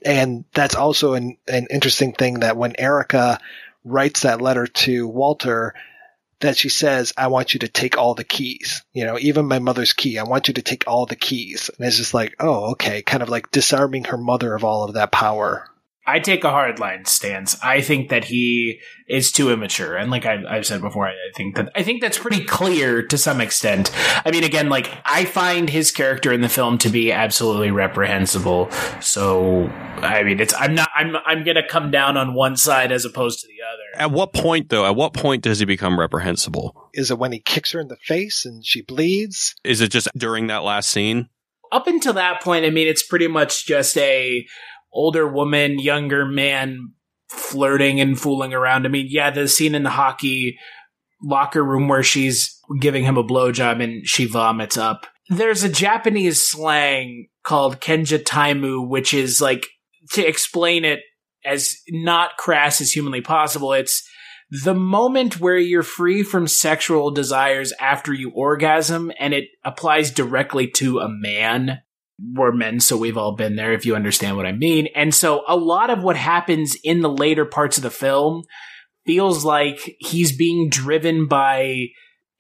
And 0.04 0.46
that's 0.54 0.76
also 0.76 1.14
an, 1.14 1.38
an 1.48 1.68
interesting 1.70 2.14
thing 2.14 2.40
that 2.40 2.56
when 2.56 2.80
Erica 2.80 3.40
writes 3.84 4.22
that 4.22 4.42
letter 4.42 4.68
to 4.68 5.08
Walter, 5.08 5.76
that 6.40 6.56
she 6.56 6.70
says, 6.70 7.12
I 7.18 7.28
want 7.28 7.54
you 7.54 7.60
to 7.62 7.68
take 7.68 7.98
all 7.98 8.16
the 8.16 8.24
keys. 8.24 8.84
You 8.94 9.06
know, 9.06 9.20
even 9.20 9.48
my 9.48 9.60
mother's 9.60 9.92
key, 9.92 10.18
I 10.18 10.24
want 10.24 10.48
you 10.48 10.54
to 10.54 10.62
take 10.62 10.86
all 10.88 11.06
the 11.06 11.18
keys. 11.18 11.70
And 11.78 11.86
it's 11.86 11.98
just 11.98 12.14
like, 12.14 12.36
oh, 12.40 12.72
okay, 12.72 13.02
kind 13.02 13.22
of 13.22 13.28
like 13.28 13.52
disarming 13.52 14.06
her 14.06 14.18
mother 14.18 14.56
of 14.56 14.64
all 14.64 14.86
of 14.86 14.94
that 14.94 15.12
power. 15.12 15.70
I 16.10 16.20
take 16.20 16.44
a 16.44 16.48
hardline 16.48 17.08
stance. 17.08 17.56
I 17.62 17.82
think 17.82 18.10
that 18.10 18.26
he 18.26 18.80
is 19.08 19.32
too 19.32 19.52
immature, 19.52 19.96
and 19.96 20.10
like 20.10 20.26
I, 20.26 20.56
have 20.56 20.66
said 20.66 20.82
before, 20.82 21.08
I, 21.08 21.12
I 21.12 21.32
think 21.36 21.56
that 21.56 21.72
I 21.76 21.84
think 21.84 22.02
that's 22.02 22.18
pretty 22.18 22.44
clear 22.44 23.04
to 23.04 23.18
some 23.18 23.40
extent. 23.40 23.92
I 24.26 24.32
mean, 24.32 24.44
again, 24.44 24.70
like 24.70 24.92
I 25.06 25.26
find 25.26 25.70
his 25.70 25.92
character 25.92 26.34
in 26.34 26.42
the 26.42 26.50
film 26.50 26.80
to 26.80 26.90
be 26.90 27.12
absolutely 27.12 27.70
reprehensible. 27.70 28.72
So, 29.02 29.68
I 29.98 30.24
mean, 30.24 30.40
it's 30.40 30.54
I'm 30.56 30.74
not 30.74 30.90
I'm 30.96 31.16
I'm 31.26 31.44
gonna 31.44 31.68
come 31.68 31.92
down 31.92 32.18
on 32.18 32.34
one 32.34 32.58
side 32.58 32.92
as 32.92 33.06
opposed 33.06 33.42
to 33.42 33.48
the 33.48 33.62
other. 33.64 34.04
At 34.04 34.12
what 34.12 34.34
point, 34.34 34.70
though? 34.70 34.86
At 34.86 34.96
what 34.96 35.14
point 35.14 35.44
does 35.44 35.60
he 35.60 35.66
become 35.66 36.00
reprehensible? 36.00 36.90
Is 36.94 37.12
it 37.12 37.20
when 37.20 37.32
he 37.32 37.40
kicks 37.40 37.72
her 37.74 37.80
in 37.80 37.88
the 37.88 37.98
face 37.98 38.46
and 38.46 38.66
she 38.66 38.82
bleeds? 38.82 39.54
Is 39.64 39.82
it 39.82 39.92
just 39.92 40.08
during 40.18 40.48
that 40.48 40.64
last 40.64 40.90
scene? 40.90 41.30
Up 41.72 41.86
until 41.86 42.14
that 42.14 42.42
point, 42.42 42.66
I 42.66 42.72
mean, 42.72 42.88
it's 42.88 43.04
pretty 43.04 43.28
much 43.28 43.68
just 43.68 43.96
a 43.98 44.48
older 44.92 45.28
woman, 45.28 45.80
younger 45.80 46.26
man 46.26 46.94
flirting 47.30 48.00
and 48.00 48.20
fooling 48.20 48.54
around. 48.54 48.86
I 48.86 48.90
mean, 48.90 49.08
yeah, 49.10 49.30
the 49.32 49.48
scene 49.48 49.76
in 49.76 49.84
the 49.84 49.90
hockey 49.90 50.58
locker 51.22 51.64
room 51.64 51.88
where 51.88 52.04
she's 52.04 52.60
giving 52.80 53.04
him 53.04 53.18
a 53.18 53.24
blowjob 53.24 53.84
and 53.84 54.08
she 54.08 54.26
vomits 54.26 54.78
up. 54.78 55.06
There's 55.30 55.64
a 55.64 55.70
Japanese 55.70 56.42
slang 56.42 57.28
called 57.44 57.82
Kenja 57.82 58.24
Taimu, 58.24 58.88
which 58.88 59.14
is 59.14 59.42
like 59.42 59.68
to 60.14 60.26
explain 60.26 60.86
it 60.86 61.02
as 61.46 61.78
not 61.90 62.38
crass 62.38 62.82
as 62.82 62.92
humanly 62.92 63.22
possible. 63.22 63.74
It's 63.74 64.08
the 64.50 64.74
moment 64.74 65.40
where 65.40 65.58
you're 65.58 65.84
free 65.84 66.24
from 66.24 66.48
sexual 66.48 67.12
desires 67.12 67.72
after 67.80 68.12
you 68.12 68.32
orgasm, 68.32 69.12
and 69.20 69.34
it 69.34 69.46
applies 69.64 70.10
directly 70.10 70.68
to 70.72 71.00
a 71.00 71.10
man 71.10 71.82
we're 72.34 72.52
men, 72.52 72.80
so 72.80 72.98
we've 72.98 73.18
all 73.18 73.36
been 73.36 73.56
there, 73.56 73.74
if 73.74 73.86
you 73.86 73.96
understand 73.96 74.38
what 74.38 74.46
I 74.46 74.52
mean. 74.52 74.88
And 74.96 75.14
so 75.14 75.44
a 75.48 75.56
lot 75.56 75.90
of 75.90 76.04
what 76.04 76.16
happens 76.16 76.76
in 76.84 77.02
the 77.02 77.10
later 77.10 77.46
parts 77.46 77.78
of 77.78 77.84
the 77.84 77.90
film 77.90 78.44
feels 79.06 79.46
like 79.46 79.96
he's 80.00 80.36
being 80.36 80.70
driven 80.70 81.28
by 81.28 81.88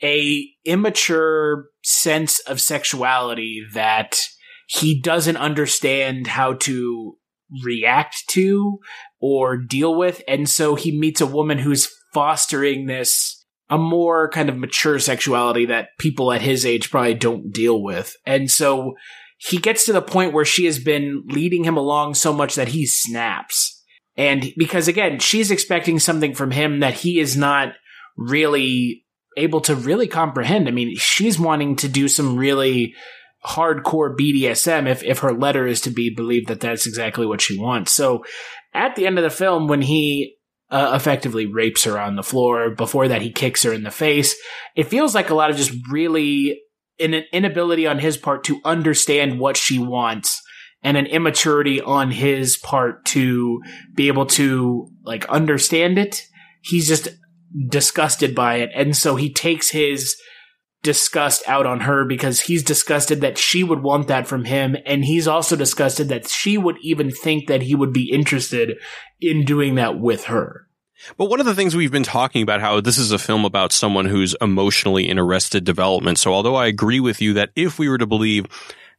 a 0.04 0.48
immature 0.66 1.66
sense 1.84 2.40
of 2.40 2.62
sexuality 2.62 3.64
that 3.74 4.22
he 4.68 5.00
doesn't 5.02 5.38
understand 5.38 6.28
how 6.28 6.54
to 6.54 7.18
react 7.64 8.24
to 8.30 8.80
or 9.20 9.58
deal 9.58 9.96
with. 9.96 10.22
And 10.28 10.48
so 10.48 10.76
he 10.76 10.98
meets 10.98 11.22
a 11.22 11.26
woman 11.26 11.58
who's 11.58 11.90
fostering 12.14 12.86
this 12.86 13.44
a 13.70 13.78
more 13.78 14.30
kind 14.30 14.50
of 14.50 14.58
mature 14.58 15.00
sexuality 15.00 15.68
that 15.68 15.90
people 16.00 16.32
at 16.32 16.42
his 16.42 16.66
age 16.66 16.90
probably 16.90 17.14
don't 17.14 17.52
deal 17.52 17.82
with. 17.82 18.16
And 18.26 18.50
so 18.50 18.96
he 19.40 19.58
gets 19.58 19.86
to 19.86 19.94
the 19.94 20.02
point 20.02 20.34
where 20.34 20.46
she 20.46 20.66
has 20.66 20.80
been 20.80 21.24
leading 21.28 21.64
him 21.64 21.78
along 21.78 22.14
so 22.14 22.34
much 22.34 22.56
that 22.56 22.68
he 22.68 22.86
snaps. 22.86 23.82
And 24.18 24.54
because 24.58 24.90
again, 24.90 25.20
she's 25.20 25.50
expecting 25.50 25.98
something 25.98 26.36
from 26.36 26.52
him 26.52 26.82
that 26.82 26.94
he 26.94 27.20
is 27.20 27.38
not 27.38 27.74
really 28.18 29.06
able 29.38 29.62
to 29.62 29.76
really 29.76 30.08
comprehend. 30.08 30.68
I 30.68 30.72
mean, 30.72 30.98
she's 30.98 31.40
wanting 31.40 31.78
to 31.78 31.88
do 31.88 32.10
some 32.10 32.36
really 32.36 32.96
hardcore 33.46 34.14
BDSM 34.14 34.90
if, 34.90 35.04
if 35.04 35.20
her 35.20 35.32
letter 35.32 35.66
is 35.66 35.80
to 35.82 35.90
be 35.90 36.14
believed 36.14 36.50
that 36.50 36.60
that's 36.60 36.86
exactly 36.86 37.26
what 37.26 37.40
she 37.40 37.58
wants. 37.58 37.94
So 37.94 38.26
at 38.74 38.98
the 38.98 39.08
end 39.08 39.18
of 39.18 39.24
the 39.24 39.30
film, 39.30 39.70
when 39.70 39.82
he 39.82 40.36
uh, 40.70 40.92
effectively 40.94 41.46
rapes 41.46 41.86
her 41.86 41.98
on 41.98 42.18
the 42.18 42.24
floor, 42.24 42.72
before 42.72 43.08
that 43.08 43.22
he 43.22 43.32
kicks 43.32 43.64
her 43.64 43.72
in 43.72 43.84
the 43.84 43.92
face, 43.92 44.36
it 44.76 44.88
feels 44.88 45.16
like 45.16 45.30
a 45.30 45.36
lot 45.36 45.50
of 45.50 45.56
just 45.56 45.72
really 45.90 46.60
an 47.00 47.14
inability 47.32 47.88
on 47.88 48.00
his 48.00 48.18
part 48.18 48.44
to 48.46 48.62
understand 48.66 49.40
what 49.40 49.58
she 49.58 49.80
wants 49.80 50.42
and 50.84 50.98
an 50.98 51.06
immaturity 51.06 51.82
on 51.82 52.12
his 52.12 52.58
part 52.58 53.06
to 53.06 53.62
be 53.96 54.08
able 54.08 54.26
to 54.26 54.90
like 55.04 55.26
understand 55.26 55.98
it. 55.98 56.24
He's 56.62 56.88
just 56.88 57.10
disgusted 57.68 58.36
by 58.36 58.56
it. 58.56 58.70
And 58.76 58.96
so 58.96 59.16
he 59.16 59.34
takes 59.34 59.70
his 59.70 60.16
disgust 60.82 61.44
out 61.48 61.66
on 61.66 61.82
her 61.82 62.06
because 62.06 62.42
he's 62.42 62.64
disgusted 62.64 63.20
that 63.22 63.38
she 63.38 63.64
would 63.64 63.84
want 63.84 64.08
that 64.08 64.28
from 64.28 64.46
him. 64.46 64.78
And 64.86 65.04
he's 65.04 65.28
also 65.28 65.56
disgusted 65.56 66.08
that 66.10 66.30
she 66.30 66.58
would 66.58 66.78
even 66.82 67.12
think 67.12 67.48
that 67.48 67.64
he 67.64 67.76
would 67.76 67.92
be 67.92 68.12
interested 68.12 68.78
in 69.20 69.44
doing 69.44 69.76
that 69.76 70.00
with 70.00 70.26
her. 70.26 70.69
But 71.18 71.30
one 71.30 71.40
of 71.40 71.46
the 71.46 71.56
things 71.56 71.76
we've 71.76 71.92
been 71.92 72.04
talking 72.04 72.42
about 72.42 72.62
how 72.62 72.82
this 72.82 72.98
is 72.98 73.12
a 73.12 73.20
film 73.20 73.46
about 73.46 73.72
someone 73.72 74.06
who's 74.06 74.36
emotionally 74.42 75.08
in 75.08 75.20
arrested 75.20 75.64
development. 75.64 76.20
So 76.20 76.34
although 76.34 76.56
I 76.56 76.68
agree 76.68 77.00
with 77.00 77.22
you 77.22 77.34
that 77.34 77.52
if 77.56 77.80
we 77.80 77.90
were 77.90 77.98
to 77.98 78.08
believe 78.08 78.46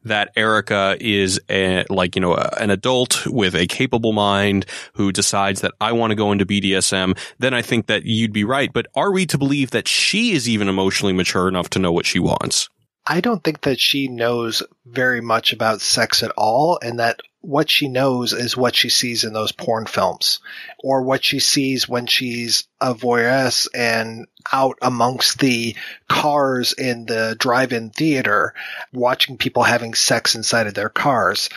that 0.04 0.30
Erica 0.34 0.96
is 0.98 1.40
a, 1.50 1.84
like, 1.90 2.16
you 2.16 2.22
know, 2.22 2.34
an 2.34 2.70
adult 2.70 3.26
with 3.26 3.54
a 3.54 3.66
capable 3.66 4.12
mind 4.12 4.64
who 4.94 5.12
decides 5.12 5.60
that 5.60 5.74
I 5.80 5.92
want 5.92 6.10
to 6.10 6.14
go 6.14 6.32
into 6.32 6.46
BDSM, 6.46 7.18
then 7.38 7.52
I 7.52 7.62
think 7.62 7.86
that 7.86 8.04
you'd 8.04 8.32
be 8.32 8.44
right. 8.44 8.72
But 8.72 8.86
are 8.94 9.12
we 9.12 9.26
to 9.26 9.38
believe 9.38 9.72
that 9.72 9.86
she 9.86 10.32
is 10.32 10.48
even 10.48 10.68
emotionally 10.68 11.12
mature 11.12 11.48
enough 11.48 11.68
to 11.70 11.78
know 11.78 11.92
what 11.92 12.06
she 12.06 12.18
wants? 12.18 12.68
I 13.06 13.20
don't 13.20 13.42
think 13.42 13.62
that 13.62 13.80
she 13.80 14.08
knows 14.08 14.62
very 14.86 15.20
much 15.20 15.52
about 15.52 15.80
sex 15.80 16.22
at 16.22 16.30
all, 16.36 16.78
and 16.82 16.98
that 17.00 17.20
what 17.40 17.70
she 17.70 17.88
knows 17.88 18.32
is 18.32 18.56
what 18.56 18.74
she 18.74 18.88
sees 18.88 19.24
in 19.24 19.32
those 19.32 19.52
porn 19.52 19.86
films 19.86 20.40
or 20.78 21.02
what 21.02 21.24
she 21.24 21.38
sees 21.38 21.88
when 21.88 22.06
she's 22.06 22.68
a 22.80 22.94
voyeur 22.94 23.68
and 23.74 24.26
out 24.52 24.76
amongst 24.82 25.38
the 25.38 25.74
cars 26.08 26.72
in 26.72 27.06
the 27.06 27.36
drive-in 27.38 27.90
theater 27.90 28.54
watching 28.92 29.38
people 29.38 29.62
having 29.62 29.94
sex 29.94 30.34
inside 30.34 30.66
of 30.66 30.74
their 30.74 30.90
cars. 30.90 31.48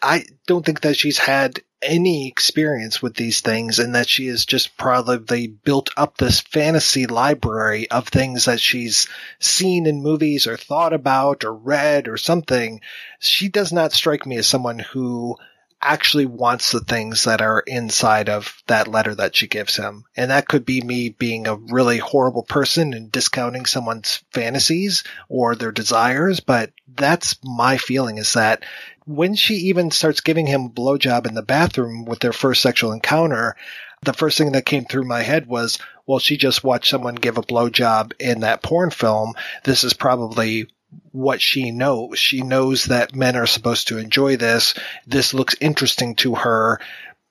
I 0.00 0.24
don't 0.46 0.64
think 0.64 0.82
that 0.82 0.96
she's 0.96 1.18
had 1.18 1.60
any 1.82 2.28
experience 2.28 3.02
with 3.02 3.14
these 3.14 3.40
things 3.40 3.78
and 3.78 3.94
that 3.94 4.08
she 4.08 4.28
has 4.28 4.44
just 4.44 4.76
probably 4.76 5.46
built 5.46 5.90
up 5.96 6.16
this 6.16 6.40
fantasy 6.40 7.06
library 7.06 7.90
of 7.90 8.08
things 8.08 8.44
that 8.44 8.60
she's 8.60 9.08
seen 9.38 9.86
in 9.86 10.02
movies 10.02 10.46
or 10.46 10.56
thought 10.56 10.92
about 10.92 11.44
or 11.44 11.54
read 11.54 12.08
or 12.08 12.16
something. 12.16 12.80
She 13.18 13.48
does 13.48 13.72
not 13.72 13.92
strike 13.92 14.26
me 14.26 14.36
as 14.36 14.46
someone 14.46 14.78
who 14.78 15.36
actually 15.82 16.26
wants 16.26 16.70
the 16.70 16.80
things 16.80 17.24
that 17.24 17.42
are 17.42 17.60
inside 17.66 18.28
of 18.28 18.62
that 18.68 18.86
letter 18.86 19.14
that 19.16 19.34
she 19.34 19.48
gives 19.48 19.76
him. 19.76 20.04
And 20.16 20.30
that 20.30 20.46
could 20.46 20.64
be 20.64 20.80
me 20.80 21.08
being 21.08 21.46
a 21.48 21.56
really 21.56 21.98
horrible 21.98 22.44
person 22.44 22.94
and 22.94 23.10
discounting 23.10 23.66
someone's 23.66 24.22
fantasies 24.30 25.02
or 25.28 25.56
their 25.56 25.72
desires. 25.72 26.38
But 26.38 26.70
that's 26.94 27.36
my 27.42 27.78
feeling 27.78 28.18
is 28.18 28.34
that 28.34 28.62
when 29.04 29.34
she 29.34 29.54
even 29.54 29.90
starts 29.90 30.20
giving 30.20 30.46
him 30.46 30.66
a 30.66 30.70
blowjob 30.70 31.26
in 31.26 31.34
the 31.34 31.42
bathroom 31.42 32.04
with 32.04 32.20
their 32.20 32.32
first 32.32 32.62
sexual 32.62 32.92
encounter, 32.92 33.56
the 34.02 34.12
first 34.12 34.38
thing 34.38 34.52
that 34.52 34.66
came 34.66 34.84
through 34.84 35.04
my 35.04 35.22
head 35.22 35.46
was, 35.46 35.78
well, 36.06 36.18
she 36.18 36.36
just 36.36 36.64
watched 36.64 36.90
someone 36.90 37.14
give 37.14 37.38
a 37.38 37.42
blowjob 37.42 38.12
in 38.18 38.40
that 38.40 38.62
porn 38.62 38.90
film. 38.90 39.34
This 39.64 39.84
is 39.84 39.92
probably 39.92 40.68
what 41.12 41.40
she 41.40 41.70
knows. 41.70 42.18
She 42.18 42.42
knows 42.42 42.86
that 42.86 43.14
men 43.14 43.36
are 43.36 43.46
supposed 43.46 43.88
to 43.88 43.98
enjoy 43.98 44.36
this. 44.36 44.74
This 45.06 45.32
looks 45.32 45.54
interesting 45.60 46.16
to 46.16 46.34
her. 46.34 46.80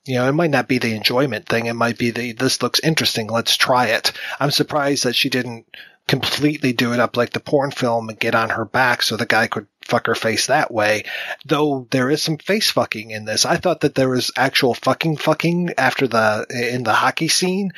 You 0.06 0.16
know, 0.16 0.30
it 0.30 0.34
might 0.34 0.50
not 0.50 0.68
be 0.68 0.78
the 0.78 0.96
enjoyment 0.96 1.48
thing. 1.48 1.68
It 1.68 1.74
might 1.74 1.98
be 1.98 2.12
the, 2.12 2.32
this 2.32 2.62
looks 2.62 2.80
interesting. 2.80 3.28
Let's 3.28 3.56
try 3.56 3.88
it. 3.88 4.14
I'm 4.40 4.52
surprised 4.52 5.04
that 5.04 5.16
she 5.16 5.30
didn't 5.30 5.66
completely 6.08 6.74
do 6.74 6.94
it 6.94 7.00
up 7.00 7.16
like 7.16 7.32
the 7.32 7.40
porn 7.40 7.72
film 7.72 8.10
and 8.10 8.20
get 8.20 8.34
on 8.34 8.50
her 8.50 8.66
back 8.66 9.04
so 9.04 9.16
the 9.16 9.26
guy 9.26 9.48
could 9.48 9.68
fuck 9.92 10.08
her 10.08 10.16
face 10.16 10.48
that 10.48 10.74
way. 10.74 11.04
Though 11.46 11.88
there 11.92 12.10
is 12.10 12.24
some 12.24 12.38
face 12.38 12.72
fucking 12.72 13.12
in 13.12 13.26
this. 13.26 13.46
I 13.46 13.58
thought 13.58 13.82
that 13.82 13.94
there 13.94 14.10
was 14.10 14.32
actual 14.38 14.74
fucking 14.74 15.18
fucking 15.18 15.74
after 15.78 16.08
the, 16.08 16.48
in 16.74 16.84
the 16.84 16.94
hockey 16.94 17.28
scene. 17.28 17.74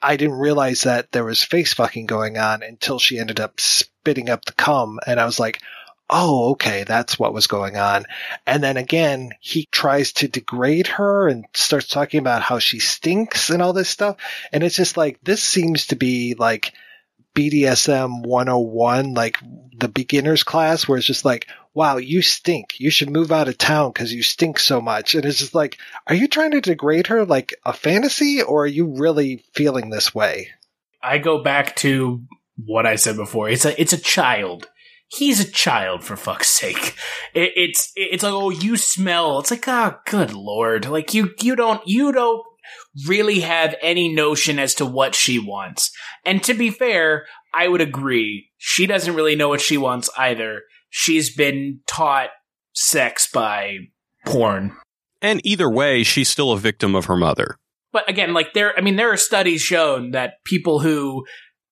I 0.00 0.16
didn't 0.16 0.38
realize 0.38 0.82
that 0.82 1.10
there 1.10 1.24
was 1.24 1.42
face 1.42 1.72
fucking 1.72 2.06
going 2.06 2.38
on 2.38 2.62
until 2.62 2.98
she 2.98 3.18
ended 3.18 3.40
up 3.40 3.60
spitting 3.60 4.28
up 4.28 4.44
the 4.44 4.52
cum. 4.52 5.00
And 5.06 5.18
I 5.18 5.24
was 5.24 5.40
like, 5.40 5.60
oh, 6.10 6.50
okay, 6.50 6.84
that's 6.84 7.18
what 7.18 7.34
was 7.34 7.46
going 7.46 7.76
on. 7.76 8.04
And 8.46 8.62
then 8.62 8.76
again, 8.76 9.30
he 9.40 9.66
tries 9.72 10.12
to 10.14 10.28
degrade 10.28 10.86
her 10.86 11.28
and 11.28 11.46
starts 11.54 11.88
talking 11.88 12.20
about 12.20 12.42
how 12.42 12.58
she 12.58 12.78
stinks 12.78 13.50
and 13.50 13.62
all 13.62 13.72
this 13.72 13.88
stuff. 13.88 14.16
And 14.52 14.62
it's 14.62 14.76
just 14.76 14.96
like, 14.96 15.18
this 15.22 15.42
seems 15.42 15.88
to 15.88 15.96
be 15.96 16.34
like 16.38 16.72
BDSM 17.38 18.26
101, 18.26 19.14
like 19.14 19.38
the 19.78 19.88
beginner's 19.88 20.42
class 20.42 20.88
where 20.88 20.98
it's 20.98 21.06
just 21.06 21.24
like, 21.24 21.46
wow, 21.72 21.96
you 21.96 22.20
stink. 22.20 22.80
You 22.80 22.90
should 22.90 23.10
move 23.10 23.30
out 23.30 23.46
of 23.46 23.56
town 23.56 23.92
because 23.92 24.12
you 24.12 24.24
stink 24.24 24.58
so 24.58 24.80
much. 24.80 25.14
And 25.14 25.24
it's 25.24 25.38
just 25.38 25.54
like, 25.54 25.78
are 26.08 26.16
you 26.16 26.26
trying 26.26 26.50
to 26.50 26.60
degrade 26.60 27.06
her 27.06 27.24
like 27.24 27.54
a 27.64 27.72
fantasy 27.72 28.42
or 28.42 28.64
are 28.64 28.66
you 28.66 28.86
really 28.86 29.44
feeling 29.54 29.88
this 29.90 30.12
way? 30.12 30.48
I 31.00 31.18
go 31.18 31.40
back 31.40 31.76
to 31.76 32.24
what 32.66 32.86
I 32.86 32.96
said 32.96 33.14
before. 33.14 33.48
It's 33.48 33.64
a 33.64 33.80
it's 33.80 33.92
a 33.92 33.98
child. 33.98 34.68
he's 35.06 35.40
a 35.40 35.50
child 35.50 36.02
for 36.04 36.16
fuck's 36.16 36.48
sake. 36.50 36.96
It, 37.34 37.52
it's 37.54 37.92
it's 37.94 38.22
like 38.22 38.32
oh 38.32 38.50
you 38.50 38.76
smell. 38.76 39.38
It's 39.38 39.52
like 39.52 39.68
oh 39.68 39.98
good 40.06 40.32
lord. 40.32 40.86
Like 40.86 41.14
you 41.14 41.34
you 41.40 41.54
don't 41.54 41.86
you 41.86 42.10
don't 42.10 42.42
really 43.06 43.40
have 43.40 43.74
any 43.82 44.12
notion 44.12 44.58
as 44.58 44.74
to 44.74 44.86
what 44.86 45.14
she 45.14 45.38
wants. 45.38 45.90
And 46.24 46.42
to 46.44 46.54
be 46.54 46.70
fair, 46.70 47.26
I 47.54 47.68
would 47.68 47.80
agree. 47.80 48.50
She 48.56 48.86
doesn't 48.86 49.14
really 49.14 49.36
know 49.36 49.48
what 49.48 49.60
she 49.60 49.76
wants 49.76 50.10
either. 50.16 50.62
She's 50.90 51.34
been 51.34 51.80
taught 51.86 52.30
sex 52.74 53.30
by 53.30 53.76
porn. 54.26 54.76
And 55.20 55.40
either 55.44 55.70
way, 55.70 56.02
she's 56.02 56.28
still 56.28 56.52
a 56.52 56.58
victim 56.58 56.94
of 56.94 57.06
her 57.06 57.16
mother. 57.16 57.56
But 57.92 58.08
again, 58.08 58.34
like 58.34 58.52
there, 58.52 58.76
I 58.76 58.80
mean, 58.80 58.96
there 58.96 59.12
are 59.12 59.16
studies 59.16 59.60
shown 59.62 60.12
that 60.12 60.44
people 60.44 60.80
who 60.80 61.26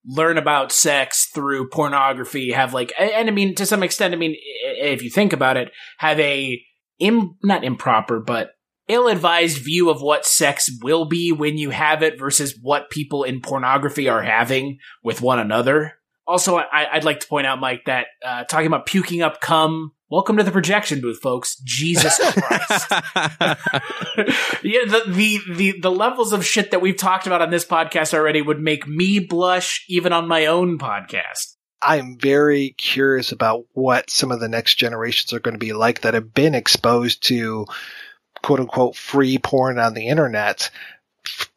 learn 0.04 0.38
about 0.38 0.72
sex 0.72 1.26
through 1.26 1.68
pornography 1.68 2.52
have 2.52 2.72
like, 2.72 2.92
and 2.98 3.28
I 3.28 3.32
mean, 3.32 3.54
to 3.56 3.66
some 3.66 3.82
extent, 3.82 4.14
I 4.14 4.16
mean, 4.16 4.36
if 4.64 5.02
you 5.02 5.10
think 5.10 5.32
about 5.32 5.56
it, 5.56 5.70
have 5.98 6.18
a 6.20 6.62
Im, 6.98 7.36
not 7.42 7.64
improper, 7.64 8.20
but 8.20 8.50
ill-advised 8.88 9.58
view 9.58 9.90
of 9.90 10.00
what 10.00 10.26
sex 10.26 10.70
will 10.82 11.04
be 11.04 11.32
when 11.32 11.58
you 11.58 11.70
have 11.70 12.02
it 12.02 12.18
versus 12.18 12.58
what 12.60 12.90
people 12.90 13.24
in 13.24 13.40
pornography 13.40 14.08
are 14.08 14.22
having 14.22 14.78
with 15.02 15.20
one 15.20 15.38
another. 15.38 15.94
Also, 16.26 16.56
I, 16.56 16.88
would 16.94 17.04
like 17.04 17.20
to 17.20 17.28
point 17.28 17.46
out, 17.46 17.60
Mike, 17.60 17.84
that 17.86 18.06
uh, 18.24 18.44
talking 18.44 18.66
about 18.66 18.86
puking 18.86 19.22
up 19.22 19.40
cum. 19.40 19.92
Welcome 20.08 20.36
to 20.36 20.42
the 20.42 20.50
projection 20.50 21.00
booth, 21.00 21.20
folks. 21.20 21.56
Jesus 21.64 22.18
Christ! 22.18 22.90
yeah, 24.62 24.84
the, 24.86 25.02
the 25.06 25.40
the 25.52 25.80
the 25.80 25.90
levels 25.90 26.32
of 26.32 26.44
shit 26.44 26.72
that 26.72 26.80
we've 26.80 26.96
talked 26.96 27.28
about 27.28 27.42
on 27.42 27.50
this 27.50 27.64
podcast 27.64 28.12
already 28.12 28.42
would 28.42 28.60
make 28.60 28.88
me 28.88 29.20
blush 29.20 29.84
even 29.88 30.12
on 30.12 30.26
my 30.26 30.46
own 30.46 30.78
podcast. 30.78 31.54
I'm 31.82 32.18
very 32.18 32.74
curious 32.78 33.30
about 33.30 33.66
what 33.72 34.10
some 34.10 34.32
of 34.32 34.40
the 34.40 34.48
next 34.48 34.76
generations 34.76 35.32
are 35.32 35.40
going 35.40 35.54
to 35.54 35.58
be 35.58 35.72
like 35.72 36.00
that 36.00 36.14
have 36.14 36.34
been 36.34 36.54
exposed 36.54 37.24
to 37.24 37.66
quote 38.42 38.60
unquote 38.60 38.96
free 38.96 39.38
porn 39.38 39.78
on 39.78 39.94
the 39.94 40.08
internet 40.08 40.70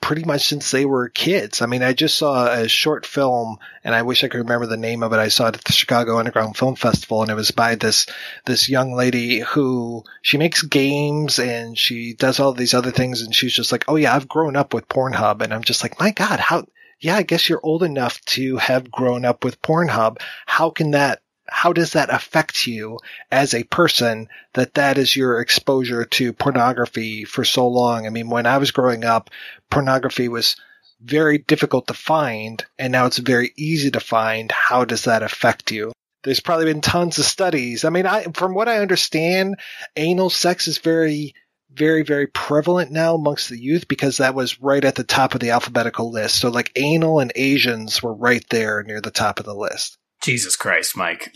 pretty 0.01 0.23
much 0.23 0.47
since 0.47 0.71
they 0.71 0.85
were 0.85 1.09
kids. 1.09 1.61
I 1.61 1.65
mean, 1.65 1.83
I 1.83 1.93
just 1.93 2.17
saw 2.17 2.51
a 2.51 2.67
short 2.67 3.05
film 3.05 3.57
and 3.83 3.93
I 3.93 4.01
wish 4.01 4.23
I 4.23 4.27
could 4.27 4.39
remember 4.39 4.65
the 4.65 4.77
name 4.77 5.03
of 5.03 5.13
it. 5.13 5.17
I 5.17 5.27
saw 5.27 5.47
it 5.47 5.55
at 5.55 5.63
the 5.63 5.73
Chicago 5.73 6.17
Underground 6.17 6.57
Film 6.57 6.75
Festival 6.75 7.21
and 7.21 7.29
it 7.29 7.35
was 7.35 7.51
by 7.51 7.75
this, 7.75 8.07
this 8.45 8.69
young 8.69 8.93
lady 8.93 9.39
who 9.39 10.03
she 10.21 10.37
makes 10.37 10.63
games 10.63 11.39
and 11.39 11.77
she 11.77 12.13
does 12.13 12.39
all 12.39 12.53
these 12.53 12.73
other 12.73 12.91
things 12.91 13.21
and 13.21 13.35
she's 13.35 13.53
just 13.53 13.71
like, 13.71 13.85
Oh 13.87 13.95
yeah, 13.95 14.15
I've 14.15 14.27
grown 14.27 14.55
up 14.55 14.73
with 14.73 14.87
Pornhub. 14.87 15.41
And 15.41 15.53
I'm 15.53 15.63
just 15.63 15.83
like, 15.83 15.99
my 15.99 16.11
God, 16.11 16.39
how, 16.39 16.65
yeah, 16.99 17.15
I 17.15 17.23
guess 17.23 17.47
you're 17.47 17.63
old 17.63 17.83
enough 17.83 18.19
to 18.25 18.57
have 18.57 18.91
grown 18.91 19.25
up 19.25 19.43
with 19.43 19.61
Pornhub. 19.61 20.17
How 20.45 20.69
can 20.71 20.91
that 20.91 21.21
how 21.51 21.73
does 21.73 21.93
that 21.93 22.13
affect 22.13 22.67
you 22.67 22.99
as 23.31 23.53
a 23.53 23.63
person 23.63 24.27
that 24.53 24.75
that 24.75 24.97
is 24.97 25.15
your 25.15 25.39
exposure 25.39 26.05
to 26.05 26.33
pornography 26.33 27.25
for 27.25 27.43
so 27.43 27.67
long? 27.67 28.05
I 28.05 28.09
mean, 28.09 28.29
when 28.29 28.45
I 28.45 28.57
was 28.57 28.71
growing 28.71 29.03
up, 29.05 29.29
pornography 29.69 30.27
was 30.27 30.55
very 31.01 31.37
difficult 31.37 31.87
to 31.87 31.93
find 31.93 32.65
and 32.77 32.91
now 32.91 33.05
it's 33.05 33.17
very 33.17 33.53
easy 33.55 33.91
to 33.91 33.99
find. 33.99 34.51
How 34.51 34.85
does 34.85 35.05
that 35.05 35.23
affect 35.23 35.71
you? 35.71 35.91
There's 36.23 36.41
probably 36.41 36.65
been 36.65 36.81
tons 36.81 37.17
of 37.17 37.25
studies. 37.25 37.85
I 37.85 37.89
mean, 37.89 38.05
I, 38.05 38.23
from 38.33 38.53
what 38.53 38.67
I 38.67 38.79
understand, 38.79 39.55
anal 39.95 40.29
sex 40.29 40.67
is 40.67 40.77
very, 40.77 41.33
very, 41.71 42.03
very 42.03 42.27
prevalent 42.27 42.91
now 42.91 43.15
amongst 43.15 43.47
the 43.47 43.59
youth 43.59 43.87
because 43.87 44.17
that 44.17 44.35
was 44.35 44.61
right 44.61 44.83
at 44.83 44.95
the 44.95 45.05
top 45.05 45.33
of 45.33 45.39
the 45.39 45.51
alphabetical 45.51 46.11
list. 46.11 46.35
So 46.35 46.49
like 46.49 46.73
anal 46.75 47.19
and 47.19 47.31
Asians 47.35 48.03
were 48.03 48.13
right 48.13 48.43
there 48.49 48.83
near 48.83 48.99
the 48.99 49.11
top 49.11 49.39
of 49.39 49.45
the 49.45 49.55
list. 49.55 49.98
Jesus 50.21 50.55
Christ, 50.55 50.97
Mike. 50.97 51.33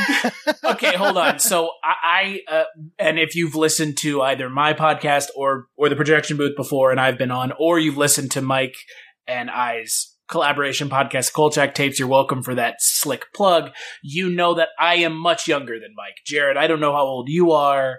okay, 0.64 0.96
hold 0.96 1.16
on. 1.16 1.38
So 1.38 1.70
I, 1.82 2.40
I 2.48 2.52
uh, 2.52 2.64
and 2.98 3.18
if 3.18 3.36
you've 3.36 3.54
listened 3.54 3.98
to 3.98 4.22
either 4.22 4.48
my 4.48 4.72
podcast 4.72 5.28
or 5.36 5.66
or 5.76 5.88
the 5.88 5.96
projection 5.96 6.36
booth 6.36 6.56
before, 6.56 6.90
and 6.90 7.00
I've 7.00 7.18
been 7.18 7.30
on, 7.30 7.52
or 7.58 7.78
you've 7.78 7.96
listened 7.96 8.30
to 8.32 8.40
Mike 8.40 8.76
and 9.26 9.50
I's 9.50 10.14
collaboration 10.28 10.88
podcast, 10.88 11.32
Kolchak 11.32 11.74
Tapes, 11.74 11.98
you're 11.98 12.08
welcome 12.08 12.42
for 12.42 12.54
that 12.54 12.80
slick 12.80 13.26
plug. 13.34 13.70
You 14.02 14.30
know 14.30 14.54
that 14.54 14.68
I 14.78 14.96
am 14.96 15.16
much 15.16 15.46
younger 15.46 15.78
than 15.78 15.94
Mike. 15.94 16.16
Jared, 16.24 16.56
I 16.56 16.66
don't 16.66 16.80
know 16.80 16.92
how 16.92 17.04
old 17.04 17.28
you 17.28 17.52
are. 17.52 17.98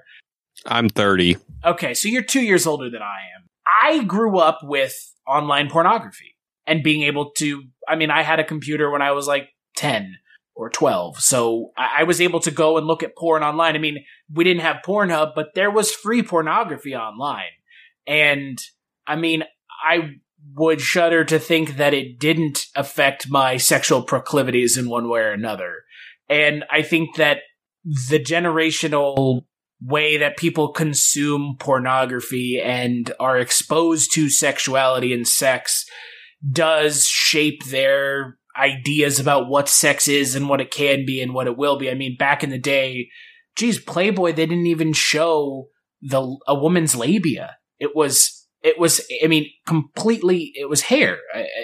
I'm 0.65 0.89
30. 0.89 1.37
Okay, 1.63 1.93
so 1.93 2.07
you're 2.07 2.23
two 2.23 2.41
years 2.41 2.65
older 2.65 2.89
than 2.89 3.01
I 3.01 3.19
am. 3.35 3.47
I 3.83 4.03
grew 4.03 4.39
up 4.39 4.59
with 4.63 4.95
online 5.27 5.69
pornography 5.69 6.35
and 6.65 6.83
being 6.83 7.03
able 7.03 7.31
to. 7.37 7.63
I 7.87 7.95
mean, 7.95 8.09
I 8.09 8.23
had 8.23 8.39
a 8.39 8.43
computer 8.43 8.89
when 8.89 9.01
I 9.01 9.11
was 9.11 9.27
like 9.27 9.49
10 9.75 10.17
or 10.55 10.69
12. 10.69 11.19
So 11.19 11.71
I, 11.77 12.03
was 12.03 12.21
able 12.21 12.39
to 12.41 12.51
go 12.51 12.77
and 12.77 12.87
look 12.87 13.03
at 13.03 13.15
porn 13.15 13.43
online. 13.43 13.75
I 13.75 13.79
mean, 13.79 14.05
we 14.33 14.45
didn't 14.45 14.61
have 14.61 14.77
Pornhub, 14.85 15.33
but 15.35 15.53
there 15.53 15.69
was 15.69 15.91
free 15.91 16.23
pornography 16.23 16.95
online. 16.95 17.51
And 18.07 18.57
I 19.05 19.17
mean, 19.17 19.43
I 19.85 20.15
would 20.53 20.79
shudder 20.79 21.25
to 21.25 21.39
think 21.39 21.77
that 21.77 21.93
it 21.93 22.19
didn't 22.19 22.67
affect 22.75 23.29
my 23.29 23.57
sexual 23.57 24.01
proclivities 24.01 24.77
in 24.77 24.89
one 24.89 25.09
way 25.09 25.21
or 25.21 25.31
another. 25.31 25.83
And 26.29 26.63
I 26.71 26.81
think 26.81 27.17
that 27.17 27.39
the 27.83 28.19
generational 28.19 29.45
way 29.81 30.17
that 30.17 30.37
people 30.37 30.69
consume 30.69 31.57
pornography 31.59 32.59
and 32.61 33.11
are 33.19 33.37
exposed 33.37 34.13
to 34.13 34.29
sexuality 34.29 35.13
and 35.13 35.27
sex 35.27 35.85
does 36.51 37.07
shape 37.07 37.65
their 37.65 38.37
ideas 38.57 39.19
about 39.19 39.49
what 39.49 39.69
sex 39.69 40.07
is 40.07 40.35
and 40.35 40.49
what 40.49 40.61
it 40.61 40.71
can 40.71 41.05
be 41.05 41.21
and 41.21 41.33
what 41.33 41.47
it 41.47 41.57
will 41.57 41.77
be. 41.77 41.89
I 41.89 41.93
mean, 41.93 42.15
back 42.17 42.43
in 42.43 42.49
the 42.49 42.59
day, 42.59 43.09
geez, 43.55 43.79
Playboy, 43.79 44.33
they 44.33 44.45
didn't 44.45 44.67
even 44.67 44.93
show 44.93 45.67
the 46.01 46.37
a 46.47 46.55
woman's 46.55 46.95
labia. 46.95 47.57
It 47.79 47.95
was 47.95 48.47
it 48.61 48.79
was 48.79 49.05
I 49.23 49.27
mean 49.27 49.49
completely 49.65 50.51
it 50.55 50.69
was 50.69 50.81
hair, 50.81 51.19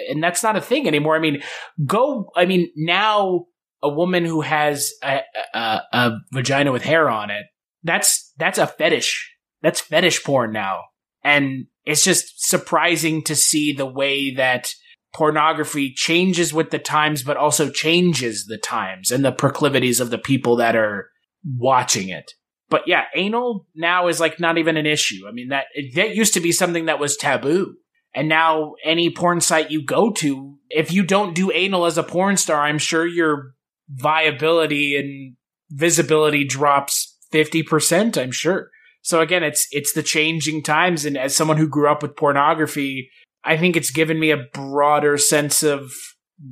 and 0.08 0.22
that's 0.22 0.42
not 0.42 0.56
a 0.56 0.60
thing 0.60 0.86
anymore. 0.86 1.16
I 1.16 1.20
mean, 1.20 1.42
go. 1.86 2.30
I 2.36 2.46
mean 2.46 2.70
now 2.76 3.46
a 3.84 3.88
woman 3.88 4.24
who 4.24 4.42
has 4.42 4.92
a, 5.02 5.22
a, 5.54 5.80
a 5.92 6.12
vagina 6.32 6.70
with 6.70 6.84
hair 6.84 7.10
on 7.10 7.30
it 7.30 7.46
that's 7.82 8.32
that's 8.36 8.58
a 8.58 8.66
fetish. 8.66 9.34
That's 9.60 9.80
fetish 9.80 10.24
porn 10.24 10.52
now, 10.52 10.80
and 11.22 11.66
it's 11.84 12.04
just 12.04 12.48
surprising 12.48 13.22
to 13.24 13.36
see 13.36 13.72
the 13.72 13.86
way 13.86 14.34
that 14.34 14.74
pornography 15.12 15.92
changes 15.92 16.52
with 16.52 16.70
the 16.70 16.78
times, 16.78 17.22
but 17.22 17.36
also 17.36 17.70
changes 17.70 18.46
the 18.46 18.58
times 18.58 19.10
and 19.10 19.24
the 19.24 19.32
proclivities 19.32 20.00
of 20.00 20.10
the 20.10 20.18
people 20.18 20.56
that 20.56 20.74
are 20.74 21.10
watching 21.44 22.08
it. 22.08 22.32
But 22.70 22.82
yeah, 22.86 23.04
anal 23.14 23.66
now 23.74 24.08
is 24.08 24.18
like 24.18 24.40
not 24.40 24.56
even 24.56 24.78
an 24.78 24.86
issue. 24.86 25.26
I 25.28 25.32
mean, 25.32 25.48
that, 25.48 25.66
that 25.94 26.16
used 26.16 26.34
to 26.34 26.40
be 26.40 26.52
something 26.52 26.86
that 26.86 26.98
was 26.98 27.16
taboo. 27.16 27.74
And 28.14 28.28
now 28.28 28.74
any 28.84 29.10
porn 29.10 29.40
site 29.40 29.70
you 29.70 29.84
go 29.84 30.10
to, 30.12 30.56
if 30.70 30.92
you 30.92 31.04
don't 31.04 31.34
do 31.34 31.52
anal 31.52 31.84
as 31.84 31.98
a 31.98 32.02
porn 32.02 32.36
star, 32.36 32.62
I'm 32.62 32.78
sure 32.78 33.06
your 33.06 33.52
viability 33.90 34.96
and 34.96 35.36
visibility 35.70 36.44
drops 36.44 37.18
50%, 37.32 38.16
I'm 38.16 38.32
sure. 38.32 38.70
So 39.02 39.20
again, 39.20 39.42
it's, 39.42 39.66
it's 39.70 39.92
the 39.92 40.02
changing 40.02 40.62
times. 40.62 41.04
And 41.04 41.18
as 41.18 41.34
someone 41.34 41.56
who 41.56 41.68
grew 41.68 41.90
up 41.90 42.02
with 42.02 42.16
pornography, 42.16 43.10
I 43.44 43.56
think 43.56 43.76
it's 43.76 43.90
given 43.90 44.18
me 44.18 44.30
a 44.30 44.44
broader 44.52 45.18
sense 45.18 45.62
of 45.62 45.92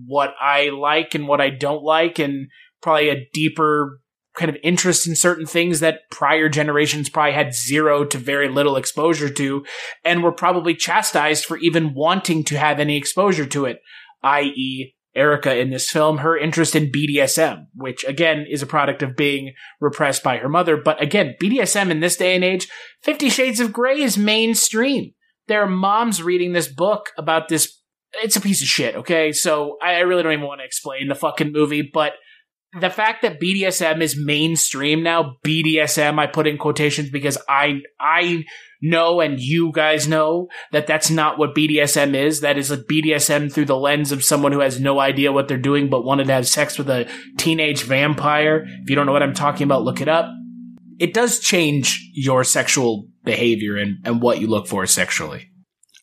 what 0.07 0.35
I 0.41 0.71
like 0.71 1.15
and 1.15 1.29
what 1.29 1.41
I 1.41 1.51
don't 1.51 1.83
like, 1.83 2.19
and 2.19 2.49
probably 2.83 3.11
a 3.11 3.29
deeper 3.33 4.01
kind 4.37 4.49
of 4.49 4.57
interest 4.63 5.07
in 5.07 5.17
certain 5.17 5.47
things 5.47 5.81
that 5.81 6.09
prior 6.11 6.49
generations 6.49 7.09
probably 7.09 7.33
had 7.33 7.55
zero 7.55 8.05
to 8.05 8.19
very 8.19 8.49
little 8.49 8.77
exposure 8.77 9.29
to, 9.29 9.65
and 10.05 10.23
were 10.23 10.33
probably 10.33 10.75
chastised 10.75 11.45
for 11.45 11.59
even 11.59 11.95
wanting 11.95 12.45
to 12.45 12.59
have 12.59 12.79
any 12.79 12.97
exposure 12.97 13.47
to 13.47 13.65
it, 13.65 13.81
i.e., 14.23 14.95
Erica 15.15 15.59
in 15.59 15.71
this 15.71 15.91
film, 15.91 16.19
her 16.19 16.39
interest 16.39 16.77
in 16.77 16.93
BDSM, 16.93 17.67
which 17.75 18.05
again 18.05 18.47
is 18.49 18.63
a 18.63 18.67
product 18.67 19.03
of 19.03 19.17
being 19.17 19.55
repressed 19.81 20.23
by 20.23 20.37
her 20.37 20.49
mother. 20.49 20.77
But 20.77 21.03
again, 21.03 21.35
BDSM 21.43 21.91
in 21.91 21.99
this 21.99 22.17
day 22.17 22.37
and 22.37 22.45
age, 22.45 22.69
Fifty 23.03 23.29
Shades 23.29 23.59
of 23.59 23.73
Grey 23.73 24.01
is 24.01 24.17
mainstream 24.17 25.15
there 25.51 25.65
are 25.65 25.69
moms 25.69 26.23
reading 26.23 26.53
this 26.53 26.69
book 26.69 27.11
about 27.19 27.49
this. 27.49 27.83
It's 28.23 28.37
a 28.37 28.41
piece 28.41 28.63
of 28.63 28.69
shit, 28.69 28.95
okay? 28.95 29.33
So 29.33 29.79
I 29.83 29.99
really 29.99 30.23
don't 30.23 30.33
even 30.33 30.47
want 30.47 30.61
to 30.61 30.65
explain 30.65 31.09
the 31.09 31.17
fucking 31.17 31.51
movie, 31.53 31.91
but 31.93 32.13
the 32.79 32.89
fact 32.89 33.23
that 33.23 33.41
BDSM 33.41 34.01
is 34.01 34.17
mainstream 34.17 35.03
now, 35.03 35.39
BDSM, 35.45 36.21
I 36.21 36.29
put 36.29 36.47
in 36.47 36.57
quotations 36.57 37.11
because 37.11 37.37
I, 37.49 37.81
I 37.99 38.45
know 38.81 39.21
and 39.21 39.41
you 39.41 39.73
guys 39.73 40.07
know 40.07 40.47
that 40.71 40.87
that's 40.87 41.11
not 41.11 41.37
what 41.37 41.57
BDSM 41.57 42.15
is. 42.15 42.43
That 42.43 42.57
is 42.57 42.71
a 42.71 42.77
BDSM 42.77 43.53
through 43.53 43.65
the 43.65 43.77
lens 43.77 44.13
of 44.13 44.23
someone 44.23 44.53
who 44.53 44.61
has 44.61 44.79
no 44.79 45.01
idea 45.01 45.33
what 45.33 45.49
they're 45.49 45.59
doing 45.59 45.91
but 45.91 46.05
wanted 46.05 46.29
to 46.29 46.33
have 46.33 46.47
sex 46.47 46.79
with 46.79 46.89
a 46.89 47.11
teenage 47.39 47.83
vampire. 47.83 48.65
If 48.67 48.89
you 48.89 48.95
don't 48.95 49.07
know 49.07 49.13
what 49.13 49.25
I'm 49.25 49.35
talking 49.35 49.65
about, 49.65 49.83
look 49.83 50.01
it 50.01 50.09
up. 50.09 50.27
It 51.01 51.13
does 51.13 51.41
change 51.41 52.09
your 52.15 52.45
sexual 52.45 53.10
behavior 53.25 53.77
and, 53.77 53.99
and 54.05 54.23
what 54.23 54.41
you 54.41 54.47
look 54.47 54.67
for 54.67 54.87
sexually. 54.87 55.51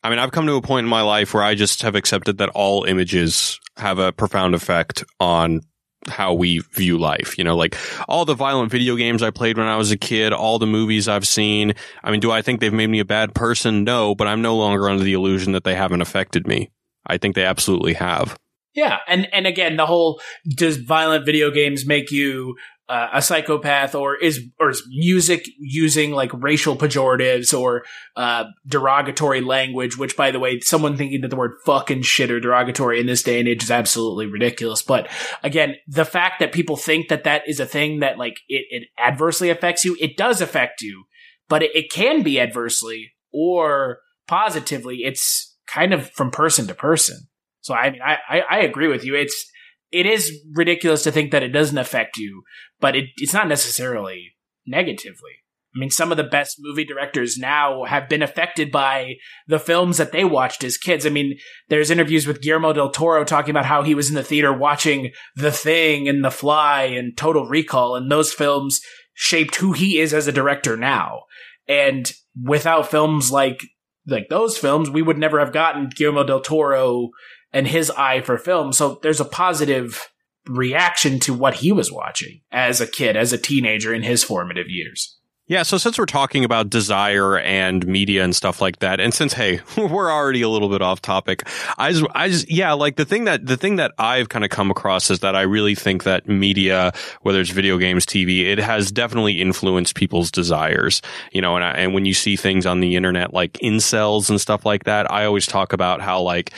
I 0.02 0.10
mean, 0.10 0.18
I've 0.18 0.32
come 0.32 0.46
to 0.46 0.54
a 0.54 0.62
point 0.62 0.84
in 0.84 0.90
my 0.90 1.02
life 1.02 1.34
where 1.34 1.42
I 1.42 1.54
just 1.54 1.82
have 1.82 1.94
accepted 1.94 2.38
that 2.38 2.50
all 2.50 2.84
images 2.84 3.58
have 3.76 3.98
a 3.98 4.12
profound 4.12 4.54
effect 4.54 5.04
on 5.18 5.60
how 6.06 6.34
we 6.34 6.58
view 6.58 6.98
life. 6.98 7.36
You 7.36 7.44
know, 7.44 7.56
like 7.56 7.76
all 8.08 8.24
the 8.24 8.34
violent 8.34 8.70
video 8.70 8.96
games 8.96 9.22
I 9.22 9.30
played 9.30 9.58
when 9.58 9.66
I 9.66 9.76
was 9.76 9.90
a 9.90 9.96
kid, 9.96 10.32
all 10.32 10.58
the 10.58 10.66
movies 10.66 11.08
I've 11.08 11.26
seen. 11.26 11.74
I 12.02 12.10
mean, 12.10 12.20
do 12.20 12.30
I 12.30 12.42
think 12.42 12.60
they've 12.60 12.72
made 12.72 12.90
me 12.90 13.00
a 13.00 13.04
bad 13.04 13.34
person? 13.34 13.84
No, 13.84 14.14
but 14.14 14.28
I'm 14.28 14.42
no 14.42 14.56
longer 14.56 14.88
under 14.88 15.02
the 15.02 15.14
illusion 15.14 15.52
that 15.52 15.64
they 15.64 15.74
haven't 15.74 16.02
affected 16.02 16.46
me. 16.46 16.70
I 17.06 17.18
think 17.18 17.34
they 17.34 17.44
absolutely 17.44 17.94
have. 17.94 18.38
Yeah, 18.74 18.98
and 19.08 19.28
and 19.32 19.46
again, 19.46 19.76
the 19.76 19.86
whole 19.86 20.20
does 20.48 20.76
violent 20.76 21.26
video 21.26 21.50
games 21.50 21.86
make 21.86 22.10
you 22.12 22.54
uh, 22.88 23.08
a 23.12 23.20
psychopath, 23.20 23.94
or 23.94 24.16
is 24.16 24.46
or 24.58 24.70
is 24.70 24.82
music 24.88 25.46
using 25.58 26.12
like 26.12 26.30
racial 26.32 26.74
pejoratives 26.74 27.58
or 27.58 27.84
uh, 28.16 28.44
derogatory 28.66 29.40
language? 29.42 29.98
Which, 29.98 30.16
by 30.16 30.30
the 30.30 30.38
way, 30.38 30.60
someone 30.60 30.96
thinking 30.96 31.20
that 31.20 31.28
the 31.28 31.36
word 31.36 31.56
"fuck" 31.64 31.90
and 31.90 32.04
"shit" 32.04 32.30
are 32.30 32.40
derogatory 32.40 32.98
in 32.98 33.06
this 33.06 33.22
day 33.22 33.38
and 33.38 33.48
age 33.48 33.62
is 33.62 33.70
absolutely 33.70 34.26
ridiculous. 34.26 34.82
But 34.82 35.08
again, 35.42 35.76
the 35.86 36.06
fact 36.06 36.40
that 36.40 36.52
people 36.52 36.76
think 36.76 37.08
that 37.08 37.24
that 37.24 37.42
is 37.46 37.60
a 37.60 37.66
thing 37.66 38.00
that 38.00 38.18
like 38.18 38.40
it, 38.48 38.64
it 38.70 38.88
adversely 38.98 39.50
affects 39.50 39.84
you, 39.84 39.96
it 40.00 40.16
does 40.16 40.40
affect 40.40 40.80
you, 40.80 41.04
but 41.48 41.62
it, 41.62 41.74
it 41.74 41.92
can 41.92 42.22
be 42.22 42.40
adversely 42.40 43.12
or 43.32 43.98
positively. 44.26 45.04
It's 45.04 45.56
kind 45.66 45.92
of 45.92 46.10
from 46.10 46.30
person 46.30 46.66
to 46.68 46.74
person. 46.74 47.28
So 47.60 47.74
I 47.74 47.90
mean, 47.90 48.00
I, 48.02 48.16
I, 48.28 48.40
I 48.50 48.58
agree 48.60 48.88
with 48.88 49.04
you. 49.04 49.14
It's 49.14 49.50
it 49.90 50.06
is 50.06 50.32
ridiculous 50.52 51.02
to 51.04 51.12
think 51.12 51.30
that 51.30 51.42
it 51.42 51.48
doesn't 51.48 51.78
affect 51.78 52.16
you, 52.18 52.42
but 52.80 52.96
it, 52.96 53.06
it's 53.16 53.32
not 53.32 53.48
necessarily 53.48 54.34
negatively. 54.66 55.32
I 55.74 55.78
mean, 55.78 55.90
some 55.90 56.10
of 56.10 56.16
the 56.16 56.24
best 56.24 56.56
movie 56.58 56.84
directors 56.84 57.36
now 57.36 57.84
have 57.84 58.08
been 58.08 58.22
affected 58.22 58.72
by 58.72 59.14
the 59.46 59.58
films 59.58 59.98
that 59.98 60.12
they 60.12 60.24
watched 60.24 60.64
as 60.64 60.78
kids. 60.78 61.06
I 61.06 61.10
mean, 61.10 61.38
there's 61.68 61.90
interviews 61.90 62.26
with 62.26 62.40
Guillermo 62.40 62.72
del 62.72 62.90
Toro 62.90 63.22
talking 63.22 63.50
about 63.50 63.66
how 63.66 63.82
he 63.82 63.94
was 63.94 64.08
in 64.08 64.14
the 64.14 64.24
theater 64.24 64.52
watching 64.52 65.12
The 65.36 65.52
Thing 65.52 66.08
and 66.08 66.24
The 66.24 66.30
Fly 66.30 66.84
and 66.84 67.16
Total 67.16 67.46
Recall, 67.46 67.96
and 67.96 68.10
those 68.10 68.32
films 68.32 68.80
shaped 69.12 69.56
who 69.56 69.72
he 69.72 70.00
is 70.00 70.14
as 70.14 70.26
a 70.26 70.32
director 70.32 70.76
now. 70.76 71.24
And 71.68 72.10
without 72.42 72.90
films 72.90 73.30
like 73.30 73.62
like 74.06 74.28
those 74.30 74.56
films, 74.56 74.88
we 74.88 75.02
would 75.02 75.18
never 75.18 75.38
have 75.38 75.52
gotten 75.52 75.90
Guillermo 75.94 76.24
del 76.24 76.40
Toro 76.40 77.10
and 77.52 77.66
his 77.66 77.90
eye 77.90 78.20
for 78.20 78.38
film. 78.38 78.72
So 78.72 78.98
there's 79.02 79.20
a 79.20 79.24
positive 79.24 80.10
reaction 80.46 81.20
to 81.20 81.34
what 81.34 81.54
he 81.54 81.72
was 81.72 81.92
watching 81.92 82.40
as 82.50 82.80
a 82.80 82.86
kid, 82.86 83.16
as 83.16 83.32
a 83.32 83.38
teenager 83.38 83.92
in 83.92 84.02
his 84.02 84.24
formative 84.24 84.68
years. 84.68 85.18
Yeah, 85.48 85.62
so 85.62 85.78
since 85.78 85.98
we're 85.98 86.04
talking 86.04 86.44
about 86.44 86.68
desire 86.68 87.38
and 87.38 87.86
media 87.86 88.22
and 88.22 88.36
stuff 88.36 88.60
like 88.60 88.80
that, 88.80 89.00
and 89.00 89.14
since 89.14 89.32
hey, 89.32 89.60
we're 89.78 90.12
already 90.12 90.42
a 90.42 90.48
little 90.48 90.68
bit 90.68 90.82
off 90.82 91.00
topic, 91.00 91.48
I 91.78 91.92
just, 91.92 92.04
I 92.14 92.28
just, 92.28 92.50
yeah, 92.50 92.74
like 92.74 92.96
the 92.96 93.06
thing 93.06 93.24
that 93.24 93.46
the 93.46 93.56
thing 93.56 93.76
that 93.76 93.92
I've 93.98 94.28
kind 94.28 94.44
of 94.44 94.50
come 94.50 94.70
across 94.70 95.10
is 95.10 95.20
that 95.20 95.34
I 95.34 95.42
really 95.42 95.74
think 95.74 96.04
that 96.04 96.28
media, 96.28 96.92
whether 97.22 97.40
it's 97.40 97.48
video 97.48 97.78
games, 97.78 98.04
TV, 98.04 98.44
it 98.44 98.58
has 98.58 98.92
definitely 98.92 99.40
influenced 99.40 99.94
people's 99.94 100.30
desires. 100.30 101.00
You 101.32 101.40
know, 101.40 101.56
and 101.56 101.64
I, 101.64 101.70
and 101.70 101.94
when 101.94 102.04
you 102.04 102.12
see 102.12 102.36
things 102.36 102.66
on 102.66 102.80
the 102.80 102.94
internet 102.94 103.32
like 103.32 103.54
incels 103.54 104.28
and 104.28 104.38
stuff 104.38 104.66
like 104.66 104.84
that, 104.84 105.10
I 105.10 105.24
always 105.24 105.46
talk 105.46 105.72
about 105.72 106.02
how 106.02 106.20
like 106.20 106.52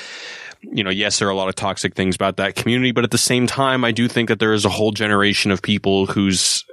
you 0.62 0.85
know, 0.85 0.91
yes, 0.91 1.19
there 1.19 1.28
are 1.28 1.32
a 1.32 1.37
lot 1.37 1.49
of 1.49 1.55
toxic 1.55 1.95
things 1.95 2.15
about 2.15 2.37
that 2.37 2.55
community, 2.55 2.93
but 2.93 3.05
at 3.05 3.11
the 3.11 3.19
same 3.19 3.47
time, 3.47 3.85
I 3.85 3.93
do 3.93 4.09
think 4.09 4.28
that 4.28 4.39
there 4.39 4.53
is 4.53 4.65
a 4.65 4.70
whole 4.70 4.93
generation 4.93 5.51
of 5.51 5.62
people 5.62 6.07
whose 6.07 6.65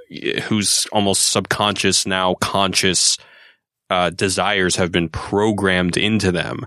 whose 0.44 0.86
almost 0.86 1.30
subconscious 1.30 2.06
now 2.06 2.34
conscious 2.34 3.18
uh, 3.90 4.10
desires 4.10 4.76
have 4.76 4.90
been 4.90 5.08
programmed 5.08 5.96
into 5.96 6.32
them. 6.32 6.66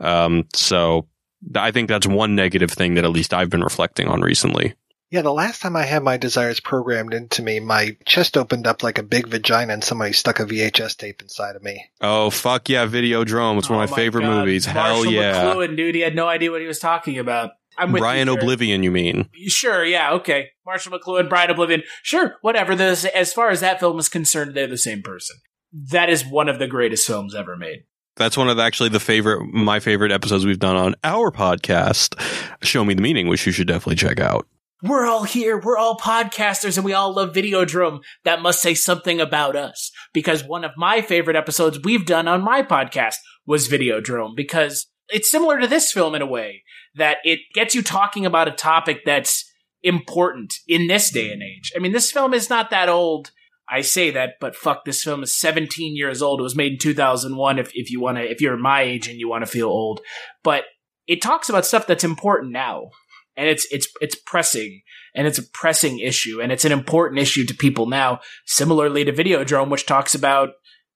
Um, 0.00 0.46
so 0.54 1.06
I 1.54 1.70
think 1.70 1.88
that's 1.88 2.06
one 2.06 2.34
negative 2.34 2.70
thing 2.70 2.94
that 2.94 3.04
at 3.04 3.10
least 3.10 3.34
I've 3.34 3.50
been 3.50 3.64
reflecting 3.64 4.08
on 4.08 4.20
recently. 4.20 4.74
Yeah, 5.14 5.22
the 5.22 5.32
last 5.32 5.62
time 5.62 5.76
I 5.76 5.84
had 5.84 6.02
my 6.02 6.16
desires 6.16 6.58
programmed 6.58 7.14
into 7.14 7.40
me, 7.40 7.60
my 7.60 7.96
chest 8.04 8.36
opened 8.36 8.66
up 8.66 8.82
like 8.82 8.98
a 8.98 9.02
big 9.04 9.28
vagina 9.28 9.72
and 9.72 9.84
somebody 9.84 10.12
stuck 10.12 10.40
a 10.40 10.44
VHS 10.44 10.96
tape 10.96 11.22
inside 11.22 11.54
of 11.54 11.62
me. 11.62 11.84
Oh, 12.00 12.30
fuck 12.30 12.68
yeah, 12.68 12.84
Videodrome. 12.84 13.58
It's 13.58 13.70
one 13.70 13.80
of 13.80 13.90
oh 13.90 13.92
my, 13.92 13.92
Oh 13.92 13.94
favorite 13.94 14.22
God. 14.22 14.40
movies. 14.40 14.66
Marshall 14.66 15.04
Hell 15.04 15.12
yeah. 15.12 15.30
Marshall 15.30 15.60
McLuhan, 15.60 15.76
dude, 15.76 15.94
he 15.94 16.00
had 16.00 16.16
no 16.16 16.26
idea 16.26 16.50
what 16.50 16.62
he 16.62 16.66
was 16.66 16.80
talking 16.80 17.20
about. 17.20 17.52
I'm 17.78 17.92
with 17.92 18.00
Brian 18.00 18.26
you. 18.26 18.34
Oblivion, 18.34 18.82
you 18.82 18.90
mean? 18.90 19.28
Sure, 19.46 19.84
yeah, 19.84 20.14
okay. 20.14 20.48
Marshall 20.66 20.98
McLuhan, 20.98 21.28
Brian 21.28 21.48
Oblivion. 21.48 21.84
Sure, 22.02 22.34
whatever. 22.40 22.74
This, 22.74 23.04
as 23.04 23.32
far 23.32 23.50
as 23.50 23.60
that 23.60 23.78
film 23.78 24.00
is 24.00 24.08
concerned, 24.08 24.56
they're 24.56 24.66
the 24.66 24.76
same 24.76 25.00
person. 25.00 25.36
That 25.72 26.10
is 26.10 26.26
one 26.26 26.48
of 26.48 26.58
the 26.58 26.66
greatest 26.66 27.06
films 27.06 27.36
ever 27.36 27.56
made. 27.56 27.84
That's 28.16 28.36
one 28.36 28.48
of 28.48 28.58
actually 28.58 28.88
the 28.88 28.98
favorite, 28.98 29.44
my 29.52 29.78
favorite 29.78 30.10
episodes 30.10 30.44
we've 30.44 30.58
done 30.58 30.74
on 30.74 30.96
our 31.04 31.30
podcast, 31.30 32.20
Show 32.64 32.84
Me 32.84 32.94
the 32.94 33.02
Meaning, 33.02 33.28
which 33.28 33.46
you 33.46 33.52
should 33.52 33.68
definitely 33.68 33.94
check 33.94 34.18
out. 34.18 34.48
We're 34.86 35.06
all 35.06 35.24
here. 35.24 35.58
We're 35.58 35.78
all 35.78 35.96
podcasters 35.96 36.76
and 36.76 36.84
we 36.84 36.92
all 36.92 37.14
love 37.14 37.32
Videodrome. 37.32 38.00
That 38.24 38.42
must 38.42 38.60
say 38.60 38.74
something 38.74 39.18
about 39.18 39.56
us. 39.56 39.90
Because 40.12 40.44
one 40.44 40.62
of 40.62 40.72
my 40.76 41.00
favorite 41.00 41.36
episodes 41.36 41.80
we've 41.82 42.04
done 42.04 42.28
on 42.28 42.44
my 42.44 42.62
podcast 42.62 43.14
was 43.46 43.66
Videodrome 43.66 44.36
because 44.36 44.86
it's 45.08 45.28
similar 45.28 45.58
to 45.58 45.66
this 45.66 45.90
film 45.90 46.14
in 46.14 46.20
a 46.20 46.26
way 46.26 46.64
that 46.96 47.16
it 47.24 47.40
gets 47.54 47.74
you 47.74 47.82
talking 47.82 48.26
about 48.26 48.46
a 48.46 48.52
topic 48.52 49.00
that's 49.06 49.50
important 49.82 50.56
in 50.68 50.86
this 50.86 51.08
day 51.08 51.32
and 51.32 51.42
age. 51.42 51.72
I 51.74 51.78
mean, 51.78 51.92
this 51.92 52.12
film 52.12 52.34
is 52.34 52.50
not 52.50 52.68
that 52.68 52.90
old. 52.90 53.30
I 53.66 53.80
say 53.80 54.10
that, 54.10 54.34
but 54.38 54.54
fuck, 54.54 54.84
this 54.84 55.02
film 55.02 55.22
is 55.22 55.32
17 55.32 55.96
years 55.96 56.20
old. 56.20 56.40
It 56.40 56.42
was 56.42 56.56
made 56.56 56.72
in 56.72 56.78
2001 56.78 57.58
if, 57.58 57.70
if 57.72 57.90
you 57.90 58.02
want 58.02 58.18
to, 58.18 58.30
if 58.30 58.42
you're 58.42 58.58
my 58.58 58.82
age 58.82 59.08
and 59.08 59.18
you 59.18 59.30
want 59.30 59.46
to 59.46 59.50
feel 59.50 59.68
old. 59.68 60.02
But 60.42 60.64
it 61.06 61.22
talks 61.22 61.48
about 61.48 61.64
stuff 61.64 61.86
that's 61.86 62.04
important 62.04 62.52
now 62.52 62.90
and 63.36 63.48
it's 63.48 63.66
it's 63.70 63.88
it's 64.00 64.16
pressing 64.26 64.82
and 65.14 65.26
it's 65.26 65.38
a 65.38 65.42
pressing 65.42 65.98
issue 65.98 66.40
and 66.40 66.52
it's 66.52 66.64
an 66.64 66.72
important 66.72 67.20
issue 67.20 67.44
to 67.46 67.54
people 67.54 67.86
now. 67.86 68.20
Similarly 68.46 69.04
to 69.04 69.12
videodrome 69.12 69.70
which 69.70 69.86
talks 69.86 70.14
about 70.14 70.50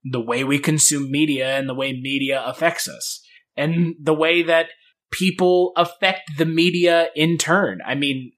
the 0.05 0.20
way 0.20 0.44
we 0.44 0.59
consume 0.59 1.10
media 1.10 1.59
and 1.59 1.69
the 1.69 1.74
way 1.74 1.93
media 1.93 2.43
affects 2.44 2.89
us 2.89 3.23
and 3.56 3.94
the 4.01 4.15
way 4.15 4.43
that 4.43 4.69
people 5.10 5.73
affect 5.77 6.31
the 6.39 6.47
media 6.47 7.09
in 7.15 7.39
turn. 7.39 7.81
I 7.85 7.94
mean 7.94 8.32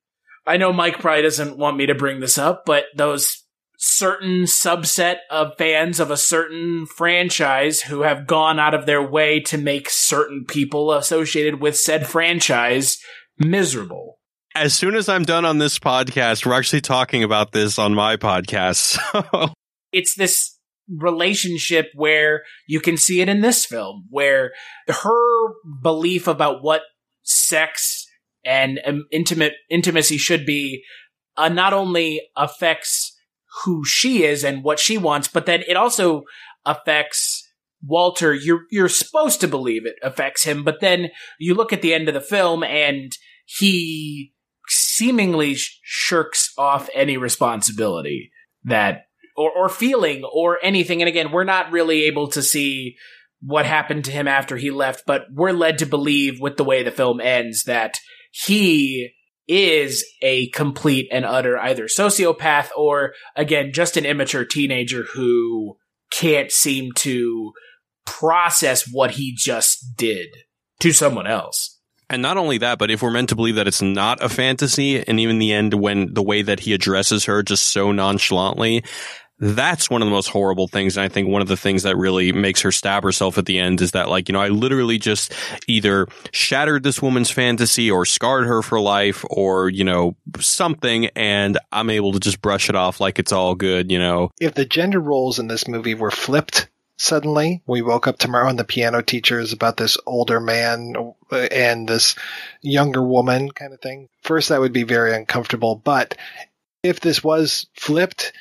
i 0.46 0.56
know 0.56 0.72
mike 0.72 0.98
probably 0.98 1.22
doesn't 1.22 1.58
want 1.58 1.76
me 1.76 1.86
to 1.86 1.94
bring 1.94 2.20
this 2.20 2.38
up 2.38 2.64
but 2.66 2.84
those 2.96 3.44
certain 3.82 4.42
subset 4.42 5.16
of 5.30 5.56
fans 5.56 6.00
of 6.00 6.10
a 6.10 6.16
certain 6.16 6.84
franchise 6.84 7.80
who 7.80 8.02
have 8.02 8.26
gone 8.26 8.58
out 8.58 8.74
of 8.74 8.84
their 8.84 9.02
way 9.02 9.40
to 9.40 9.56
make 9.56 9.88
certain 9.88 10.44
people 10.46 10.92
associated 10.92 11.60
with 11.62 11.76
said 11.76 12.06
franchise 12.06 12.98
miserable. 13.40 14.18
As 14.54 14.74
soon 14.74 14.94
as 14.94 15.08
I'm 15.08 15.22
done 15.22 15.44
on 15.44 15.58
this 15.58 15.78
podcast, 15.78 16.44
we're 16.44 16.54
actually 16.54 16.80
talking 16.80 17.22
about 17.22 17.52
this 17.52 17.78
on 17.78 17.94
my 17.94 18.16
podcast. 18.16 18.98
So 19.12 19.52
It's 19.92 20.14
this 20.14 20.56
relationship 20.88 21.86
where 21.94 22.42
you 22.68 22.80
can 22.80 22.96
see 22.96 23.20
it 23.20 23.28
in 23.28 23.40
this 23.40 23.64
film, 23.64 24.06
where 24.10 24.52
her 24.88 25.54
belief 25.82 26.28
about 26.28 26.62
what 26.62 26.82
sex 27.22 28.06
and 28.44 28.80
um, 28.86 29.06
intimate 29.10 29.54
intimacy 29.68 30.16
should 30.16 30.46
be 30.46 30.84
uh, 31.36 31.48
not 31.48 31.72
only 31.72 32.22
affects 32.36 33.16
who 33.64 33.84
she 33.84 34.24
is 34.24 34.44
and 34.44 34.62
what 34.62 34.78
she 34.78 34.98
wants, 34.98 35.28
but 35.28 35.46
then 35.46 35.62
it 35.66 35.76
also 35.76 36.22
affects 36.64 37.48
Walter. 37.82 38.34
You're 38.34 38.64
you're 38.70 38.88
supposed 38.88 39.40
to 39.40 39.48
believe 39.48 39.86
it 39.86 39.96
affects 40.02 40.44
him, 40.44 40.64
but 40.64 40.80
then 40.80 41.10
you 41.38 41.54
look 41.54 41.72
at 41.72 41.82
the 41.82 41.94
end 41.94 42.08
of 42.08 42.14
the 42.14 42.20
film 42.20 42.62
and 42.62 43.16
he 43.58 44.32
seemingly 44.68 45.56
shirks 45.56 46.52
off 46.56 46.88
any 46.94 47.16
responsibility 47.16 48.30
that 48.64 49.06
or 49.36 49.50
or 49.50 49.68
feeling 49.68 50.22
or 50.24 50.58
anything. 50.62 51.02
And 51.02 51.08
again, 51.08 51.32
we're 51.32 51.44
not 51.44 51.72
really 51.72 52.04
able 52.04 52.28
to 52.28 52.42
see 52.42 52.96
what 53.40 53.66
happened 53.66 54.04
to 54.04 54.12
him 54.12 54.28
after 54.28 54.56
he 54.56 54.70
left, 54.70 55.04
but 55.06 55.22
we're 55.32 55.52
led 55.52 55.78
to 55.78 55.86
believe 55.86 56.40
with 56.40 56.56
the 56.56 56.64
way 56.64 56.82
the 56.82 56.90
film 56.90 57.20
ends 57.20 57.64
that 57.64 57.98
he 58.30 59.10
is 59.48 60.04
a 60.22 60.48
complete 60.50 61.08
and 61.10 61.24
utter 61.24 61.58
either 61.58 61.86
sociopath 61.86 62.68
or 62.76 63.14
again 63.34 63.72
just 63.72 63.96
an 63.96 64.04
immature 64.06 64.44
teenager 64.44 65.02
who 65.14 65.76
can't 66.12 66.52
seem 66.52 66.92
to 66.92 67.52
process 68.06 68.88
what 68.92 69.12
he 69.12 69.34
just 69.34 69.96
did 69.96 70.28
to 70.78 70.92
someone 70.92 71.26
else. 71.26 71.79
And 72.10 72.20
not 72.20 72.36
only 72.36 72.58
that, 72.58 72.78
but 72.78 72.90
if 72.90 73.02
we're 73.02 73.10
meant 73.10 73.28
to 73.28 73.36
believe 73.36 73.54
that 73.54 73.68
it's 73.68 73.80
not 73.80 74.22
a 74.22 74.28
fantasy, 74.28 75.02
and 75.06 75.20
even 75.20 75.38
the 75.38 75.52
end 75.52 75.74
when 75.74 76.12
the 76.12 76.22
way 76.22 76.42
that 76.42 76.60
he 76.60 76.74
addresses 76.74 77.24
her 77.26 77.42
just 77.42 77.68
so 77.68 77.92
nonchalantly, 77.92 78.84
that's 79.38 79.88
one 79.88 80.02
of 80.02 80.06
the 80.06 80.12
most 80.12 80.28
horrible 80.28 80.68
things. 80.68 80.96
And 80.96 81.04
I 81.04 81.08
think 81.08 81.28
one 81.28 81.40
of 81.40 81.48
the 81.48 81.56
things 81.56 81.84
that 81.84 81.96
really 81.96 82.32
makes 82.32 82.60
her 82.60 82.70
stab 82.70 83.04
herself 83.04 83.38
at 83.38 83.46
the 83.46 83.58
end 83.58 83.80
is 83.80 83.92
that, 83.92 84.08
like, 84.08 84.28
you 84.28 84.34
know, 84.34 84.40
I 84.40 84.48
literally 84.48 84.98
just 84.98 85.32
either 85.66 86.08
shattered 86.30 86.82
this 86.82 87.00
woman's 87.00 87.30
fantasy 87.30 87.90
or 87.90 88.04
scarred 88.04 88.46
her 88.46 88.60
for 88.60 88.80
life 88.80 89.24
or, 89.30 89.70
you 89.70 89.84
know, 89.84 90.16
something. 90.40 91.06
And 91.16 91.58
I'm 91.72 91.90
able 91.90 92.12
to 92.12 92.20
just 92.20 92.42
brush 92.42 92.68
it 92.68 92.74
off 92.74 93.00
like 93.00 93.18
it's 93.18 93.32
all 93.32 93.54
good, 93.54 93.90
you 93.90 93.98
know. 93.98 94.30
If 94.40 94.54
the 94.54 94.66
gender 94.66 95.00
roles 95.00 95.38
in 95.38 95.46
this 95.46 95.66
movie 95.66 95.94
were 95.94 96.10
flipped, 96.10 96.68
suddenly. 97.00 97.62
We 97.66 97.80
woke 97.82 98.06
up 98.06 98.18
tomorrow 98.18 98.48
and 98.48 98.58
the 98.58 98.64
piano 98.64 99.00
teacher 99.02 99.40
is 99.40 99.52
about 99.52 99.76
this 99.76 99.96
older 100.06 100.38
man 100.38 100.94
and 101.50 101.88
this 101.88 102.14
younger 102.60 103.02
woman 103.02 103.50
kind 103.50 103.72
of 103.72 103.80
thing. 103.80 104.08
First, 104.22 104.50
that 104.50 104.60
would 104.60 104.74
be 104.74 104.82
very 104.82 105.14
uncomfortable. 105.14 105.76
But 105.76 106.16
if 106.82 107.00
this 107.00 107.24
was 107.24 107.66
flipped, 107.74 108.32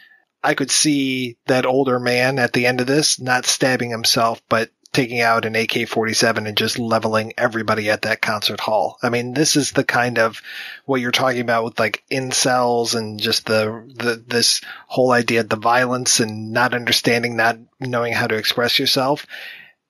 I 0.43 0.53
could 0.53 0.71
see 0.71 1.37
that 1.47 1.65
older 1.65 1.99
man 1.99 2.37
at 2.37 2.53
the 2.53 2.65
end 2.65 2.81
of 2.81 2.87
this 2.87 3.19
not 3.19 3.45
stabbing 3.45 3.89
himself, 3.89 4.41
but 4.49 4.69
taking 4.91 5.21
out 5.21 5.45
an 5.45 5.55
AK-47 5.55 6.47
and 6.47 6.57
just 6.57 6.79
leveling 6.79 7.33
everybody 7.37 7.89
at 7.89 8.03
that 8.03 8.21
concert 8.21 8.59
hall. 8.59 8.97
I 9.03 9.09
mean, 9.09 9.33
this 9.33 9.55
is 9.55 9.71
the 9.71 9.83
kind 9.83 10.17
of 10.17 10.41
what 10.85 10.99
you're 10.99 11.11
talking 11.11 11.41
about 11.41 11.63
with 11.63 11.79
like 11.79 12.03
incels 12.11 12.95
and 12.95 13.19
just 13.19 13.45
the, 13.45 13.83
the 13.95 14.23
this 14.27 14.61
whole 14.87 15.11
idea 15.11 15.41
of 15.41 15.49
the 15.49 15.57
violence 15.57 16.19
and 16.19 16.51
not 16.51 16.73
understanding, 16.73 17.35
not 17.35 17.57
knowing 17.79 18.13
how 18.13 18.27
to 18.27 18.35
express 18.35 18.79
yourself. 18.79 19.27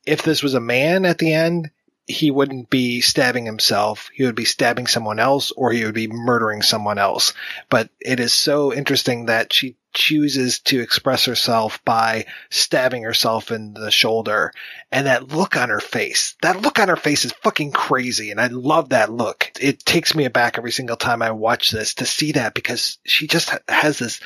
If 0.05 0.23
this 0.23 0.43
was 0.43 0.53
a 0.53 0.59
man 0.59 1.05
at 1.05 1.17
the 1.17 1.33
end, 1.33 1.71
he 2.09 2.31
wouldn't 2.31 2.71
be 2.71 3.01
stabbing 3.01 3.45
himself. 3.45 4.09
He 4.11 4.25
would 4.25 4.35
be 4.35 4.45
stabbing 4.45 4.87
someone 4.87 5.19
else 5.19 5.51
or 5.51 5.71
he 5.71 5.85
would 5.85 5.93
be 5.93 6.07
murdering 6.07 6.63
someone 6.63 6.97
else. 6.97 7.33
But 7.69 7.91
it 7.99 8.19
is 8.19 8.33
so 8.33 8.73
interesting 8.73 9.27
that 9.27 9.53
she 9.53 9.75
chooses 9.93 10.59
to 10.59 10.79
express 10.79 11.25
herself 11.25 11.85
by 11.85 12.25
stabbing 12.49 13.03
herself 13.03 13.51
in 13.51 13.75
the 13.75 13.91
shoulder. 13.91 14.51
And 14.91 15.05
that 15.05 15.27
look 15.27 15.55
on 15.55 15.69
her 15.69 15.79
face, 15.79 16.35
that 16.41 16.63
look 16.63 16.79
on 16.79 16.87
her 16.87 16.95
face 16.95 17.25
is 17.25 17.31
fucking 17.43 17.73
crazy. 17.73 18.31
And 18.31 18.41
I 18.41 18.47
love 18.47 18.89
that 18.89 19.11
look. 19.11 19.51
It 19.61 19.85
takes 19.85 20.15
me 20.15 20.25
aback 20.25 20.57
every 20.57 20.71
single 20.71 20.97
time 20.97 21.21
I 21.21 21.29
watch 21.29 21.69
this 21.69 21.93
to 21.95 22.07
see 22.07 22.31
that 22.31 22.55
because 22.55 22.97
she 23.05 23.27
just 23.27 23.51
has 23.67 23.99
this 23.99 24.19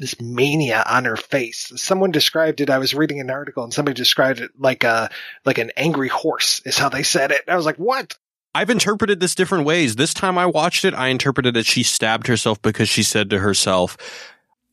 this 0.00 0.20
mania 0.20 0.82
on 0.86 1.04
her 1.04 1.16
face. 1.16 1.70
Someone 1.76 2.10
described 2.10 2.60
it. 2.60 2.70
I 2.70 2.78
was 2.78 2.94
reading 2.94 3.20
an 3.20 3.30
article 3.30 3.62
and 3.62 3.72
somebody 3.72 3.94
described 3.94 4.40
it 4.40 4.50
like 4.58 4.82
a 4.82 5.10
like 5.44 5.58
an 5.58 5.70
angry 5.76 6.08
horse 6.08 6.62
is 6.64 6.78
how 6.78 6.88
they 6.88 7.02
said 7.02 7.30
it. 7.30 7.42
I 7.46 7.54
was 7.54 7.66
like, 7.66 7.76
"What?" 7.76 8.16
I've 8.54 8.70
interpreted 8.70 9.20
this 9.20 9.34
different 9.36 9.66
ways. 9.66 9.94
This 9.94 10.12
time 10.14 10.38
I 10.38 10.46
watched 10.46 10.84
it, 10.84 10.94
I 10.94 11.08
interpreted 11.08 11.54
that 11.54 11.66
she 11.66 11.82
stabbed 11.82 12.26
herself 12.26 12.60
because 12.62 12.88
she 12.88 13.02
said 13.02 13.30
to 13.30 13.38
herself, 13.38 13.96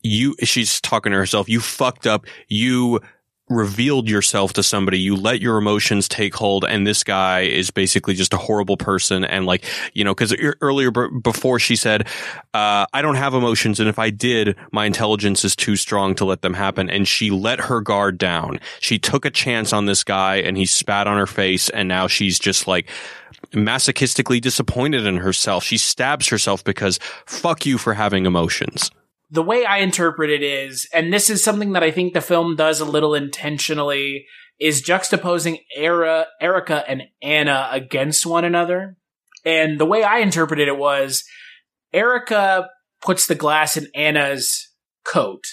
"You." 0.02 0.36
She's 0.44 0.80
talking 0.82 1.12
to 1.12 1.18
herself. 1.18 1.50
You 1.50 1.60
fucked 1.60 2.08
up. 2.08 2.26
You 2.48 3.02
revealed 3.50 4.10
yourself 4.10 4.54
to 4.54 4.64
somebody, 4.64 5.00
you 5.00 5.16
let 5.16 5.42
your 5.42 5.58
emotions 5.58 6.08
take 6.08 6.36
hold, 6.36 6.66
and 6.66 6.86
this 6.86 7.04
guy 7.04 7.42
is 7.42 7.72
basically 7.72 8.14
just 8.14 8.34
a 8.34 8.38
horrible 8.38 8.78
person. 8.78 9.24
And 9.24 9.46
like, 9.46 9.66
you 9.94 10.04
know, 10.04 10.14
because 10.14 10.36
earlier 10.62 10.92
b- 10.92 11.08
before 11.22 11.60
she 11.60 11.76
said, 11.76 12.08
uh, 12.54 12.86
I 12.92 13.02
don't 13.02 13.16
have 13.16 13.34
emotions, 13.34 13.80
and 13.80 13.88
if 13.88 14.00
I 14.00 14.10
did, 14.10 14.58
my 14.72 14.86
intelligence 14.86 15.46
is 15.46 15.56
too 15.56 15.76
strong 15.76 16.16
to 16.16 16.26
let 16.26 16.42
them 16.42 16.54
happen. 16.54 16.90
And 16.90 17.08
she 17.08 17.32
let 17.32 17.60
her 17.62 17.82
guard 17.82 18.18
down. 18.18 18.60
She 18.80 19.00
took 19.00 19.26
a 19.26 19.32
chance 19.32 19.72
on 19.72 19.86
this 19.86 20.04
guy, 20.04 20.38
and 20.38 20.58
he 20.58 20.66
spat 20.66 21.08
on 21.08 21.18
her 21.18 21.28
face, 21.28 21.70
and 21.70 21.88
now 21.88 22.08
she's 22.08 22.40
just 22.40 22.68
like, 22.68 22.90
masochistically 23.52 24.42
disappointed 24.42 25.06
in 25.06 25.18
herself. 25.18 25.64
She 25.64 25.78
stabs 25.78 26.28
herself 26.28 26.64
because 26.64 27.00
fuck 27.26 27.66
you 27.66 27.78
for 27.78 27.94
having 27.94 28.26
emotions 28.26 28.92
the 29.30 29.44
way 29.44 29.66
I 29.66 29.80
interpret 29.80 30.30
it 30.30 30.42
is, 30.42 30.88
and 30.94 31.12
this 31.12 31.30
is 31.30 31.44
something 31.44 31.74
that 31.74 31.84
I 31.84 31.92
think 31.92 32.14
the 32.14 32.22
film 32.22 32.56
does 32.56 32.80
a 32.80 32.86
little 32.86 33.14
intentionally, 33.14 34.26
is 34.60 34.82
juxtaposing 34.82 35.60
Era, 35.76 36.28
Erica 36.42 36.84
and 36.90 37.04
Anna 37.22 37.70
against 37.72 38.26
one 38.26 38.46
another. 38.46 38.98
And 39.46 39.80
the 39.80 39.86
way 39.86 40.04
I 40.04 40.20
interpreted 40.20 40.68
it 40.68 40.78
was 40.78 41.24
Erica 41.94 42.70
puts 43.02 43.28
the 43.28 43.36
glass 43.36 43.78
in 43.78 43.88
Anna's 43.94 44.70
coat. 45.04 45.46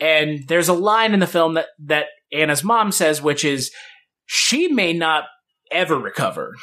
And 0.00 0.46
there's 0.48 0.68
a 0.68 0.74
line 0.74 1.14
in 1.14 1.20
the 1.20 1.26
film 1.26 1.54
that, 1.54 1.66
that 1.86 2.06
Anna's 2.32 2.64
mom 2.64 2.92
says, 2.92 3.22
which 3.22 3.44
is, 3.44 3.70
she 4.26 4.68
may 4.68 4.92
not 4.92 5.24
ever 5.70 5.96
recover. 5.98 6.54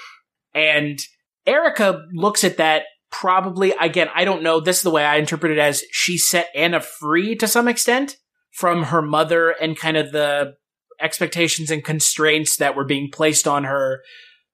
And 0.53 0.99
Erica 1.45 2.05
looks 2.13 2.43
at 2.43 2.57
that 2.57 2.83
probably, 3.11 3.71
again, 3.79 4.09
I 4.13 4.25
don't 4.25 4.43
know. 4.43 4.59
This 4.59 4.77
is 4.77 4.83
the 4.83 4.91
way 4.91 5.05
I 5.05 5.17
interpret 5.17 5.51
it 5.51 5.59
as 5.59 5.83
she 5.91 6.17
set 6.17 6.49
Anna 6.55 6.81
free 6.81 7.35
to 7.37 7.47
some 7.47 7.67
extent 7.67 8.17
from 8.51 8.83
her 8.83 9.01
mother 9.01 9.49
and 9.49 9.77
kind 9.77 9.97
of 9.97 10.11
the 10.11 10.55
expectations 10.99 11.69
and 11.69 11.83
constraints 11.83 12.57
that 12.57 12.75
were 12.75 12.85
being 12.85 13.09
placed 13.11 13.47
on 13.47 13.63
her 13.65 14.01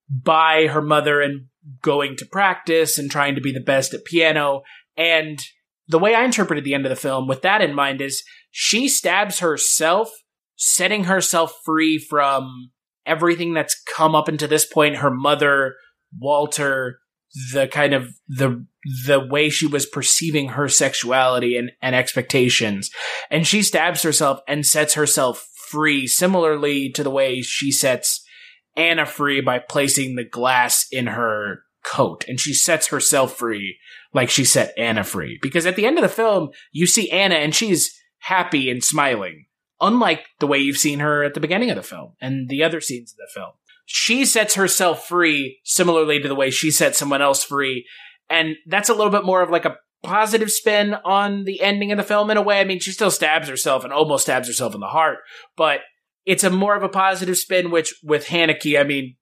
by 0.10 0.68
her 0.68 0.82
mother 0.82 1.22
and 1.22 1.46
going 1.82 2.16
to 2.18 2.26
practice 2.26 2.98
and 2.98 3.10
trying 3.10 3.36
to 3.36 3.42
be 3.42 3.54
the 3.54 3.62
best 3.62 3.94
at 3.94 4.06
piano. 4.06 4.62
And 4.98 5.40
the 5.88 6.00
way 6.00 6.14
I 6.14 6.24
interpreted 6.26 6.64
the 6.64 6.74
end 6.74 6.86
of 6.86 6.90
the 6.90 6.96
film 6.96 7.28
with 7.28 7.42
that 7.42 7.62
in 7.62 7.74
mind 7.74 8.02
is 8.02 8.24
she 8.52 8.88
stabs 8.88 9.40
herself, 9.40 10.12
setting 10.56 11.06
herself 11.06 11.54
free 11.66 11.98
from 11.98 12.72
everything 13.06 13.54
that's 13.54 13.82
come 13.82 14.16
up 14.16 14.28
until 14.28 14.48
this 14.48 14.66
point. 14.66 14.98
Her 14.98 15.12
mother, 15.12 15.76
Walter, 16.18 17.00
the 17.53 17.68
kind 17.68 17.93
of 17.93 18.14
the 18.27 18.65
the 19.05 19.19
way 19.19 19.49
she 19.49 19.65
was 19.65 19.85
perceiving 19.85 20.49
her 20.49 20.68
sexuality 20.68 21.57
and, 21.57 21.72
and 21.81 21.95
expectations. 21.95 22.91
And 23.31 23.47
she 23.47 23.64
stabs 23.64 24.01
herself 24.03 24.41
and 24.47 24.65
sets 24.65 24.93
herself 24.93 25.47
free, 25.69 26.05
similarly 26.05 26.89
to 26.91 27.03
the 27.03 27.10
way 27.10 27.41
she 27.41 27.72
sets 27.72 28.26
Anna 28.76 29.05
free 29.05 29.41
by 29.41 29.60
placing 29.60 30.15
the 30.15 30.26
glass 30.26 30.85
in 30.91 31.07
her 31.07 31.64
coat. 31.84 32.26
And 32.27 32.39
she 32.39 32.53
sets 32.53 32.88
herself 32.88 33.35
free 33.35 33.77
like 34.14 34.30
she 34.30 34.45
set 34.45 34.73
Anna 34.77 35.03
free. 35.03 35.39
Because 35.41 35.65
at 35.65 35.76
the 35.76 35.85
end 35.85 35.97
of 35.97 36.03
the 36.03 36.10
film, 36.10 36.49
you 36.72 36.85
see 36.85 37.10
Anna 37.10 37.35
and 37.35 37.55
she's 37.55 37.97
happy 38.19 38.69
and 38.69 38.84
smiling, 38.84 39.45
unlike 39.81 40.26
the 40.39 40.47
way 40.47 40.60
you've 40.60 40.77
seen 40.77 40.99
her 40.99 41.23
at 41.23 41.34
the 41.34 41.39
beginning 41.39 41.69
of 41.69 41.77
the 41.77 41.84
film 41.84 42.14
and 42.22 42.49
the 42.49 42.64
other 42.64 42.81
scenes 42.81 43.14
of 43.14 43.18
the 43.18 43.31
film 43.34 43.53
she 43.85 44.26
sets 44.26 44.55
herself 44.55 45.07
free 45.07 45.60
similarly 45.64 46.19
to 46.19 46.27
the 46.27 46.35
way 46.35 46.49
she 46.49 46.72
set 46.72 46.95
someone 46.95 47.22
else 47.22 47.43
free. 47.43 47.85
And 48.30 48.55
that's 48.68 48.89
a 48.89 48.93
little 48.93 49.11
bit 49.11 49.26
more 49.26 49.41
of 49.41 49.49
like 49.49 49.65
a 49.65 49.77
positive 50.03 50.51
spin 50.51 50.95
on 51.05 51.45
the 51.45 51.61
ending 51.61 51.91
of 51.91 51.97
the 51.97 52.03
film 52.03 52.30
in 52.30 52.38
a 52.38 52.41
way. 52.41 52.60
I 52.60 52.65
mean, 52.65 52.80
she 52.80 52.91
still 52.91 53.11
stabs 53.11 53.47
herself 53.47 53.84
and 53.84 53.93
almost 53.93 54.23
stabs 54.23 54.47
herself 54.47 54.73
in 54.73 54.81
the 54.81 54.88
heart, 54.88 55.19
but 55.55 55.81
it's 56.26 56.43
a 56.43 56.49
more 56.49 56.76
of 56.76 56.84
a 56.84 56.89
positive 56.89 57.38
spin, 57.38 57.72
which 57.72 57.93
with 58.03 58.27
Haneke, 58.27 58.80
I 58.80 58.84
mean, 58.84 59.15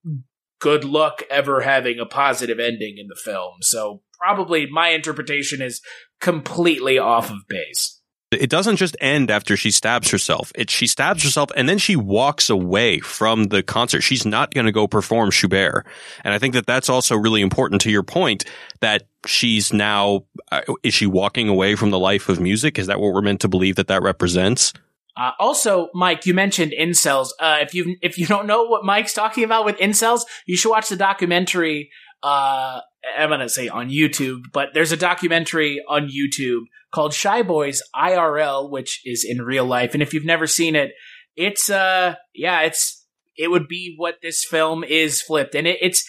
good 0.60 0.84
luck 0.84 1.22
ever 1.30 1.60
having 1.60 1.98
a 1.98 2.06
positive 2.06 2.60
ending 2.60 2.96
in 2.98 3.08
the 3.08 3.16
film. 3.16 3.54
So 3.62 4.02
probably 4.18 4.66
my 4.70 4.90
interpretation 4.90 5.60
is 5.60 5.80
completely 6.20 6.98
off 6.98 7.30
of 7.30 7.38
base. 7.48 8.00
It 8.32 8.50
doesn't 8.50 8.76
just 8.76 8.96
end 9.00 9.30
after 9.30 9.56
she 9.56 9.70
stabs 9.70 10.10
herself. 10.10 10.52
It 10.54 10.70
she 10.70 10.86
stabs 10.86 11.22
herself 11.22 11.50
and 11.56 11.68
then 11.68 11.78
she 11.78 11.96
walks 11.96 12.48
away 12.50 13.00
from 13.00 13.44
the 13.44 13.62
concert. 13.62 14.00
She's 14.00 14.24
not 14.24 14.52
going 14.52 14.66
to 14.66 14.72
go 14.72 14.86
perform 14.86 15.30
Schubert. 15.30 15.86
And 16.24 16.32
I 16.34 16.38
think 16.38 16.54
that 16.54 16.66
that's 16.66 16.88
also 16.88 17.16
really 17.16 17.42
important 17.42 17.80
to 17.82 17.90
your 17.90 18.02
point 18.02 18.44
that 18.80 19.04
she's 19.26 19.72
now 19.72 20.24
uh, 20.50 20.62
is 20.82 20.94
she 20.94 21.06
walking 21.06 21.48
away 21.48 21.74
from 21.74 21.90
the 21.90 21.98
life 21.98 22.28
of 22.28 22.40
music? 22.40 22.78
Is 22.78 22.86
that 22.86 23.00
what 23.00 23.12
we're 23.12 23.22
meant 23.22 23.40
to 23.40 23.48
believe 23.48 23.76
that 23.76 23.88
that 23.88 24.02
represents? 24.02 24.72
Uh, 25.16 25.32
also, 25.38 25.90
Mike, 25.92 26.24
you 26.24 26.32
mentioned 26.32 26.72
incels. 26.78 27.30
Uh, 27.38 27.58
if 27.60 27.74
you 27.74 27.96
if 28.00 28.16
you 28.18 28.26
don't 28.26 28.46
know 28.46 28.64
what 28.64 28.84
Mike's 28.84 29.12
talking 29.12 29.44
about 29.44 29.64
with 29.64 29.76
incels, 29.76 30.22
you 30.46 30.56
should 30.56 30.70
watch 30.70 30.88
the 30.88 30.96
documentary. 30.96 31.90
Uh, 32.22 32.80
I'm 33.18 33.30
gonna 33.30 33.48
say 33.48 33.68
on 33.68 33.90
YouTube, 33.90 34.44
but 34.52 34.70
there's 34.74 34.92
a 34.92 34.96
documentary 34.96 35.82
on 35.88 36.08
YouTube 36.08 36.62
called 36.92 37.14
Shy 37.14 37.42
Boys 37.42 37.82
IRL, 37.94 38.70
which 38.70 39.00
is 39.04 39.24
in 39.24 39.42
real 39.42 39.64
life. 39.64 39.94
And 39.94 40.02
if 40.02 40.14
you've 40.14 40.24
never 40.24 40.46
seen 40.46 40.76
it, 40.76 40.92
it's 41.36 41.70
uh 41.70 42.14
yeah, 42.34 42.60
it's 42.62 43.04
it 43.36 43.50
would 43.50 43.66
be 43.68 43.94
what 43.96 44.16
this 44.22 44.44
film 44.44 44.84
is 44.84 45.22
flipped, 45.22 45.54
and 45.54 45.66
it, 45.66 45.78
it's 45.80 46.08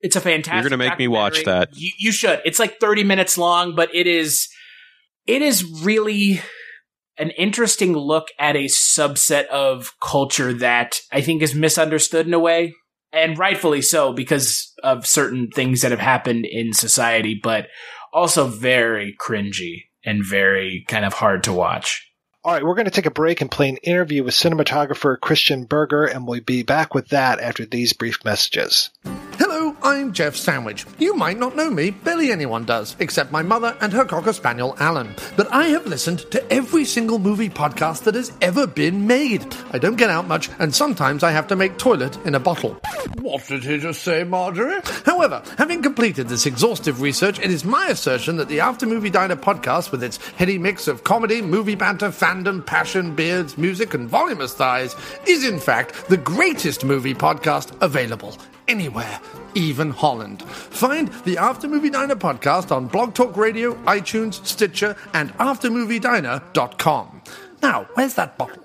it's 0.00 0.16
a 0.16 0.20
fantastic. 0.20 0.62
You're 0.62 0.70
gonna 0.78 0.90
make 0.90 0.98
me 0.98 1.08
watch 1.08 1.44
that. 1.44 1.70
You, 1.72 1.90
you 1.98 2.12
should. 2.12 2.42
It's 2.44 2.58
like 2.58 2.78
30 2.78 3.04
minutes 3.04 3.38
long, 3.38 3.74
but 3.74 3.94
it 3.94 4.06
is 4.06 4.48
it 5.26 5.40
is 5.40 5.64
really 5.82 6.40
an 7.16 7.30
interesting 7.30 7.94
look 7.94 8.28
at 8.38 8.56
a 8.56 8.64
subset 8.64 9.46
of 9.46 9.92
culture 10.02 10.52
that 10.52 11.00
I 11.12 11.20
think 11.20 11.42
is 11.42 11.54
misunderstood 11.54 12.26
in 12.26 12.34
a 12.34 12.38
way, 12.38 12.74
and 13.14 13.38
rightfully 13.38 13.80
so 13.80 14.12
because 14.12 14.72
of 14.82 15.06
certain 15.06 15.50
things 15.50 15.82
that 15.82 15.92
have 15.92 16.00
happened 16.00 16.44
in 16.44 16.72
society, 16.72 17.38
but 17.40 17.68
also 18.12 18.46
very 18.46 19.16
cringy 19.20 19.84
and 20.04 20.24
very 20.24 20.84
kind 20.88 21.04
of 21.04 21.14
hard 21.14 21.44
to 21.44 21.52
watch. 21.52 22.10
All 22.44 22.52
right, 22.52 22.64
we're 22.64 22.74
going 22.74 22.84
to 22.84 22.90
take 22.90 23.06
a 23.06 23.10
break 23.10 23.40
and 23.40 23.50
play 23.50 23.70
an 23.70 23.78
interview 23.78 24.22
with 24.22 24.34
cinematographer 24.34 25.18
Christian 25.18 25.64
Berger, 25.64 26.04
and 26.04 26.26
we'll 26.26 26.42
be 26.42 26.62
back 26.62 26.94
with 26.94 27.08
that 27.08 27.40
after 27.40 27.64
these 27.64 27.94
brief 27.94 28.22
messages. 28.22 28.90
I'm 29.86 30.14
Jeff 30.14 30.34
Sandwich. 30.34 30.86
You 30.98 31.14
might 31.14 31.38
not 31.38 31.56
know 31.56 31.68
me, 31.68 31.90
barely 31.90 32.32
anyone 32.32 32.64
does, 32.64 32.96
except 33.00 33.30
my 33.30 33.42
mother 33.42 33.76
and 33.82 33.92
her 33.92 34.06
Cocker 34.06 34.32
Spaniel, 34.32 34.74
Alan. 34.78 35.14
But 35.36 35.52
I 35.52 35.64
have 35.64 35.86
listened 35.86 36.20
to 36.30 36.42
every 36.50 36.86
single 36.86 37.18
movie 37.18 37.50
podcast 37.50 38.04
that 38.04 38.14
has 38.14 38.32
ever 38.40 38.66
been 38.66 39.06
made. 39.06 39.54
I 39.72 39.78
don't 39.78 39.96
get 39.96 40.08
out 40.08 40.26
much, 40.26 40.48
and 40.58 40.74
sometimes 40.74 41.22
I 41.22 41.32
have 41.32 41.48
to 41.48 41.56
make 41.56 41.76
toilet 41.76 42.16
in 42.24 42.34
a 42.34 42.40
bottle. 42.40 42.80
What 43.20 43.46
did 43.46 43.62
he 43.62 43.76
just 43.76 44.02
say, 44.02 44.24
Marjorie? 44.24 44.80
However, 45.04 45.42
having 45.58 45.82
completed 45.82 46.28
this 46.30 46.46
exhaustive 46.46 47.02
research, 47.02 47.38
it 47.38 47.50
is 47.50 47.66
my 47.66 47.88
assertion 47.88 48.38
that 48.38 48.48
the 48.48 48.60
After 48.60 48.86
Movie 48.86 49.10
Diner 49.10 49.36
podcast, 49.36 49.92
with 49.92 50.02
its 50.02 50.16
heady 50.16 50.56
mix 50.56 50.88
of 50.88 51.04
comedy, 51.04 51.42
movie 51.42 51.74
banter, 51.74 52.08
fandom, 52.08 52.64
passion, 52.64 53.14
beards, 53.14 53.58
music, 53.58 53.92
and 53.92 54.08
voluminous 54.08 54.54
thighs, 54.54 54.96
is 55.26 55.46
in 55.46 55.60
fact 55.60 56.08
the 56.08 56.16
greatest 56.16 56.86
movie 56.86 57.14
podcast 57.14 57.70
available 57.82 58.34
anywhere, 58.68 59.20
even 59.54 59.90
Holland. 59.90 60.42
Find 60.42 61.08
the 61.24 61.38
After 61.38 61.68
Movie 61.68 61.90
Diner 61.90 62.16
podcast 62.16 62.70
on 62.74 62.86
Blog 62.86 63.14
Talk 63.14 63.36
Radio, 63.36 63.74
iTunes, 63.84 64.44
Stitcher, 64.46 64.96
and 65.12 65.32
AfterMovieDiner.com. 65.38 67.22
Now, 67.62 67.88
where's 67.94 68.14
that 68.14 68.36
bottle? 68.36 68.62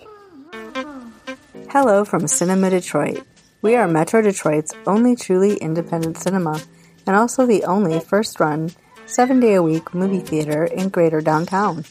Hello 1.69 2.03
from 2.03 2.27
Cinema 2.27 2.69
Detroit. 2.69 3.23
We 3.61 3.75
are 3.75 3.87
Metro 3.87 4.21
Detroit's 4.21 4.73
only 4.87 5.15
truly 5.15 5.55
independent 5.57 6.17
cinema, 6.17 6.61
and 7.05 7.15
also 7.15 7.45
the 7.45 7.63
only 7.65 7.99
first 7.99 8.39
run, 8.39 8.71
seven 9.05 9.39
day 9.39 9.53
a 9.53 9.63
week 9.63 9.93
movie 9.93 10.19
theater 10.19 10.65
in 10.65 10.89
greater 10.89 11.21
downtown. 11.21 11.85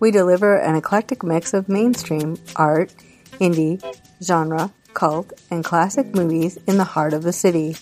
We 0.00 0.10
deliver 0.10 0.58
an 0.58 0.76
eclectic 0.76 1.22
mix 1.22 1.54
of 1.54 1.68
mainstream, 1.68 2.36
art, 2.56 2.92
indie, 3.40 3.82
genre, 4.22 4.72
cult, 4.94 5.32
and 5.50 5.64
classic 5.64 6.14
movies 6.14 6.58
in 6.66 6.78
the 6.78 6.84
heart 6.84 7.12
of 7.12 7.22
the 7.22 7.32
city. 7.32 7.76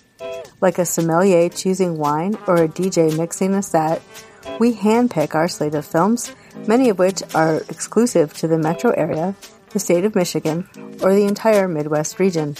Like 0.60 0.78
a 0.78 0.84
sommelier 0.84 1.48
choosing 1.48 1.98
wine 1.98 2.36
or 2.46 2.56
a 2.56 2.68
DJ 2.68 3.16
mixing 3.16 3.54
a 3.54 3.62
set, 3.62 4.02
we 4.58 4.74
handpick 4.74 5.34
our 5.34 5.48
slate 5.48 5.74
of 5.74 5.86
films, 5.86 6.34
many 6.66 6.88
of 6.88 6.98
which 6.98 7.22
are 7.34 7.58
exclusive 7.68 8.32
to 8.34 8.48
the 8.48 8.58
metro 8.58 8.90
area, 8.92 9.34
the 9.70 9.78
state 9.78 10.04
of 10.04 10.14
Michigan, 10.14 10.68
or 11.02 11.14
the 11.14 11.24
entire 11.24 11.68
Midwest 11.68 12.18
region. 12.18 12.56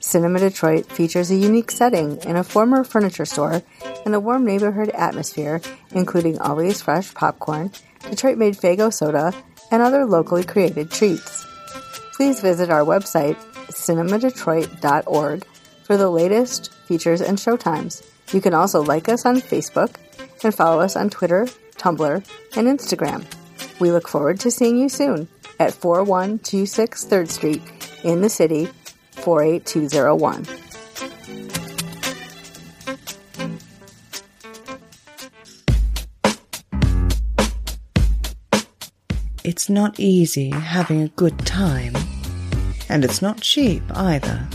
Cinema 0.00 0.38
Detroit 0.38 0.86
features 0.86 1.30
a 1.30 1.36
unique 1.36 1.70
setting 1.70 2.18
in 2.22 2.36
a 2.36 2.44
former 2.44 2.84
furniture 2.84 3.24
store 3.24 3.62
and 4.04 4.14
a 4.14 4.20
warm 4.20 4.44
neighborhood 4.44 4.90
atmosphere, 4.90 5.60
including 5.90 6.38
always 6.38 6.80
fresh 6.80 7.12
popcorn, 7.12 7.72
Detroit 8.08 8.38
made 8.38 8.56
Faygo 8.56 8.92
soda, 8.92 9.32
and 9.70 9.82
other 9.82 10.06
locally 10.06 10.44
created 10.44 10.90
treats. 10.90 11.44
Please 12.14 12.40
visit 12.40 12.70
our 12.70 12.84
website, 12.84 13.36
cinemadetroit.org, 13.68 15.46
for 15.84 15.96
the 15.96 16.10
latest 16.10 16.72
features 16.72 17.20
and 17.20 17.38
showtimes. 17.38 18.04
You 18.32 18.40
can 18.40 18.54
also 18.54 18.82
like 18.82 19.08
us 19.08 19.24
on 19.24 19.36
Facebook 19.36 19.94
and 20.42 20.54
follow 20.54 20.80
us 20.80 20.96
on 20.96 21.10
Twitter, 21.10 21.46
Tumblr, 21.76 22.26
and 22.56 22.66
Instagram. 22.66 23.24
We 23.78 23.92
look 23.92 24.08
forward 24.08 24.40
to 24.40 24.50
seeing 24.50 24.78
you 24.78 24.88
soon 24.88 25.28
at 25.60 25.74
4126 25.74 27.04
3rd 27.04 27.28
Street 27.30 27.62
in 28.02 28.20
the 28.20 28.28
city, 28.28 28.68
48201. 29.12 30.46
It's 39.44 39.70
not 39.70 40.00
easy 40.00 40.50
having 40.50 41.02
a 41.02 41.08
good 41.08 41.38
time. 41.46 41.94
And 42.88 43.04
it's 43.04 43.22
not 43.22 43.40
cheap 43.40 43.82
either. 43.90 44.46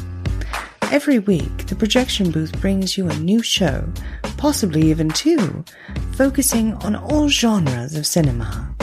Every 0.92 1.20
week, 1.20 1.68
the 1.68 1.76
projection 1.76 2.32
booth 2.32 2.60
brings 2.60 2.98
you 2.98 3.10
a 3.10 3.18
new 3.20 3.42
show, 3.42 3.88
possibly 4.38 4.90
even 4.90 5.10
two, 5.10 5.64
focusing 6.14 6.74
on 6.84 6.96
all 6.96 7.30
genres 7.30 7.96
of 7.96 8.06
cinema. 8.06 8.76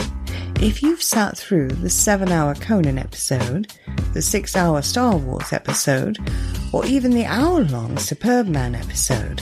If 0.61 0.81
you've 0.81 1.03
sat 1.03 1.37
through 1.37 1.69
the 1.69 1.89
7 1.89 2.31
hour 2.31 2.55
Conan 2.55 2.97
episode, 2.97 3.71
the 4.13 4.21
6 4.21 4.55
hour 4.55 4.81
Star 4.81 5.15
Wars 5.15 5.53
episode, 5.53 6.17
or 6.73 6.85
even 6.85 7.11
the 7.11 7.25
hour 7.25 7.61
long 7.65 7.97
Superbman 7.97 8.75
episode, 8.75 9.41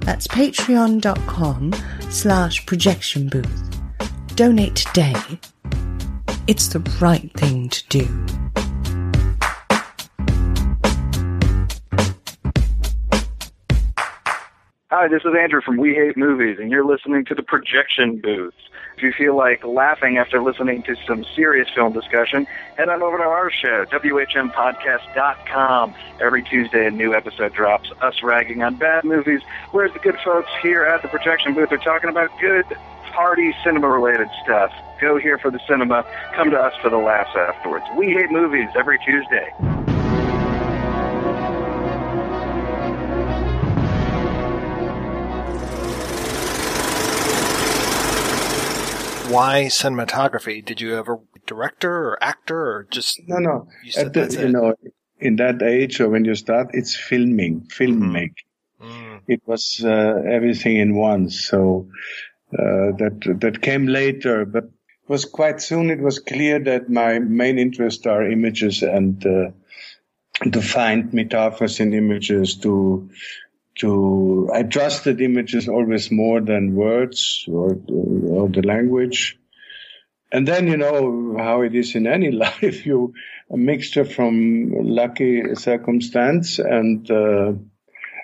that's 0.00 0.26
patreon.com 0.26 1.72
slash 2.10 2.64
projection 2.66 3.28
booth. 3.28 3.80
Donate 4.34 4.76
today. 4.76 5.14
It's 6.46 6.68
the 6.68 6.80
right 7.00 7.32
thing 7.34 7.68
to 7.68 7.88
do. 7.88 8.26
Hi, 14.90 15.06
this 15.06 15.22
is 15.24 15.32
Andrew 15.40 15.60
from 15.64 15.76
We 15.76 15.94
Hate 15.94 16.16
Movies, 16.16 16.58
and 16.58 16.70
you're 16.70 16.84
listening 16.84 17.24
to 17.26 17.34
the 17.34 17.44
Projection 17.44 18.20
Booth. 18.20 18.54
If 19.00 19.04
you 19.04 19.12
feel 19.16 19.34
like 19.34 19.64
laughing 19.64 20.18
after 20.18 20.42
listening 20.42 20.82
to 20.82 20.94
some 21.06 21.24
serious 21.34 21.70
film 21.74 21.94
discussion, 21.94 22.46
head 22.76 22.90
on 22.90 23.02
over 23.02 23.16
to 23.16 23.24
our 23.24 23.50
show, 23.50 23.86
WHMPodcast.com. 23.86 25.94
Every 26.20 26.42
Tuesday, 26.42 26.86
a 26.86 26.90
new 26.90 27.14
episode 27.14 27.54
drops, 27.54 27.90
us 28.02 28.22
ragging 28.22 28.62
on 28.62 28.74
bad 28.74 29.04
movies, 29.04 29.40
whereas 29.70 29.94
the 29.94 30.00
good 30.00 30.18
folks 30.22 30.50
here 30.60 30.84
at 30.84 31.00
the 31.00 31.08
Projection 31.08 31.54
Booth 31.54 31.72
are 31.72 31.78
talking 31.78 32.10
about 32.10 32.28
good, 32.42 32.66
party, 33.14 33.54
cinema-related 33.64 34.28
stuff. 34.44 34.70
Go 35.00 35.16
here 35.16 35.38
for 35.38 35.50
the 35.50 35.60
cinema, 35.66 36.04
come 36.36 36.50
to 36.50 36.58
us 36.58 36.74
for 36.82 36.90
the 36.90 36.98
laughs 36.98 37.34
afterwards. 37.34 37.86
We 37.96 38.12
Hate 38.12 38.30
Movies 38.30 38.68
every 38.76 38.98
Tuesday. 38.98 39.79
Why 49.30 49.66
cinematography? 49.66 50.64
Did 50.64 50.80
you 50.80 50.96
ever 50.96 51.20
director 51.46 52.08
or 52.08 52.22
actor 52.22 52.58
or 52.58 52.86
just 52.90 53.20
no 53.26 53.38
no? 53.38 53.68
You 53.84 53.92
said 53.92 54.12
the, 54.12 54.26
you 54.40 54.48
know, 54.48 54.74
in 55.18 55.36
that 55.36 55.62
age 55.62 56.00
or 56.00 56.08
when 56.08 56.24
you 56.24 56.34
start, 56.34 56.70
it's 56.72 56.96
filming, 56.96 57.62
filmmaking. 57.62 58.34
It 59.28 59.42
was 59.46 59.84
uh, 59.84 60.22
everything 60.28 60.76
in 60.76 60.96
one. 60.96 61.30
So 61.30 61.88
uh, 62.52 62.96
that 62.98 63.38
that 63.40 63.62
came 63.62 63.86
later, 63.86 64.44
but 64.44 64.64
it 64.64 65.08
was 65.08 65.24
quite 65.24 65.60
soon. 65.60 65.90
It 65.90 66.00
was 66.00 66.18
clear 66.18 66.58
that 66.58 66.88
my 66.88 67.18
main 67.20 67.58
interests 67.58 68.06
are 68.06 68.28
images 68.28 68.82
and 68.82 69.24
uh, 69.24 69.50
to 70.50 70.62
find 70.62 71.12
metaphors 71.12 71.78
in 71.78 71.92
images. 71.92 72.56
To 72.56 73.08
to 73.76 74.50
I 74.52 74.62
trusted 74.64 75.20
images 75.20 75.68
always 75.68 76.10
more 76.10 76.40
than 76.40 76.74
words 76.74 77.44
or 77.48 77.78
or 77.88 78.48
the 78.48 78.62
language. 78.64 79.38
And 80.32 80.46
then 80.46 80.68
you 80.68 80.76
know 80.76 81.36
how 81.38 81.62
it 81.62 81.74
is 81.74 81.94
in 81.94 82.06
any 82.06 82.30
life. 82.46 82.86
You 82.86 83.14
a 83.50 83.56
mixture 83.56 84.04
from 84.04 84.72
lucky 84.72 85.54
circumstance 85.54 86.58
and 86.58 87.10
uh, 87.10 87.52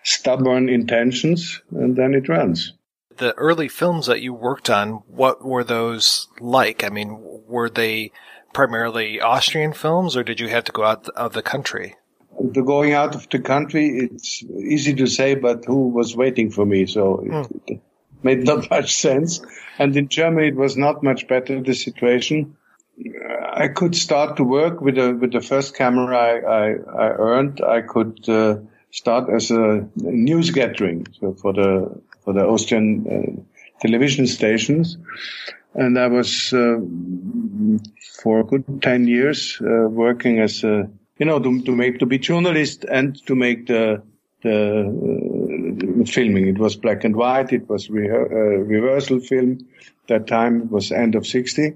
stubborn 0.04 0.68
intentions, 0.68 1.62
and 1.72 1.96
then 1.96 2.14
it 2.14 2.28
runs. 2.28 2.72
the 3.16 3.34
early 3.34 3.68
films 3.68 4.06
that 4.06 4.20
you 4.20 4.32
worked 4.34 4.70
on, 4.70 5.02
what 5.06 5.44
were 5.44 5.64
those 5.64 6.28
like? 6.40 6.84
I 6.84 6.90
mean, 6.90 7.18
were 7.46 7.70
they 7.70 8.12
primarily 8.52 9.20
Austrian 9.20 9.72
films 9.72 10.16
or 10.16 10.22
did 10.22 10.40
you 10.40 10.48
have 10.48 10.64
to 10.64 10.72
go 10.72 10.84
out 10.84 11.08
of 11.10 11.32
the 11.32 11.42
country? 11.42 11.96
The 12.40 12.62
going 12.62 12.92
out 12.92 13.14
of 13.14 13.28
the 13.30 13.38
country, 13.38 13.98
it's 13.98 14.42
easy 14.42 14.94
to 14.94 15.06
say, 15.06 15.34
but 15.34 15.64
who 15.64 15.88
was 15.88 16.16
waiting 16.16 16.50
for 16.50 16.66
me? 16.66 16.86
So 16.86 17.48
it, 17.66 17.80
made 18.22 18.44
not 18.44 18.70
much 18.76 18.94
sense. 18.94 19.40
And 19.78 19.96
in 19.96 20.08
Germany, 20.08 20.48
it 20.48 20.56
was 20.56 20.76
not 20.76 21.02
much 21.02 21.28
better, 21.28 21.60
the 21.60 21.74
situation. 21.74 22.56
I 23.52 23.68
could 23.68 23.94
start 23.94 24.36
to 24.38 24.44
work 24.44 24.80
with 24.80 24.96
the, 24.96 25.14
with 25.14 25.32
the 25.32 25.40
first 25.40 25.76
camera 25.76 26.16
I, 26.16 26.32
I, 26.38 26.66
I 27.04 27.08
earned. 27.10 27.60
I 27.60 27.82
could, 27.82 28.28
uh, 28.28 28.58
start 28.90 29.28
as 29.28 29.50
a 29.50 29.86
news 29.96 30.50
gathering 30.50 31.06
so 31.20 31.34
for 31.34 31.52
the, 31.52 32.00
for 32.24 32.32
the 32.32 32.46
Austrian 32.46 32.86
uh, 33.06 33.78
television 33.80 34.26
stations. 34.26 34.96
And 35.74 35.98
I 35.98 36.06
was, 36.06 36.54
uh, 36.54 36.78
for 38.22 38.40
a 38.40 38.44
good 38.44 38.64
10 38.80 39.06
years, 39.06 39.60
uh, 39.60 39.88
working 39.88 40.40
as 40.40 40.64
a, 40.64 40.88
you 41.18 41.26
know, 41.26 41.38
to, 41.38 41.62
to 41.62 41.74
make, 41.74 41.98
to 41.98 42.06
be 42.06 42.18
journalist 42.18 42.84
and 42.84 43.24
to 43.26 43.34
make 43.34 43.66
the, 43.66 44.02
the 44.42 46.02
uh, 46.02 46.04
filming. 46.04 46.48
It 46.48 46.58
was 46.58 46.76
black 46.76 47.04
and 47.04 47.16
white. 47.16 47.52
It 47.52 47.68
was 47.68 47.88
re- 47.88 48.10
uh, 48.10 48.14
reversal 48.14 49.20
film. 49.20 49.66
That 50.08 50.26
time 50.26 50.62
it 50.62 50.70
was 50.70 50.92
end 50.92 51.14
of 51.14 51.26
60. 51.26 51.74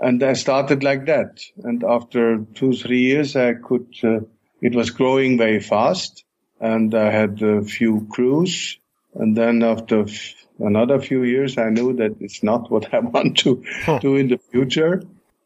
And 0.00 0.22
I 0.22 0.34
started 0.34 0.82
like 0.82 1.06
that. 1.06 1.40
And 1.62 1.82
after 1.82 2.38
two, 2.54 2.74
three 2.74 3.00
years, 3.00 3.36
I 3.36 3.54
could, 3.54 3.86
uh, 4.02 4.20
it 4.60 4.74
was 4.74 4.90
growing 4.90 5.38
very 5.38 5.60
fast 5.60 6.24
and 6.60 6.94
I 6.94 7.10
had 7.10 7.42
a 7.42 7.62
few 7.62 8.06
crews. 8.10 8.78
And 9.14 9.36
then 9.36 9.62
after 9.62 10.02
f- 10.02 10.34
another 10.58 11.00
few 11.00 11.22
years, 11.22 11.56
I 11.58 11.70
knew 11.70 11.94
that 11.94 12.16
it's 12.20 12.42
not 12.42 12.70
what 12.70 12.92
I 12.98 13.00
want 13.00 13.38
to 13.38 13.62
huh. 13.84 13.98
do 13.98 14.16
in 14.16 14.28
the 14.28 14.38
future. 14.38 15.02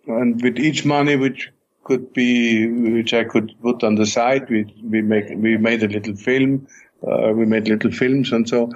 And 0.06 0.43
with 0.43 0.59
each 0.59 0.85
money 0.85 1.16
which 1.16 1.51
could 1.89 2.12
be, 2.12 2.66
which 2.69 3.15
I 3.15 3.24
could 3.24 3.55
put 3.62 3.82
on 3.82 3.94
the 3.94 4.05
side, 4.06 4.48
we, 4.51 4.66
we 4.85 5.01
make, 5.01 5.31
we 5.35 5.56
made 5.56 5.82
a 5.82 5.89
little 5.89 6.15
film, 6.15 6.69
uh, 7.02 7.32
we 7.32 7.47
made 7.47 7.66
little 7.66 7.90
films 7.90 8.31
and 8.31 8.48
so. 8.48 8.70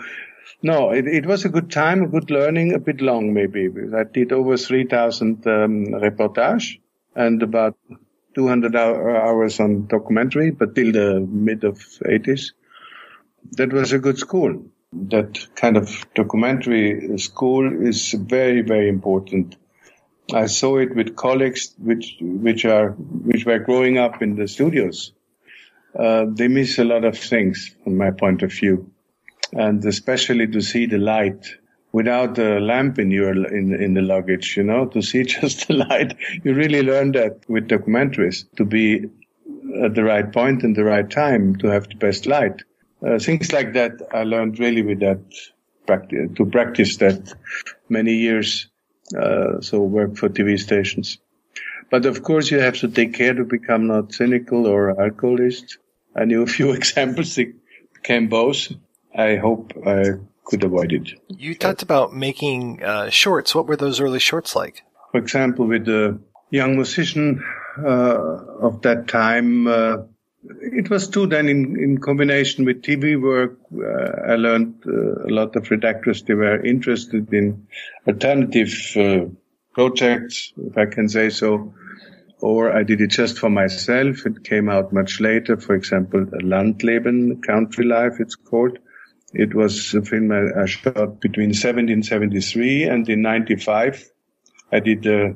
No, 0.62 0.90
it, 0.90 1.06
it 1.06 1.26
was 1.26 1.44
a 1.44 1.50
good 1.50 1.70
time, 1.70 2.02
a 2.02 2.08
good 2.08 2.30
learning, 2.30 2.72
a 2.72 2.78
bit 2.78 3.00
long 3.02 3.34
maybe. 3.34 3.68
I 3.94 4.04
did 4.04 4.32
over 4.32 4.56
3,000 4.56 5.46
um, 5.46 5.86
reportage 6.06 6.78
and 7.14 7.42
about 7.42 7.76
200 8.34 8.74
hours 8.74 9.60
on 9.60 9.86
documentary, 9.88 10.50
but 10.50 10.74
till 10.74 10.92
the 10.92 11.20
mid 11.20 11.64
of 11.64 11.78
80s. 12.06 12.52
That 13.58 13.72
was 13.72 13.92
a 13.92 13.98
good 13.98 14.18
school. 14.18 14.64
That 14.92 15.46
kind 15.56 15.76
of 15.76 16.06
documentary 16.14 17.18
school 17.18 17.86
is 17.86 18.12
very, 18.12 18.62
very 18.62 18.88
important. 18.88 19.56
I 20.32 20.46
saw 20.46 20.78
it 20.78 20.94
with 20.94 21.16
colleagues 21.16 21.74
which, 21.78 22.16
which 22.20 22.64
are, 22.64 22.90
which 22.90 23.44
were 23.44 23.58
growing 23.58 23.98
up 23.98 24.22
in 24.22 24.36
the 24.36 24.48
studios. 24.48 25.12
Uh, 25.98 26.26
they 26.28 26.48
miss 26.48 26.78
a 26.78 26.84
lot 26.84 27.04
of 27.04 27.18
things 27.18 27.74
from 27.84 27.96
my 27.96 28.10
point 28.10 28.42
of 28.42 28.52
view. 28.52 28.90
And 29.52 29.84
especially 29.84 30.46
to 30.46 30.60
see 30.62 30.86
the 30.86 30.98
light 30.98 31.46
without 31.92 32.38
a 32.38 32.58
lamp 32.58 32.98
in 32.98 33.10
your 33.10 33.32
in 33.32 33.74
in 33.74 33.94
the 33.94 34.00
luggage, 34.00 34.56
you 34.56 34.64
know, 34.64 34.86
to 34.86 35.02
see 35.02 35.22
just 35.40 35.68
the 35.68 35.74
light. 35.74 36.16
You 36.42 36.54
really 36.54 36.82
learn 36.82 37.12
that 37.12 37.40
with 37.48 37.68
documentaries 37.68 38.44
to 38.56 38.64
be 38.64 39.10
at 39.84 39.94
the 39.94 40.04
right 40.04 40.30
point 40.32 40.62
and 40.62 40.74
the 40.74 40.84
right 40.84 41.08
time 41.08 41.56
to 41.56 41.68
have 41.68 41.88
the 41.88 41.96
best 41.96 42.26
light. 42.26 42.62
Uh, 43.06 43.18
things 43.18 43.52
like 43.52 43.72
that 43.74 43.92
I 44.12 44.22
learned 44.24 44.58
really 44.58 44.82
with 44.82 45.00
that 45.00 45.20
practice 45.86 46.30
to 46.36 46.46
practice 46.46 46.96
that 46.98 47.34
many 47.88 48.14
years. 48.14 48.68
Uh, 49.14 49.60
so 49.60 49.82
work 49.82 50.16
for 50.16 50.28
TV 50.28 50.58
stations. 50.58 51.18
But 51.90 52.06
of 52.06 52.22
course 52.22 52.50
you 52.50 52.58
have 52.60 52.78
to 52.78 52.88
take 52.88 53.14
care 53.14 53.34
to 53.34 53.44
become 53.44 53.86
not 53.86 54.12
cynical 54.12 54.66
or 54.66 55.00
alcoholist. 55.00 55.78
I 56.16 56.24
knew 56.24 56.42
a 56.42 56.46
few 56.46 56.72
examples 56.80 57.34
that 57.36 57.52
became 57.94 58.28
both. 58.28 58.68
I 59.14 59.36
hope 59.36 59.72
I 59.86 60.14
could 60.44 60.64
avoid 60.64 60.92
it. 60.92 61.10
You 61.28 61.54
talked 61.54 61.82
about 61.82 62.14
making 62.14 62.82
uh, 62.82 63.10
shorts. 63.10 63.54
What 63.54 63.66
were 63.66 63.76
those 63.76 64.00
early 64.00 64.18
shorts 64.18 64.56
like? 64.56 64.82
For 65.10 65.18
example, 65.18 65.66
with 65.66 65.84
the 65.84 66.18
young 66.50 66.76
musician 66.76 67.44
uh, 67.78 68.16
of 68.60 68.82
that 68.82 69.08
time, 69.08 69.66
uh, 69.66 69.98
it 70.44 70.90
was 70.90 71.08
too 71.08 71.26
then 71.26 71.48
in, 71.48 71.78
in 71.78 71.98
combination 71.98 72.64
with 72.64 72.82
TV 72.82 73.20
work. 73.20 73.58
Uh, 73.72 74.32
I 74.32 74.36
learned 74.36 74.82
uh, 74.86 75.28
a 75.28 75.30
lot 75.30 75.54
of 75.56 75.64
redactors. 75.64 76.26
They 76.26 76.34
were 76.34 76.64
interested 76.64 77.32
in 77.32 77.66
alternative 78.06 78.72
uh, 78.96 79.26
projects, 79.72 80.52
if 80.56 80.76
I 80.76 80.86
can 80.86 81.08
say 81.08 81.30
so. 81.30 81.74
Or 82.40 82.72
I 82.76 82.82
did 82.82 83.00
it 83.00 83.10
just 83.10 83.38
for 83.38 83.50
myself. 83.50 84.26
It 84.26 84.42
came 84.42 84.68
out 84.68 84.92
much 84.92 85.20
later. 85.20 85.56
For 85.56 85.76
example, 85.76 86.24
Landleben, 86.24 87.40
Country 87.42 87.84
Life, 87.84 88.14
it's 88.18 88.34
called 88.34 88.78
it 89.34 89.54
was 89.54 89.94
a 89.94 90.02
film 90.02 90.30
I, 90.30 90.62
I 90.62 90.66
shot 90.66 91.20
between 91.20 91.50
1773 91.50 92.84
and 92.84 93.08
in 93.08 93.22
95. 93.22 94.10
I 94.70 94.80
did 94.80 95.06
a, 95.06 95.34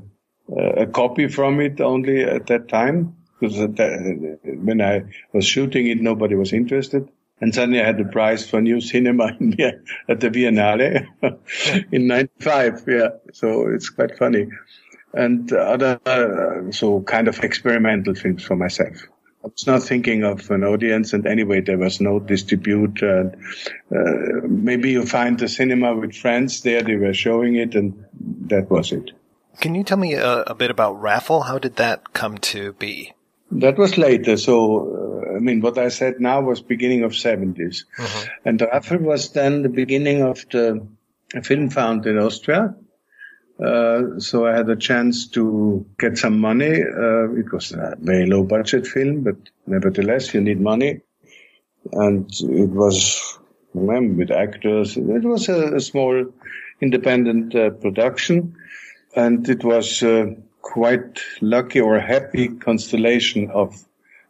a 0.55 0.87
copy 0.87 1.29
from 1.29 1.61
it 1.61 1.81
only 1.81 2.23
at 2.23 2.49
that 2.49 2.69
time 2.69 3.16
because 3.39 3.57
when 3.59 4.81
I 4.81 5.05
was 5.33 5.47
shooting 5.47 5.87
it, 5.89 6.01
nobody 6.01 6.35
was 6.35 6.53
interested. 6.53 7.09
And 7.41 7.55
suddenly 7.55 7.83
I 7.83 7.85
had 7.85 7.99
the 7.99 8.05
prize 8.05 8.49
for 8.49 8.61
new 8.61 8.81
cinema 8.81 9.27
at 10.09 10.21
the 10.21 10.31
Biennale 10.31 11.07
in 11.93 12.07
95. 12.07 12.85
Yeah. 12.87 13.09
So 13.33 13.69
it's 13.69 13.91
quite 13.91 14.17
funny. 14.17 14.49
And 15.13 15.53
other, 15.53 16.01
uh, 16.07 16.73
so 16.73 17.03
kind 17.03 17.29
of 17.29 17.39
experimental 17.41 18.15
films 18.15 18.43
for 18.43 18.57
myself. 18.57 18.97
I 19.45 19.49
was 19.49 19.67
not 19.67 19.83
thinking 19.85 20.25
of 20.25 20.51
an 20.51 20.65
audience, 20.65 21.13
and 21.13 21.25
anyway, 21.25 21.61
there 21.61 21.79
was 21.79 22.01
no 22.01 22.19
distributor. 22.19 23.33
Uh, 23.95 24.47
maybe 24.49 24.91
you 24.91 25.07
find 25.07 25.39
the 25.39 25.47
cinema 25.47 25.95
with 25.95 26.17
friends 26.17 26.63
there; 26.63 26.83
they 26.83 26.97
were 26.97 27.15
showing 27.15 27.55
it, 27.55 27.77
and 27.77 28.05
that 28.49 28.69
was 28.69 28.91
it. 28.91 29.13
Can 29.61 29.77
you 29.77 29.85
tell 29.85 29.99
me 29.99 30.15
a, 30.15 30.41
a 30.43 30.55
bit 30.55 30.73
about 30.73 31.01
Raffl? 31.01 31.47
How 31.47 31.59
did 31.59 31.77
that 31.77 32.13
come 32.13 32.39
to 32.39 32.73
be? 32.73 33.13
That 33.51 33.79
was 33.79 33.97
later. 33.97 34.37
So, 34.37 35.23
uh, 35.31 35.37
I 35.37 35.39
mean, 35.39 35.61
what 35.61 35.79
I 35.79 35.89
said 35.89 36.21
now 36.21 36.41
was 36.41 36.61
beginning 36.61 37.05
of 37.05 37.13
70s. 37.13 37.85
Uh-huh. 37.99 38.25
And 38.45 38.59
Raffl 38.61 39.01
was 39.01 39.31
then 39.33 39.63
the 39.63 39.69
beginning 39.69 40.23
of 40.23 40.45
the 40.51 40.87
film 41.43 41.71
found 41.71 42.07
in 42.07 42.19
Austria. 42.19 42.75
Uh, 43.63 44.19
so 44.19 44.47
I 44.47 44.55
had 44.55 44.69
a 44.69 44.77
chance 44.77 45.29
to 45.29 45.87
get 45.99 46.19
some 46.19 46.41
money. 46.41 46.83
Uh, 46.83 47.33
it 47.33 47.51
was 47.53 47.73
a 47.73 47.97
very 47.99 48.27
low 48.27 48.43
budget 48.45 48.87
film, 48.87 49.23
but 49.23 49.37
nevertheless, 49.67 50.35
you 50.35 50.41
need 50.41 50.61
money. 50.61 51.01
And 51.93 52.29
it 52.41 52.71
was, 52.71 53.39
remember, 53.73 54.15
with 54.15 54.31
actors. 54.31 54.97
It 54.97 55.25
was 55.25 55.49
a, 55.49 55.77
a 55.77 55.81
small 55.81 56.27
independent 56.81 57.55
uh, 57.55 57.71
production. 57.71 58.57
And 59.15 59.49
it 59.49 59.65
was 59.65 60.03
uh, 60.03 60.35
quite 60.73 61.21
lucky 61.41 61.81
or 61.81 61.99
happy 62.01 62.49
constellation 62.49 63.51
of 63.51 63.85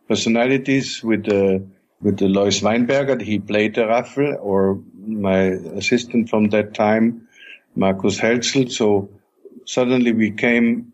personalities 0.07 1.03
with 1.03 1.25
the, 1.25 1.67
with 2.03 2.19
the 2.19 2.29
Lois 2.29 2.61
Weinberger. 2.61 3.21
He 3.21 3.39
played 3.39 3.75
the 3.75 3.83
Raffl 3.83 4.37
or 4.41 4.79
my 4.95 5.39
assistant 5.81 6.29
from 6.29 6.51
that 6.51 6.75
time, 6.75 7.29
Markus 7.75 8.19
Helzel. 8.19 8.69
So 8.69 9.09
suddenly 9.65 10.13
we 10.13 10.31
came 10.31 10.93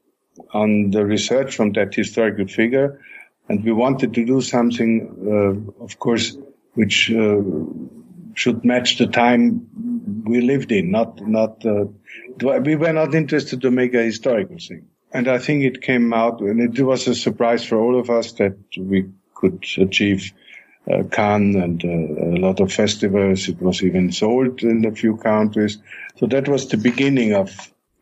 on 0.55 0.91
the 0.93 1.05
research 1.05 1.57
from 1.57 1.73
that 1.73 1.93
historical 1.95 2.47
figure 2.47 3.01
and 3.49 3.65
we 3.65 3.73
wanted 3.73 4.15
to 4.15 4.25
do 4.25 4.41
something, 4.41 4.93
uh, 5.27 5.83
of 5.83 5.99
course, 5.99 6.37
which 6.75 7.11
uh, 7.11 7.43
should 8.35 8.65
match 8.65 8.99
the 8.99 9.09
time 9.09 9.69
we 10.25 10.41
lived 10.41 10.71
in, 10.71 10.93
not, 10.93 11.21
not, 11.27 11.67
uh, 11.67 11.87
we 12.61 12.77
were 12.77 12.93
not 12.93 13.15
interested 13.15 13.61
to 13.63 13.71
make 13.71 13.93
a 13.95 14.03
historical 14.03 14.57
thing. 14.59 14.87
And 15.15 15.29
I 15.29 15.39
think 15.39 15.63
it 15.63 15.83
came 15.83 16.13
out, 16.13 16.41
and 16.41 16.61
it 16.61 16.83
was 16.83 17.07
a 17.07 17.15
surprise 17.15 17.65
for 17.65 17.79
all 17.79 17.99
of 17.99 18.09
us 18.11 18.33
that 18.33 18.57
we 18.79 19.11
could 19.35 19.65
achieve 19.77 20.33
uh, 20.91 21.03
Cannes 21.05 21.57
and 21.57 21.85
uh, 21.85 22.37
a 22.37 22.39
lot 22.41 22.61
of 22.61 22.73
festivals. 22.73 23.49
It 23.49 23.61
was 23.61 23.83
even 23.83 24.11
sold 24.13 24.63
in 24.63 24.85
a 24.85 24.93
few 24.93 25.17
countries. 25.17 25.79
So 26.17 26.27
that 26.27 26.49
was 26.49 26.69
the 26.69 26.77
beginning 26.77 27.35
of 27.35 27.51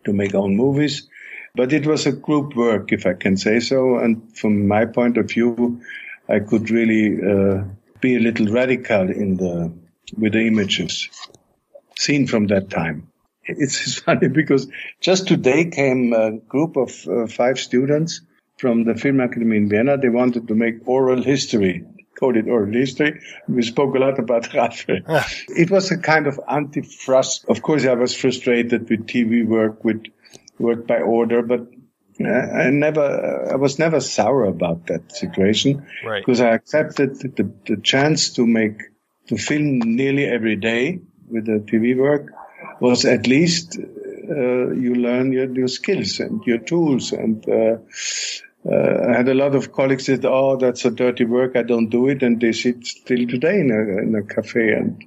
to 0.05 0.13
make 0.13 0.35
own 0.35 0.57
movies. 0.57 1.09
But 1.55 1.73
it 1.73 1.87
was 1.87 2.07
a 2.07 2.13
group 2.13 2.55
work, 2.55 2.93
if 2.93 3.07
I 3.07 3.15
can 3.15 3.37
say 3.37 3.59
so. 3.61 3.99
And 3.99 4.37
from 4.37 4.69
my 4.69 4.85
point 4.87 5.19
of 5.19 5.29
view, 5.29 5.81
I 6.29 6.39
could 6.39 6.71
really 6.71 7.19
uh, 7.21 7.65
be 8.01 8.17
a 8.17 8.21
little 8.21 8.47
radical 8.47 9.11
in 9.11 9.37
the 9.37 9.73
with 10.17 10.33
the 10.33 10.47
images 10.47 11.09
seen 12.01 12.27
from 12.27 12.47
that 12.49 12.71
time. 12.71 13.10
It's 13.45 13.99
funny 14.01 14.29
because 14.29 14.69
just 15.01 15.29
today 15.29 15.71
came 15.71 16.13
a 16.13 16.33
group 16.33 16.77
of 16.77 17.09
uh, 17.09 17.27
five 17.27 17.59
students 17.59 18.21
from 18.59 18.85
the 18.85 18.95
Film 18.95 19.21
Academy 19.21 19.57
in 19.57 19.69
Vienna. 19.69 19.97
They 19.97 20.09
wanted 20.09 20.49
to 20.49 20.55
make 20.55 20.87
oral 20.87 21.23
history 21.23 21.85
called 22.21 22.37
it 22.37 22.49
oral 22.49 22.73
history. 22.73 23.19
We 23.49 23.63
spoke 23.63 23.95
a 23.95 23.99
lot 23.99 24.19
about 24.19 24.43
Raffl. 24.53 25.01
it 25.49 25.71
was 25.71 25.91
a 25.91 25.97
kind 25.97 26.27
of 26.27 26.39
anti-thrust. 26.47 27.47
Of 27.49 27.63
course, 27.63 27.87
I 27.87 27.95
was 27.95 28.15
frustrated 28.15 28.89
with 28.91 29.07
TV 29.07 29.47
work, 29.47 29.83
with 29.83 30.05
work 30.59 30.87
by 30.87 31.01
order, 31.01 31.43
but 31.43 31.67
I 32.21 32.69
never, 32.69 33.49
I 33.51 33.57
was 33.57 33.79
never 33.79 34.01
sour 34.01 34.45
about 34.45 34.89
that 34.89 35.11
situation. 35.11 35.87
Right. 36.05 36.21
Because 36.21 36.43
I 36.43 36.51
accepted 36.51 37.19
the, 37.19 37.51
the 37.67 37.77
chance 37.79 38.35
to 38.35 38.47
make, 38.47 38.83
to 39.29 39.39
film 39.39 39.79
nearly 39.79 40.27
every 40.27 40.57
day 40.57 41.01
with 41.31 41.47
the 41.47 41.61
TV 41.61 41.97
work 41.97 42.33
was 42.81 43.05
at 43.05 43.27
least 43.27 43.79
uh, 43.79 44.71
you 44.73 44.95
learn 44.95 45.33
your, 45.33 45.53
your 45.55 45.69
skills 45.69 46.21
and 46.21 46.43
your 46.47 46.59
tools. 46.59 47.13
And 47.13 47.47
uh, 47.49 47.77
uh, 48.71 49.09
I 49.09 49.17
had 49.17 49.29
a 49.29 49.35
lot 49.35 49.55
of 49.55 49.73
colleagues 49.73 50.07
that, 50.07 50.25
oh, 50.25 50.57
that's 50.57 50.85
a 50.85 50.91
dirty 50.91 51.25
work. 51.25 51.57
I 51.57 51.63
don't 51.63 51.89
do 51.89 52.09
it. 52.09 52.23
And 52.23 52.41
they 52.41 52.53
sit 52.53 52.87
still 52.87 53.27
today 53.27 53.61
in 53.61 53.71
a, 53.71 54.03
in 54.03 54.15
a 54.15 54.23
cafe 54.23 54.73
and 54.73 55.05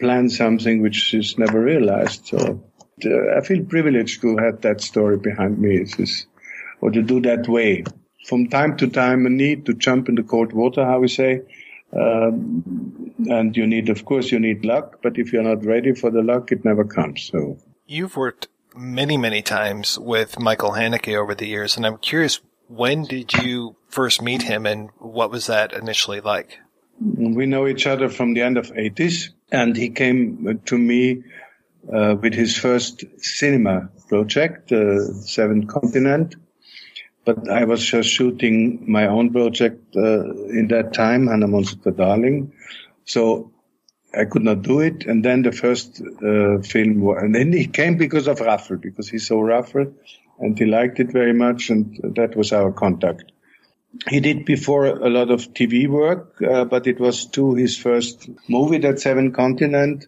plan 0.00 0.28
something 0.28 0.82
which 0.82 1.14
is 1.14 1.38
never 1.38 1.60
realized. 1.60 2.26
So 2.26 2.62
uh, 3.04 3.36
I 3.36 3.40
feel 3.40 3.64
privileged 3.64 4.20
to 4.22 4.36
have 4.36 4.60
that 4.62 4.80
story 4.80 5.18
behind 5.18 5.58
me. 5.58 5.76
It's 5.76 5.96
just, 5.96 6.26
or 6.80 6.90
to 6.90 7.02
do 7.02 7.20
that 7.22 7.48
way. 7.48 7.84
From 8.26 8.48
time 8.48 8.76
to 8.78 8.88
time, 8.88 9.26
a 9.26 9.30
need 9.30 9.66
to 9.66 9.74
jump 9.74 10.08
in 10.08 10.14
the 10.14 10.22
cold 10.22 10.52
water, 10.52 10.84
how 10.84 10.98
we 10.98 11.08
say. 11.08 11.42
Um, 11.98 13.07
and 13.26 13.56
you 13.56 13.66
need, 13.66 13.88
of 13.88 14.04
course, 14.04 14.30
you 14.30 14.38
need 14.38 14.64
luck, 14.64 15.00
but 15.02 15.18
if 15.18 15.32
you're 15.32 15.42
not 15.42 15.64
ready 15.64 15.94
for 15.94 16.10
the 16.10 16.22
luck, 16.22 16.52
it 16.52 16.64
never 16.64 16.84
comes. 16.84 17.24
So 17.24 17.58
You've 17.86 18.16
worked 18.16 18.48
many, 18.76 19.16
many 19.16 19.42
times 19.42 19.98
with 19.98 20.38
Michael 20.38 20.72
Haneke 20.72 21.16
over 21.16 21.34
the 21.34 21.46
years, 21.46 21.76
and 21.76 21.86
I'm 21.86 21.98
curious, 21.98 22.40
when 22.68 23.04
did 23.04 23.32
you 23.32 23.76
first 23.88 24.20
meet 24.22 24.42
him 24.42 24.66
and 24.66 24.90
what 24.98 25.30
was 25.30 25.46
that 25.46 25.72
initially 25.72 26.20
like? 26.20 26.58
we 27.00 27.46
know 27.46 27.66
each 27.66 27.86
other 27.86 28.08
from 28.08 28.34
the 28.34 28.42
end 28.42 28.58
of 28.58 28.72
80s, 28.72 29.30
and 29.52 29.76
he 29.76 29.90
came 29.90 30.60
to 30.66 30.78
me 30.78 31.22
uh, 31.92 32.16
with 32.20 32.34
his 32.34 32.56
first 32.56 33.04
cinema 33.18 33.88
project, 34.08 34.72
uh, 34.72 35.04
Seventh 35.12 35.68
Continent. 35.68 36.36
But 37.24 37.48
I 37.48 37.64
was 37.64 37.84
just 37.84 38.08
shooting 38.08 38.90
my 38.90 39.06
own 39.06 39.32
project 39.32 39.94
uh, 39.96 40.32
in 40.48 40.68
that 40.68 40.94
time, 40.94 41.26
Hannah 41.26 41.46
Monster 41.46 41.90
Darling. 41.90 42.52
So 43.08 43.52
I 44.14 44.26
could 44.26 44.42
not 44.42 44.62
do 44.62 44.80
it. 44.80 45.06
And 45.06 45.24
then 45.24 45.42
the 45.42 45.52
first 45.52 46.00
uh, 46.00 46.60
film, 46.60 47.08
and 47.08 47.34
then 47.34 47.52
he 47.52 47.66
came 47.66 47.96
because 47.96 48.28
of 48.28 48.38
Raffl, 48.38 48.80
because 48.80 49.08
he 49.08 49.18
saw 49.18 49.36
Raffl 49.36 49.94
and 50.38 50.58
he 50.58 50.66
liked 50.66 51.00
it 51.00 51.10
very 51.10 51.32
much. 51.32 51.70
And 51.70 51.98
that 52.16 52.36
was 52.36 52.52
our 52.52 52.70
contact. 52.70 53.32
He 54.08 54.20
did 54.20 54.44
before 54.44 54.84
a 54.84 55.08
lot 55.08 55.30
of 55.30 55.54
TV 55.54 55.88
work, 55.88 56.42
uh, 56.42 56.66
but 56.66 56.86
it 56.86 57.00
was 57.00 57.24
to 57.30 57.54
his 57.54 57.78
first 57.78 58.28
movie, 58.46 58.78
that 58.78 59.00
Seven 59.00 59.32
Continent. 59.32 60.06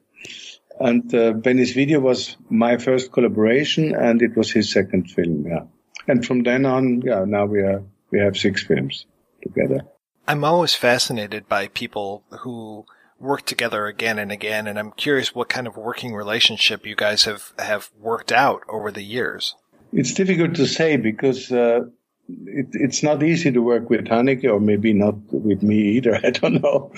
And 0.79 1.15
uh, 1.15 1.33
Benny's 1.33 1.73
Video 1.73 2.01
was 2.01 2.37
my 2.51 2.77
first 2.77 3.13
collaboration, 3.13 3.95
and 3.95 4.21
it 4.23 4.37
was 4.37 4.51
his 4.51 4.71
second 4.71 5.11
film. 5.11 5.47
Yeah, 5.47 5.65
and 6.07 6.25
from 6.25 6.43
then 6.43 6.67
on, 6.67 7.03
yeah, 7.03 7.25
now 7.27 7.47
we 7.47 7.61
are 7.61 7.83
we 8.11 8.19
have 8.21 8.37
six 8.37 8.63
films 8.63 9.07
together. 9.43 9.81
I'm 10.31 10.45
always 10.45 10.77
fascinated 10.77 11.49
by 11.49 11.67
people 11.67 12.23
who 12.43 12.87
work 13.19 13.45
together 13.47 13.89
again 13.89 14.17
and 14.17 14.31
again, 14.31 14.69
and 14.69 14.79
I'm 14.79 14.93
curious 14.93 15.35
what 15.35 15.49
kind 15.49 15.67
of 15.67 15.77
working 15.77 16.15
relationship 16.15 16.87
you 16.87 16.95
guys 16.95 17.25
have 17.25 17.53
have 17.59 17.91
worked 17.99 18.31
out 18.31 18.63
over 18.69 18.93
the 18.93 19.03
years. 19.03 19.57
It's 19.93 20.15
difficult 20.15 20.55
to 20.55 20.69
say 20.69 20.97
because 20.99 21.51
uh, 21.51 21.81
it, 22.29 22.69
it's 22.75 23.03
not 23.03 23.25
easy 23.25 23.51
to 23.51 23.61
work 23.61 23.91
with 23.91 24.05
Haneke, 24.05 24.45
or 24.45 24.61
maybe 24.61 24.93
not 24.93 25.17
with 25.33 25.65
me 25.65 25.97
either. 25.97 26.21
I 26.23 26.31
don't 26.31 26.63
know, 26.63 26.93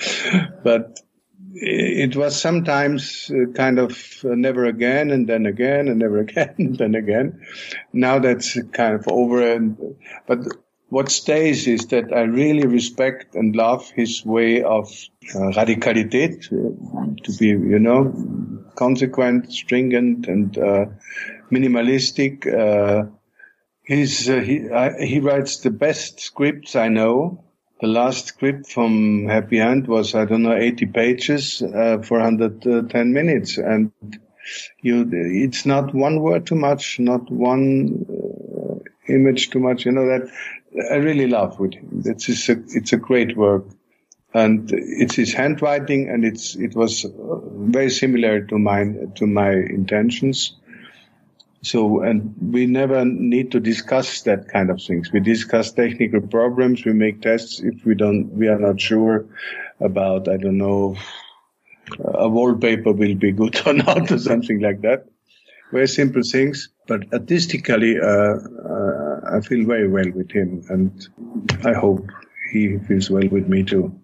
but 0.63 0.99
it 1.55 2.15
was 2.15 2.39
sometimes 2.39 3.31
uh, 3.31 3.51
kind 3.53 3.79
of 3.79 3.97
uh, 4.23 4.35
never 4.35 4.65
again, 4.65 5.09
and 5.09 5.27
then 5.27 5.47
again, 5.47 5.87
and 5.87 5.97
never 5.97 6.19
again, 6.27 6.53
and 6.59 6.77
then 6.77 6.93
again. 6.93 7.41
Now 7.93 8.19
that's 8.19 8.61
kind 8.73 8.93
of 8.93 9.07
over, 9.07 9.41
and 9.41 9.95
but 10.27 10.37
what 10.93 11.09
stays 11.09 11.65
is 11.65 11.87
that 11.87 12.13
I 12.13 12.21
really 12.21 12.67
respect 12.67 13.33
and 13.33 13.55
love 13.55 13.89
his 13.89 14.23
way 14.23 14.61
of 14.61 14.91
uh, 15.33 15.49
radicalität, 15.57 16.45
uh, 16.53 17.15
to 17.23 17.37
be, 17.39 17.47
you 17.47 17.79
know, 17.79 18.13
consequent, 18.75 19.51
stringent, 19.51 20.27
and 20.27 20.55
uh, 20.55 20.85
minimalistic. 21.51 22.45
Uh, 22.45 23.09
he's 23.81 24.29
uh, 24.29 24.39
he 24.39 24.69
he 25.03 25.19
writes 25.19 25.61
the 25.61 25.71
best 25.71 26.19
scripts 26.19 26.75
I 26.75 26.89
know. 26.89 27.43
The 27.81 27.87
last 27.87 28.27
script 28.27 28.67
from 28.71 29.25
Happy 29.27 29.59
End 29.59 29.87
was 29.87 30.13
I 30.13 30.25
don't 30.25 30.43
know 30.43 30.55
80 30.55 30.85
pages 30.85 31.63
uh, 31.63 32.03
for 32.03 32.19
110 32.19 33.13
minutes, 33.13 33.57
and 33.57 33.91
you 34.83 35.09
it's 35.11 35.65
not 35.65 35.95
one 35.95 36.19
word 36.19 36.45
too 36.45 36.55
much, 36.67 36.99
not 36.99 37.31
one 37.31 38.05
image 39.07 39.49
too 39.49 39.59
much. 39.59 39.87
You 39.87 39.91
know 39.93 40.05
that 40.05 40.29
I 40.91 40.95
really 40.95 41.27
love 41.27 41.57
him. 41.57 42.03
It's 42.05 42.49
a, 42.49 42.53
it's 42.69 42.93
a 42.93 42.97
great 42.97 43.37
work, 43.37 43.65
and 44.33 44.71
it's 44.73 45.15
his 45.15 45.33
handwriting, 45.33 46.09
and 46.09 46.25
it's 46.25 46.55
it 46.55 46.75
was 46.75 47.05
uh, 47.05 47.09
very 47.53 47.89
similar 47.89 48.41
to 48.41 48.57
mine 48.57 49.13
to 49.15 49.27
my 49.27 49.51
intentions. 49.51 50.55
So, 51.63 52.01
and 52.01 52.35
we 52.41 52.65
never 52.65 53.05
need 53.05 53.51
to 53.51 53.59
discuss 53.61 54.23
that 54.23 54.49
kind 54.49 54.69
of 54.69 54.81
things. 54.81 55.13
We 55.13 55.21
discuss 55.21 55.71
technical 55.71 56.19
problems. 56.19 56.83
We 56.83 56.91
make 56.91 57.21
tests 57.21 57.61
if 57.61 57.85
we 57.85 57.95
don't, 57.95 58.33
we 58.33 58.49
are 58.49 58.59
not 58.59 58.81
sure 58.81 59.25
about, 59.79 60.27
I 60.27 60.35
don't 60.35 60.57
know, 60.57 60.97
a 62.03 62.27
wallpaper 62.27 62.91
will 62.91 63.15
be 63.15 63.31
good 63.31 63.61
or 63.65 63.73
not 63.73 64.11
or 64.11 64.19
something 64.19 64.59
like 64.59 64.81
that. 64.81 65.05
Very 65.71 65.87
simple 65.87 66.21
things, 66.21 66.69
but 66.87 67.13
artistically, 67.13 67.99
uh, 67.99 68.05
uh, 68.05 69.19
I 69.31 69.41
feel 69.41 69.65
very 69.65 69.87
well 69.87 70.11
with 70.13 70.31
him 70.31 70.63
and 70.69 71.07
I 71.65 71.73
hope 71.73 72.07
he 72.51 72.77
feels 72.79 73.09
well 73.09 73.27
with 73.27 73.47
me 73.47 73.63
too. 73.63 73.99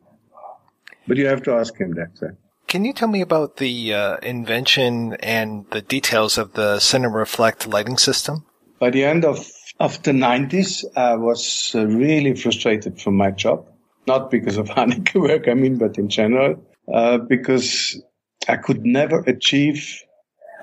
But 1.08 1.18
you 1.18 1.28
have 1.28 1.44
to 1.44 1.54
ask 1.54 1.76
him 1.78 1.96
that. 1.96 2.18
Sir. 2.18 2.38
Can 2.68 2.86
you 2.86 2.94
tell 2.94 3.08
me 3.08 3.22
about 3.22 3.58
the 3.58 3.94
uh, 3.96 4.18
invention 4.18 5.16
and 5.16 5.66
the 5.72 5.82
details 5.82 6.38
of 6.38 6.54
the 6.54 6.80
Cinema 6.80 7.18
Reflect 7.18 7.68
lighting 7.68 7.98
system? 7.98 8.46
By 8.80 8.92
the 8.92 9.04
end 9.04 9.26
of, 9.26 9.44
of 9.80 10.04
the 10.04 10.12
90s, 10.12 10.86
I 10.96 11.16
was 11.16 11.74
uh, 11.74 11.88
really 11.88 12.36
frustrated 12.36 13.02
from 13.02 13.16
my 13.16 13.32
job. 13.32 13.68
Not 14.06 14.30
because 14.30 14.58
of 14.58 14.70
Haneke 14.70 15.16
work, 15.16 15.48
I 15.48 15.56
mean, 15.56 15.80
but 15.80 15.98
in 15.98 16.10
general, 16.10 16.64
uh, 16.94 17.18
because 17.18 18.00
I 18.48 18.58
could 18.58 18.86
never 18.86 19.20
achieve, 19.22 20.04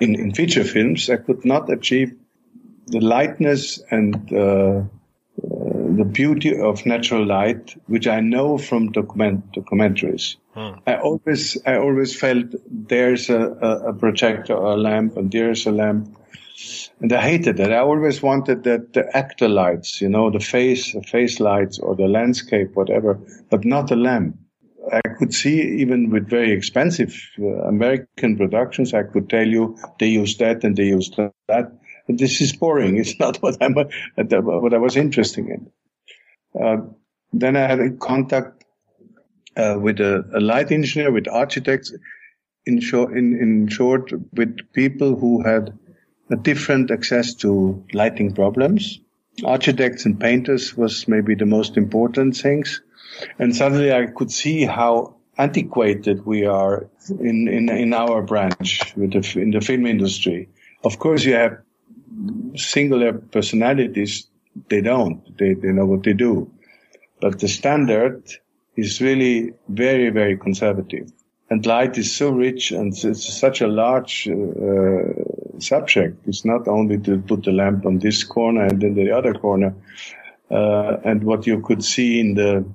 in, 0.01 0.15
in 0.15 0.33
feature 0.33 0.63
films, 0.63 1.09
I 1.09 1.17
could 1.17 1.45
not 1.45 1.69
achieve 1.71 2.15
the 2.87 2.99
lightness 3.01 3.79
and 3.91 4.15
uh, 4.33 4.83
the 5.97 6.05
beauty 6.05 6.57
of 6.57 6.85
natural 6.85 7.25
light, 7.25 7.75
which 7.87 8.07
I 8.07 8.19
know 8.19 8.57
from 8.57 8.91
document 8.91 9.51
documentaries. 9.51 10.37
Hmm. 10.53 10.79
I 10.85 10.95
always 10.95 11.57
I 11.65 11.77
always 11.77 12.17
felt 12.19 12.45
there's 12.69 13.29
a, 13.29 13.41
a, 13.61 13.89
a, 13.89 13.93
projector 13.93 14.53
or 14.53 14.73
a 14.73 14.77
lamp 14.77 15.17
and 15.17 15.31
there's 15.31 15.65
a 15.67 15.71
lamp, 15.71 16.17
and 16.99 17.13
I 17.13 17.21
hated 17.21 17.57
that. 17.57 17.73
I 17.73 17.79
always 17.79 18.21
wanted 18.21 18.63
that 18.63 18.93
the 18.93 19.05
actor 19.15 19.47
lights, 19.47 20.01
you 20.01 20.09
know, 20.09 20.31
the 20.31 20.39
face 20.39 20.93
the 20.93 21.03
face 21.03 21.39
lights 21.39 21.77
or 21.79 21.95
the 21.95 22.07
landscape, 22.07 22.75
whatever, 22.75 23.19
but 23.49 23.65
not 23.65 23.87
the 23.87 23.95
lamp. 23.95 24.37
I 24.91 25.01
could 25.17 25.33
see 25.33 25.61
even 25.81 26.09
with 26.09 26.29
very 26.29 26.51
expensive 26.51 27.15
uh, 27.39 27.45
American 27.67 28.37
productions, 28.37 28.93
I 28.93 29.03
could 29.03 29.29
tell 29.29 29.47
you 29.47 29.77
they 29.99 30.07
use 30.07 30.37
that 30.37 30.63
and 30.63 30.75
they 30.75 30.85
use 30.85 31.09
that. 31.15 31.33
But 31.47 32.17
this 32.17 32.41
is 32.41 32.55
boring. 32.55 32.97
It's 32.97 33.19
not 33.19 33.37
what 33.37 33.57
I'm 33.61 33.73
what 33.73 34.73
I 34.73 34.77
was 34.77 34.95
interested 34.95 35.45
in. 35.45 35.71
Uh, 36.59 36.77
then 37.33 37.55
I 37.55 37.67
had 37.67 37.79
a 37.79 37.91
contact 37.91 38.63
uh, 39.57 39.77
with 39.79 39.99
a, 39.99 40.23
a, 40.33 40.39
light 40.39 40.71
engineer, 40.71 41.11
with 41.11 41.27
architects, 41.27 41.93
in 42.65 42.79
short, 42.79 43.11
in, 43.17 43.37
in 43.39 43.67
short, 43.67 44.11
with 44.33 44.57
people 44.73 45.15
who 45.15 45.43
had 45.43 45.77
a 46.31 46.35
different 46.35 46.91
access 46.91 47.33
to 47.35 47.83
lighting 47.93 48.33
problems. 48.33 48.99
Architects 49.43 50.05
and 50.05 50.19
painters 50.19 50.75
was 50.75 51.07
maybe 51.07 51.35
the 51.35 51.45
most 51.45 51.77
important 51.77 52.35
things. 52.35 52.81
And 53.39 53.55
suddenly 53.55 53.93
I 53.93 54.07
could 54.07 54.31
see 54.31 54.65
how 54.65 55.15
antiquated 55.37 56.25
we 56.25 56.45
are 56.45 56.89
in, 57.09 57.47
in, 57.47 57.69
in 57.69 57.93
our 57.93 58.21
branch 58.21 58.95
with 58.95 59.13
the, 59.13 59.39
in 59.39 59.51
the 59.51 59.61
film 59.61 59.85
industry. 59.85 60.49
Of 60.83 60.99
course, 60.99 61.23
you 61.23 61.33
have 61.33 61.57
singular 62.55 63.13
personalities 63.13 64.27
they 64.69 64.81
don't. 64.81 65.37
They, 65.37 65.53
they 65.53 65.71
know 65.71 65.85
what 65.85 66.03
they 66.03 66.13
do. 66.13 66.51
But 67.21 67.39
the 67.39 67.47
standard 67.47 68.23
is 68.75 69.01
really 69.01 69.53
very, 69.69 70.09
very 70.09 70.37
conservative. 70.37 71.11
And 71.49 71.65
light 71.65 71.97
is 71.97 72.13
so 72.13 72.31
rich 72.31 72.71
and 72.71 72.93
it's 72.93 73.33
such 73.33 73.61
a 73.61 73.67
large 73.67 74.27
uh, 74.27 75.59
subject. 75.59 76.27
It's 76.27 76.43
not 76.43 76.67
only 76.67 76.97
to 76.99 77.19
put 77.19 77.43
the 77.43 77.51
lamp 77.51 77.85
on 77.85 77.99
this 77.99 78.23
corner 78.23 78.65
and 78.65 78.81
then 78.81 78.95
the 78.95 79.11
other 79.11 79.33
corner. 79.33 79.73
Uh, 80.51 80.97
and 81.03 81.23
what 81.23 81.47
you 81.47 81.61
could 81.61 81.83
see 81.83 82.19
in 82.19 82.35
the 82.35 82.65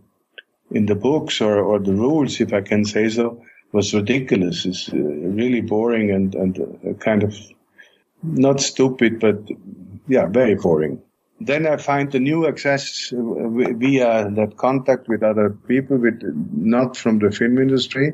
in 0.74 0.86
the 0.86 0.94
books 0.94 1.40
or, 1.40 1.60
or 1.60 1.78
the 1.78 1.94
rules, 1.94 2.40
if 2.40 2.52
I 2.52 2.60
can 2.60 2.84
say 2.84 3.08
so, 3.08 3.42
was 3.72 3.94
ridiculous. 3.94 4.66
It's 4.66 4.88
uh, 4.88 4.96
really 4.96 5.60
boring 5.60 6.10
and 6.10 6.34
and 6.34 6.58
uh, 6.60 6.92
kind 6.94 7.22
of 7.22 7.34
not 8.22 8.60
stupid, 8.60 9.20
but 9.20 9.36
yeah, 10.08 10.26
very 10.26 10.54
boring. 10.54 11.00
Then 11.40 11.66
I 11.66 11.76
find 11.76 12.12
the 12.12 12.20
new 12.20 12.46
access 12.46 13.12
uh, 13.12 13.16
via 13.18 14.30
that 14.30 14.56
contact 14.56 15.08
with 15.08 15.22
other 15.22 15.50
people, 15.50 15.96
with 15.96 16.22
not 16.52 16.96
from 16.96 17.18
the 17.18 17.30
film 17.32 17.58
industry. 17.58 18.12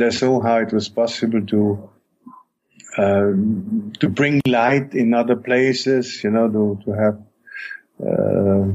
I 0.00 0.10
saw 0.10 0.40
how 0.40 0.58
it 0.58 0.72
was 0.72 0.88
possible 0.88 1.44
to 1.46 1.90
um, 2.96 3.92
to 4.00 4.08
bring 4.08 4.40
light 4.46 4.94
in 4.94 5.14
other 5.14 5.36
places, 5.36 6.22
you 6.24 6.30
know, 6.30 6.48
to, 6.48 6.80
to 6.84 6.92
have, 6.92 7.22
uh, 8.02 8.72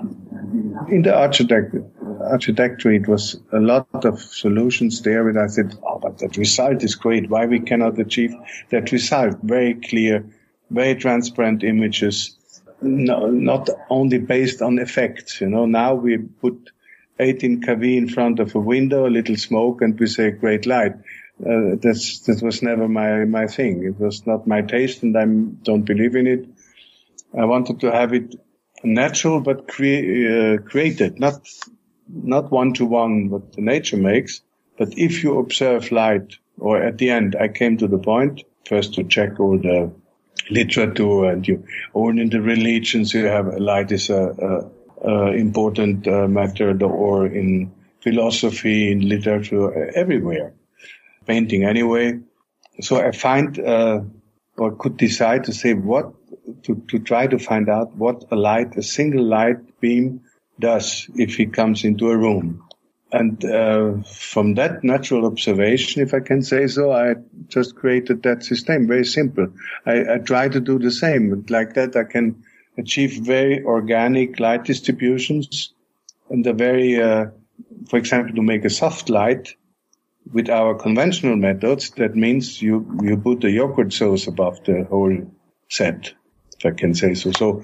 in 0.00 1.02
the 1.02 1.14
architect, 1.14 1.74
architecture, 2.20 2.92
it 2.92 3.06
was 3.08 3.40
a 3.52 3.58
lot 3.58 4.04
of 4.04 4.20
solutions 4.20 5.02
there. 5.02 5.28
And 5.28 5.38
I 5.38 5.46
said, 5.46 5.78
oh, 5.82 5.98
but 5.98 6.18
that 6.18 6.36
result 6.36 6.82
is 6.82 6.94
great. 6.94 7.30
Why 7.30 7.46
we 7.46 7.60
cannot 7.60 7.98
achieve 7.98 8.34
that 8.70 8.92
result? 8.92 9.38
Very 9.42 9.74
clear, 9.74 10.26
very 10.70 10.96
transparent 10.96 11.62
images, 11.62 12.36
no, 12.82 13.26
not 13.30 13.70
only 13.88 14.18
based 14.18 14.62
on 14.62 14.78
effects. 14.78 15.40
You 15.40 15.48
know, 15.48 15.66
now 15.66 15.94
we 15.94 16.18
put 16.18 16.70
18 17.18 17.62
kV 17.62 17.96
in 17.96 18.08
front 18.08 18.40
of 18.40 18.54
a 18.54 18.60
window, 18.60 19.06
a 19.06 19.08
little 19.08 19.36
smoke, 19.36 19.80
and 19.82 19.98
we 19.98 20.06
say 20.06 20.30
great 20.30 20.66
light. 20.66 20.94
Uh, 21.40 21.76
that's, 21.80 22.20
that 22.20 22.42
was 22.42 22.62
never 22.62 22.88
my, 22.88 23.24
my 23.24 23.46
thing. 23.46 23.84
It 23.84 23.98
was 23.98 24.26
not 24.26 24.46
my 24.46 24.62
taste 24.62 25.02
and 25.02 25.16
I 25.16 25.24
don't 25.24 25.82
believe 25.82 26.14
in 26.14 26.26
it. 26.26 26.46
I 27.36 27.44
wanted 27.46 27.80
to 27.80 27.90
have 27.90 28.12
it 28.12 28.36
natural, 28.84 29.40
but 29.40 29.60
uh, 29.60 30.58
created, 30.64 31.18
not, 31.18 31.48
not 32.08 32.50
one 32.50 32.72
to 32.74 32.84
one 32.84 33.30
what 33.30 33.52
the 33.52 33.62
nature 33.62 33.96
makes. 33.96 34.42
But 34.78 34.98
if 34.98 35.22
you 35.22 35.38
observe 35.38 35.92
light, 35.92 36.36
or 36.58 36.82
at 36.82 36.98
the 36.98 37.10
end, 37.10 37.36
I 37.38 37.48
came 37.48 37.76
to 37.78 37.88
the 37.88 37.98
point 37.98 38.42
first 38.66 38.94
to 38.94 39.04
check 39.04 39.40
all 39.40 39.58
the 39.58 39.92
literature 40.50 41.24
and 41.24 41.46
you, 41.46 41.64
all 41.92 42.18
in 42.18 42.30
the 42.30 42.40
religions 42.40 43.14
you 43.14 43.26
have 43.26 43.46
light 43.58 43.92
is 43.92 44.10
a, 44.10 44.70
a, 45.02 45.08
a 45.08 45.32
important 45.32 46.06
uh, 46.06 46.28
matter, 46.28 46.76
or 46.84 47.26
in 47.26 47.72
philosophy, 48.02 48.92
in 48.92 49.08
literature, 49.08 49.90
everywhere 49.94 50.54
painting 51.26 51.64
anyway. 51.64 52.20
So 52.80 52.96
I 52.96 53.12
find, 53.12 53.58
uh, 53.58 54.00
or 54.56 54.76
could 54.76 54.96
decide 54.96 55.44
to 55.44 55.52
say 55.52 55.74
what, 55.74 56.12
to, 56.64 56.82
to 56.88 56.98
try 56.98 57.26
to 57.26 57.38
find 57.38 57.68
out 57.68 57.94
what 57.96 58.24
a 58.30 58.36
light, 58.36 58.76
a 58.76 58.82
single 58.82 59.24
light 59.24 59.80
beam 59.80 60.20
does 60.58 61.08
if 61.14 61.40
it 61.40 61.52
comes 61.52 61.84
into 61.84 62.10
a 62.10 62.16
room. 62.16 62.62
And 63.12 63.44
uh, 63.44 64.02
from 64.02 64.54
that 64.54 64.82
natural 64.82 65.26
observation, 65.26 66.02
if 66.02 66.14
I 66.14 66.20
can 66.20 66.42
say 66.42 66.66
so, 66.66 66.92
I 66.92 67.14
just 67.48 67.76
created 67.76 68.22
that 68.24 68.42
system. 68.42 68.88
Very 68.88 69.04
simple. 69.04 69.48
I, 69.86 70.14
I 70.14 70.18
try 70.18 70.48
to 70.48 70.60
do 70.60 70.78
the 70.78 70.90
same. 70.90 71.44
Like 71.48 71.74
that, 71.74 71.94
I 71.94 72.04
can 72.04 72.42
achieve 72.76 73.12
very 73.22 73.62
organic 73.62 74.40
light 74.40 74.64
distributions 74.64 75.72
and 76.30 76.44
a 76.46 76.52
very, 76.52 77.00
uh, 77.00 77.26
for 77.88 77.98
example, 77.98 78.34
to 78.34 78.42
make 78.42 78.64
a 78.64 78.70
soft 78.70 79.08
light, 79.10 79.54
with 80.32 80.48
our 80.48 80.74
conventional 80.74 81.36
methods, 81.36 81.90
that 81.90 82.16
means 82.16 82.62
you, 82.62 82.98
you 83.02 83.16
put 83.16 83.40
the 83.40 83.50
yogurt 83.50 83.92
sauce 83.92 84.26
above 84.26 84.62
the 84.64 84.84
whole 84.84 85.16
set, 85.68 86.14
I 86.64 86.70
can 86.70 86.94
say 86.94 87.14
so. 87.14 87.32
So 87.32 87.62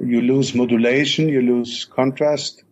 you 0.00 0.20
lose 0.20 0.54
modulation, 0.54 1.28
you 1.28 1.42
lose 1.42 1.84
contrast. 1.84 2.62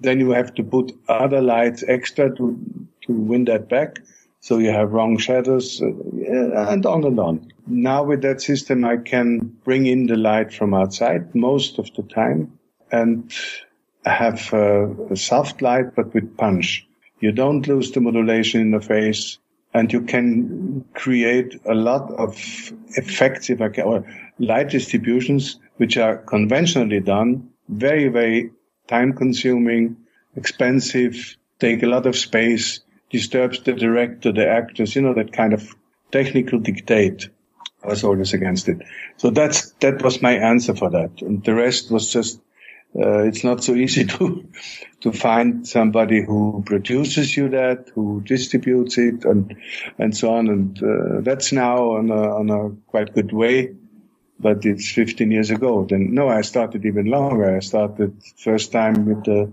Then 0.00 0.20
you 0.20 0.30
have 0.30 0.54
to 0.54 0.62
put 0.62 0.92
other 1.08 1.40
lights 1.40 1.82
extra 1.86 2.34
to, 2.36 2.58
to 3.06 3.12
win 3.12 3.46
that 3.46 3.68
back. 3.68 3.98
So 4.40 4.58
you 4.58 4.70
have 4.70 4.92
wrong 4.92 5.16
shadows 5.18 5.82
uh, 5.82 5.86
and 5.86 6.84
on 6.86 7.04
and 7.04 7.18
on. 7.18 7.52
Now 7.66 8.04
with 8.04 8.22
that 8.22 8.40
system, 8.40 8.84
I 8.84 8.98
can 8.98 9.38
bring 9.64 9.86
in 9.86 10.06
the 10.06 10.16
light 10.16 10.52
from 10.52 10.74
outside 10.74 11.34
most 11.34 11.78
of 11.78 11.92
the 11.94 12.02
time 12.02 12.58
and 12.92 13.32
have 14.04 14.52
a 14.52 15.16
soft 15.16 15.62
light, 15.62 15.96
but 15.96 16.14
with 16.14 16.36
punch. 16.36 16.86
You 17.20 17.32
don't 17.32 17.66
lose 17.66 17.90
the 17.90 18.00
modulation 18.00 18.60
in 18.60 18.70
the 18.70 18.80
face 18.80 19.38
and 19.74 19.92
you 19.92 20.02
can 20.02 20.84
create 20.94 21.60
a 21.66 21.74
lot 21.74 22.10
of 22.12 22.32
effects, 22.90 23.50
if 23.50 23.60
I 23.60 23.68
can, 23.68 23.84
or 23.84 24.06
light 24.38 24.70
distributions, 24.70 25.58
which 25.76 25.96
are 25.96 26.18
conventionally 26.18 27.00
done, 27.00 27.50
very, 27.68 28.08
very 28.08 28.50
time 28.88 29.12
consuming, 29.12 29.96
expensive, 30.36 31.36
take 31.58 31.82
a 31.82 31.86
lot 31.86 32.06
of 32.06 32.16
space, 32.16 32.80
disturbs 33.10 33.60
the 33.60 33.72
director, 33.72 34.32
the 34.32 34.48
actors, 34.48 34.94
you 34.94 35.02
know, 35.02 35.14
that 35.14 35.32
kind 35.32 35.52
of 35.52 35.74
technical 36.10 36.58
dictate. 36.58 37.28
I 37.84 37.88
was 37.88 38.04
always 38.04 38.34
against 38.34 38.68
it. 38.68 38.82
So 39.16 39.30
that's, 39.30 39.70
that 39.80 40.02
was 40.02 40.22
my 40.22 40.32
answer 40.32 40.74
for 40.74 40.90
that. 40.90 41.22
And 41.22 41.42
the 41.44 41.54
rest 41.54 41.90
was 41.90 42.12
just 42.12 42.40
uh, 42.98 43.24
it's 43.24 43.44
not 43.44 43.62
so 43.62 43.74
easy 43.74 44.04
to 44.16 44.48
to 45.00 45.12
find 45.12 45.66
somebody 45.68 46.24
who 46.24 46.62
produces 46.64 47.36
you 47.36 47.48
that, 47.50 47.90
who 47.94 48.22
distributes 48.22 48.96
it, 48.96 49.24
and 49.24 49.56
and 49.98 50.16
so 50.16 50.34
on. 50.34 50.48
And 50.48 50.82
uh, 50.82 51.20
that's 51.20 51.52
now 51.52 51.96
on 51.96 52.10
a, 52.10 52.36
on 52.36 52.50
a 52.50 52.70
quite 52.90 53.14
good 53.14 53.32
way, 53.32 53.74
but 54.38 54.64
it's 54.64 54.90
15 54.92 55.30
years 55.30 55.50
ago. 55.50 55.86
Then 55.88 56.14
no, 56.14 56.28
I 56.28 56.42
started 56.42 56.84
even 56.84 57.06
longer. 57.06 57.56
I 57.56 57.60
started 57.60 58.14
first 58.38 58.72
time 58.72 59.06
with 59.06 59.24
the, 59.24 59.52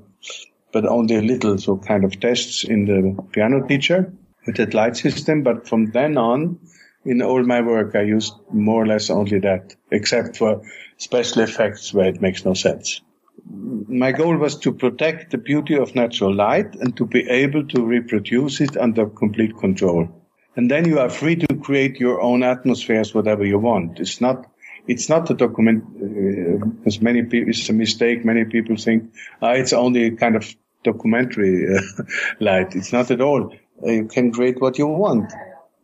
but 0.71 0.85
only 0.85 1.15
a 1.15 1.21
little, 1.21 1.57
so 1.57 1.77
kind 1.77 2.03
of 2.03 2.19
tests 2.19 2.63
in 2.63 2.85
the 2.85 3.23
piano 3.31 3.65
teacher 3.67 4.13
with 4.45 4.57
that 4.57 4.73
light 4.73 4.97
system. 4.97 5.43
But 5.43 5.67
from 5.67 5.91
then 5.91 6.17
on, 6.17 6.59
in 7.05 7.21
all 7.21 7.43
my 7.43 7.61
work, 7.61 7.95
I 7.95 8.01
used 8.01 8.33
more 8.51 8.83
or 8.83 8.87
less 8.87 9.09
only 9.09 9.39
that, 9.39 9.75
except 9.91 10.37
for 10.37 10.61
special 10.97 11.41
effects 11.43 11.93
where 11.93 12.07
it 12.07 12.21
makes 12.21 12.45
no 12.45 12.53
sense 12.53 13.01
my 13.45 14.11
goal 14.11 14.37
was 14.37 14.57
to 14.59 14.71
protect 14.71 15.31
the 15.31 15.37
beauty 15.37 15.77
of 15.77 15.95
natural 15.95 16.33
light 16.33 16.75
and 16.75 16.95
to 16.97 17.05
be 17.05 17.27
able 17.29 17.65
to 17.67 17.85
reproduce 17.85 18.61
it 18.61 18.77
under 18.77 19.07
complete 19.07 19.57
control. 19.57 20.07
And 20.55 20.69
then 20.69 20.85
you 20.85 20.99
are 20.99 21.09
free 21.09 21.35
to 21.35 21.55
create 21.55 21.99
your 21.99 22.21
own 22.21 22.43
atmospheres, 22.43 23.13
whatever 23.13 23.43
you 23.45 23.59
want. 23.59 23.99
It's 23.99 24.21
not, 24.21 24.45
it's 24.87 25.09
not 25.09 25.29
a 25.29 25.33
document, 25.33 25.83
uh, 26.01 26.65
as 26.85 27.01
many 27.01 27.23
people, 27.23 27.49
it's 27.49 27.69
a 27.69 27.73
mistake. 27.73 28.25
Many 28.25 28.45
people 28.45 28.75
think 28.75 29.13
uh, 29.41 29.49
it's 29.49 29.73
only 29.73 30.05
a 30.05 30.11
kind 30.11 30.35
of 30.35 30.53
documentary 30.83 31.75
uh, 31.75 31.81
light. 32.39 32.75
It's 32.75 32.91
not 32.91 33.11
at 33.11 33.21
all. 33.21 33.55
Uh, 33.81 33.91
you 33.91 34.05
can 34.05 34.31
create 34.31 34.61
what 34.61 34.77
you 34.77 34.87
want, 34.87 35.31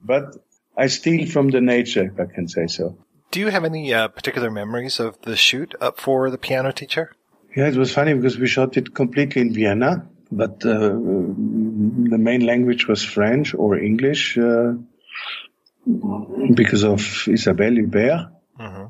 but 0.04 0.36
I 0.78 0.88
steal 0.88 1.28
from 1.28 1.50
the 1.50 1.62
nature, 1.62 2.06
if 2.06 2.20
I 2.20 2.34
can 2.34 2.48
say 2.48 2.68
so. 2.68 2.98
Do 3.32 3.40
you 3.40 3.48
have 3.50 3.64
any 3.64 3.94
uh, 3.94 4.08
particular 4.08 4.50
memories 4.50 5.00
of 5.00 5.22
the 5.22 5.36
shoot 5.36 5.76
up 5.80 6.00
for 6.00 6.30
the 6.30 6.38
piano 6.38 6.72
teacher? 6.72 7.12
Yeah, 7.56 7.68
it 7.68 7.76
was 7.76 7.94
funny 7.94 8.14
because 8.14 8.38
we 8.38 8.48
shot 8.48 8.78
it 8.78 8.94
completely 8.94 9.42
in 9.42 9.54
Vienna, 9.54 10.08
but 10.32 10.66
uh, 10.66 10.90
the 10.90 12.18
main 12.20 12.46
language 12.46 12.88
was 12.88 13.04
French 13.04 13.54
or 13.54 13.78
English 13.78 14.38
uh, 14.38 14.74
because 16.54 16.84
of 16.84 17.28
Isabelle 17.28 17.74
Huppert. 17.74 18.32
Mm-hmm. 18.60 18.86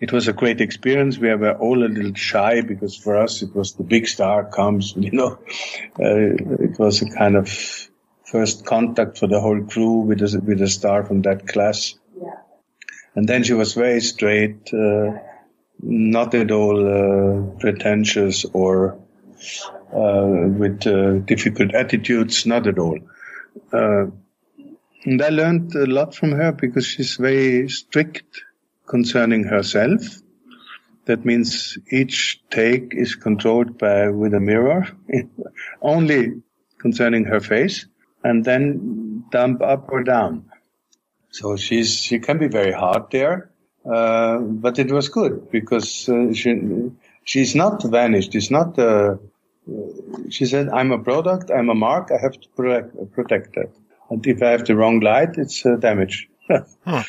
It 0.00 0.12
was 0.12 0.28
a 0.28 0.32
great 0.32 0.60
experience. 0.60 1.18
We 1.18 1.34
were 1.34 1.52
all 1.52 1.84
a 1.84 1.88
little 1.88 2.14
shy 2.14 2.60
because 2.62 2.96
for 2.96 3.16
us 3.16 3.42
it 3.42 3.54
was 3.54 3.74
the 3.74 3.84
big 3.84 4.06
star 4.06 4.44
comes, 4.44 4.94
you 4.96 5.12
know. 5.12 5.38
Uh, 5.98 6.64
it 6.68 6.78
was 6.78 7.02
a 7.02 7.10
kind 7.10 7.36
of 7.36 7.48
first 8.24 8.66
contact 8.66 9.18
for 9.18 9.26
the 9.26 9.40
whole 9.40 9.62
crew 9.62 10.00
with 10.00 10.20
a, 10.22 10.40
with 10.40 10.60
a 10.60 10.68
star 10.68 11.04
from 11.04 11.22
that 11.22 11.46
class. 11.46 11.94
Yeah. 12.20 12.34
And 13.14 13.28
then 13.28 13.44
she 13.44 13.52
was 13.52 13.74
very 13.74 14.00
straight. 14.00 14.72
Uh, 14.72 15.18
not 15.80 16.34
at 16.34 16.50
all 16.50 16.78
uh, 16.86 17.58
pretentious 17.58 18.44
or 18.46 18.98
uh, 19.92 20.48
with 20.48 20.86
uh, 20.86 21.18
difficult 21.18 21.74
attitudes, 21.74 22.46
not 22.46 22.66
at 22.66 22.78
all. 22.78 22.98
Uh, 23.72 24.06
and 25.04 25.22
I 25.22 25.28
learned 25.28 25.74
a 25.74 25.86
lot 25.86 26.14
from 26.14 26.32
her 26.32 26.52
because 26.52 26.86
she's 26.86 27.16
very 27.16 27.68
strict 27.68 28.24
concerning 28.86 29.44
herself. 29.44 30.02
That 31.06 31.24
means 31.24 31.76
each 31.90 32.42
take 32.50 32.94
is 32.94 33.14
controlled 33.14 33.76
by 33.78 34.08
with 34.08 34.32
a 34.32 34.40
mirror, 34.40 34.88
only 35.82 36.42
concerning 36.78 37.24
her 37.24 37.40
face, 37.40 37.86
and 38.22 38.44
then 38.44 39.24
dump 39.30 39.60
up 39.62 39.90
or 39.90 40.02
down. 40.02 40.50
So 41.30 41.56
she's 41.56 41.98
she 41.98 42.20
can 42.20 42.38
be 42.38 42.48
very 42.48 42.72
hard 42.72 43.10
there, 43.10 43.50
uh, 43.84 44.38
but 44.38 44.78
it 44.78 44.90
was 44.90 45.08
good 45.08 45.50
because 45.50 46.08
uh, 46.08 46.32
she 46.32 46.50
she's 47.24 47.54
not 47.54 47.82
vanished. 47.82 48.34
It's 48.34 48.50
not. 48.50 48.78
Uh, 48.78 49.16
she 50.30 50.46
said, 50.46 50.68
"I'm 50.68 50.92
a 50.92 50.98
product. 50.98 51.50
I'm 51.50 51.68
a 51.68 51.74
mark. 51.74 52.10
I 52.12 52.20
have 52.20 52.40
to 52.40 52.48
protect, 52.56 53.12
protect 53.12 53.54
that. 53.56 53.70
And 54.10 54.26
if 54.26 54.42
I 54.42 54.50
have 54.50 54.64
the 54.64 54.76
wrong 54.76 55.00
light, 55.00 55.36
it's 55.36 55.66
uh, 55.66 55.76
damage." 55.76 56.28
hmm. 56.48 57.00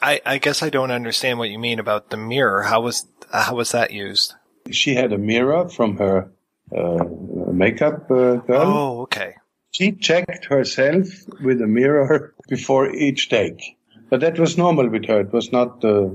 I, 0.00 0.20
I 0.24 0.38
guess 0.38 0.62
I 0.62 0.70
don't 0.70 0.90
understand 0.90 1.38
what 1.38 1.50
you 1.50 1.58
mean 1.58 1.78
about 1.78 2.10
the 2.10 2.16
mirror. 2.16 2.62
How 2.62 2.80
was 2.80 3.06
how 3.32 3.56
was 3.56 3.72
that 3.72 3.90
used? 3.90 4.34
She 4.70 4.94
had 4.94 5.12
a 5.12 5.18
mirror 5.18 5.68
from 5.68 5.96
her 5.98 6.30
uh, 6.76 7.04
makeup 7.52 8.08
girl. 8.08 8.44
Oh, 8.48 9.00
okay. 9.02 9.34
She 9.70 9.92
checked 9.92 10.46
herself 10.46 11.08
with 11.42 11.60
a 11.60 11.66
mirror 11.66 12.34
before 12.48 12.90
each 12.90 13.28
take. 13.28 13.76
But 14.10 14.20
that 14.20 14.38
was 14.38 14.56
normal 14.56 14.88
with 14.88 15.06
her. 15.06 15.20
It 15.20 15.32
was 15.32 15.52
not, 15.52 15.84
uh, 15.84 16.10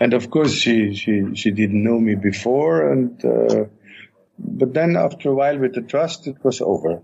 and 0.00 0.14
of 0.14 0.30
course 0.30 0.52
she, 0.52 0.94
she, 0.94 1.34
she 1.34 1.50
didn't 1.50 1.82
know 1.82 1.98
me 1.98 2.14
before. 2.14 2.92
And, 2.92 3.24
uh, 3.24 3.64
but 4.38 4.74
then 4.74 4.96
after 4.96 5.30
a 5.30 5.34
while 5.34 5.58
with 5.58 5.74
the 5.74 5.82
trust, 5.82 6.26
it 6.28 6.36
was 6.44 6.60
over. 6.60 7.02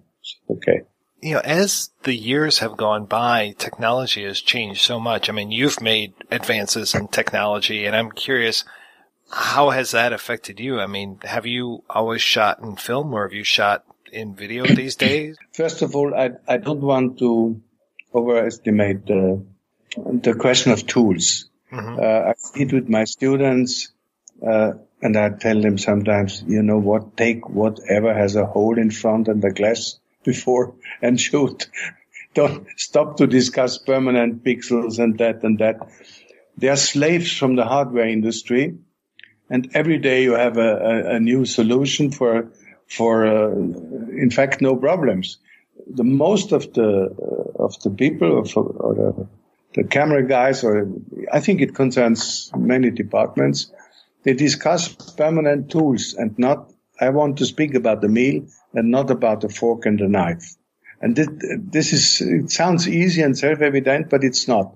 Okay. 0.49 0.83
You 1.25 1.33
know, 1.33 1.41
as 1.41 1.89
the 2.03 2.15
years 2.15 2.59
have 2.59 2.77
gone 2.77 3.07
by, 3.07 3.55
technology 3.57 4.25
has 4.25 4.43
changed 4.43 4.83
so 4.83 5.01
much. 5.01 5.31
I 5.31 5.33
mean, 5.33 5.51
you've 5.51 5.81
made 5.81 6.13
advances 6.31 6.95
in 6.95 7.09
technology, 7.09 7.87
and 7.87 7.97
I'm 7.97 8.11
curious, 8.11 8.63
how 9.31 9.71
has 9.71 9.93
that 9.93 10.13
affected 10.13 10.61
you? 10.61 10.79
I 10.81 10.87
mean, 10.87 11.21
have 11.23 11.47
you 11.47 11.83
always 11.89 12.21
shot 12.21 12.59
in 12.61 12.77
film, 12.77 13.15
or 13.15 13.23
have 13.23 13.33
you 13.33 13.43
shot 13.43 13.87
in 14.13 14.35
video 14.35 14.67
these 14.83 14.97
days? 14.97 15.39
First 15.53 15.81
of 15.81 15.97
all, 15.97 16.15
I 16.15 16.33
I 16.47 16.59
don't 16.59 16.83
want 16.83 17.19
to 17.21 17.59
overestimate 18.15 19.07
the 19.07 19.43
the 19.97 20.35
question 20.35 20.73
of 20.73 20.87
tools. 20.87 21.49
Mm-hmm. 21.73 22.01
Uh, 22.01 22.31
I 22.31 22.35
sit 22.37 22.71
with 22.75 22.91
my 22.91 23.05
students, 23.05 23.93
uh, 24.47 24.73
and 25.01 25.17
I 25.17 25.31
tell 25.31 25.59
them 25.59 25.79
sometimes, 25.79 26.45
you 26.47 26.63
know 26.63 26.79
what, 26.79 27.17
take 27.17 27.49
whatever 27.49 28.13
has 28.13 28.37
a 28.37 28.45
hole 28.45 28.79
in 28.79 28.91
front 28.91 29.29
and 29.29 29.41
the 29.41 29.53
glass 29.53 29.99
before 30.25 30.75
and 31.01 31.21
shoot. 31.21 31.69
Don't 32.35 32.67
stop 32.77 33.19
to 33.19 33.27
discuss 33.27 33.79
permanent 33.79 34.43
pixels 34.43 34.99
and 34.99 35.19
that 35.19 35.45
and 35.45 35.59
that. 35.59 35.89
They 36.57 36.69
are 36.69 36.77
slaves 36.77 37.37
from 37.37 37.57
the 37.57 37.65
hardware 37.65 38.09
industry. 38.09 38.77
And 39.51 39.71
every 39.75 39.99
day 39.99 40.25
you 40.25 40.33
have 40.33 40.57
a, 40.57 40.61
a, 40.61 41.15
a 41.17 41.21
new 41.21 41.45
solution 41.45 42.11
for, 42.11 42.51
for, 42.89 43.27
uh, 43.27 43.51
in 43.53 44.31
fact, 44.31 44.61
no 44.61 44.75
problems. 44.75 45.39
The 45.87 46.05
most 46.05 46.53
of 46.53 46.73
the, 46.73 46.89
uh, 46.89 47.63
of 47.63 47.79
the 47.83 47.91
people 47.91 48.33
or, 48.33 48.63
or 48.63 48.95
the, 48.95 49.29
the 49.75 49.85
camera 49.85 50.27
guys, 50.27 50.65
or 50.65 50.89
I 51.33 51.41
think 51.41 51.61
it 51.61 51.75
concerns 51.75 52.51
many 52.57 52.91
departments, 52.91 53.71
they 54.23 54.33
discuss 54.33 54.89
permanent 54.89 55.71
tools 55.71 56.15
and 56.15 56.37
not, 56.39 56.73
I 57.01 57.11
want 57.11 57.39
to 57.39 57.47
speak 57.47 57.75
about 57.75 58.01
the 58.01 58.09
meal 58.09 58.47
and 58.75 58.91
not 58.91 59.11
about 59.11 59.41
the 59.41 59.49
fork 59.49 59.87
and 59.87 59.99
the 59.99 60.09
knife. 60.09 60.57
And 61.01 61.17
this, 61.17 61.93
is, 61.93 62.21
it 62.21 62.51
sounds 62.51 62.89
easy 62.89 63.23
and 63.23 63.37
self-evident, 63.37 64.11
but 64.11 64.25
it's 64.25 64.49
not. 64.49 64.75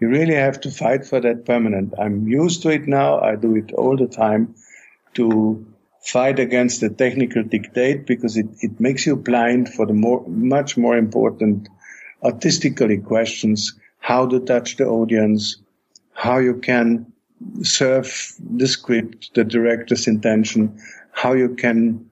You 0.00 0.08
really 0.08 0.34
have 0.34 0.60
to 0.62 0.70
fight 0.70 1.06
for 1.06 1.20
that 1.20 1.44
permanent. 1.44 1.94
I'm 1.98 2.26
used 2.26 2.62
to 2.62 2.70
it 2.70 2.86
now. 2.86 3.20
I 3.20 3.36
do 3.36 3.56
it 3.56 3.72
all 3.72 3.96
the 3.96 4.06
time 4.06 4.54
to 5.14 5.66
fight 6.00 6.38
against 6.38 6.80
the 6.80 6.88
technical 6.88 7.42
dictate 7.42 8.06
because 8.06 8.36
it, 8.36 8.46
it 8.60 8.80
makes 8.80 9.06
you 9.06 9.16
blind 9.16 9.68
for 9.68 9.86
the 9.86 9.92
more, 9.92 10.24
much 10.28 10.76
more 10.76 10.96
important 10.96 11.68
artistically 12.22 12.98
questions, 12.98 13.78
how 13.98 14.26
to 14.26 14.40
touch 14.40 14.76
the 14.76 14.86
audience, 14.86 15.56
how 16.12 16.38
you 16.38 16.54
can 16.54 17.12
serve 17.62 18.32
the 18.40 18.66
script, 18.66 19.34
the 19.34 19.44
director's 19.44 20.06
intention, 20.06 20.80
how 21.12 21.32
you 21.32 21.54
can 21.54 22.07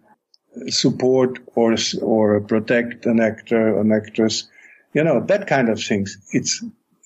support 0.68 1.38
or 1.54 1.76
or 2.02 2.40
protect 2.40 3.06
an 3.06 3.20
actor, 3.20 3.78
an 3.78 3.92
actress, 3.92 4.48
you 4.92 5.04
know 5.04 5.20
that 5.26 5.46
kind 5.46 5.68
of 5.68 5.82
things. 5.82 6.18
It's 6.32 6.64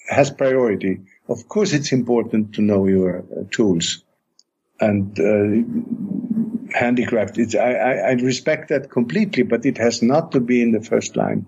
has 0.09 0.31
priority. 0.31 1.01
Of 1.29 1.49
course, 1.49 1.73
it's 1.73 1.93
important 1.93 2.55
to 2.55 2.63
know 2.63 2.87
your 2.87 3.19
uh, 3.19 3.45
tools 3.51 4.03
and 4.81 5.19
uh, 5.21 6.77
handicraft. 6.77 7.39
It's, 7.39 7.55
I, 7.55 7.73
I, 7.73 7.93
I 7.93 8.13
respect 8.13 8.69
that 8.71 8.91
completely, 8.91 9.45
but 9.45 9.65
it 9.65 9.79
has 9.79 10.03
not 10.03 10.33
to 10.33 10.41
be 10.41 10.63
in 10.63 10.73
the 10.73 10.83
first 10.83 11.17
line. 11.17 11.47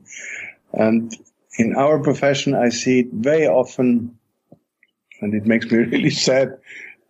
And 0.72 1.12
in 1.58 1.74
our 1.74 1.98
profession, 1.98 2.54
I 2.54 2.68
see 2.68 3.00
it 3.00 3.12
very 3.12 3.46
often, 3.46 4.18
and 5.20 5.34
it 5.34 5.46
makes 5.46 5.66
me 5.66 5.78
really 5.92 6.10
sad 6.10 6.58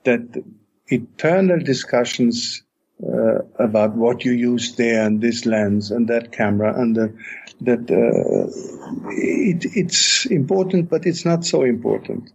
that 0.05 0.43
eternal 0.86 1.59
discussions 1.59 2.62
uh, 3.06 3.38
about 3.58 3.96
what 3.96 4.24
you 4.24 4.32
use 4.32 4.76
there 4.76 5.04
and 5.04 5.20
this 5.20 5.44
lens 5.44 5.90
and 5.90 6.08
that 6.08 6.32
camera 6.32 6.78
and 6.80 6.96
the, 6.96 7.14
that 7.60 7.90
uh, 7.90 9.10
it, 9.10 9.64
it's 9.76 10.26
important, 10.26 10.88
but 10.88 11.06
it's 11.06 11.24
not 11.24 11.44
so 11.44 11.62
important. 11.62 12.30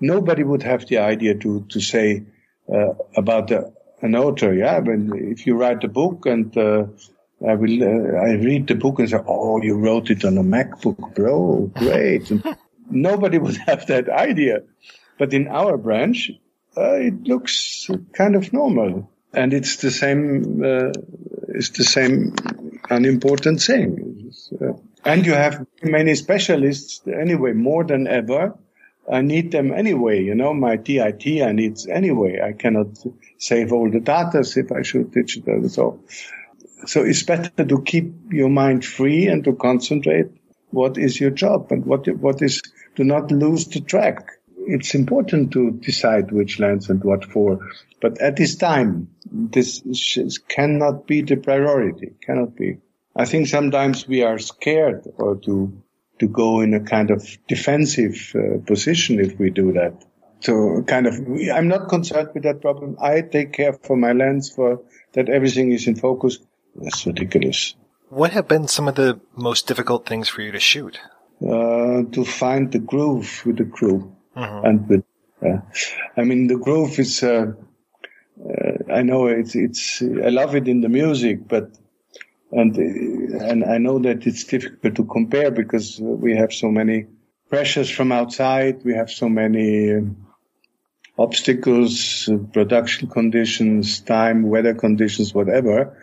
Nobody 0.00 0.42
would 0.42 0.62
have 0.62 0.86
the 0.86 0.98
idea 0.98 1.34
to 1.36 1.66
to 1.68 1.80
say 1.80 2.24
uh, 2.72 2.94
about 3.16 3.48
the, 3.48 3.72
an 4.00 4.14
author. 4.14 4.54
Yeah, 4.54 4.80
but 4.80 4.98
if 5.14 5.46
you 5.46 5.56
write 5.56 5.84
a 5.84 5.88
book 5.88 6.26
and 6.26 6.56
uh, 6.56 6.86
I 7.46 7.54
will, 7.54 7.82
uh, 7.82 8.18
I 8.20 8.32
read 8.34 8.66
the 8.66 8.74
book 8.74 8.98
and 8.98 9.10
say, 9.10 9.18
"Oh, 9.26 9.62
you 9.62 9.76
wrote 9.76 10.10
it 10.10 10.24
on 10.24 10.38
a 10.38 10.42
MacBook 10.42 11.14
Pro, 11.14 11.66
great." 11.74 12.30
nobody 12.90 13.38
would 13.38 13.56
have 13.56 13.86
that 13.86 14.08
idea, 14.08 14.62
but 15.18 15.32
in 15.32 15.48
our 15.48 15.76
branch, 15.76 16.30
uh, 16.76 16.94
it 16.94 17.22
looks 17.22 17.88
kind 18.12 18.36
of 18.36 18.52
normal 18.52 19.09
and 19.32 19.52
it's 19.52 19.76
the 19.76 19.90
same. 19.90 20.62
Uh, 20.62 20.92
it's 21.48 21.70
the 21.70 21.84
same 21.84 22.34
unimportant 22.88 23.60
thing. 23.60 24.32
And 25.04 25.24
you 25.24 25.32
have 25.32 25.66
many 25.82 26.14
specialists 26.14 27.02
anyway, 27.06 27.52
more 27.52 27.84
than 27.84 28.06
ever. 28.06 28.54
I 29.10 29.22
need 29.22 29.50
them 29.50 29.72
anyway. 29.72 30.22
You 30.22 30.34
know, 30.34 30.54
my 30.54 30.76
DIT 30.76 31.42
I 31.42 31.52
need 31.52 31.78
anyway. 31.88 32.40
I 32.40 32.52
cannot 32.52 32.98
save 33.38 33.72
all 33.72 33.90
the 33.90 34.00
data 34.00 34.40
if 34.56 34.70
I 34.70 34.82
shoot 34.82 35.10
digital. 35.10 35.68
So, 35.68 36.00
so 36.86 37.02
it's 37.02 37.22
better 37.22 37.64
to 37.64 37.82
keep 37.82 38.12
your 38.30 38.50
mind 38.50 38.84
free 38.84 39.26
and 39.26 39.42
to 39.44 39.54
concentrate. 39.54 40.26
What 40.70 40.98
is 40.98 41.18
your 41.18 41.30
job 41.30 41.72
and 41.72 41.84
what 41.84 42.06
what 42.18 42.42
is 42.42 42.62
to 42.96 43.04
not 43.04 43.32
lose 43.32 43.66
the 43.66 43.80
track 43.80 44.39
it's 44.70 44.94
important 44.94 45.52
to 45.52 45.72
decide 45.72 46.32
which 46.32 46.58
lens 46.58 46.88
and 46.90 47.02
what 47.02 47.24
for. 47.24 47.58
But 48.00 48.20
at 48.20 48.36
this 48.36 48.56
time, 48.56 49.08
this 49.30 49.82
cannot 50.48 51.06
be 51.06 51.22
the 51.22 51.36
priority. 51.36 52.12
Cannot 52.24 52.56
be. 52.56 52.78
I 53.16 53.24
think 53.24 53.48
sometimes 53.48 54.06
we 54.06 54.22
are 54.22 54.38
scared 54.38 55.06
or 55.16 55.36
to 55.36 55.82
to 56.20 56.28
go 56.28 56.60
in 56.60 56.74
a 56.74 56.80
kind 56.80 57.10
of 57.10 57.26
defensive 57.48 58.32
uh, 58.34 58.58
position 58.66 59.18
if 59.18 59.38
we 59.38 59.50
do 59.50 59.72
that. 59.72 59.94
So 60.40 60.82
kind 60.82 61.06
of, 61.06 61.14
I'm 61.52 61.68
not 61.68 61.88
concerned 61.88 62.30
with 62.34 62.44
that 62.44 62.60
problem. 62.60 62.96
I 63.00 63.22
take 63.22 63.52
care 63.52 63.72
for 63.72 63.96
my 63.96 64.12
lens 64.12 64.50
for 64.50 64.82
that 65.12 65.28
everything 65.28 65.72
is 65.72 65.86
in 65.86 65.96
focus. 65.96 66.38
That's 66.76 67.06
ridiculous. 67.06 67.74
What 68.08 68.32
have 68.32 68.48
been 68.48 68.68
some 68.68 68.88
of 68.88 68.94
the 68.94 69.20
most 69.34 69.66
difficult 69.66 70.06
things 70.06 70.28
for 70.28 70.42
you 70.42 70.52
to 70.52 70.60
shoot? 70.60 70.98
Uh, 71.42 72.02
to 72.12 72.24
find 72.24 72.70
the 72.70 72.78
groove 72.78 73.42
with 73.46 73.56
the 73.56 73.64
crew. 73.64 74.14
Mhm. 74.40 74.64
and 74.64 75.04
uh, 75.42 75.60
I 76.16 76.24
mean, 76.24 76.46
the 76.46 76.56
groove 76.56 76.98
is, 76.98 77.22
uh, 77.22 77.52
uh, 78.42 78.92
I 78.92 79.02
know 79.02 79.26
it's, 79.26 79.54
it's, 79.54 80.02
I 80.02 80.30
love 80.30 80.54
it 80.54 80.66
in 80.68 80.80
the 80.80 80.88
music, 80.88 81.46
but, 81.46 81.76
and, 82.52 82.76
and 82.76 83.64
I 83.64 83.78
know 83.78 83.98
that 84.00 84.26
it's 84.26 84.44
difficult 84.44 84.94
to 84.96 85.04
compare 85.04 85.50
because 85.50 85.98
we 86.00 86.36
have 86.36 86.52
so 86.52 86.70
many 86.70 87.06
pressures 87.48 87.90
from 87.90 88.12
outside. 88.12 88.82
We 88.84 88.94
have 88.94 89.10
so 89.10 89.28
many 89.28 89.94
um, 89.94 90.26
obstacles, 91.18 92.28
uh, 92.28 92.38
production 92.52 93.08
conditions, 93.08 94.00
time, 94.00 94.42
weather 94.42 94.74
conditions, 94.74 95.34
whatever. 95.34 96.02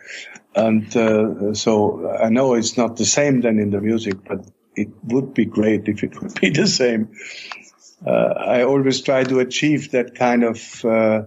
And, 0.54 0.96
uh, 0.96 1.54
so 1.54 2.08
I 2.10 2.28
know 2.28 2.54
it's 2.54 2.76
not 2.76 2.96
the 2.96 3.04
same 3.04 3.40
than 3.40 3.58
in 3.58 3.70
the 3.70 3.80
music, 3.80 4.24
but 4.24 4.46
it 4.76 4.88
would 5.04 5.34
be 5.34 5.44
great 5.44 5.88
if 5.88 6.04
it 6.04 6.20
would 6.22 6.40
be 6.40 6.50
the 6.60 6.66
same 6.68 7.08
I 8.06 8.62
always 8.62 9.00
try 9.02 9.24
to 9.24 9.40
achieve 9.40 9.90
that 9.90 10.14
kind 10.14 10.44
of 10.44 10.84
uh, 10.84 11.22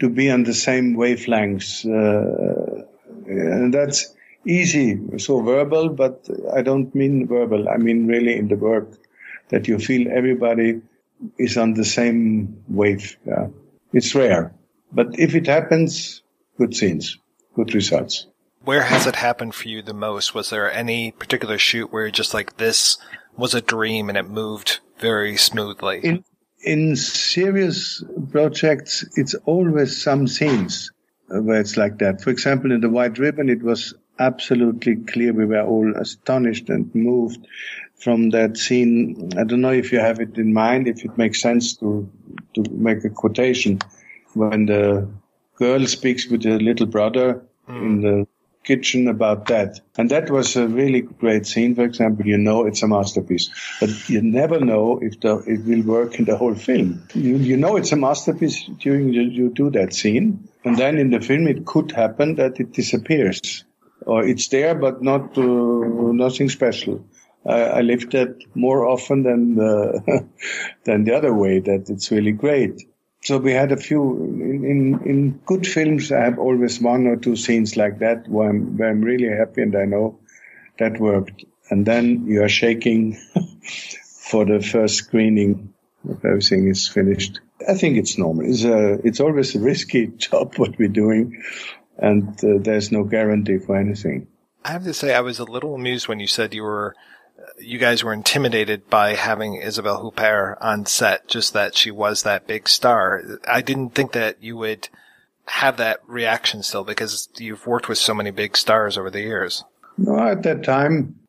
to 0.00 0.08
be 0.08 0.30
on 0.30 0.44
the 0.44 0.54
same 0.54 0.96
wavelengths, 0.96 1.84
uh, 1.84 2.84
and 3.26 3.72
that's 3.72 4.14
easy. 4.46 5.18
So 5.18 5.40
verbal, 5.40 5.88
but 5.90 6.28
I 6.52 6.62
don't 6.62 6.94
mean 6.94 7.26
verbal. 7.26 7.68
I 7.68 7.76
mean 7.76 8.06
really 8.06 8.36
in 8.36 8.48
the 8.48 8.56
work 8.56 8.98
that 9.50 9.68
you 9.68 9.78
feel 9.78 10.10
everybody 10.10 10.80
is 11.38 11.56
on 11.56 11.74
the 11.74 11.84
same 11.84 12.62
wave. 12.68 13.16
Yeah. 13.26 13.48
It's 13.92 14.14
rare, 14.14 14.52
but 14.92 15.18
if 15.18 15.34
it 15.34 15.46
happens, 15.46 16.22
good 16.58 16.74
scenes, 16.74 17.18
good 17.54 17.72
results. 17.74 18.26
Where 18.64 18.82
has 18.82 19.06
it 19.06 19.16
happened 19.16 19.54
for 19.54 19.68
you 19.68 19.82
the 19.82 19.94
most? 19.94 20.34
Was 20.34 20.50
there 20.50 20.72
any 20.72 21.12
particular 21.12 21.58
shoot 21.58 21.92
where 21.92 22.04
you're 22.04 22.10
just 22.10 22.34
like 22.34 22.56
this 22.56 22.98
was 23.36 23.54
a 23.54 23.60
dream 23.60 24.08
and 24.08 24.16
it 24.16 24.28
moved 24.28 24.80
very 24.98 25.36
smoothly? 25.36 26.00
In 26.02 26.24
in 26.62 26.96
serious 26.96 28.02
projects, 28.30 29.04
it's 29.16 29.34
always 29.44 30.00
some 30.02 30.26
scenes 30.26 30.90
where 31.28 31.60
it's 31.60 31.76
like 31.76 31.98
that. 31.98 32.22
For 32.22 32.30
example, 32.30 32.72
in 32.72 32.80
the 32.80 32.88
White 32.88 33.18
Ribbon, 33.18 33.48
it 33.48 33.62
was 33.62 33.94
absolutely 34.18 34.96
clear. 34.96 35.32
We 35.32 35.44
were 35.44 35.62
all 35.62 35.94
astonished 35.96 36.68
and 36.70 36.94
moved 36.94 37.46
from 37.96 38.30
that 38.30 38.56
scene. 38.56 39.30
I 39.36 39.44
don't 39.44 39.60
know 39.60 39.72
if 39.72 39.92
you 39.92 39.98
have 39.98 40.20
it 40.20 40.38
in 40.38 40.52
mind, 40.52 40.88
if 40.88 41.04
it 41.04 41.18
makes 41.18 41.40
sense 41.40 41.76
to 41.76 42.10
to 42.54 42.64
make 42.70 43.04
a 43.04 43.10
quotation 43.10 43.80
when 44.34 44.66
the 44.66 45.08
girl 45.56 45.86
speaks 45.86 46.26
with 46.26 46.44
her 46.44 46.58
little 46.58 46.86
brother 46.86 47.42
in 47.68 47.74
hmm. 47.74 48.00
the 48.00 48.26
kitchen 48.64 49.08
about 49.08 49.46
that. 49.46 49.80
And 49.96 50.10
that 50.10 50.30
was 50.30 50.56
a 50.56 50.66
really 50.66 51.02
great 51.02 51.46
scene. 51.46 51.74
For 51.74 51.84
example, 51.84 52.26
you 52.26 52.38
know 52.38 52.66
it's 52.66 52.82
a 52.82 52.88
masterpiece, 52.88 53.50
but 53.80 54.08
you 54.08 54.22
never 54.22 54.58
know 54.60 54.98
if 55.00 55.20
the, 55.20 55.38
it 55.46 55.64
will 55.64 55.82
work 55.82 56.18
in 56.18 56.24
the 56.24 56.36
whole 56.36 56.54
film. 56.54 57.06
You, 57.14 57.36
you 57.36 57.56
know 57.56 57.76
it's 57.76 57.92
a 57.92 57.96
masterpiece 57.96 58.64
during 58.80 59.12
you, 59.12 59.22
you 59.22 59.50
do 59.50 59.70
that 59.70 59.94
scene. 59.94 60.48
And 60.64 60.76
then 60.76 60.98
in 60.98 61.10
the 61.10 61.20
film, 61.20 61.46
it 61.46 61.66
could 61.66 61.92
happen 61.92 62.36
that 62.36 62.58
it 62.58 62.72
disappears 62.72 63.64
or 64.06 64.24
it's 64.24 64.48
there, 64.48 64.74
but 64.74 65.02
not, 65.02 65.36
uh, 65.36 65.42
nothing 65.42 66.48
special. 66.48 67.04
I, 67.46 67.82
live 67.82 68.08
that 68.10 68.38
more 68.54 68.86
often 68.86 69.22
than 69.22 69.56
the, 69.56 70.26
than 70.84 71.04
the 71.04 71.14
other 71.14 71.34
way. 71.34 71.60
That 71.60 71.90
it's 71.90 72.10
really 72.10 72.32
great. 72.32 72.82
So 73.24 73.38
we 73.38 73.52
had 73.52 73.72
a 73.72 73.76
few 73.76 74.02
in, 74.24 74.64
in, 74.64 75.08
in 75.08 75.30
good 75.46 75.66
films. 75.66 76.12
I 76.12 76.24
have 76.24 76.38
always 76.38 76.80
one 76.80 77.06
or 77.06 77.16
two 77.16 77.36
scenes 77.36 77.76
like 77.76 77.98
that 78.00 78.28
where 78.28 78.50
I'm, 78.50 78.76
where 78.76 78.90
I'm 78.90 79.00
really 79.00 79.28
happy 79.28 79.62
and 79.62 79.74
I 79.76 79.86
know 79.86 80.18
that 80.78 81.00
worked. 81.00 81.44
And 81.70 81.86
then 81.86 82.26
you 82.26 82.42
are 82.42 82.48
shaking 82.48 83.14
for 84.30 84.44
the 84.44 84.60
first 84.60 84.96
screening 84.96 85.74
everything 86.24 86.68
is 86.68 86.88
finished. 86.88 87.40
I 87.68 87.74
think 87.74 87.96
it's 87.96 88.18
normal. 88.18 88.46
It's 88.46 88.64
a, 88.64 88.94
it's 89.04 89.20
always 89.20 89.54
a 89.54 89.60
risky 89.60 90.06
job 90.16 90.54
what 90.56 90.78
we're 90.78 90.88
doing, 90.88 91.42
and 91.96 92.28
uh, 92.44 92.58
there's 92.60 92.92
no 92.92 93.04
guarantee 93.04 93.58
for 93.58 93.76
anything. 93.76 94.26
I 94.64 94.72
have 94.72 94.84
to 94.84 94.94
say, 94.94 95.14
I 95.14 95.20
was 95.20 95.38
a 95.38 95.44
little 95.44 95.74
amused 95.74 96.08
when 96.08 96.20
you 96.20 96.26
said 96.26 96.54
you 96.54 96.62
were, 96.62 96.94
you 97.58 97.78
guys 97.78 98.02
were 98.02 98.12
intimidated 98.12 98.88
by 98.88 99.14
having 99.14 99.54
Isabelle 99.54 100.02
Huppert 100.02 100.56
on 100.60 100.86
set, 100.86 101.28
just 101.28 101.52
that 101.52 101.76
she 101.76 101.90
was 101.90 102.22
that 102.22 102.46
big 102.46 102.68
star. 102.68 103.22
I 103.46 103.60
didn't 103.60 103.90
think 103.90 104.12
that 104.12 104.42
you 104.42 104.56
would 104.56 104.88
have 105.46 105.76
that 105.76 106.00
reaction 106.06 106.62
still 106.62 106.84
because 106.84 107.28
you've 107.36 107.66
worked 107.66 107.88
with 107.88 107.98
so 107.98 108.14
many 108.14 108.30
big 108.30 108.56
stars 108.56 108.96
over 108.96 109.10
the 109.10 109.20
years. 109.20 109.64
No, 109.96 110.18
at 110.18 110.42
that 110.42 110.64
time, 110.64 111.20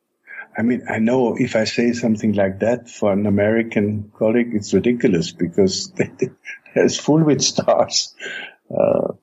I 0.58 0.62
mean, 0.62 0.84
I 0.90 1.00
know 1.00 1.36
if 1.38 1.56
I 1.56 1.66
say 1.66 1.92
something 1.94 2.34
like 2.34 2.60
that 2.60 2.90
for 2.90 3.12
an 3.12 3.26
American 3.26 4.12
colleague, 4.18 4.52
it's 4.54 4.74
ridiculous 4.74 5.32
because 5.32 5.92
it's 6.76 6.98
full 6.98 7.24
with 7.24 7.42
stars. 7.42 8.14
Uh, 8.70 9.14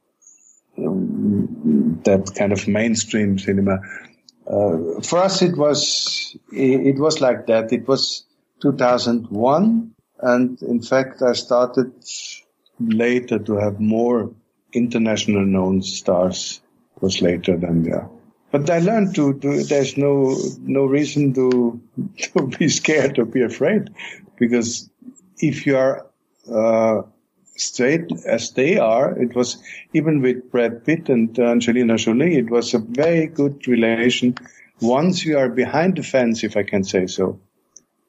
that 0.77 2.33
kind 2.37 2.53
of 2.53 2.69
mainstream 2.69 3.39
cinema. 3.39 3.81
Uh, 4.47 5.01
for 5.03 5.19
us, 5.19 5.43
it 5.43 5.57
was 5.57 6.37
it 6.53 6.99
was 6.99 7.21
like 7.21 7.47
that. 7.47 7.73
It 7.73 7.87
was 7.87 8.25
2001, 8.61 9.95
and 10.21 10.63
in 10.63 10.83
fact, 10.83 11.23
I 11.23 11.33
started 11.33 11.93
later 12.81 13.39
to 13.39 13.55
have 13.57 13.81
more 13.81 14.31
international 14.73 15.45
known 15.45 15.83
stars. 15.83 16.61
It 16.97 17.03
was 17.03 17.23
later 17.23 17.57
than 17.57 17.85
yeah. 17.85 18.07
But 18.51 18.69
I 18.69 18.81
learned 18.81 19.15
to, 19.15 19.35
to 19.39 19.63
there's 19.65 19.97
no 19.97 20.37
no 20.61 20.85
reason 20.85 21.33
to 21.35 21.81
to 22.19 22.47
be 22.49 22.69
scared 22.69 23.19
or 23.19 23.25
be 23.25 23.43
afraid, 23.43 23.91
because 24.39 24.91
if 25.39 25.67
you 25.67 25.77
are 25.77 26.07
uh, 26.53 27.03
straight 27.57 28.11
as 28.27 28.53
they 28.53 28.79
are, 28.79 29.17
it 29.19 29.35
was 29.35 29.63
even 29.93 30.23
with 30.23 30.51
Brad 30.51 30.85
Pitt 30.85 31.09
and 31.09 31.39
Angelina 31.39 31.97
Jolie, 31.97 32.37
it 32.37 32.51
was 32.51 32.75
a 32.75 32.79
very 32.79 33.27
good 33.27 33.67
relation. 33.67 34.35
Once 34.81 35.25
you 35.25 35.39
are 35.39 35.49
behind 35.49 35.97
the 35.97 36.03
fence, 36.03 36.45
if 36.45 36.57
I 36.57 36.63
can 36.63 36.85
say 36.85 37.07
so, 37.07 37.39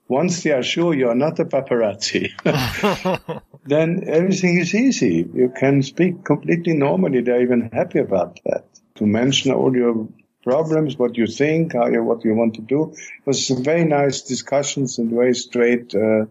once 0.07 0.43
they 0.43 0.51
are 0.51 0.63
sure 0.63 0.93
you 0.93 1.09
are 1.09 1.15
not 1.15 1.39
a 1.39 1.45
paparazzi, 1.45 2.31
then 3.65 4.03
everything 4.07 4.57
is 4.57 4.73
easy. 4.73 5.27
You 5.33 5.49
can 5.49 5.81
speak 5.83 6.23
completely 6.23 6.73
normally. 6.73 7.21
They're 7.21 7.41
even 7.41 7.69
happy 7.71 7.99
about 7.99 8.39
that. 8.45 8.65
To 8.95 9.05
mention 9.05 9.51
all 9.51 9.75
your 9.75 10.07
problems, 10.43 10.97
what 10.97 11.17
you 11.17 11.27
think, 11.27 11.73
how 11.73 11.87
you, 11.87 12.03
what 12.03 12.23
you 12.25 12.35
want 12.35 12.55
to 12.55 12.61
do. 12.61 12.91
It 12.91 13.25
was 13.25 13.49
very 13.49 13.85
nice 13.85 14.21
discussions 14.21 14.99
and 14.99 15.09
very 15.09 15.33
straight, 15.33 15.95
uh, 15.95 16.25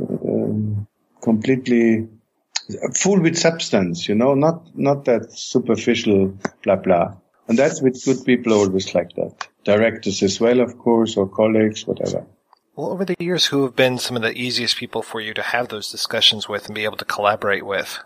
um, 0.00 0.86
completely 1.20 2.08
full 2.94 3.20
with 3.20 3.36
substance, 3.36 4.08
you 4.08 4.14
know, 4.14 4.34
not, 4.34 4.76
not 4.76 5.04
that 5.06 5.32
superficial 5.32 6.36
blah 6.62 6.76
blah. 6.76 7.14
And 7.48 7.58
that's 7.58 7.82
with 7.82 8.04
good 8.04 8.24
people 8.24 8.52
always 8.52 8.94
like 8.94 9.12
that. 9.16 9.48
Directors 9.64 10.22
as 10.22 10.40
well, 10.40 10.60
of 10.60 10.78
course, 10.78 11.16
or 11.16 11.28
colleagues, 11.28 11.84
whatever. 11.86 12.24
Well, 12.76 12.92
over 12.92 13.04
the 13.04 13.16
years, 13.18 13.46
who 13.46 13.64
have 13.64 13.74
been 13.74 13.98
some 13.98 14.16
of 14.16 14.22
the 14.22 14.32
easiest 14.32 14.76
people 14.76 15.02
for 15.02 15.20
you 15.20 15.34
to 15.34 15.42
have 15.42 15.68
those 15.68 15.90
discussions 15.90 16.48
with 16.48 16.66
and 16.66 16.74
be 16.74 16.84
able 16.84 16.96
to 16.98 17.04
collaborate 17.04 17.66
with? 17.66 17.98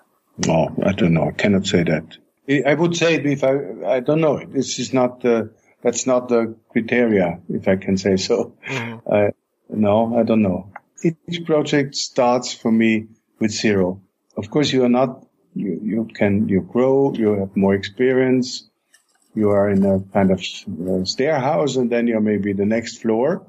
No, 0.47 0.75
I 0.85 0.93
don't 0.93 1.13
know. 1.13 1.29
I 1.29 1.33
cannot 1.33 1.67
say 1.67 1.83
that. 1.85 2.17
I 2.67 2.75
would 2.75 2.97
say 2.97 3.17
if 3.17 3.45
I, 3.45 3.97
I 3.97 4.01
don't 4.01 4.21
know. 4.21 4.43
This 4.45 4.79
is 4.79 4.93
not 4.93 5.21
the, 5.21 5.53
that's 5.83 6.07
not 6.07 6.29
the 6.29 6.57
criteria, 6.73 7.39
if 7.51 7.69
I 7.69 7.77
can 7.77 7.99
say 7.99 8.17
so. 8.17 8.57
Mm-hmm. 8.67 8.99
Uh, 9.07 9.29
no, 9.69 10.19
I 10.19 10.23
don't 10.23 10.43
know. 10.43 10.73
Each 11.03 11.45
project 11.45 11.95
starts 11.97 12.53
for 12.53 12.73
me 12.73 13.07
with 13.39 13.51
zero. 13.51 14.01
Of 14.37 14.51
course, 14.51 14.73
you 14.73 14.85
are 14.85 14.89
not, 14.89 15.27
you, 15.55 15.81
you 15.83 16.09
can, 16.15 16.49
you 16.49 16.63
grow, 16.63 17.13
you 17.15 17.39
have 17.39 17.57
more 17.57 17.75
experience. 17.75 18.69
You 19.35 19.51
are 19.51 19.69
in 19.69 19.85
a 19.85 20.01
kind 20.13 20.31
of 20.31 20.41
uh, 20.41 21.05
stair 21.05 21.39
house 21.41 21.77
and 21.77 21.91
then 21.91 22.07
you're 22.07 22.21
maybe 22.21 22.53
the 22.53 22.65
next 22.65 23.03
floor. 23.03 23.47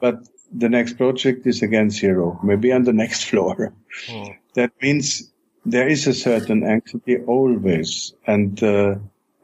But 0.00 0.28
the 0.52 0.68
next 0.68 0.94
project 0.94 1.46
is 1.46 1.62
again 1.62 1.90
zero, 1.90 2.38
maybe 2.42 2.72
on 2.72 2.84
the 2.84 2.92
next 3.04 3.24
floor. 3.24 3.72
Mm. 4.08 4.36
That 4.54 4.72
means 4.82 5.32
there 5.64 5.88
is 5.88 6.06
a 6.06 6.14
certain 6.14 6.64
anxiety 6.64 7.18
always 7.18 8.14
and 8.26 8.62
uh, 8.62 8.96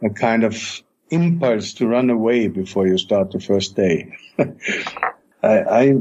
a 0.02 0.10
kind 0.10 0.44
of 0.44 0.82
impulse 1.10 1.74
to 1.74 1.86
run 1.86 2.10
away 2.10 2.48
before 2.48 2.86
you 2.86 2.98
start 2.98 3.30
the 3.30 3.40
first 3.40 3.76
day. 3.76 4.16
I, 5.42 5.58
I, 5.58 5.94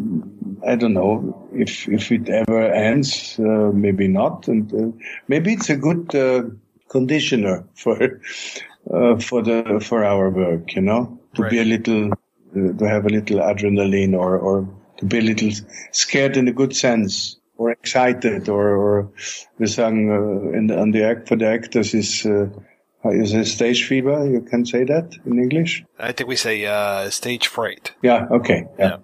I 0.68 0.76
don't 0.76 0.94
know 0.94 1.50
if 1.54 1.88
if 1.88 2.12
it 2.12 2.30
ever 2.30 2.62
ends. 2.62 3.40
Uh, 3.40 3.72
maybe 3.74 4.08
not, 4.08 4.48
and 4.48 4.74
uh, 4.74 4.98
maybe 5.28 5.54
it's 5.54 5.70
a 5.70 5.78
good 5.78 6.14
uh, 6.14 6.44
conditioner 6.90 7.66
for 7.76 8.22
uh, 8.94 9.18
for 9.18 9.42
the 9.42 9.84
for 9.84 10.04
our 10.06 10.30
work. 10.30 10.76
You 10.76 10.82
know, 10.82 11.20
to 11.36 11.42
right. 11.44 11.52
be 11.52 11.60
a 11.60 11.66
little, 11.66 12.12
uh, 12.12 12.78
to 12.78 12.88
have 12.88 13.06
a 13.06 13.10
little 13.10 13.40
adrenaline, 13.40 14.14
or 14.14 14.38
or 14.38 14.68
to 14.98 15.06
be 15.06 15.18
a 15.18 15.22
little 15.22 15.52
scared 15.92 16.38
in 16.38 16.48
a 16.48 16.54
good 16.54 16.76
sense 16.76 17.38
or 17.62 17.72
excited 17.72 18.50
or, 18.50 18.70
or 18.70 19.12
we 19.60 19.68
sang 19.68 20.10
uh, 20.10 20.58
in 20.58 20.68
the, 20.68 20.80
on 20.80 20.92
the 20.92 21.04
act 21.04 21.28
for 21.28 21.36
the 21.36 21.48
actors 21.48 21.94
is 21.94 22.26
uh, 22.26 22.48
is 23.06 23.34
a 23.34 23.46
stage 23.46 23.88
fever. 23.88 24.28
You 24.28 24.42
can 24.42 24.66
say 24.66 24.84
that 24.84 25.14
in 25.26 25.40
English. 25.40 25.84
I 26.00 26.12
think 26.12 26.28
we 26.28 26.36
say 26.36 26.66
uh, 26.66 27.10
stage 27.10 27.48
fright. 27.48 27.92
Yeah. 28.02 28.28
Okay. 28.32 28.66
Yeah. 28.80 28.86
yeah. 28.86 28.98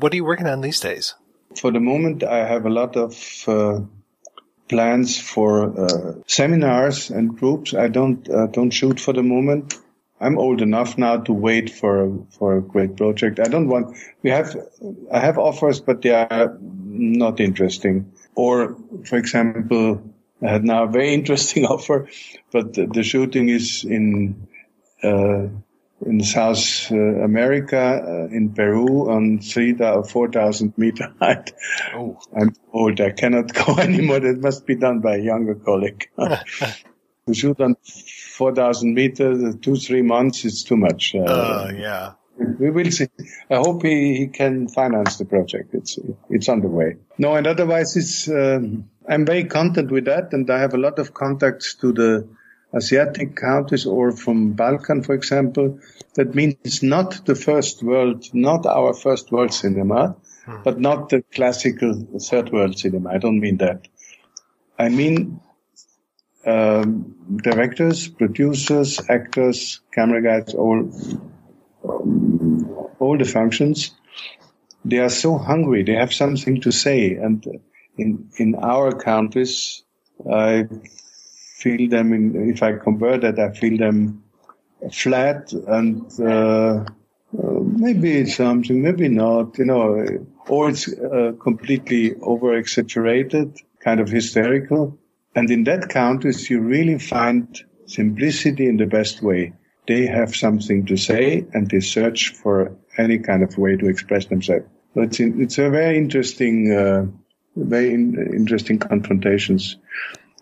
What 0.00 0.12
are 0.12 0.16
you 0.16 0.24
working 0.24 0.46
on 0.46 0.62
these 0.62 0.80
days? 0.80 1.14
For 1.56 1.70
the 1.70 1.80
moment, 1.80 2.22
I 2.22 2.38
have 2.46 2.64
a 2.64 2.70
lot 2.70 2.96
of 2.96 3.44
uh, 3.46 3.80
plans 4.68 5.20
for 5.20 5.78
uh, 5.78 6.14
seminars 6.26 7.10
and 7.10 7.36
groups. 7.36 7.74
I 7.74 7.88
don't 7.88 8.28
uh, 8.30 8.46
don't 8.46 8.70
shoot 8.70 8.98
for 8.98 9.12
the 9.12 9.22
moment. 9.22 9.74
I'm 10.20 10.38
old 10.38 10.62
enough 10.62 10.96
now 10.96 11.18
to 11.18 11.32
wait 11.32 11.70
for 11.70 12.24
for 12.38 12.58
a 12.58 12.62
great 12.62 12.96
project. 12.96 13.40
I 13.40 13.48
don't 13.48 13.68
want. 13.68 13.96
We 14.22 14.30
have 14.30 14.56
I 15.12 15.18
have 15.20 15.38
offers, 15.38 15.80
but 15.80 16.02
they 16.02 16.10
are 16.10 16.56
not 16.60 17.40
interesting. 17.40 18.12
Or, 18.34 18.76
for 19.04 19.16
example, 19.16 20.02
I 20.42 20.50
had 20.50 20.64
now 20.64 20.84
a 20.84 20.88
very 20.88 21.12
interesting 21.20 21.66
offer, 21.74 22.08
but 22.52 22.74
the, 22.74 22.86
the 22.86 23.02
shooting 23.02 23.48
is 23.48 23.84
in 23.84 24.46
uh, 25.02 25.48
in 26.06 26.22
South 26.22 26.90
uh, 26.90 26.96
America, 26.96 27.78
uh, 27.78 28.34
in 28.34 28.52
Peru, 28.52 29.10
on 29.10 29.38
three 29.38 29.74
or 29.80 30.04
four 30.04 30.28
thousand 30.28 30.76
meter 30.76 31.12
height. 31.20 31.52
Oh. 31.94 32.18
I'm 32.38 32.54
old. 32.72 33.00
I 33.00 33.10
cannot 33.10 33.52
go 33.66 33.76
anymore. 33.76 34.20
That 34.20 34.40
must 34.40 34.66
be 34.66 34.74
done 34.74 35.00
by 35.00 35.16
a 35.16 35.20
younger 35.20 35.54
colleague. 35.54 36.08
to 36.18 37.34
shoot 37.34 37.60
on 37.60 37.76
four 38.32 38.54
thousand 38.54 38.94
meters, 38.94 39.56
two 39.62 39.76
three 39.76 40.02
months, 40.02 40.44
it's 40.44 40.62
too 40.64 40.76
much. 40.76 41.14
Uh, 41.14 41.70
yeah 41.76 42.12
we 42.58 42.70
will 42.70 42.90
see. 42.90 43.08
I 43.50 43.56
hope 43.56 43.82
he, 43.82 44.16
he 44.16 44.26
can 44.28 44.68
finance 44.68 45.18
the 45.18 45.24
project. 45.24 45.74
It's 45.74 45.98
it's 46.28 46.48
underway. 46.48 46.96
No, 47.18 47.34
and 47.34 47.46
otherwise, 47.46 47.96
it's 47.96 48.28
um, 48.28 48.88
I'm 49.08 49.26
very 49.26 49.44
content 49.44 49.90
with 49.90 50.06
that, 50.06 50.32
and 50.32 50.50
I 50.50 50.58
have 50.60 50.74
a 50.74 50.78
lot 50.78 50.98
of 50.98 51.14
contacts 51.14 51.74
to 51.76 51.92
the 51.92 52.28
Asiatic 52.74 53.36
countries 53.36 53.86
or 53.86 54.12
from 54.12 54.52
Balkan, 54.52 55.02
for 55.02 55.14
example. 55.14 55.80
That 56.14 56.34
means 56.34 56.82
not 56.82 57.24
the 57.26 57.34
first 57.34 57.82
world, 57.82 58.26
not 58.32 58.66
our 58.66 58.94
first 58.94 59.32
world 59.32 59.52
cinema, 59.52 60.16
hmm. 60.44 60.56
but 60.64 60.78
not 60.78 61.08
the 61.08 61.22
classical 61.32 62.06
third 62.20 62.52
world 62.52 62.78
cinema. 62.78 63.10
I 63.10 63.18
don't 63.18 63.40
mean 63.40 63.58
that. 63.58 63.88
I 64.78 64.88
mean 64.88 65.40
um, 66.46 67.38
directors, 67.42 68.08
producers, 68.08 69.00
actors, 69.08 69.80
camera 69.92 70.22
guys, 70.22 70.54
all 70.54 70.90
um, 71.84 72.90
all 72.98 73.16
the 73.18 73.24
functions, 73.24 73.92
they 74.84 74.98
are 74.98 75.08
so 75.08 75.38
hungry. 75.38 75.82
They 75.82 75.94
have 75.94 76.12
something 76.12 76.60
to 76.62 76.70
say. 76.70 77.14
And 77.14 77.44
in, 77.96 78.30
in 78.36 78.54
our 78.54 78.92
countries, 78.92 79.82
I 80.30 80.68
feel 81.60 81.88
them 81.88 82.12
in, 82.12 82.50
if 82.50 82.62
I 82.62 82.72
convert 82.76 83.24
it, 83.24 83.38
I 83.38 83.52
feel 83.52 83.76
them 83.78 84.22
flat 84.92 85.52
and, 85.52 86.10
uh, 86.20 86.84
uh, 87.38 87.60
maybe 87.60 88.26
something, 88.26 88.82
maybe 88.82 89.08
not, 89.08 89.56
you 89.58 89.64
know, 89.64 90.04
or 90.48 90.70
it's 90.70 90.92
uh, 90.92 91.32
completely 91.40 92.16
over 92.22 92.54
exaggerated, 92.54 93.56
kind 93.84 94.00
of 94.00 94.08
hysterical. 94.08 94.98
And 95.36 95.48
in 95.50 95.64
that 95.64 95.88
countries, 95.90 96.50
you 96.50 96.60
really 96.60 96.98
find 96.98 97.46
simplicity 97.86 98.66
in 98.66 98.78
the 98.78 98.86
best 98.86 99.22
way 99.22 99.52
they 99.86 100.06
have 100.06 100.34
something 100.34 100.86
to 100.86 100.96
say 100.96 101.44
and 101.52 101.70
they 101.70 101.80
search 101.80 102.30
for 102.30 102.76
any 102.98 103.18
kind 103.18 103.42
of 103.42 103.56
way 103.58 103.76
to 103.76 103.88
express 103.88 104.26
themselves. 104.26 104.66
But 104.94 105.04
it's 105.04 105.20
in, 105.20 105.40
it's 105.40 105.58
a 105.58 105.70
very 105.70 105.96
interesting, 105.98 106.72
uh, 106.72 107.06
very 107.56 107.94
in, 107.94 108.16
interesting 108.34 108.78
confrontations 108.78 109.76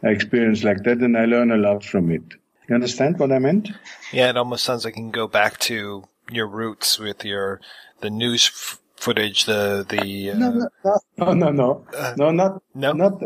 experience 0.03 0.65
like 0.65 0.83
that, 0.85 0.99
and 0.99 1.17
I 1.17 1.25
learn 1.25 1.51
a 1.51 1.57
lot 1.57 1.85
from 1.85 2.11
it. 2.11 2.23
You 2.69 2.75
understand 2.75 3.19
what 3.19 3.33
I 3.33 3.39
meant? 3.39 3.71
Yeah, 4.13 4.29
it 4.31 4.37
almost 4.37 4.65
sounds 4.65 4.85
like 4.85 4.97
you 4.97 5.03
can 5.03 5.11
go 5.11 5.27
back 5.27 5.59
to 5.61 6.05
your 6.31 6.47
roots 6.47 6.99
with 6.99 7.25
your 7.25 7.61
the 8.01 8.11
news 8.11 8.51
f- 8.53 8.81
footage, 8.97 9.47
the 9.47 9.87
the. 9.89 10.33
Uh, 10.33 10.39
no, 10.39 10.51
no, 10.85 10.99
no, 11.19 11.33
no, 11.35 11.51
no, 11.51 11.87
Uh, 11.97 12.15
no, 12.17 12.31
not 12.31 12.63
no, 12.75 12.93
not 12.93 13.23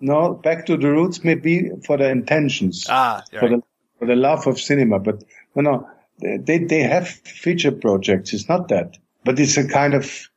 no. 0.00 0.34
Back 0.34 0.66
to 0.66 0.76
the 0.76 0.90
roots, 0.90 1.24
maybe 1.24 1.70
for 1.86 1.96
the 1.96 2.10
intentions, 2.10 2.86
ah, 2.88 3.22
for 3.38 3.48
the 3.48 3.62
for 3.98 4.06
the 4.06 4.16
love 4.16 4.46
of 4.46 4.60
cinema, 4.60 4.98
but 4.98 5.24
no, 5.54 5.62
no, 5.62 5.88
they 6.20 6.58
they 6.58 6.80
have 6.80 7.08
feature 7.08 7.72
projects. 7.72 8.34
It's 8.34 8.48
not 8.48 8.68
that, 8.68 8.98
but 9.24 9.40
it's 9.40 9.56
a 9.56 9.66
kind 9.66 9.94
of 9.94 10.28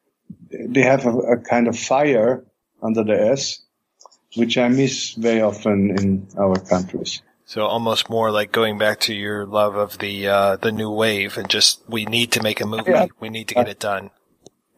they 0.50 0.82
have 0.82 1.06
a, 1.06 1.12
a 1.12 1.38
kind 1.38 1.68
of 1.68 1.78
fire 1.78 2.46
under 2.82 3.04
the 3.04 3.20
S, 3.32 3.60
which 4.38 4.58
I 4.58 4.68
miss 4.70 5.14
very 5.14 5.42
often 5.42 5.98
in 5.98 6.28
our 6.38 6.56
countries. 6.56 7.22
So 7.46 7.66
almost 7.66 8.10
more 8.10 8.30
like 8.30 8.52
going 8.52 8.78
back 8.78 9.00
to 9.02 9.14
your 9.14 9.46
love 9.46 9.76
of 9.76 9.98
the 10.00 10.28
uh, 10.28 10.58
the 10.58 10.72
new 10.72 10.92
wave, 10.92 11.38
and 11.38 11.50
just 11.50 11.82
we 11.88 12.04
need 12.04 12.34
to 12.34 12.44
make 12.44 12.60
a 12.60 12.68
movie. 12.68 12.92
Yeah. 12.92 13.08
We 13.22 13.30
need 13.30 13.48
to 13.48 13.56
get 13.56 13.70
it 13.70 13.80
done. 13.80 14.12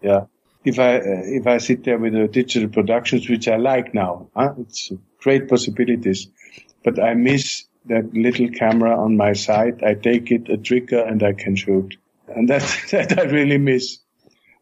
Yeah. 0.03 0.25
If 0.63 0.77
I 0.77 0.97
uh, 0.97 1.01
if 1.39 1.47
I 1.47 1.57
sit 1.57 1.83
there 1.83 1.97
with 1.97 2.13
the 2.13 2.27
digital 2.27 2.69
productions, 2.69 3.27
which 3.27 3.47
I 3.47 3.57
like 3.57 3.95
now, 3.95 4.29
huh? 4.35 4.53
it's 4.59 4.91
great 5.19 5.49
possibilities, 5.49 6.27
but 6.83 6.99
I 6.99 7.15
miss 7.15 7.65
that 7.87 8.13
little 8.13 8.49
camera 8.49 8.95
on 9.03 9.17
my 9.17 9.33
side. 9.33 9.81
I 9.83 9.95
take 9.95 10.29
it 10.31 10.47
a 10.49 10.57
trigger 10.57 11.01
and 11.01 11.23
I 11.23 11.33
can 11.33 11.55
shoot, 11.55 11.97
and 12.27 12.49
that 12.49 12.61
that 12.91 13.17
I 13.17 13.23
really 13.23 13.57
miss. 13.57 13.97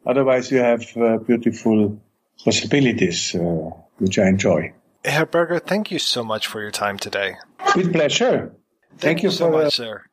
Otherwise, 0.05 0.49
you 0.49 0.59
have 0.59 0.85
uh, 0.95 1.17
beautiful 1.17 2.01
possibilities, 2.41 3.35
uh, 3.35 3.69
which 3.97 4.17
I 4.17 4.29
enjoy. 4.29 4.71
Herr 5.07 5.25
Berger, 5.25 5.59
thank 5.59 5.89
you 5.89 5.99
so 5.99 6.23
much 6.23 6.47
for 6.47 6.61
your 6.61 6.71
time 6.71 6.97
today. 6.97 7.35
With 7.75 7.93
pleasure. 7.93 8.53
Thank, 8.99 9.23
you, 9.23 9.31
so 9.31 9.49
much, 9.49 9.75
sir. 9.75 10.03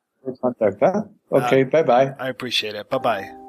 contact. 0.41 0.77
Huh? 0.81 1.03
Okay, 1.33 1.63
Uh, 1.63 1.65
bye 1.67 1.83
bye. 1.83 2.15
I 2.19 2.29
appreciate 2.29 2.75
it. 2.75 2.89
Bye 2.91 2.99
bye. 2.99 3.44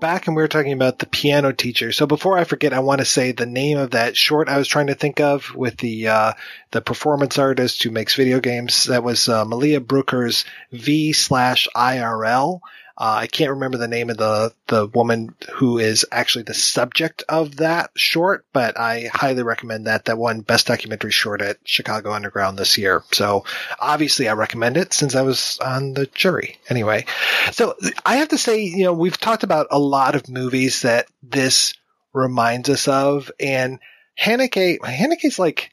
Back 0.00 0.26
and 0.26 0.36
we 0.36 0.42
are 0.42 0.48
talking 0.48 0.72
about 0.72 0.98
the 0.98 1.06
piano 1.06 1.52
teacher. 1.52 1.92
So 1.92 2.06
before 2.06 2.38
I 2.38 2.44
forget, 2.44 2.72
I 2.72 2.80
want 2.80 3.00
to 3.00 3.04
say 3.04 3.32
the 3.32 3.46
name 3.46 3.78
of 3.78 3.90
that 3.92 4.16
short 4.16 4.48
I 4.48 4.58
was 4.58 4.68
trying 4.68 4.88
to 4.88 4.94
think 4.94 5.20
of 5.20 5.54
with 5.54 5.76
the 5.78 6.08
uh, 6.08 6.32
the 6.70 6.80
performance 6.80 7.38
artist 7.38 7.82
who 7.82 7.90
makes 7.90 8.14
video 8.14 8.40
games. 8.40 8.84
That 8.84 9.02
was 9.02 9.28
uh, 9.28 9.44
Malia 9.44 9.80
Brooker's 9.80 10.44
V 10.72 11.12
slash 11.12 11.68
IRL. 11.74 12.60
Uh, 12.98 13.18
I 13.20 13.26
can't 13.26 13.50
remember 13.50 13.76
the 13.76 13.88
name 13.88 14.08
of 14.08 14.16
the 14.16 14.52
the 14.68 14.86
woman 14.86 15.34
who 15.52 15.78
is 15.78 16.06
actually 16.10 16.44
the 16.44 16.54
subject 16.54 17.24
of 17.28 17.56
that 17.56 17.90
short, 17.94 18.46
but 18.52 18.78
I 18.78 19.10
highly 19.12 19.42
recommend 19.42 19.86
that. 19.86 20.06
That 20.06 20.18
won 20.18 20.40
Best 20.40 20.66
Documentary 20.66 21.10
Short 21.10 21.42
at 21.42 21.58
Chicago 21.64 22.12
Underground 22.12 22.58
this 22.58 22.78
year. 22.78 23.02
So 23.12 23.44
obviously 23.78 24.28
I 24.28 24.32
recommend 24.32 24.76
it 24.76 24.94
since 24.94 25.14
I 25.14 25.22
was 25.22 25.58
on 25.58 25.92
the 25.92 26.06
jury. 26.06 26.58
Anyway, 26.70 27.06
so 27.52 27.74
I 28.04 28.16
have 28.16 28.28
to 28.28 28.38
say, 28.38 28.62
you 28.62 28.84
know, 28.84 28.94
we've 28.94 29.18
talked 29.18 29.42
about 29.42 29.66
a 29.70 29.78
lot 29.78 30.14
of 30.14 30.28
movies 30.28 30.82
that 30.82 31.06
this 31.22 31.74
reminds 32.14 32.70
us 32.70 32.88
of, 32.88 33.30
and 33.38 33.78
Haneke, 34.18 34.78
Haneke's 34.78 35.38
like, 35.38 35.70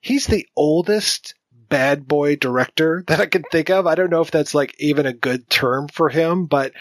he's 0.00 0.26
the 0.26 0.46
oldest 0.56 1.34
bad 1.72 2.06
boy 2.06 2.36
director 2.36 3.02
that 3.08 3.18
I 3.18 3.26
can 3.26 3.42
think 3.50 3.70
of. 3.70 3.86
I 3.86 3.94
don't 3.94 4.10
know 4.10 4.20
if 4.20 4.30
that's 4.30 4.54
like 4.54 4.76
even 4.78 5.06
a 5.06 5.12
good 5.12 5.48
term 5.48 5.88
for 5.88 6.10
him, 6.10 6.46
but 6.46 6.72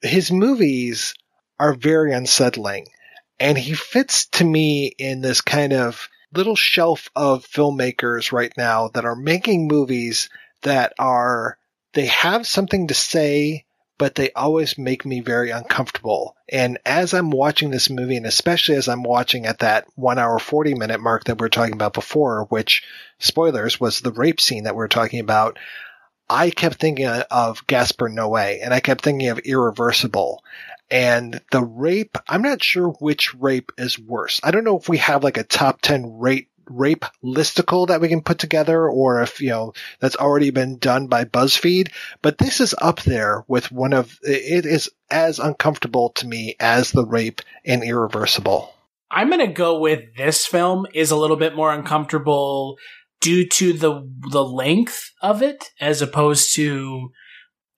his 0.00 0.32
movies 0.32 1.14
are 1.60 1.74
very 1.74 2.12
unsettling. 2.12 2.86
And 3.38 3.58
he 3.58 3.74
fits 3.74 4.26
to 4.30 4.44
me 4.44 4.86
in 4.86 5.20
this 5.20 5.42
kind 5.42 5.72
of 5.72 6.08
little 6.34 6.56
shelf 6.56 7.10
of 7.14 7.46
filmmakers 7.46 8.32
right 8.32 8.52
now 8.56 8.88
that 8.94 9.04
are 9.04 9.16
making 9.16 9.68
movies 9.68 10.30
that 10.62 10.94
are, 10.98 11.58
they 11.92 12.06
have 12.06 12.46
something 12.46 12.86
to 12.86 12.94
say, 12.94 13.66
but 14.02 14.16
they 14.16 14.32
always 14.32 14.76
make 14.76 15.06
me 15.06 15.20
very 15.20 15.50
uncomfortable. 15.50 16.34
And 16.48 16.76
as 16.84 17.14
I'm 17.14 17.30
watching 17.30 17.70
this 17.70 17.88
movie, 17.88 18.16
and 18.16 18.26
especially 18.26 18.74
as 18.74 18.88
I'm 18.88 19.04
watching 19.04 19.46
at 19.46 19.60
that 19.60 19.86
one 19.94 20.18
hour, 20.18 20.40
40 20.40 20.74
minute 20.74 21.00
mark 21.00 21.22
that 21.22 21.40
we 21.40 21.46
are 21.46 21.48
talking 21.48 21.74
about 21.74 21.92
before, 21.92 22.46
which 22.46 22.82
spoilers 23.20 23.78
was 23.78 24.00
the 24.00 24.10
rape 24.10 24.40
scene 24.40 24.64
that 24.64 24.74
we 24.74 24.82
are 24.82 24.88
talking 24.88 25.20
about, 25.20 25.56
I 26.28 26.50
kept 26.50 26.80
thinking 26.80 27.06
of 27.06 27.64
Gaspar 27.68 28.08
Noé 28.08 28.58
and 28.60 28.74
I 28.74 28.80
kept 28.80 29.04
thinking 29.04 29.28
of 29.28 29.38
Irreversible. 29.38 30.42
And 30.90 31.40
the 31.52 31.62
rape, 31.62 32.18
I'm 32.26 32.42
not 32.42 32.60
sure 32.60 32.88
which 32.88 33.36
rape 33.36 33.70
is 33.78 34.00
worse. 34.00 34.40
I 34.42 34.50
don't 34.50 34.64
know 34.64 34.78
if 34.78 34.88
we 34.88 34.98
have 34.98 35.22
like 35.22 35.36
a 35.36 35.44
top 35.44 35.80
10 35.80 36.18
rape 36.18 36.50
rape 36.72 37.04
listicle 37.22 37.88
that 37.88 38.00
we 38.00 38.08
can 38.08 38.22
put 38.22 38.38
together 38.38 38.88
or 38.88 39.22
if, 39.22 39.40
you 39.40 39.50
know, 39.50 39.72
that's 40.00 40.16
already 40.16 40.50
been 40.50 40.78
done 40.78 41.06
by 41.06 41.24
BuzzFeed, 41.24 41.90
but 42.22 42.38
this 42.38 42.60
is 42.60 42.74
up 42.80 43.02
there 43.02 43.44
with 43.48 43.70
one 43.72 43.92
of, 43.92 44.18
it 44.22 44.66
is 44.66 44.90
as 45.10 45.38
uncomfortable 45.38 46.10
to 46.10 46.26
me 46.26 46.56
as 46.58 46.92
the 46.92 47.06
rape 47.06 47.42
in 47.64 47.82
Irreversible. 47.82 48.74
I'm 49.12 49.28
going 49.28 49.46
to 49.46 49.52
go 49.52 49.78
with 49.78 50.16
this 50.16 50.46
film 50.46 50.86
is 50.94 51.10
a 51.10 51.16
little 51.16 51.36
bit 51.36 51.54
more 51.54 51.72
uncomfortable 51.72 52.78
due 53.20 53.46
to 53.46 53.72
the 53.72 54.02
the 54.30 54.44
length 54.44 55.12
of 55.22 55.42
it 55.42 55.70
as 55.80 56.02
opposed 56.02 56.54
to 56.54 57.10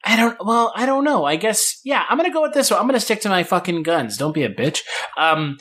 I 0.05 0.17
don't 0.17 0.37
well, 0.45 0.73
I 0.75 0.87
don't 0.87 1.05
know. 1.05 1.25
I 1.25 1.37
guess 1.37 1.81
yeah, 1.85 2.05
I'm 2.09 2.17
going 2.17 2.31
to 2.31 2.35
go 2.35 2.43
with 2.43 2.55
this 2.55 2.71
one. 2.71 2.79
I'm 2.81 2.87
going 2.87 2.95
to 2.95 3.01
stick 3.01 3.21
to 3.23 3.29
my 3.29 3.43
fucking 3.43 3.83
guns. 3.83 4.17
Don't 4.17 4.33
be 4.33 4.45
a 4.45 4.49
bitch. 4.49 4.81
Um 5.19 5.59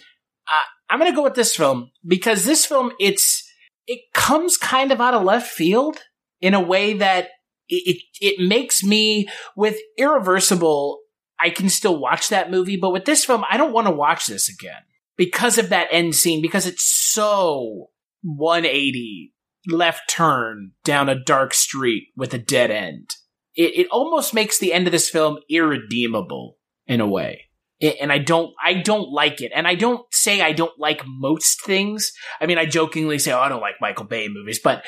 uh, 0.48 0.70
I'm 0.94 0.99
going 0.99 1.11
to 1.11 1.15
go 1.15 1.24
with 1.24 1.34
this 1.34 1.56
film 1.56 1.90
because 2.06 2.45
this 2.45 2.68
film 2.68 2.91
it's 2.99 3.49
it 3.88 4.02
comes 4.14 4.57
kind 4.57 4.91
of 4.91 5.02
out 5.02 5.15
of 5.15 5.24
left 5.24 5.49
field 5.49 5.98
in 6.40 6.53
a 6.53 6.61
way 6.61 6.94
that 6.94 7.30
it, 7.68 7.98
it, 7.98 8.03
it 8.22 8.48
makes 8.48 8.84
me 8.84 9.28
with 9.56 9.76
irreversible 9.98 10.99
I 11.40 11.49
can 11.49 11.70
still 11.70 11.99
watch 11.99 12.30
that 12.30 12.52
movie, 12.52 12.78
but 12.78 12.91
with 12.91 13.06
this 13.06 13.26
film 13.26 13.44
I 13.49 13.57
don't 13.57 13.74
want 13.74 13.88
to 13.88 13.91
watch 13.91 14.28
this 14.28 14.49
again 14.49 14.84
because 15.18 15.57
of 15.57 15.70
that 15.70 15.88
end 15.90 16.14
scene 16.14 16.44
because 16.44 16.68
it's 16.68 16.84
so 16.84 17.90
180 18.22 19.34
left 19.68 20.07
turn 20.07 20.74
down 20.84 21.10
a 21.10 21.20
dark 21.20 21.56
street 21.56 22.10
with 22.15 22.36
a 22.36 22.38
dead 22.38 22.70
end. 22.70 23.15
It, 23.56 23.80
it 23.80 23.88
almost 23.90 24.36
makes 24.36 24.60
the 24.60 24.72
end 24.72 24.86
of 24.86 24.91
this 24.91 25.10
film 25.10 25.40
irredeemable 25.49 26.60
in 26.86 27.02
a 27.02 27.07
way. 27.07 27.45
And 27.84 28.12
I 28.12 28.18
don't, 28.18 28.54
I 28.64 28.76
don't 28.76 29.10
like 29.12 29.42
it. 29.42 29.52
And 29.54 29.68
I 29.68 29.76
don't 29.76 30.02
say 30.14 30.42
I 30.42 30.54
don't 30.54 30.78
like 30.80 31.04
most 31.06 31.64
things. 31.66 32.12
I 32.40 32.46
mean, 32.46 32.58
I 32.58 32.66
jokingly 32.66 33.20
say, 33.20 33.32
oh, 33.32 33.40
I 33.40 33.50
don't 33.50 33.62
like 33.62 33.76
Michael 33.82 34.06
Bay 34.06 34.28
movies, 34.30 34.60
but 34.64 34.84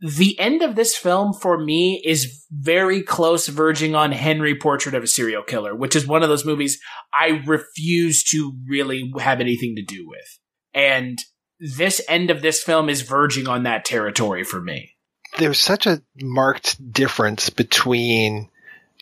the 0.00 0.38
end 0.38 0.62
of 0.62 0.76
this 0.76 0.96
film 0.96 1.34
for 1.34 1.58
me 1.58 2.02
is 2.04 2.46
very 2.50 3.02
close 3.02 3.46
verging 3.48 3.94
on 3.94 4.12
Henry 4.12 4.54
Portrait 4.56 4.94
of 4.94 5.02
a 5.02 5.06
Serial 5.06 5.42
Killer, 5.42 5.76
which 5.76 5.94
is 5.94 6.06
one 6.06 6.22
of 6.22 6.30
those 6.30 6.44
movies 6.44 6.80
I 7.12 7.42
refuse 7.46 8.24
to 8.24 8.56
really 8.66 9.12
have 9.18 9.40
anything 9.40 9.76
to 9.76 9.82
do 9.82 10.08
with. 10.08 10.38
And 10.72 11.18
this 11.58 12.00
end 12.08 12.30
of 12.30 12.40
this 12.40 12.62
film 12.62 12.88
is 12.88 13.02
verging 13.02 13.46
on 13.46 13.64
that 13.64 13.84
territory 13.84 14.42
for 14.42 14.60
me. 14.60 14.96
There's 15.38 15.60
such 15.60 15.86
a 15.86 16.02
marked 16.20 16.92
difference 16.92 17.50
between 17.50 18.48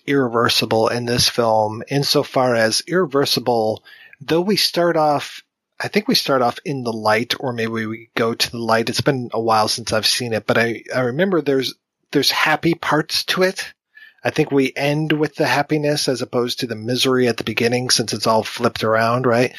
Irreversible 0.09 0.89
in 0.89 1.05
this 1.05 1.29
film 1.29 1.83
insofar 1.89 2.55
as 2.55 2.83
Irreversible, 2.87 3.85
though 4.21 4.41
we 4.41 4.57
start 4.57 4.97
off 4.97 5.43
I 5.81 5.89
think 5.89 6.09
we 6.09 6.17
start 6.17 6.43
off 6.43 6.59
in 6.65 6.83
the 6.83 6.93
light, 6.93 7.35
or 7.39 7.53
maybe 7.53 7.87
we 7.87 8.11
go 8.17 8.35
to 8.35 8.51
the 8.51 8.59
light. 8.59 8.89
It's 8.89 9.01
been 9.01 9.31
a 9.33 9.41
while 9.41 9.69
since 9.69 9.93
I've 9.93 10.07
seen 10.07 10.33
it, 10.33 10.45
but 10.45 10.59
I, 10.59 10.83
I 10.95 11.01
remember 11.01 11.41
there's 11.41 11.75
there's 12.11 12.31
happy 12.31 12.75
parts 12.75 13.25
to 13.27 13.45
it. 13.45 13.73
I 14.25 14.31
think 14.31 14.51
we 14.51 14.73
end 14.75 15.13
with 15.13 15.37
the 15.37 15.47
happiness 15.47 16.09
as 16.09 16.21
opposed 16.21 16.61
to 16.61 16.67
the 16.67 16.75
misery 16.75 17.29
at 17.29 17.37
the 17.37 17.45
beginning, 17.45 17.91
since 17.91 18.13
it's 18.13 18.27
all 18.27 18.43
flipped 18.43 18.83
around, 18.83 19.27
right? 19.27 19.55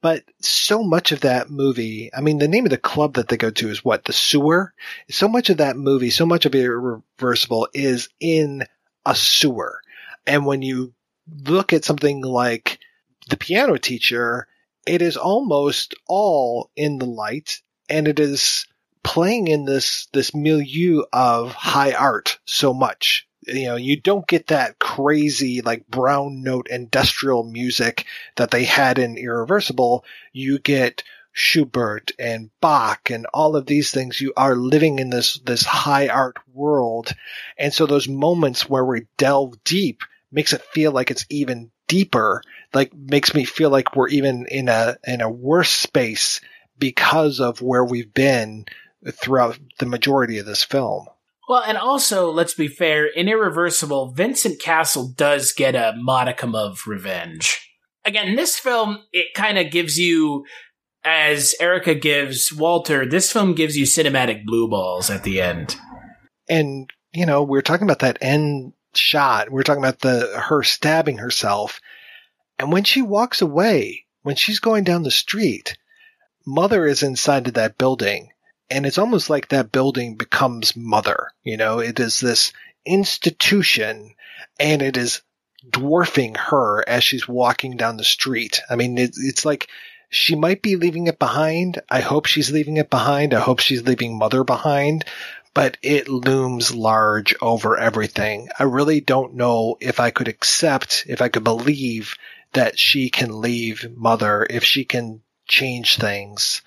But 0.00 0.24
so 0.40 0.82
much 0.82 1.12
of 1.12 1.20
that 1.20 1.50
movie, 1.50 2.10
I 2.14 2.22
mean, 2.22 2.38
the 2.38 2.48
name 2.48 2.64
of 2.64 2.70
the 2.70 2.78
club 2.78 3.14
that 3.14 3.28
they 3.28 3.36
go 3.36 3.50
to 3.50 3.68
is 3.68 3.84
what? 3.84 4.04
The 4.04 4.14
sewer? 4.14 4.72
So 5.10 5.28
much 5.28 5.50
of 5.50 5.58
that 5.58 5.76
movie, 5.76 6.08
so 6.08 6.24
much 6.24 6.46
of 6.46 6.54
Irreversible 6.54 7.68
is 7.74 8.08
in 8.18 8.64
a 9.06 9.14
sewer. 9.14 9.80
And 10.26 10.46
when 10.46 10.62
you 10.62 10.94
look 11.44 11.72
at 11.72 11.84
something 11.84 12.22
like 12.22 12.78
the 13.28 13.36
piano 13.36 13.78
teacher, 13.78 14.46
it 14.86 15.02
is 15.02 15.16
almost 15.16 15.94
all 16.06 16.70
in 16.76 16.98
the 16.98 17.06
light 17.06 17.60
and 17.88 18.08
it 18.08 18.18
is 18.20 18.66
playing 19.02 19.48
in 19.48 19.64
this, 19.64 20.06
this 20.12 20.34
milieu 20.34 21.02
of 21.12 21.52
high 21.52 21.92
art 21.92 22.38
so 22.44 22.74
much. 22.74 23.26
You 23.46 23.64
know, 23.64 23.76
you 23.76 24.00
don't 24.00 24.26
get 24.26 24.48
that 24.48 24.78
crazy, 24.78 25.62
like 25.62 25.88
brown 25.88 26.42
note 26.42 26.68
industrial 26.68 27.44
music 27.44 28.04
that 28.36 28.50
they 28.50 28.64
had 28.64 28.98
in 28.98 29.16
Irreversible. 29.16 30.04
You 30.32 30.58
get 30.58 31.02
Schubert 31.32 32.12
and 32.18 32.50
Bach 32.60 33.10
and 33.10 33.26
all 33.32 33.56
of 33.56 33.66
these 33.66 33.90
things. 33.90 34.20
You 34.20 34.32
are 34.36 34.54
living 34.54 34.98
in 34.98 35.10
this, 35.10 35.38
this 35.44 35.64
high 35.64 36.08
art 36.08 36.36
world. 36.52 37.12
And 37.58 37.72
so 37.72 37.86
those 37.86 38.08
moments 38.08 38.68
where 38.68 38.84
we 38.84 39.06
delve 39.16 39.62
deep 39.64 40.02
makes 40.32 40.52
it 40.52 40.62
feel 40.62 40.92
like 40.92 41.10
it's 41.10 41.26
even 41.30 41.70
deeper, 41.88 42.42
like 42.72 42.94
makes 42.94 43.34
me 43.34 43.44
feel 43.44 43.70
like 43.70 43.96
we're 43.96 44.08
even 44.08 44.46
in 44.46 44.68
a, 44.68 44.96
in 45.06 45.20
a 45.20 45.30
worse 45.30 45.70
space 45.70 46.40
because 46.78 47.40
of 47.40 47.60
where 47.62 47.84
we've 47.84 48.14
been 48.14 48.64
throughout 49.12 49.58
the 49.78 49.86
majority 49.86 50.38
of 50.38 50.46
this 50.46 50.64
film. 50.64 51.06
Well, 51.48 51.64
and 51.66 51.76
also, 51.76 52.30
let's 52.30 52.54
be 52.54 52.68
fair, 52.68 53.06
in 53.06 53.28
Irreversible, 53.28 54.12
Vincent 54.12 54.60
Cassel 54.60 55.08
does 55.08 55.52
get 55.52 55.74
a 55.74 55.94
modicum 55.96 56.54
of 56.54 56.82
revenge. 56.86 57.72
Again, 58.04 58.36
this 58.36 58.56
film, 58.56 59.00
it 59.12 59.34
kind 59.34 59.58
of 59.58 59.72
gives 59.72 59.98
you, 59.98 60.44
as 61.04 61.54
Erica 61.60 61.94
gives 61.94 62.52
Walter, 62.52 63.06
this 63.06 63.32
film 63.32 63.54
gives 63.54 63.76
you 63.76 63.84
cinematic 63.84 64.44
blue 64.44 64.68
balls 64.68 65.10
at 65.10 65.22
the 65.22 65.40
end. 65.40 65.76
And, 66.48 66.90
you 67.12 67.26
know, 67.26 67.42
we 67.42 67.58
are 67.58 67.62
talking 67.62 67.86
about 67.86 68.00
that 68.00 68.18
end 68.20 68.72
shot. 68.94 69.50
We 69.50 69.60
are 69.60 69.64
talking 69.64 69.82
about 69.82 70.00
the, 70.00 70.40
her 70.48 70.62
stabbing 70.62 71.18
herself. 71.18 71.80
And 72.58 72.72
when 72.72 72.84
she 72.84 73.02
walks 73.02 73.40
away, 73.40 74.04
when 74.22 74.36
she's 74.36 74.58
going 74.58 74.84
down 74.84 75.02
the 75.02 75.10
street, 75.10 75.76
Mother 76.46 76.86
is 76.86 77.02
inside 77.02 77.46
of 77.48 77.54
that 77.54 77.78
building 77.78 78.30
and 78.70 78.86
it's 78.86 78.98
almost 78.98 79.28
like 79.28 79.48
that 79.48 79.72
building 79.72 80.16
becomes 80.16 80.76
mother. 80.76 81.28
You 81.42 81.56
know, 81.56 81.80
it 81.80 81.98
is 81.98 82.20
this 82.20 82.52
institution 82.86 84.14
and 84.58 84.80
it 84.80 84.96
is 84.96 85.22
dwarfing 85.68 86.36
her 86.36 86.88
as 86.88 87.04
she's 87.04 87.28
walking 87.28 87.76
down 87.76 87.96
the 87.96 88.04
street. 88.04 88.62
I 88.70 88.76
mean, 88.76 88.96
it, 88.96 89.14
it's 89.16 89.44
like 89.44 89.68
she 90.10 90.34
might 90.34 90.60
be 90.60 90.74
leaving 90.74 91.06
it 91.06 91.18
behind. 91.20 91.80
I 91.88 92.00
hope 92.00 92.26
she's 92.26 92.50
leaving 92.50 92.76
it 92.76 92.90
behind. 92.90 93.32
I 93.32 93.38
hope 93.38 93.60
she's 93.60 93.86
leaving 93.86 94.18
mother 94.18 94.42
behind, 94.42 95.04
but 95.54 95.76
it 95.82 96.08
looms 96.08 96.74
large 96.74 97.34
over 97.40 97.78
everything. 97.78 98.48
I 98.58 98.64
really 98.64 99.00
don't 99.00 99.34
know 99.34 99.76
if 99.80 100.00
I 100.00 100.10
could 100.10 100.26
accept, 100.26 101.04
if 101.08 101.22
I 101.22 101.28
could 101.28 101.44
believe 101.44 102.16
that 102.52 102.76
she 102.76 103.08
can 103.08 103.40
leave 103.40 103.88
mother, 103.96 104.44
if 104.50 104.64
she 104.64 104.84
can 104.84 105.22
change 105.46 105.96
things. 105.96 106.62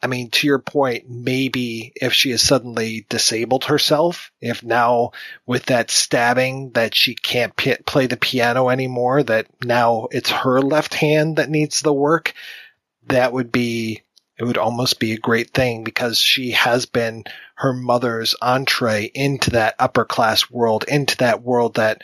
I 0.00 0.06
mean, 0.06 0.30
to 0.30 0.46
your 0.46 0.60
point, 0.60 1.10
maybe 1.10 1.92
if 1.96 2.12
she 2.12 2.30
has 2.30 2.40
suddenly 2.40 3.04
disabled 3.08 3.64
herself, 3.64 4.30
if 4.40 4.62
now 4.62 5.10
with 5.44 5.66
that 5.66 5.90
stabbing 5.90 6.70
that 6.74 6.94
she 6.94 7.16
can't 7.16 7.56
p- 7.56 7.74
play 7.84 8.06
the 8.06 8.16
piano 8.16 8.68
anymore, 8.68 9.24
that 9.24 9.48
now 9.64 10.06
it's 10.12 10.30
her 10.30 10.60
left 10.60 10.94
hand 10.94 11.36
that 11.36 11.50
needs 11.50 11.80
the 11.80 11.92
work, 11.92 12.34
that 13.08 13.32
would 13.32 13.52
be, 13.52 14.02
it 14.38 14.44
would 14.44 14.58
almost 14.58 15.00
be 15.00 15.12
a 15.12 15.18
great 15.18 15.50
thing 15.50 15.84
because 15.84 16.18
she 16.18 16.52
has 16.52 16.86
been 16.86 17.24
her 17.56 17.72
mother's 17.72 18.34
entree 18.40 19.10
into 19.14 19.50
that 19.50 19.74
upper 19.78 20.04
class 20.04 20.50
world, 20.50 20.84
into 20.86 21.16
that 21.18 21.42
world 21.42 21.74
that 21.74 22.02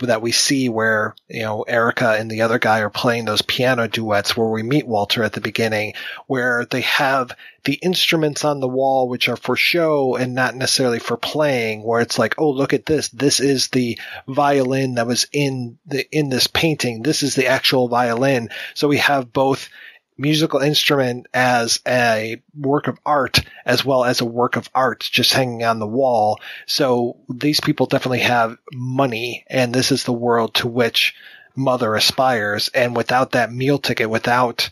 that 0.00 0.20
we 0.20 0.30
see 0.30 0.68
where, 0.68 1.14
you 1.28 1.42
know, 1.42 1.62
Erica 1.62 2.16
and 2.18 2.30
the 2.30 2.42
other 2.42 2.58
guy 2.58 2.80
are 2.80 2.90
playing 2.90 3.24
those 3.24 3.40
piano 3.40 3.88
duets 3.88 4.36
where 4.36 4.48
we 4.48 4.62
meet 4.62 4.86
Walter 4.86 5.22
at 5.22 5.32
the 5.32 5.40
beginning, 5.40 5.94
where 6.26 6.66
they 6.66 6.82
have 6.82 7.32
the 7.64 7.74
instruments 7.74 8.44
on 8.44 8.60
the 8.60 8.68
wall, 8.68 9.08
which 9.08 9.28
are 9.28 9.36
for 9.36 9.56
show 9.56 10.14
and 10.16 10.34
not 10.34 10.54
necessarily 10.54 10.98
for 10.98 11.16
playing, 11.16 11.82
where 11.82 12.00
it's 12.00 12.18
like, 12.18 12.34
oh, 12.36 12.50
look 12.50 12.74
at 12.74 12.84
this. 12.84 13.08
This 13.08 13.40
is 13.40 13.68
the 13.68 13.98
violin 14.28 14.96
that 14.96 15.06
was 15.06 15.26
in 15.32 15.78
the, 15.86 16.06
in 16.14 16.28
this 16.28 16.46
painting. 16.46 17.02
This 17.02 17.22
is 17.22 17.34
the 17.34 17.46
actual 17.46 17.88
violin. 17.88 18.50
So 18.74 18.88
we 18.88 18.98
have 18.98 19.32
both 19.32 19.70
musical 20.18 20.60
instrument 20.60 21.26
as 21.34 21.80
a 21.86 22.42
work 22.58 22.88
of 22.88 22.98
art 23.04 23.40
as 23.64 23.84
well 23.84 24.04
as 24.04 24.20
a 24.20 24.24
work 24.24 24.56
of 24.56 24.68
art 24.74 25.00
just 25.00 25.32
hanging 25.32 25.64
on 25.64 25.78
the 25.78 25.86
wall. 25.86 26.40
So 26.66 27.18
these 27.28 27.60
people 27.60 27.86
definitely 27.86 28.20
have 28.20 28.56
money 28.72 29.44
and 29.48 29.74
this 29.74 29.92
is 29.92 30.04
the 30.04 30.12
world 30.12 30.54
to 30.54 30.68
which 30.68 31.14
mother 31.54 31.94
aspires. 31.94 32.68
And 32.68 32.96
without 32.96 33.32
that 33.32 33.52
meal 33.52 33.78
ticket, 33.78 34.08
without, 34.08 34.70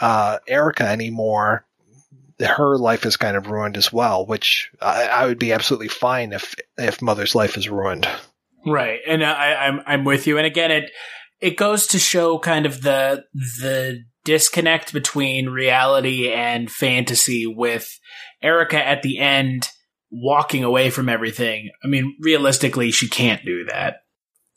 uh, 0.00 0.38
Erica 0.46 0.84
anymore, 0.84 1.64
her 2.40 2.76
life 2.76 3.06
is 3.06 3.16
kind 3.16 3.36
of 3.36 3.46
ruined 3.46 3.76
as 3.76 3.92
well, 3.92 4.26
which 4.26 4.70
I, 4.80 5.06
I 5.06 5.26
would 5.26 5.38
be 5.38 5.52
absolutely 5.52 5.88
fine 5.88 6.32
if, 6.32 6.54
if 6.76 7.00
mother's 7.00 7.34
life 7.34 7.56
is 7.56 7.68
ruined. 7.68 8.08
Right. 8.66 9.00
And 9.06 9.24
I, 9.24 9.54
I'm, 9.54 9.80
I'm 9.86 10.04
with 10.04 10.26
you. 10.26 10.36
And 10.38 10.46
again, 10.46 10.70
it, 10.70 10.90
it 11.40 11.56
goes 11.56 11.86
to 11.88 11.98
show 11.98 12.38
kind 12.38 12.66
of 12.66 12.82
the, 12.82 13.24
the 13.34 14.04
disconnect 14.24 14.92
between 14.92 15.48
reality 15.48 16.30
and 16.30 16.70
fantasy 16.70 17.46
with 17.46 17.98
Erica 18.42 18.84
at 18.84 19.02
the 19.02 19.18
end 19.18 19.68
walking 20.10 20.64
away 20.64 20.90
from 20.90 21.08
everything. 21.08 21.70
I 21.82 21.88
mean, 21.88 22.16
realistically, 22.20 22.90
she 22.90 23.08
can't 23.08 23.44
do 23.44 23.64
that. 23.66 23.96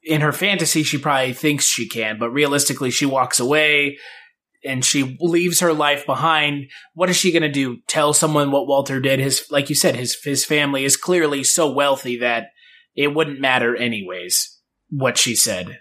In 0.03 0.21
her 0.21 0.31
fantasy, 0.31 0.83
she 0.83 0.97
probably 0.97 1.33
thinks 1.33 1.65
she 1.65 1.87
can, 1.87 2.17
but 2.19 2.29
realistically, 2.29 2.91
she 2.91 3.05
walks 3.05 3.39
away 3.39 3.97
and 4.63 4.85
she 4.85 5.17
leaves 5.19 5.59
her 5.59 5.73
life 5.73 6.05
behind. 6.05 6.69
What 6.93 7.09
is 7.09 7.17
she 7.17 7.31
going 7.31 7.41
to 7.41 7.49
do? 7.49 7.79
Tell 7.87 8.13
someone 8.13 8.51
what 8.51 8.67
Walter 8.67 8.99
did? 8.99 9.19
His, 9.19 9.45
like 9.49 9.69
you 9.69 9.75
said, 9.75 9.95
his, 9.95 10.15
his 10.23 10.45
family 10.45 10.85
is 10.85 10.95
clearly 10.95 11.43
so 11.43 11.69
wealthy 11.69 12.17
that 12.17 12.47
it 12.95 13.13
wouldn't 13.13 13.41
matter 13.41 13.75
anyways 13.75 14.59
what 14.89 15.17
she 15.17 15.35
said 15.35 15.79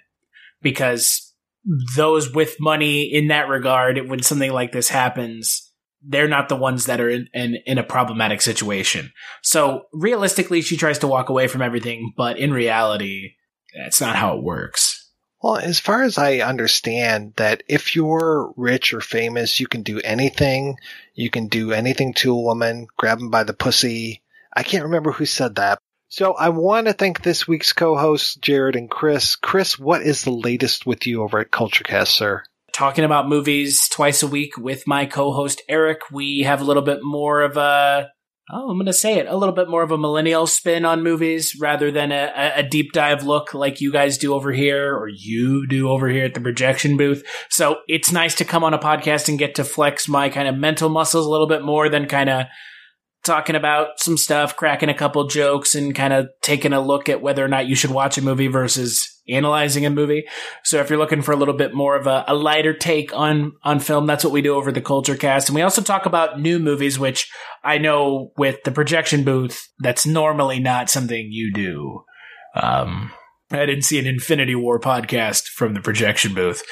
because 0.63 1.26
those 1.97 2.33
with 2.33 2.57
money 2.61 3.03
in 3.03 3.29
that 3.29 3.49
regard, 3.49 4.09
when 4.09 4.23
something 4.23 4.53
like 4.53 4.73
this 4.73 4.89
happens, 4.89 5.73
they're 6.03 6.29
not 6.29 6.49
the 6.49 6.57
ones 6.57 6.87
that 6.87 7.01
are 7.01 7.11
in, 7.11 7.29
in, 7.35 7.57
in, 7.67 7.79
a 7.79 7.83
problematic 7.83 8.41
situation. 8.41 9.13
So 9.43 9.85
realistically, 9.93 10.63
she 10.63 10.77
tries 10.77 11.01
to 11.01 11.09
walk 11.09 11.29
away 11.29 11.49
from 11.49 11.63
everything, 11.63 12.13
but 12.17 12.39
in 12.39 12.53
reality, 12.53 13.35
that's 13.77 14.01
not 14.01 14.17
how 14.17 14.37
it 14.37 14.45
works. 14.45 15.11
Well, 15.43 15.57
as 15.57 15.79
far 15.79 16.03
as 16.03 16.17
I 16.17 16.39
understand 16.39 17.35
that 17.37 17.63
if 17.69 17.95
you're 17.95 18.53
rich 18.57 18.95
or 18.95 19.01
famous, 19.01 19.61
you 19.61 19.67
can 19.67 19.83
do 19.83 20.01
anything. 20.01 20.77
You 21.15 21.31
can 21.31 21.49
do 21.49 21.73
anything 21.73 22.15
to 22.15 22.33
a 22.33 22.41
woman, 22.41 22.87
grab 22.97 23.19
them 23.19 23.31
by 23.31 23.45
the 23.45 23.53
pussy. 23.53 24.23
I 24.55 24.63
can't 24.63 24.85
remember 24.85 25.13
who 25.13 25.27
said 25.27 25.57
that, 25.57 25.79
so 26.09 26.35
I 26.35 26.51
want 26.51 26.87
to 26.87 26.93
thank 26.93 27.23
this 27.23 27.49
week's 27.49 27.73
co-hosts, 27.73 28.37
Jared 28.37 28.77
and 28.77 28.91
Chris. 28.91 29.37
Chris, 29.37 29.79
what 29.79 30.03
is 30.03 30.23
the 30.23 30.31
latest 30.31 30.87
with 30.87 31.07
you 31.07 31.23
over 31.23 31.39
at 31.41 31.51
Kulturecast, 31.51 32.09
sir? 32.09 32.43
Talking 32.73 33.05
about 33.05 33.29
movies 33.29 33.89
twice 33.89 34.23
a 34.23 34.27
week 34.27 34.57
with 34.57 34.87
my 34.87 35.07
co-host 35.07 35.63
Eric. 35.69 36.11
We 36.13 36.41
have 36.41 36.61
a 36.61 36.65
little 36.65 36.83
bit 36.83 37.01
more 37.03 37.43
of 37.43 37.57
a 37.57 38.11
oh, 38.51 38.71
I'm 38.71 38.77
going 38.77 38.87
to 38.87 38.93
say 38.93 39.19
it, 39.19 39.27
a 39.27 39.37
little 39.37 39.55
bit 39.55 39.69
more 39.69 39.83
of 39.83 39.91
a 39.91 39.99
millennial 39.99 40.47
spin 40.47 40.85
on 40.85 41.03
movies 41.03 41.57
rather 41.59 41.91
than 41.91 42.13
a, 42.13 42.53
a, 42.57 42.63
deep 42.63 42.93
dive 42.93 43.25
look 43.25 43.55
like 43.55 43.81
you 43.81 43.91
guys 43.91 44.19
do 44.19 44.35
over 44.35 44.53
here 44.53 44.95
or 44.95 45.09
you 45.09 45.67
do 45.67 45.89
over 45.89 46.09
here 46.09 46.27
at 46.27 46.35
the 46.35 46.41
projection 46.41 46.97
booth. 46.97 47.25
So 47.51 47.79
it's 47.89 48.13
nice 48.13 48.37
to 48.37 48.45
come 48.45 48.63
on 48.63 48.75
a 48.75 48.79
podcast 48.79 49.29
and 49.29 49.39
get 49.39 49.57
to 49.57 49.65
flex 49.65 50.07
my 50.07 50.29
kind 50.29 50.47
of 50.47 50.57
mental 50.57 50.89
muscles 50.89 51.27
a 51.27 51.31
little 51.31 51.49
bit 51.49 51.63
more 51.63 51.89
than 51.89 52.07
kind 52.07 52.31
of 52.31 52.47
talking 53.27 53.57
about 53.57 54.01
some 54.01 54.17
stuff, 54.17 54.57
cracking 54.57 54.89
a 54.89 54.95
couple 54.95 55.27
jokes, 55.27 55.75
and 55.75 55.95
kind 55.95 56.13
of 56.13 56.29
taking 56.41 56.73
a 56.73 56.81
look 56.81 57.09
at 57.09 57.21
whether 57.21 57.45
or 57.45 57.49
not 57.49 57.67
you 57.67 57.75
should 57.75 57.91
watch 57.91 58.17
a 58.17 58.23
movie 58.23 58.47
versus 58.47 59.13
analyzing 59.29 59.85
a 59.85 59.91
movie. 59.91 60.25
So 60.65 60.81
if 60.81 60.89
you're 60.89 60.99
looking 60.99 61.23
for 61.23 61.33
a 61.33 61.37
little 61.37 61.55
bit 61.55 61.75
more 61.75 61.97
of 61.97 62.07
a, 62.07 62.25
a, 62.29 62.35
lighter 62.35 62.73
take 62.73 63.13
on 63.13 63.53
on 63.63 63.81
film, 63.81 64.07
that's 64.07 64.25
what 64.25 64.33
we 64.33 64.43
do 64.43 64.55
over 64.55 64.73
the 64.73 64.81
Kulturecast. 64.81 65.49
And 65.49 65.55
we 65.55 65.63
also 65.63 65.83
talk 65.83 66.07
about 66.07 66.41
new 66.41 66.59
movies, 66.59 66.99
which 66.99 67.31
I 67.65 67.79
know 67.79 68.33
with 68.37 68.63
the 68.65 68.71
projection 68.71 69.25
booth, 69.25 69.69
that's 69.81 70.07
normally 70.07 70.61
not 70.61 70.89
something 70.89 71.29
you 71.31 71.53
do. 71.53 72.05
Um, 72.55 73.13
I 73.51 73.67
didn't 73.67 73.83
see 73.83 73.99
an 73.99 74.07
Infinity 74.07 74.55
War 74.55 74.81
podcast 74.81 75.49
from 75.49 75.75
the 75.75 75.81
projection 75.81 76.35
booth. 76.35 76.63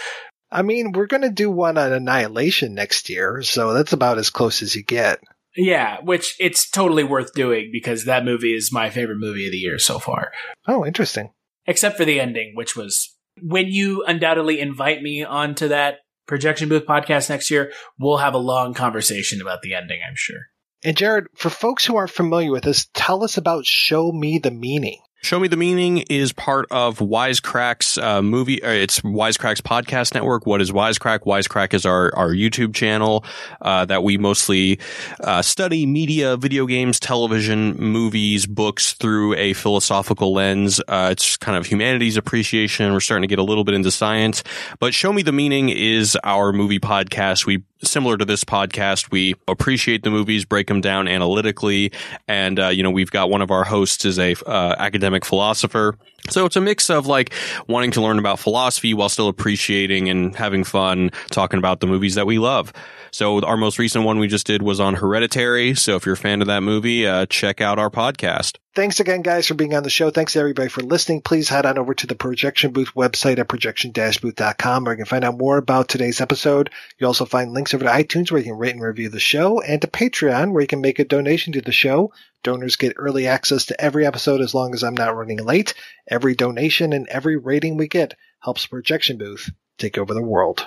I 0.50 0.62
mean, 0.62 0.92
we're 0.92 1.06
going 1.06 1.22
to 1.22 1.30
do 1.30 1.50
one 1.50 1.78
on 1.78 1.92
Annihilation 1.92 2.74
next 2.74 3.10
year, 3.10 3.42
so 3.42 3.72
that's 3.72 3.92
about 3.92 4.18
as 4.18 4.30
close 4.30 4.62
as 4.62 4.76
you 4.76 4.84
get. 4.84 5.20
Yeah, 5.56 5.98
which 6.02 6.36
it's 6.40 6.68
totally 6.68 7.04
worth 7.04 7.32
doing 7.32 7.70
because 7.72 8.04
that 8.04 8.24
movie 8.24 8.54
is 8.54 8.72
my 8.72 8.90
favorite 8.90 9.18
movie 9.18 9.46
of 9.46 9.52
the 9.52 9.58
year 9.58 9.78
so 9.78 9.98
far. 9.98 10.32
Oh, 10.66 10.84
interesting. 10.84 11.32
Except 11.66 11.96
for 11.96 12.04
the 12.04 12.20
ending, 12.20 12.52
which 12.54 12.76
was 12.76 13.16
when 13.40 13.66
you 13.66 14.04
undoubtedly 14.06 14.60
invite 14.60 15.02
me 15.02 15.24
onto 15.24 15.68
that 15.68 15.98
projection 16.26 16.68
booth 16.68 16.86
podcast 16.86 17.30
next 17.30 17.50
year, 17.50 17.72
we'll 17.98 18.18
have 18.18 18.34
a 18.34 18.38
long 18.38 18.74
conversation 18.74 19.40
about 19.40 19.62
the 19.62 19.74
ending, 19.74 20.00
I'm 20.06 20.16
sure. 20.16 20.40
And 20.82 20.96
Jared, 20.96 21.26
for 21.34 21.50
folks 21.50 21.84
who 21.84 21.96
aren't 21.96 22.10
familiar 22.10 22.50
with 22.50 22.64
this, 22.64 22.88
tell 22.92 23.24
us 23.24 23.38
about 23.38 23.64
Show 23.64 24.12
Me 24.12 24.38
the 24.38 24.50
Meaning. 24.50 24.98
Show 25.24 25.40
Me 25.40 25.48
the 25.48 25.56
Meaning 25.56 26.04
is 26.10 26.34
part 26.34 26.66
of 26.70 26.98
Wisecrack's 26.98 27.96
uh, 27.96 28.20
movie. 28.20 28.62
Uh, 28.62 28.68
it's 28.68 29.00
Wisecrack's 29.00 29.62
podcast 29.62 30.12
network. 30.12 30.44
What 30.44 30.60
is 30.60 30.70
Wisecrack? 30.70 31.20
Wisecrack 31.20 31.72
is 31.72 31.86
our, 31.86 32.14
our 32.14 32.28
YouTube 32.28 32.74
channel 32.74 33.24
uh, 33.62 33.86
that 33.86 34.02
we 34.02 34.18
mostly 34.18 34.78
uh, 35.20 35.40
study 35.40 35.86
media, 35.86 36.36
video 36.36 36.66
games, 36.66 37.00
television, 37.00 37.74
movies, 37.78 38.44
books 38.44 38.92
through 38.92 39.34
a 39.36 39.54
philosophical 39.54 40.34
lens. 40.34 40.78
Uh, 40.88 41.08
it's 41.12 41.38
kind 41.38 41.56
of 41.56 41.64
humanities 41.64 42.18
appreciation. 42.18 42.92
We're 42.92 43.00
starting 43.00 43.22
to 43.22 43.26
get 43.26 43.38
a 43.38 43.44
little 43.44 43.64
bit 43.64 43.74
into 43.74 43.90
science. 43.90 44.44
But 44.78 44.92
Show 44.92 45.10
Me 45.10 45.22
the 45.22 45.32
Meaning 45.32 45.70
is 45.70 46.18
our 46.22 46.52
movie 46.52 46.80
podcast. 46.80 47.46
We 47.46 47.62
similar 47.84 48.16
to 48.16 48.24
this 48.24 48.44
podcast, 48.44 49.10
we 49.10 49.34
appreciate 49.48 50.02
the 50.02 50.10
movies, 50.10 50.44
break 50.44 50.66
them 50.66 50.80
down 50.80 51.08
analytically, 51.08 51.92
and 52.28 52.58
uh, 52.58 52.68
you 52.68 52.82
know 52.82 52.90
we've 52.90 53.10
got 53.10 53.30
one 53.30 53.42
of 53.42 53.50
our 53.50 53.64
hosts 53.64 54.04
is 54.04 54.18
a 54.18 54.34
uh, 54.46 54.74
academic 54.78 55.24
philosopher. 55.24 55.96
So 56.30 56.46
it's 56.46 56.56
a 56.56 56.60
mix 56.60 56.88
of 56.88 57.06
like 57.06 57.34
wanting 57.68 57.90
to 57.92 58.00
learn 58.00 58.18
about 58.18 58.38
philosophy 58.38 58.94
while 58.94 59.08
still 59.08 59.28
appreciating 59.28 60.08
and 60.08 60.34
having 60.34 60.64
fun 60.64 61.10
talking 61.30 61.58
about 61.58 61.80
the 61.80 61.86
movies 61.86 62.14
that 62.14 62.26
we 62.26 62.38
love. 62.38 62.72
So 63.14 63.40
our 63.42 63.56
most 63.56 63.78
recent 63.78 64.04
one 64.04 64.18
we 64.18 64.26
just 64.26 64.44
did 64.44 64.60
was 64.60 64.80
on 64.80 64.94
Hereditary. 64.94 65.76
So 65.76 65.94
if 65.94 66.04
you're 66.04 66.14
a 66.14 66.18
fan 66.18 66.40
of 66.40 66.48
that 66.48 66.64
movie, 66.64 67.06
uh, 67.06 67.26
check 67.26 67.60
out 67.60 67.78
our 67.78 67.88
podcast. 67.88 68.56
Thanks 68.74 68.98
again, 68.98 69.22
guys, 69.22 69.46
for 69.46 69.54
being 69.54 69.72
on 69.72 69.84
the 69.84 69.88
show. 69.88 70.10
Thanks 70.10 70.34
everybody 70.34 70.68
for 70.68 70.80
listening. 70.82 71.20
Please 71.20 71.48
head 71.48 71.64
on 71.64 71.78
over 71.78 71.94
to 71.94 72.08
the 72.08 72.16
Projection 72.16 72.72
Booth 72.72 72.92
website 72.94 73.38
at 73.38 73.46
projection-booth.com 73.46 74.82
where 74.82 74.94
you 74.94 74.96
can 74.96 75.06
find 75.06 75.22
out 75.22 75.38
more 75.38 75.58
about 75.58 75.88
today's 75.88 76.20
episode. 76.20 76.70
You'll 76.98 77.06
also 77.06 77.24
find 77.24 77.52
links 77.52 77.72
over 77.72 77.84
to 77.84 77.90
iTunes 77.90 78.32
where 78.32 78.40
you 78.40 78.46
can 78.46 78.58
rate 78.58 78.74
and 78.74 78.82
review 78.82 79.08
the 79.10 79.20
show 79.20 79.60
and 79.60 79.80
to 79.82 79.86
Patreon 79.86 80.50
where 80.50 80.62
you 80.62 80.66
can 80.66 80.80
make 80.80 80.98
a 80.98 81.04
donation 81.04 81.52
to 81.52 81.60
the 81.60 81.70
show. 81.70 82.12
Donors 82.42 82.74
get 82.74 82.94
early 82.96 83.28
access 83.28 83.66
to 83.66 83.80
every 83.80 84.04
episode 84.04 84.40
as 84.40 84.56
long 84.56 84.74
as 84.74 84.82
I'm 84.82 84.96
not 84.96 85.14
running 85.14 85.38
late. 85.38 85.74
Every 86.10 86.34
donation 86.34 86.92
and 86.92 87.06
every 87.06 87.36
rating 87.36 87.76
we 87.76 87.86
get 87.86 88.14
helps 88.40 88.66
Projection 88.66 89.18
Booth 89.18 89.52
take 89.78 89.98
over 89.98 90.14
the 90.14 90.20
world. 90.20 90.66